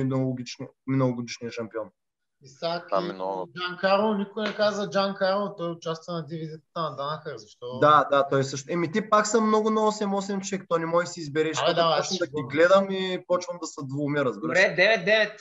миналогодишния 0.86 1.50
шампион. 1.50 1.90
Исак 2.44 2.88
и 3.00 3.12
много... 3.12 3.48
Джан 3.58 3.78
Карл, 3.80 4.14
никой 4.14 4.42
не 4.42 4.54
каза 4.54 4.90
Джан 4.90 5.14
Карл, 5.14 5.54
той 5.58 5.70
участва 5.70 6.12
на 6.12 6.26
дивизията 6.26 6.80
на 6.80 6.96
Данахър, 6.96 7.36
защо? 7.36 7.78
Да, 7.78 8.08
да, 8.10 8.28
той 8.28 8.44
също. 8.44 8.72
Еми 8.72 8.92
ти 8.92 9.10
пак 9.10 9.26
съм 9.26 9.46
много 9.46 9.70
на 9.70 9.80
8-8 9.80 10.48
човек, 10.48 10.66
то 10.68 10.78
не 10.78 10.86
може 10.86 11.04
да 11.04 11.12
си 11.12 11.20
избереш, 11.20 11.56
защото 11.56 11.74
да, 11.74 11.96
почвам 11.98 12.18
да 12.18 12.26
ги 12.26 12.42
гледам 12.50 12.90
и 12.90 13.24
почвам 13.26 13.58
да 13.62 13.66
се 13.66 13.80
двумя, 13.84 14.24
разбираш. 14.24 14.58
Добре, 14.58 15.32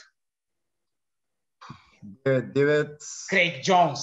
9-9. 2.26 2.52
9-9. 2.54 3.28
Крейг 3.28 3.64
Джонс. 3.64 4.00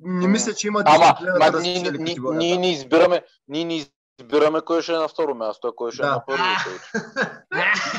Не 0.00 0.28
мисля, 0.28 0.54
че 0.54 0.66
има 0.66 0.82
Ама, 0.86 1.14
ма, 1.38 1.50
да 1.50 1.60
ние, 1.60 1.82
ние, 1.82 2.16
ние, 2.32 2.58
не 2.58 2.72
избираме, 2.72 3.24
ние 3.48 3.64
не 3.64 3.86
избираме 4.20 4.60
кой 4.60 4.82
ще 4.82 4.92
е 4.92 4.96
на 4.96 5.08
второ 5.08 5.34
място, 5.34 5.68
а 5.68 5.76
кой 5.76 5.92
ще 5.92 6.02
да. 6.02 6.08
е 6.08 6.10
на 6.10 6.24
първо. 6.26 6.44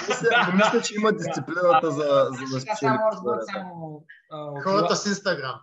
Мисля, 0.08 0.54
мисля, 0.54 0.82
че 0.82 0.96
има 0.96 1.12
дисциплината 1.12 1.92
за, 1.92 2.28
за 2.32 2.56
да 2.56 2.62
спечели. 2.62 2.98
Хората 4.64 4.96
с 4.96 5.06
Инстаграм. 5.06 5.60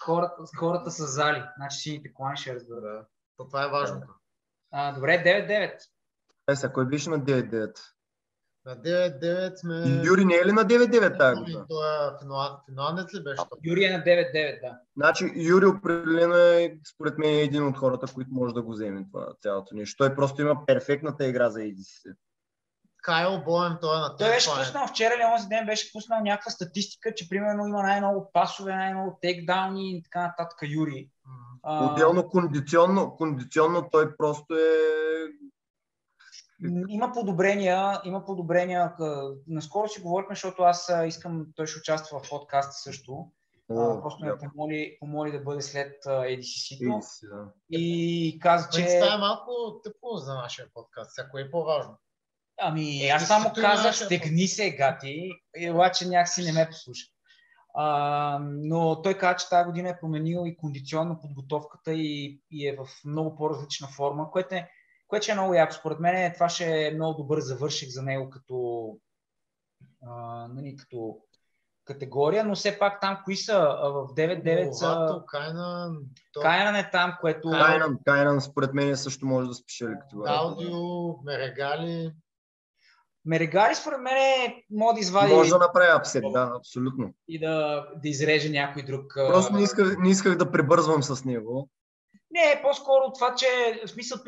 Хората, 0.00 0.34
хората 0.58 0.90
с 0.90 1.06
зали. 1.06 1.42
Значи 1.56 1.78
сините 1.78 2.14
колани 2.14 2.36
ще 2.36 2.54
разбера. 2.54 3.04
Това 3.36 3.64
е 3.64 3.68
важното. 3.68 4.06
А, 4.72 4.92
добре, 4.92 5.22
9-9. 5.48 5.74
Е, 6.48 6.56
сега, 6.56 6.72
кой 6.72 6.84
беше 6.84 7.10
на 7.10 7.20
9-9? 7.20 7.78
На 8.66 8.76
9-9 8.76 9.56
сме... 9.56 10.02
Юри 10.06 10.24
не 10.24 10.34
е 10.34 10.46
ли 10.46 10.52
на 10.52 10.64
9-9 10.64 11.18
тази 11.18 11.40
година? 11.40 11.66
Той 11.68 11.86
е 11.86 12.10
финландец 12.66 13.14
ли 13.14 13.22
беше? 13.22 13.42
Юри 13.64 13.84
е 13.84 13.90
на 13.90 14.04
9-9, 14.04 14.60
да. 14.60 14.78
Значи 14.96 15.32
Юри 15.36 15.66
определено 15.66 16.34
е, 16.34 16.78
според 16.94 17.18
мен, 17.18 17.38
един 17.38 17.66
от 17.66 17.76
хората, 17.76 18.14
които 18.14 18.30
може 18.32 18.54
да 18.54 18.62
го 18.62 18.72
вземе 18.72 19.06
това 19.12 19.26
цялото 19.40 19.74
нещо. 19.74 19.96
Той 19.98 20.14
просто 20.14 20.42
има 20.42 20.66
перфектната 20.66 21.26
игра 21.26 21.50
за 21.50 21.60
EDC. 21.60 22.14
Кайл 23.04 23.42
Боем, 23.44 23.76
той 23.80 23.96
е 23.96 24.00
на 24.00 24.16
Той 24.16 24.28
беше 24.28 24.50
пуснал 24.58 24.86
вчера 24.86 25.14
или 25.14 25.24
онзи 25.34 25.48
ден, 25.48 25.66
беше 25.66 25.92
пуснал 25.92 26.20
някаква 26.20 26.50
статистика, 26.50 27.14
че 27.14 27.28
примерно 27.28 27.66
има 27.66 27.82
най-много 27.82 28.30
пасове, 28.32 28.76
най-много 28.76 29.18
тейкдауни 29.22 29.96
и 29.96 30.02
така 30.02 30.22
нататък 30.22 30.58
Юри. 30.62 31.10
Отделно 31.62 32.28
кондиционно, 32.28 33.16
кондиционно 33.16 33.88
той 33.92 34.16
просто 34.16 34.54
е 34.54 34.94
има 36.88 37.12
подобрения, 37.12 38.00
има 38.04 38.24
подобрения. 38.24 38.92
Наскоро 39.46 39.88
си 39.88 40.00
говорихме, 40.00 40.34
защото 40.34 40.62
аз 40.62 40.92
искам, 41.06 41.46
той 41.56 41.66
ще 41.66 41.78
участва 41.78 42.18
в 42.18 42.30
подкаста 42.30 42.72
също. 42.72 43.30
О, 43.70 44.02
просто 44.02 44.24
ме 44.24 44.30
да. 44.30 44.38
помоли, 44.38 44.96
помоли 45.00 45.32
да 45.32 45.40
бъде 45.40 45.62
след 45.62 46.04
ADCC-то. 46.04 47.00
Да. 47.28 47.52
И 47.70 48.38
каза, 48.42 48.68
че... 48.72 49.00
Това 49.00 49.14
е 49.14 49.18
малко 49.18 49.80
тъпо 49.84 50.16
за 50.16 50.34
нашия 50.34 50.68
подкаст. 50.74 51.10
Всяко 51.10 51.38
е 51.38 51.50
по-важно. 51.50 51.98
Ами, 52.60 53.08
аз 53.08 53.26
само 53.26 53.52
казах, 53.54 53.96
стегни 53.96 54.48
се, 54.48 54.70
гати, 54.70 55.30
и 55.56 55.70
обаче 55.70 56.08
някакси 56.08 56.42
не 56.42 56.52
ме 56.52 56.68
послуша. 56.70 57.06
А, 57.76 58.38
но 58.42 59.02
той 59.02 59.14
каза, 59.14 59.36
че 59.36 59.48
тази 59.48 59.66
година 59.66 59.88
е 59.88 60.00
променил 60.00 60.42
и 60.46 60.56
кондиционно 60.56 61.20
подготовката 61.20 61.92
и, 61.92 62.40
и 62.50 62.68
е 62.68 62.76
в 62.76 62.88
много 63.04 63.36
по-различна 63.36 63.88
форма, 63.88 64.30
което 64.30 64.54
е 64.54 64.68
което 65.08 65.30
е 65.30 65.34
много 65.34 65.54
яко. 65.54 65.74
Според 65.74 66.00
мен 66.00 66.32
това 66.34 66.48
ще 66.48 66.86
е 66.86 66.94
много 66.94 67.22
добър 67.22 67.40
завършик 67.40 67.90
за 67.90 68.02
него 68.02 68.30
като, 68.30 68.88
а, 70.06 70.48
нали, 70.48 70.76
като 70.76 71.18
категория, 71.84 72.44
но 72.44 72.54
все 72.54 72.78
пак 72.78 73.00
там 73.00 73.18
кои 73.24 73.36
са 73.36 73.58
в 73.82 74.14
9-9 74.14 74.70
са... 74.70 75.22
Кайнан, 75.26 75.98
то... 76.32 76.40
Кайнан 76.40 76.76
е 76.76 76.90
там, 76.90 77.16
което... 77.20 77.50
Кайнан, 77.50 77.98
Кайнан 78.04 78.40
според 78.40 78.74
мен 78.74 78.96
също 78.96 79.26
може 79.26 79.48
да 79.48 79.54
спечели 79.54 79.94
категория. 80.00 80.34
Аудио, 80.34 81.22
Мерегали... 81.24 82.12
Мерегари 83.24 83.74
според 83.74 84.00
мен 84.00 84.54
може 84.70 84.94
да 84.94 85.00
извади... 85.00 85.34
Може 85.34 85.50
да 85.50 85.58
направи 85.58 85.90
апсет, 85.90 86.24
да, 86.32 86.52
абсолютно. 86.56 87.14
И 87.28 87.38
да, 87.38 87.86
да 88.02 88.08
изреже 88.08 88.50
някой 88.50 88.82
друг... 88.82 89.12
Просто 89.14 89.54
не 89.54 89.62
исках, 89.62 89.98
не 89.98 90.10
исках 90.10 90.36
да 90.36 90.50
прибързвам 90.52 91.02
с 91.02 91.24
него. 91.24 91.70
Не, 92.30 92.62
по-скоро 92.62 93.12
това, 93.14 93.34
че 93.34 93.46
в 93.86 93.90
смисъл 93.90 94.18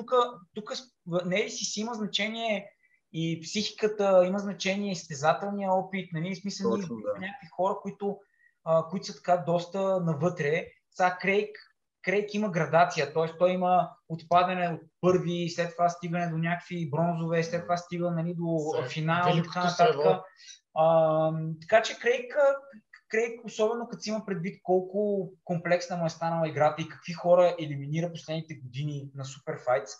тук, 0.54 0.72
не 1.24 1.44
ли 1.44 1.50
си 1.50 1.64
си 1.64 1.80
има 1.80 1.94
значение 1.94 2.70
и 3.12 3.40
психиката, 3.40 4.24
има 4.26 4.38
значение 4.38 4.92
и 4.92 4.96
стезателния 4.96 5.72
опит, 5.72 6.12
нали, 6.12 6.34
в 6.34 6.38
смисъл 6.38 6.70
Точно, 6.70 6.96
да. 6.96 7.12
някакви 7.12 7.46
хора, 7.56 7.74
които, 7.82 8.18
а, 8.64 8.86
които 8.88 9.06
са 9.06 9.14
така 9.14 9.36
доста 9.36 10.00
навътре. 10.00 10.66
Сега 10.90 11.18
Крейг, 11.20 11.58
Крейг 12.06 12.34
има 12.34 12.50
градация, 12.50 13.12
т.е. 13.12 13.38
той 13.38 13.50
има 13.50 13.90
отпадане 14.08 14.68
от 14.68 14.80
първи, 15.00 15.48
след 15.50 15.72
това 15.72 15.88
стигане 15.88 16.28
до 16.28 16.38
някакви 16.38 16.90
бронзове, 16.90 17.42
след 17.42 17.62
това 17.62 17.76
стига 17.76 18.10
нали, 18.10 18.34
до 18.34 18.74
финал 18.88 19.36
и 19.36 19.42
така 19.42 19.64
нататък. 19.64 20.22
така 21.60 21.82
че 21.82 21.98
Крейг, 21.98 22.36
Крейг, 23.08 23.44
особено 23.44 23.88
като 23.88 24.02
си 24.02 24.10
има 24.10 24.26
предвид 24.26 24.60
колко 24.62 25.30
комплексна 25.44 25.96
му 25.96 26.06
е 26.06 26.10
станала 26.10 26.48
играта 26.48 26.82
и 26.82 26.88
какви 26.88 27.12
хора 27.12 27.56
елиминира 27.60 28.12
последните 28.12 28.54
години 28.54 29.10
на 29.14 29.24
Superfights, 29.24 29.90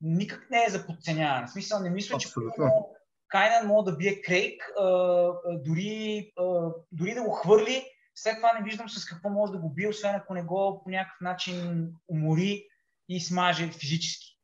никак 0.00 0.50
не 0.50 0.64
е 0.64 0.70
за 0.70 0.86
подценяване. 0.86 1.46
В 1.46 1.50
смисъл, 1.50 1.80
не 1.80 1.90
мисля, 1.90 2.16
Абсолютно. 2.16 2.52
че 2.54 2.62
Кайнан 3.28 3.66
може 3.66 3.84
да 3.84 3.96
бие 3.96 4.22
Крейг, 4.22 4.62
а, 4.78 4.84
а, 4.84 5.32
дори, 5.58 6.32
а, 6.38 6.70
дори 6.92 7.14
да 7.14 7.22
го 7.22 7.30
хвърли, 7.30 7.84
след 8.22 8.36
това 8.36 8.52
не 8.58 8.64
виждам 8.64 8.88
с 8.88 9.04
какво 9.04 9.28
може 9.28 9.52
да 9.52 9.58
го 9.58 9.70
бие, 9.70 9.88
освен 9.88 10.14
ако 10.14 10.34
не 10.34 10.42
го 10.42 10.80
по 10.84 10.90
някакъв 10.90 11.20
начин 11.20 11.88
умори 12.08 12.68
и 13.08 13.20
смаже 13.20 13.72
физически. 13.72 14.38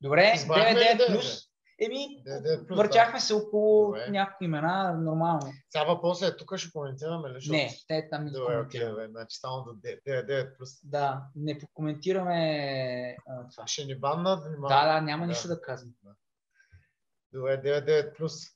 Добре, 0.00 0.34
9 0.36 1.12
плюс. 1.12 1.46
Еми, 1.80 2.22
въртяхме 2.70 3.20
се 3.20 3.34
около 3.34 3.86
Добре. 3.86 4.10
някакви 4.10 4.44
имена, 4.44 4.94
нормално. 4.94 5.52
Сега 5.70 5.84
въпросът 5.84 6.34
е, 6.34 6.36
тук 6.36 6.56
ще 6.56 6.72
коментираме 6.72 7.30
ли? 7.30 7.50
Не, 7.50 7.70
те 7.88 8.08
там 8.10 8.24
не 8.24 8.30
Добре, 8.30 8.60
окей, 8.60 8.94
бе, 8.94 9.08
значи 9.08 9.36
само 9.36 9.64
до 9.64 9.70
9 9.70 10.56
плюс. 10.56 10.70
Да, 10.84 11.22
не 11.36 11.58
коментираме 11.74 13.16
това. 13.50 13.66
Ще 13.66 13.84
ни 13.84 13.98
баннат? 13.98 14.44
Да, 14.68 14.92
да, 14.92 15.00
няма 15.00 15.24
да. 15.24 15.28
нищо 15.28 15.48
да 15.48 15.60
казвам. 15.60 15.92
Добре, 17.32 17.62
9 17.62 18.16
плюс. 18.16 18.55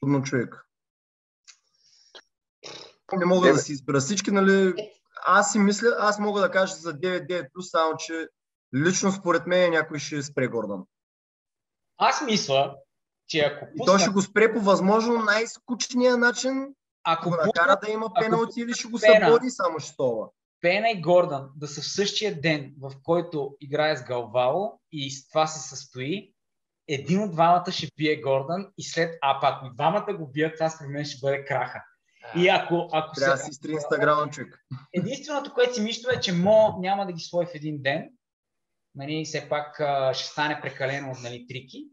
Трудно 0.00 0.22
човек. 0.22 0.66
Не 3.18 3.24
мога 3.24 3.52
да 3.52 3.58
си 3.58 3.72
избера 3.72 4.00
всички, 4.00 4.30
нали? 4.30 4.74
Аз 5.26 5.52
си 5.52 5.58
мисля, 5.58 5.96
аз 5.98 6.18
мога 6.18 6.40
да 6.40 6.50
кажа 6.50 6.74
за 6.74 6.94
9-9 6.94 7.52
плюс, 7.52 7.70
само 7.70 7.96
че 7.96 8.28
Лично 8.74 9.12
според 9.12 9.46
мен 9.46 9.70
някой 9.70 9.98
ще 9.98 10.22
спре 10.22 10.48
Гордън. 10.48 10.84
Аз 11.98 12.22
мисля, 12.22 12.76
че 13.28 13.38
ако 13.38 13.66
пусна... 13.66 13.82
И 13.82 13.86
той 13.86 13.98
ще 13.98 14.10
го 14.10 14.22
спре 14.22 14.54
по 14.54 14.60
възможно 14.60 15.14
най-скучния 15.14 16.16
начин, 16.16 16.74
ако 17.04 17.30
го 17.30 17.36
накара 17.46 17.78
да 17.82 17.90
има 17.90 18.10
пеналти 18.20 18.60
или 18.60 18.72
ще 18.72 18.88
го 18.88 18.98
събори 18.98 19.50
само 19.50 19.78
ще 19.78 19.96
това. 19.96 20.28
Пена 20.60 20.90
и 20.90 21.00
Гордън 21.00 21.50
да 21.56 21.68
са 21.68 21.80
в 21.80 21.92
същия 21.92 22.40
ден, 22.40 22.74
в 22.80 22.92
който 23.02 23.56
играе 23.60 23.96
с 23.96 24.04
Галвало 24.04 24.80
и 24.92 25.10
с 25.10 25.28
това 25.28 25.46
се 25.46 25.68
състои, 25.68 26.34
един 26.94 27.22
от 27.22 27.32
двамата 27.32 27.72
ще 27.72 27.88
бие 27.96 28.20
Гордън 28.20 28.66
и 28.78 28.82
след, 28.82 29.18
а 29.22 29.40
пак 29.40 29.54
ако 29.56 29.74
двамата 29.74 30.14
го 30.14 30.26
бият, 30.26 30.54
това 30.54 30.70
според 30.70 30.90
мен 30.90 31.04
ще 31.04 31.20
бъде 31.20 31.44
краха. 31.44 31.84
И 32.36 32.48
ако, 32.48 32.88
ако 32.92 33.14
Трябва 33.14 33.36
да 33.36 33.42
си 33.42 33.50
изтри 33.50 33.72
инстаграма, 33.72 34.30
човек. 34.30 34.66
Единственото, 34.92 35.54
което 35.54 35.74
си 35.74 35.80
мисля 35.80 36.12
е, 36.16 36.20
че 36.20 36.32
Мо 36.32 36.78
няма 36.78 37.06
да 37.06 37.12
ги 37.12 37.20
свои 37.20 37.46
в 37.46 37.54
един 37.54 37.82
ден, 37.82 38.10
нали, 38.94 39.24
все 39.24 39.48
пак 39.48 39.80
а, 39.80 40.14
ще 40.14 40.28
стане 40.28 40.60
прекалено 40.62 41.12
нали, 41.22 41.46
трики. 41.48 41.84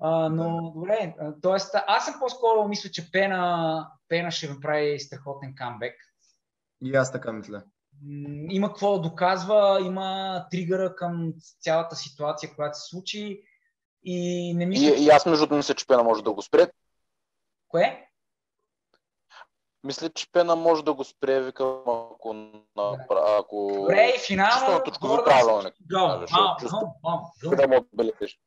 А, 0.00 0.28
но 0.28 0.72
добре, 0.74 1.14
т.е. 1.42 1.78
аз 1.86 2.04
съм 2.04 2.14
по-скоро 2.20 2.68
мисля, 2.68 2.90
че 2.90 3.10
Пена, 3.10 3.86
Пена 4.08 4.30
ще 4.30 4.48
направи 4.48 5.00
страхотен 5.00 5.54
камбек. 5.54 5.94
И 6.84 6.94
аз 6.96 7.12
така 7.12 7.32
мисля. 7.32 7.62
Има 8.50 8.68
какво 8.68 8.92
да 8.92 9.00
доказва, 9.08 9.80
има 9.86 10.46
тригъра 10.50 10.94
към 10.94 11.32
цялата 11.60 11.96
ситуация, 11.96 12.54
която 12.54 12.78
се 12.78 12.88
случи. 12.88 13.42
И, 14.04 14.54
не 14.54 14.66
мисля, 14.66 14.96
и, 14.96 15.04
и 15.04 15.08
аз 15.08 15.26
между 15.26 15.54
мисля, 15.54 15.74
че 15.74 15.86
Пена 15.86 16.02
може 16.02 16.22
да 16.22 16.32
го 16.32 16.42
спре. 16.42 16.70
Кое? 17.68 18.08
Мисля, 19.84 20.10
че 20.10 20.32
Пена 20.32 20.56
може 20.56 20.84
да 20.84 20.94
го 20.94 21.04
спре, 21.04 21.40
викам, 21.40 21.80
ако... 22.14 22.34
На, 22.76 23.06
ако... 23.38 23.72
Добре, 23.74 24.12
и 24.16 24.18
финално... 24.18 24.82
точкови 24.84 25.24
правилник. 25.24 25.74
Да 25.80 27.68
му 27.68 27.76
отбележиш. 27.76 28.38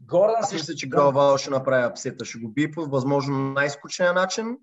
Гордан 0.00 0.42
мисля, 0.52 0.74
че 0.74 0.88
Галвал 0.88 1.38
ще 1.38 1.50
направи 1.50 1.84
апсета. 1.84 2.24
Ще 2.24 2.38
го 2.38 2.48
би 2.48 2.72
по 2.72 2.86
възможно 2.86 3.38
най-скучния 3.38 4.12
начин. 4.12 4.58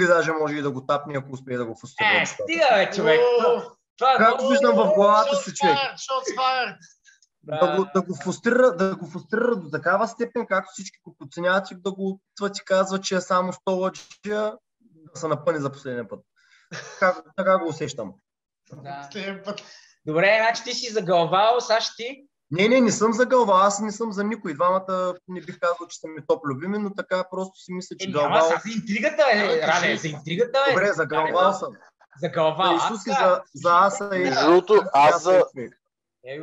И 0.00 0.06
даже 0.06 0.32
може 0.32 0.56
и 0.56 0.62
да 0.62 0.70
го 0.70 0.86
тапне, 0.86 1.18
ако 1.18 1.32
успее 1.32 1.56
да 1.56 1.66
го 1.66 1.76
фустира. 1.80 2.22
Е, 2.22 2.26
стига, 2.26 2.66
бе, 2.70 2.90
човек. 2.90 3.20
Това, 3.96 4.14
е 4.14 4.16
Както 4.16 4.48
виждам 4.48 4.76
в 4.76 4.94
главата 4.94 5.36
си, 5.36 5.54
човек 5.54 5.78
да, 7.42 7.76
го, 7.76 7.86
да, 7.94 8.02
го 8.02 8.14
фрустрира, 8.22 8.76
да 8.76 8.96
го 8.96 9.06
фрустрира 9.06 9.56
до 9.56 9.70
такава 9.70 10.08
степен, 10.08 10.46
както 10.46 10.70
всички 10.72 10.98
го 11.04 11.16
подценяват 11.18 11.70
и 11.70 11.74
да 11.74 11.92
го 11.92 12.20
това 12.36 12.52
ти 12.52 12.64
казва, 12.64 13.00
че 13.00 13.16
е 13.16 13.20
само 13.20 13.52
столъчия 13.52 14.54
да 14.84 15.20
се 15.20 15.28
напъни 15.28 15.58
за 15.60 15.72
последния 15.72 16.08
път. 16.08 16.20
Така, 17.00 17.22
така 17.36 17.58
го 17.58 17.68
усещам. 17.68 18.12
Да. 18.72 19.08
Добре, 20.06 20.38
значи 20.40 20.64
ти 20.64 20.74
си 20.74 20.92
загълвал, 20.92 21.60
Саш 21.60 21.96
ти? 21.96 22.26
Не, 22.50 22.68
не, 22.68 22.80
не 22.80 22.92
съм 22.92 23.12
за 23.12 23.26
гълва, 23.26 23.60
аз 23.62 23.80
не 23.80 23.92
съм 23.92 24.12
за 24.12 24.24
никой. 24.24 24.54
Двамата 24.54 25.14
не 25.28 25.40
бих 25.40 25.58
казал, 25.58 25.86
че 25.88 25.98
са 25.98 26.08
ми 26.08 26.26
топ 26.26 26.46
любими, 26.46 26.78
но 26.78 26.94
така 26.94 27.24
просто 27.30 27.58
си 27.58 27.72
мисля, 27.72 27.96
че 27.96 28.08
е, 28.08 28.12
гълва... 28.12 28.42
за 28.42 28.70
интригата, 28.76 29.22
е, 29.32 29.66
Ране, 29.66 29.96
за 29.96 30.08
интригата, 30.08 30.58
е. 30.68 30.72
Добре, 30.72 30.92
за 30.92 31.06
гълва 31.06 31.52
съм. 31.52 31.72
За 32.22 32.28
гълва. 32.28 32.66
За 32.66 32.86
Исус 32.86 33.06
и 33.06 33.10
за, 33.10 33.42
за 33.54 33.70
Аса 33.72 34.10
и... 34.14 34.18
Между 34.18 34.46
другото, 34.46 34.82
аз 34.92 35.22
за... 35.22 35.44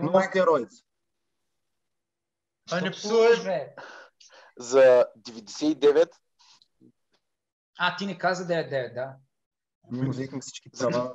Но 0.02 0.22
стероид. 0.22 0.70
А 2.72 2.82
не 2.82 2.92
псуваш, 2.92 3.44
бе. 3.44 3.76
За 4.58 5.06
99. 5.18 6.10
А, 7.78 7.96
ти 7.96 8.06
не 8.06 8.18
каза 8.18 8.48
99, 8.48 8.94
да. 8.94 9.16
Ние 9.92 10.10
взехме 10.10 10.42
всички 10.42 10.70
права. 10.70 11.14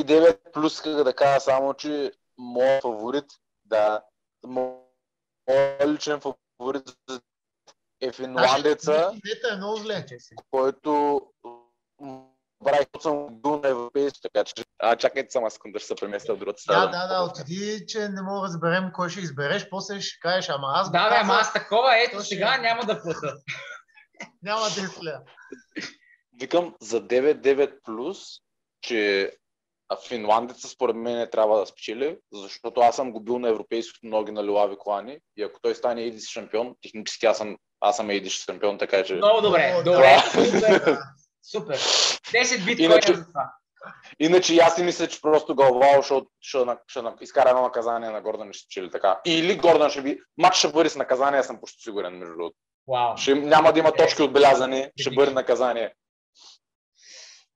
99 0.00 0.52
плюс 0.52 0.82
да 0.82 1.14
кажа 1.16 1.40
само, 1.40 1.74
че 1.74 2.12
моят 2.38 2.82
фаворит, 2.82 3.26
да, 3.64 4.02
моят 4.46 5.86
личен 5.86 6.20
фаворит 6.20 6.96
е 8.00 8.12
финландеца, 8.12 9.12
е 9.24 10.36
който 10.50 11.20
Брайк 12.62 12.88
съм 13.00 13.26
бил 13.30 13.60
на 13.60 13.68
европейски, 13.68 14.20
така 14.22 14.44
че... 14.44 14.54
А, 14.78 14.96
чакайте 14.96 15.30
само 15.30 15.50
секунда, 15.50 15.78
ще 15.78 15.88
се 15.88 15.94
преместя 15.94 16.34
в 16.34 16.38
другата 16.38 16.60
страна. 16.60 16.86
Да, 16.86 17.06
да, 17.06 17.14
да, 17.14 17.22
отиди, 17.22 17.84
че 17.88 18.08
не 18.08 18.22
мога 18.22 18.40
да 18.40 18.46
разберем 18.46 18.90
кой 18.94 19.10
ще 19.10 19.20
избереш, 19.20 19.68
после 19.70 20.00
ще 20.00 20.20
кажеш, 20.20 20.48
ама 20.48 20.72
аз... 20.74 20.90
Да, 20.92 21.10
бе, 21.10 21.16
ама 21.20 21.34
аз 21.34 21.52
такова, 21.52 22.02
ето 22.02 22.22
сега 22.22 22.56
няма 22.56 22.84
да 22.84 23.02
плата. 23.02 23.34
няма 24.42 24.60
да 24.60 24.80
изля. 24.80 25.20
Викам 26.40 26.74
за 26.80 27.00
9-9 27.00 27.72
плюс, 27.84 28.18
че 28.80 29.32
финландеца 30.08 30.68
според 30.68 30.96
мен 30.96 31.16
не 31.16 31.30
трябва 31.30 31.60
да 31.60 31.66
спечели, 31.66 32.18
защото 32.32 32.80
аз 32.80 32.96
съм 32.96 33.12
го 33.12 33.20
бил 33.20 33.38
на 33.38 33.48
европейското 33.48 34.06
ноги 34.06 34.32
на 34.32 34.44
Лилави 34.44 34.76
Клани 34.78 35.18
и 35.36 35.42
ако 35.42 35.60
той 35.60 35.74
стане 35.74 36.02
Едис 36.02 36.28
шампион, 36.28 36.74
технически 36.82 37.26
аз 37.26 37.38
съм, 37.38 37.56
аз 37.80 37.96
съм 37.96 38.10
Едис 38.10 38.32
шампион, 38.32 38.78
така 38.78 39.04
че... 39.04 39.14
Много 39.14 39.40
добре, 39.40 39.82
добре. 39.84 40.18
Супер. 41.50 41.76
10 41.76 42.64
биткоина 42.64 42.94
иначе, 42.94 43.14
за 43.14 43.26
това. 43.26 43.52
Иначе 44.18 44.56
аз 44.56 44.74
си 44.74 44.82
мисля, 44.82 45.06
че 45.06 45.20
просто 45.20 45.54
Галвао 45.54 46.02
ще, 46.02 46.14
ще, 46.40 46.58
ще, 46.86 47.00
ще 47.00 47.24
изкара 47.24 47.48
едно 47.48 47.62
наказание 47.62 48.10
на 48.10 48.20
Гордан 48.20 48.52
ще 48.52 48.68
чили 48.68 48.90
така. 48.90 49.20
Или 49.24 49.56
Гордан 49.56 49.90
ще 49.90 50.02
би... 50.02 50.20
Матч 50.38 50.56
ще 50.56 50.68
бъде 50.68 50.90
с 50.90 50.96
наказание, 50.96 51.42
съм 51.42 51.60
почти 51.60 51.82
сигурен, 51.82 52.18
между 52.18 52.34
другото. 52.34 52.56
Wow. 52.88 53.16
Ще, 53.16 53.34
няма 53.34 53.72
да 53.72 53.78
има 53.78 53.92
точки 53.92 54.22
отбелязани, 54.22 54.90
ще 55.00 55.10
бъде 55.10 55.32
наказание. 55.32 55.94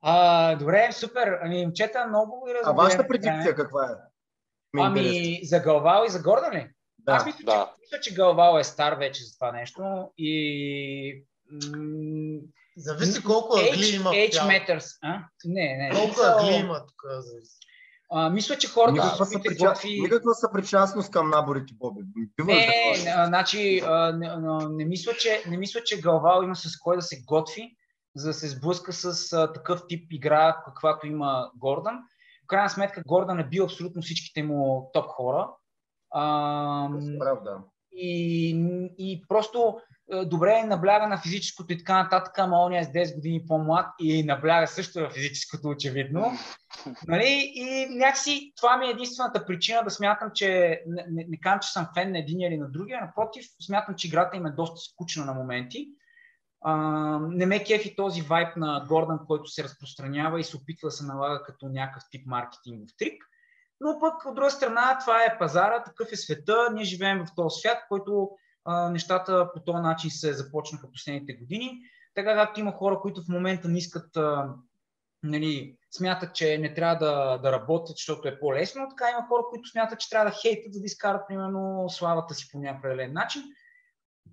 А, 0.03 0.57
добре, 0.57 0.89
супер. 0.93 1.39
Ами, 1.43 1.65
момчета, 1.65 2.07
много 2.07 2.45
ви 2.47 2.55
разбирам. 2.55 2.79
А 2.79 2.83
вашата 2.83 3.09
предикция 3.09 3.55
каква 3.55 3.85
е? 3.85 3.95
Ми 4.73 4.83
ами, 4.83 5.41
за 5.43 5.61
Галвал 5.61 6.05
и 6.07 6.11
за 6.11 6.23
Гордан 6.23 6.53
ли? 6.53 6.71
Да, 6.99 7.13
Аз 7.13 7.27
мисля, 7.27 7.45
да. 7.45 7.73
че, 7.75 7.81
мисля, 7.81 8.01
че 8.01 8.15
Галвал 8.15 8.59
е 8.59 8.65
стар 8.65 8.93
вече 8.93 9.25
за 9.25 9.35
това 9.35 9.53
нещо 9.53 10.11
и 10.19 11.25
м- 11.51 12.41
Зависи 12.79 13.23
колко 13.23 13.57
агли 13.59 13.95
има. 13.95 14.11
Age 14.11 14.33
matters. 14.33 14.99
А? 15.03 15.25
Не, 15.45 15.77
не. 15.77 15.91
Колко 15.95 16.21
агли 16.21 16.55
има 16.55 16.87
тук. 16.87 17.03
А, 18.11 18.31
мисля, 18.31 18.59
че 18.59 18.69
хората 18.69 18.93
никаква, 18.93 19.27
са 19.27 19.41
прича... 19.45 19.69
готви... 19.69 20.01
никаква 20.01 20.35
съпричастност 20.35 21.11
към 21.11 21.31
наборите, 21.31 21.75
Боби. 21.77 22.01
Не, 22.39 22.55
не, 22.55 23.27
значи, 23.27 23.83
не, 24.15 24.37
не, 24.37 24.69
не, 24.71 24.85
мисля, 24.85 25.13
че, 25.19 25.43
не 25.49 25.57
мисля, 25.57 25.81
че 25.85 26.01
Галвал 26.01 26.43
има 26.43 26.57
с 26.57 26.79
кой 26.79 26.97
да 26.97 27.03
се 27.03 27.23
готви, 27.27 27.77
за 28.17 28.29
да 28.29 28.35
се 28.35 28.49
сблъска 28.49 28.93
с 28.93 29.33
а, 29.33 29.53
такъв 29.53 29.83
тип 29.89 30.13
игра, 30.13 30.63
каквато 30.65 31.07
има 31.07 31.51
Гордан. 31.57 31.95
В 32.45 32.47
крайна 32.47 32.71
сметка 32.71 33.03
Гордан 33.07 33.41
е 33.41 33.49
бил 33.49 33.65
абсолютно 33.65 34.03
всичките 34.03 34.43
му 34.43 34.91
топ 34.93 35.07
хора. 35.07 35.51
А, 36.11 36.91
правда. 37.19 37.59
И, 37.93 38.51
и 38.99 39.25
просто 39.29 39.77
е, 39.79 39.98
добре 40.25 40.63
набляга 40.63 41.09
на 41.09 41.19
физическото 41.19 41.73
и 41.73 41.79
така 41.79 42.03
нататък, 42.03 42.39
ама 42.39 42.61
он 42.61 42.73
е 42.73 42.85
с 42.85 42.89
10 42.89 43.15
години 43.15 43.47
по-млад 43.49 43.87
и 43.99 44.25
набляга 44.25 44.67
също 44.67 45.01
на 45.01 45.11
физическото, 45.11 45.69
очевидно. 45.69 46.33
Нали? 47.09 47.53
И 47.55 47.87
някакси 47.91 48.53
това 48.57 48.77
ми 48.77 48.87
е 48.87 48.91
единствената 48.91 49.47
причина 49.47 49.83
да 49.85 49.91
смятам, 49.91 50.31
че 50.35 50.81
не, 50.87 51.07
не, 51.11 51.27
не 51.29 51.41
казвам, 51.41 51.61
че 51.61 51.73
съм 51.73 51.89
фен 51.95 52.13
на 52.13 52.19
един 52.19 52.41
или 52.41 52.57
на 52.57 52.71
другия, 52.71 53.01
напротив, 53.01 53.47
смятам, 53.67 53.95
че 53.95 54.07
играта 54.07 54.37
им 54.37 54.47
е 54.47 54.51
доста 54.51 54.81
скучна 54.81 55.25
на 55.25 55.35
моменти. 55.35 55.89
А, 56.61 56.75
не 57.29 57.47
ме 57.47 57.65
кефи 57.65 57.97
този 57.97 58.23
вайб 58.23 58.57
на 58.57 58.85
Гордан, 58.89 59.19
който 59.27 59.51
се 59.51 59.65
разпространява 59.65 60.41
и 60.41 60.45
се 60.45 60.57
опитва 60.57 60.87
да 60.87 60.91
се 60.91 61.07
налага 61.07 61.43
като 61.43 61.69
някакъв 61.69 62.03
тип 62.11 62.27
маркетингов 62.27 62.91
трик. 62.99 63.25
Но 63.81 63.99
пък 64.01 64.27
от 64.27 64.35
друга 64.35 64.51
страна 64.51 64.99
това 65.01 65.25
е 65.25 65.39
пазара, 65.39 65.83
такъв 65.83 66.13
е 66.13 66.17
света, 66.17 66.69
ние 66.73 66.85
живеем 66.85 67.25
в 67.27 67.35
този 67.37 67.61
свят, 67.61 67.79
който 67.89 68.31
а, 68.65 68.91
нещата 68.91 69.51
по 69.55 69.61
този 69.61 69.83
начин 69.83 70.11
се 70.11 70.33
започнаха 70.33 70.91
последните 70.93 71.33
години. 71.33 71.79
Така 72.15 72.35
както 72.35 72.61
има 72.61 72.73
хора, 72.73 73.01
които 73.01 73.23
в 73.23 73.29
момента 73.29 73.69
не 73.69 73.79
искат, 73.79 74.17
а, 74.17 74.55
нали, 75.23 75.77
смятат, 75.91 76.35
че 76.35 76.59
не 76.59 76.75
трябва 76.75 76.97
да, 76.97 77.39
да 77.39 77.53
работят, 77.53 77.97
защото 77.97 78.29
е 78.29 78.41
по-лесно, 78.41 78.87
така 78.89 79.11
има 79.11 79.27
хора, 79.29 79.43
които 79.51 79.69
смятат, 79.69 80.01
че 80.01 80.11
трябва 80.11 80.31
да 80.31 80.37
хейтат, 80.43 80.75
за 80.75 80.81
да 80.81 80.87
изкарат, 80.87 81.29
примерно, 81.29 81.87
славата 81.89 82.35
си 82.35 82.49
по 82.53 82.59
някакъв 82.59 83.13
начин. 83.13 83.43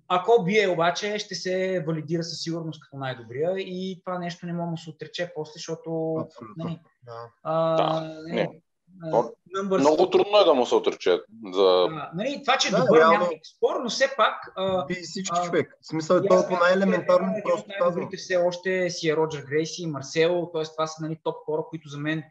Ако 0.08 0.44
бие 0.44 0.68
обаче, 0.68 1.18
ще 1.18 1.34
се 1.34 1.84
валидира 1.86 2.22
със 2.22 2.42
сигурност 2.42 2.82
като 2.82 2.96
най-добрия 2.96 3.58
и 3.58 4.00
това 4.04 4.18
нещо 4.18 4.46
не 4.46 4.52
може 4.52 4.70
да 4.70 4.76
се 4.76 4.90
отрече 4.90 5.32
после, 5.34 5.52
защото... 5.54 6.14
Абсолютно. 6.14 6.64
Нали, 6.64 6.80
да. 7.02 7.30
а, 7.42 8.00
не, 8.00 8.34
не. 8.34 8.60
Numbers... 9.02 9.78
Много 9.78 10.10
трудно 10.10 10.38
е 10.38 10.44
да 10.44 10.54
му 10.54 10.66
се 10.66 10.74
отрече. 10.74 11.20
За... 11.52 11.86
А, 11.90 12.10
нали, 12.14 12.42
това, 12.44 12.56
че 12.58 12.68
е 12.68 12.70
да, 12.70 12.80
добър, 12.80 12.98
реално... 12.98 13.18
няма 13.18 13.30
спор, 13.56 13.80
но 13.82 13.90
все 13.90 14.14
пак... 14.16 14.34
А, 14.56 14.86
би 14.86 14.94
всички 14.94 15.38
а, 15.40 15.44
човек. 15.44 15.76
В 15.80 15.86
смисъл 15.86 16.16
е 16.16 16.28
толкова 16.28 16.58
най-елементарно 16.58 17.32
е, 17.36 17.42
просто 17.44 17.68
най-добрите 17.68 18.16
все 18.16 18.36
още 18.36 18.90
си 18.90 19.08
е 19.08 19.16
Роджер 19.16 19.42
Грейси 19.42 19.82
и 19.82 19.86
Марсело, 19.86 20.50
т.е. 20.52 20.62
това 20.62 20.86
са 20.86 21.02
нали, 21.02 21.20
топ 21.22 21.36
хора, 21.44 21.62
които 21.70 21.88
за 21.88 21.98
мен 21.98 22.22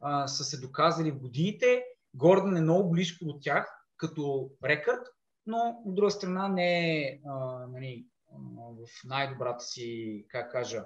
а, 0.00 0.26
са 0.26 0.44
се 0.44 0.60
доказали 0.60 1.10
в 1.10 1.20
годините. 1.20 1.84
Гордън 2.14 2.56
е 2.56 2.60
много 2.60 2.90
близко 2.90 3.24
до 3.24 3.38
тях 3.40 3.76
като 3.96 4.50
рекърд, 4.64 5.06
но 5.46 5.82
от 5.86 5.94
друга 5.94 6.10
страна 6.10 6.48
не 6.48 6.98
е 6.98 7.20
нали, 7.68 8.06
в 8.58 9.04
най-добрата 9.04 9.64
си, 9.64 10.24
как 10.28 10.52
кажа, 10.52 10.84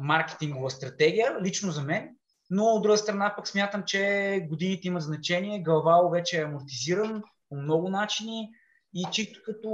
маркетингова 0.00 0.70
стратегия, 0.70 1.40
лично 1.42 1.72
за 1.72 1.82
мен. 1.82 2.16
Но 2.50 2.64
от 2.64 2.82
друга 2.82 2.96
страна 2.96 3.34
пък 3.36 3.48
смятам, 3.48 3.82
че 3.86 4.46
годините 4.48 4.88
имат 4.88 5.02
значение. 5.02 5.62
Галвао 5.62 6.10
вече 6.10 6.40
е 6.40 6.44
амортизиран 6.44 7.22
по 7.48 7.56
много 7.56 7.88
начини 7.88 8.48
и 8.94 9.04
чисто 9.12 9.40
като 9.44 9.70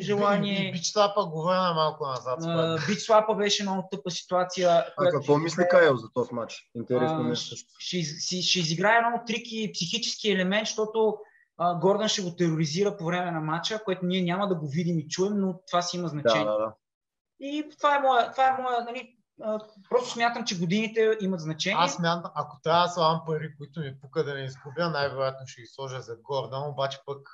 желание... 0.00 0.72
Бич 0.72 0.86
слапа 0.86 1.26
го 1.26 1.42
върна 1.42 1.74
малко 1.74 2.06
назад. 2.06 2.40
Бич 2.86 2.98
слапа 2.98 3.34
беше 3.34 3.62
много 3.62 3.88
тъпа 3.90 4.10
ситуация. 4.10 4.84
А 4.96 5.10
какво 5.10 5.38
мисли 5.38 5.64
Кайл 5.70 5.96
за 5.96 6.08
този 6.14 6.34
матч? 6.34 6.70
Интересно 6.74 7.30
е 7.30 7.36
също. 7.36 7.68
Ще, 7.78 8.02
ще, 8.02 8.42
ще 8.42 8.58
изиграе 8.58 9.00
много 9.00 9.24
трики 9.26 9.70
психически 9.74 10.30
елемент, 10.30 10.66
защото 10.66 11.16
а, 11.58 11.74
Гордън 11.74 12.08
ще 12.08 12.22
го 12.22 12.36
тероризира 12.36 12.96
по 12.96 13.04
време 13.04 13.30
на 13.30 13.40
матча, 13.40 13.84
което 13.84 14.06
ние 14.06 14.22
няма 14.22 14.48
да 14.48 14.54
го 14.54 14.68
видим 14.68 14.98
и 14.98 15.08
чуем, 15.08 15.40
но 15.40 15.60
това 15.66 15.82
си 15.82 15.96
има 15.96 16.08
значение. 16.08 16.44
Да, 16.44 16.52
да, 16.52 16.58
да. 16.58 16.74
И 17.40 17.68
това 17.78 17.96
е 17.96 18.00
моя, 18.00 18.32
това 18.32 18.48
е 18.48 18.62
моя 18.62 18.84
нали, 18.84 19.15
просто 19.90 20.10
смятам, 20.10 20.44
че 20.44 20.58
годините 20.58 21.16
имат 21.20 21.40
значение. 21.40 21.78
Аз 21.80 21.94
смятам, 21.94 22.30
ако 22.34 22.60
трябва 22.62 22.82
да 22.82 22.88
слагам 22.88 23.22
пари, 23.26 23.56
които 23.58 23.80
ми 23.80 24.00
пука 24.00 24.24
да 24.24 24.34
не 24.34 24.44
изгубя, 24.44 24.90
най-вероятно 24.90 25.46
ще 25.46 25.60
ги 25.60 25.66
сложа 25.66 26.00
за 26.00 26.16
Гордън, 26.16 26.68
обаче 26.68 26.98
пък 27.06 27.28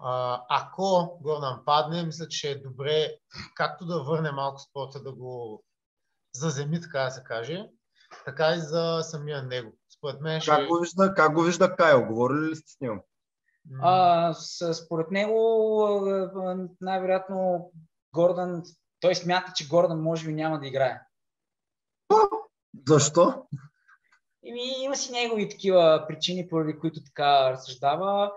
а, 0.00 0.42
ако 0.48 1.18
Гордън 1.22 1.62
падне, 1.66 2.02
мисля, 2.02 2.28
че 2.28 2.50
е 2.50 2.62
добре 2.62 3.08
както 3.54 3.86
да 3.86 4.02
върне 4.02 4.32
малко 4.32 4.60
спорта, 4.60 5.02
да 5.02 5.12
го 5.12 5.64
заземи, 6.34 6.80
така 6.80 7.00
да 7.00 7.10
се 7.10 7.22
каже, 7.24 7.68
така 8.24 8.54
и 8.54 8.60
за 8.60 9.00
самия 9.02 9.42
него. 9.42 9.72
Според 9.98 10.20
мен 10.20 10.40
ще... 10.40 10.50
Как 10.50 10.68
го 10.68 10.78
вижда, 10.78 11.14
как 11.14 11.34
го 11.34 11.42
вижда 11.42 11.76
Кайл? 11.76 12.06
Говорили 12.06 12.50
ли 12.50 12.56
сте 12.56 12.72
с 12.72 12.80
него? 12.80 13.06
А, 13.82 14.34
според 14.72 15.10
него 15.10 15.36
най-вероятно 16.80 17.70
Гордън, 18.14 18.62
той 19.00 19.14
смята, 19.14 19.52
че 19.54 19.68
Гордън 19.68 20.02
може 20.02 20.26
би 20.26 20.32
няма 20.32 20.60
да 20.60 20.66
играе. 20.66 21.00
Защо? 22.88 23.34
Ими, 24.42 24.60
има 24.82 24.96
си 24.96 25.12
негови 25.12 25.48
такива 25.48 26.04
причини, 26.08 26.48
поради 26.48 26.78
които 26.78 27.00
така 27.04 27.50
разсъждава. 27.50 28.32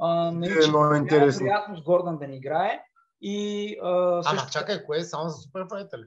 А, 0.00 0.30
нали, 0.30 0.64
е 0.64 0.68
много 0.68 0.94
интересно. 0.94 1.44
Вероятно 1.44 1.76
с 1.76 1.82
Гордън 1.82 2.18
да 2.18 2.28
не 2.28 2.36
играе. 2.36 2.82
И, 3.20 3.76
а, 3.82 4.22
също... 4.22 4.38
Ама 4.42 4.50
чакай, 4.50 4.84
кое 4.84 4.98
е 4.98 5.04
само 5.04 5.28
за 5.28 5.36
супер 5.42 5.66
ли? 5.98 6.04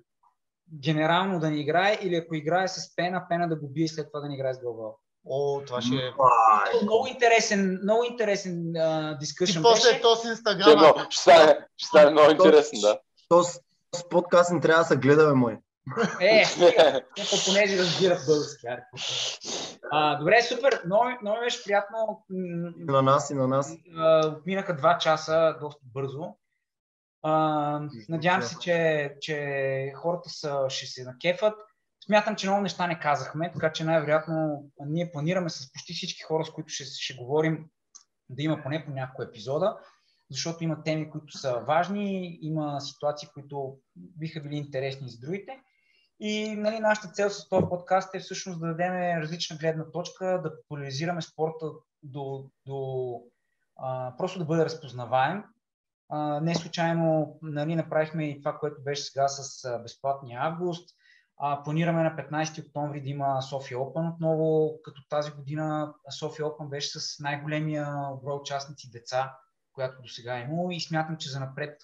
Генерално 0.79 1.39
да 1.39 1.49
не 1.49 1.57
играе 1.57 1.99
или 2.01 2.15
ако 2.15 2.35
играе 2.35 2.67
с 2.67 2.95
пена, 2.95 3.25
пена 3.29 3.49
да 3.49 3.55
го 3.55 3.69
бие 3.69 3.83
и 3.83 3.87
след 3.87 4.07
това 4.07 4.19
да 4.19 4.27
не 4.27 4.35
играе 4.35 4.53
с 4.53 4.59
глава. 4.59 4.91
О, 5.29 5.61
това 5.67 5.81
ще 5.81 5.95
е... 5.95 6.13
Много 6.83 7.07
интересен, 7.07 7.79
много 7.83 8.03
интересен 8.03 8.73
дискусион. 9.19 9.61
И 9.61 9.63
после 9.63 10.01
то 10.01 10.15
с 10.15 10.25
Инстаграма. 10.25 10.87
Ще, 10.87 11.05
ще, 11.09 11.21
стане, 11.21 11.57
ще 11.77 11.87
стане 11.87 12.11
много 12.11 12.31
интересен, 12.31 12.79
да. 12.81 12.99
То 13.29 13.43
с 13.43 13.59
подкаст 14.09 14.51
не 14.51 14.59
трябва 14.59 14.83
да 14.83 14.87
се 14.87 14.97
гледаме, 14.97 15.33
мой. 15.33 15.57
Е, 16.21 16.43
понеже 17.45 17.77
разбират 17.77 18.25
български. 18.25 18.67
А, 19.91 20.17
добре, 20.17 20.41
супер. 20.41 20.81
Много, 20.85 21.03
много 21.21 21.39
беше 21.39 21.63
приятно. 21.63 22.25
На 22.77 23.01
нас, 23.01 23.29
и 23.29 23.33
на 23.33 23.47
нас. 23.47 23.75
Минаха 24.45 24.75
два 24.75 24.97
часа 24.97 25.57
доста 25.61 25.81
бързо. 25.93 26.35
А, 27.21 27.81
надявам 28.09 28.41
се, 28.41 28.55
че, 28.59 29.15
че 29.21 29.93
хората 29.95 30.29
са, 30.29 30.65
ще 30.69 30.85
се 30.85 31.03
накефат. 31.03 31.53
Смятам, 32.05 32.35
че 32.35 32.47
много 32.47 32.61
неща 32.61 32.87
не 32.87 32.99
казахме, 32.99 33.51
така 33.53 33.71
че 33.71 33.83
най-вероятно 33.83 34.63
ние 34.85 35.11
планираме 35.11 35.49
с 35.49 35.71
почти 35.73 35.93
всички 35.93 36.23
хора, 36.23 36.45
с 36.45 36.49
които 36.49 36.73
ще, 36.73 36.83
ще 36.83 37.13
говорим, 37.13 37.65
да 38.29 38.43
има 38.43 38.63
поне 38.63 38.85
по 38.85 38.91
няколко 38.91 39.23
епизода, 39.23 39.77
защото 40.31 40.63
има 40.63 40.83
теми, 40.83 41.09
които 41.09 41.37
са 41.37 41.53
важни, 41.67 42.37
има 42.41 42.81
ситуации, 42.81 43.29
които 43.33 43.77
биха 43.95 44.41
били 44.41 44.55
интересни 44.55 45.09
за 45.09 45.19
другите. 45.19 45.59
И 46.19 46.55
нали, 46.55 46.79
нашата 46.79 47.07
цел 47.07 47.29
с 47.29 47.49
този 47.49 47.65
подкаст 47.69 48.15
е 48.15 48.19
всъщност 48.19 48.59
да 48.59 48.67
дадем 48.67 48.93
различна 49.21 49.57
гледна 49.57 49.91
точка, 49.91 50.41
да 50.43 50.61
популяризираме 50.61 51.21
спорта 51.21 51.65
до, 52.03 52.49
до 52.65 53.19
а, 53.75 54.13
просто 54.17 54.39
да 54.39 54.45
бъде 54.45 54.65
разпознаваем. 54.65 55.43
А, 56.09 56.39
не 56.39 56.55
случайно 56.55 57.37
нали, 57.41 57.75
направихме 57.75 58.29
и 58.29 58.41
това, 58.41 58.57
което 58.57 58.83
беше 58.83 59.03
сега 59.03 59.27
с 59.27 59.79
безплатния 59.83 60.41
август. 60.41 60.89
А, 61.37 61.63
планираме 61.63 62.03
на 62.03 62.15
15 62.15 62.67
октомври 62.67 63.01
да 63.01 63.09
има 63.09 63.41
София 63.41 63.77
Open 63.77 64.13
отново, 64.13 64.79
като 64.83 65.01
тази 65.09 65.31
година 65.31 65.93
София 66.19 66.45
Open 66.45 66.69
беше 66.69 66.99
с 66.99 67.19
най-големия 67.19 67.87
брой 68.23 68.35
участници 68.35 68.91
деца, 68.91 69.37
която 69.73 70.01
до 70.01 70.07
сега 70.07 70.37
е 70.37 70.41
имало 70.41 70.71
и 70.71 70.81
смятам, 70.81 71.17
че 71.17 71.29
за 71.29 71.39
напред 71.39 71.81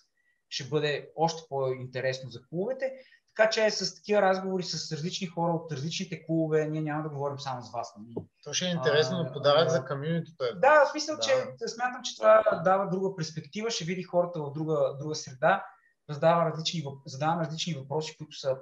ще 0.50 0.70
бъде 0.70 1.10
още 1.16 1.44
по-интересно 1.50 2.30
за 2.30 2.42
клубовете. 2.48 2.94
Така 3.40 3.50
че 3.50 3.72
с 3.72 3.96
такива 3.96 4.22
разговори 4.22 4.64
с 4.64 4.92
различни 4.92 5.28
хора 5.28 5.54
от 5.54 5.72
различните 5.72 6.26
клубове, 6.26 6.68
ние 6.68 6.82
няма 6.82 7.04
да 7.04 7.10
говорим 7.10 7.40
само 7.40 7.62
с 7.62 7.72
вас. 7.72 7.94
Нали? 8.00 8.28
То 8.44 8.54
ще 8.54 8.66
е 8.66 8.70
интересно, 8.70 9.26
а, 9.30 9.34
подарък 9.34 9.68
а, 9.68 9.70
за 9.70 9.86
комьюнитито. 9.86 10.44
Е. 10.44 10.60
Да, 10.60 10.86
в 10.86 10.92
смисъл, 10.92 11.16
да. 11.16 11.22
че 11.22 11.68
смятам, 11.68 12.02
че 12.04 12.16
това 12.16 12.62
дава 12.64 12.90
друга 12.90 13.16
перспектива, 13.16 13.70
ще 13.70 13.86
види 13.86 14.04
хората 14.04 14.40
в 14.40 14.52
друга, 14.52 14.98
друга 15.00 15.16
среда, 15.16 15.66
задава 16.10 16.52
различни, 16.52 16.84
задавам 17.06 17.40
различни 17.40 17.74
въпроси, 17.74 18.18
които 18.18 18.38
са 18.38 18.58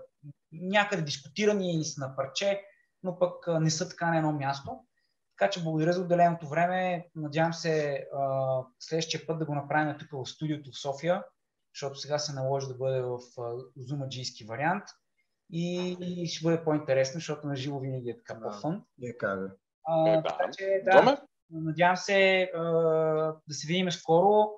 някъде 0.52 1.02
дискутирани 1.02 1.80
и 1.80 1.84
са 1.84 2.02
на 2.02 2.16
парче, 2.16 2.62
но 3.04 3.20
пък 3.20 3.48
не 3.48 3.70
са 3.70 3.90
така 3.90 4.10
на 4.10 4.18
едно 4.18 4.32
място. 4.32 4.80
Така 5.38 5.49
че 5.49 5.64
благодаря 5.64 5.94
за 5.94 6.02
отделеното 6.02 6.48
време. 6.48 7.08
Надявам 7.16 7.54
се 7.54 8.06
следващия 8.80 9.28
път 9.28 9.40
да 9.40 9.45
го 9.45 9.56
направим 9.56 9.98
тук 9.99 10.10
в 10.12 10.30
студиото 10.30 10.72
в 10.72 10.80
София 10.80 11.24
защото 11.78 11.99
сега 11.99 12.20
се 12.20 12.34
наложи 12.34 12.68
да 12.68 12.74
бъде 12.74 13.02
в 13.02 13.20
зумаджийски 13.78 14.44
вариант 14.44 14.84
и 15.54 16.28
ще 16.28 16.44
бъде 16.44 16.64
по-интересно, 16.64 17.14
защото 17.14 17.48
на 17.48 17.56
живо 17.56 17.80
винаги 17.80 18.10
е 18.10 18.18
така 18.18 18.34
да, 18.34 18.41
по-фън. 18.41 18.84
Е, 19.04 19.18
как 19.18 19.40
а, 19.88 20.10
е, 20.10 20.24
така 20.24 20.49
че, 20.58 20.82
да, 20.84 21.22
надявам 21.52 21.98
се 21.98 22.41
а, 22.56 22.64
да 23.48 23.54
се 23.54 23.68
видим 23.68 23.91
скоро, 23.91 24.49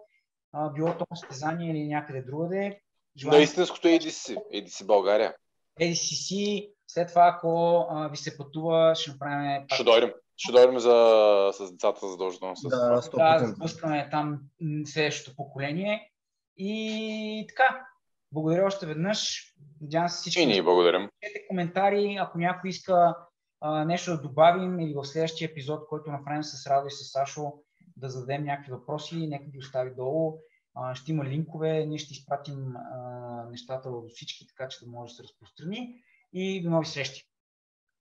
а, 0.54 0.70
било 0.70 0.98
то 0.98 1.06
състезание 1.16 1.72
или 1.72 1.88
някъде 1.88 2.22
другаде. 2.22 2.82
Желам... 3.18 3.38
На 3.38 3.44
истинското 3.44 3.88
ADC, 3.88 4.38
ADC 4.54 4.86
България. 4.86 5.36
ADCC, 5.82 6.70
след 6.88 7.10
това, 7.10 7.34
ако 7.36 7.86
а, 7.90 8.08
ви 8.08 8.18
се 8.18 8.38
пътува, 8.38 8.96
ще 8.96 9.12
направим... 9.12 9.66
Ще 9.74 9.84
дойдем. 9.84 10.12
Ще 10.38 10.52
дойдем 10.52 10.80
за, 10.80 11.52
с 11.54 11.72
децата 11.72 12.08
задължително. 12.08 12.56
С... 12.56 12.70
Да, 12.70 13.02
да, 13.14 13.48
запускаме 13.48 14.10
там 14.12 14.40
следващото 14.86 15.36
поколение. 15.36 16.12
И 16.60 17.46
така, 17.50 17.88
благодаря 18.32 18.66
още 18.66 18.86
веднъж. 18.86 19.44
Надявам 19.82 20.10
се 20.10 20.18
всички. 20.18 20.42
И 20.42 20.46
ние 20.46 20.64
благодарим. 20.64 21.10
Пишете 21.20 21.48
коментари, 21.48 22.18
ако 22.20 22.38
някой 22.38 22.70
иска 22.70 23.16
а, 23.62 23.86
нещо 23.86 24.12
да 24.12 24.22
добавим 24.22 24.80
или 24.80 24.94
в 24.94 25.06
следващия 25.06 25.46
епизод, 25.46 25.88
който 25.90 26.12
направим 26.12 26.44
с 26.44 26.68
Радо 26.68 26.88
и 26.88 26.92
с 26.92 27.12
Сашо, 27.12 27.54
да 27.98 28.10
зададем 28.10 28.44
някакви 28.44 28.72
въпроси, 28.72 29.28
нека 29.28 29.46
ги 29.46 29.60
остави 29.60 29.96
долу. 29.96 30.40
А, 30.76 30.96
ще 30.96 31.12
има 31.12 31.26
линкове, 31.26 31.86
ние 31.86 31.98
ще 31.98 32.14
изпратим 32.14 32.76
а, 32.76 33.46
нещата 33.52 33.90
до 33.90 34.04
всички, 34.10 34.48
така 34.48 34.68
че 34.68 34.86
да 34.86 34.92
може 34.92 35.12
да 35.12 35.16
се 35.16 35.24
разпространи. 35.24 36.04
И 36.34 36.64
до 36.64 36.70
нови 36.70 36.86
срещи. 36.86 37.24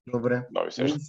Добре. 0.07 0.47
Нови 0.51 0.71
срещи. 0.71 0.99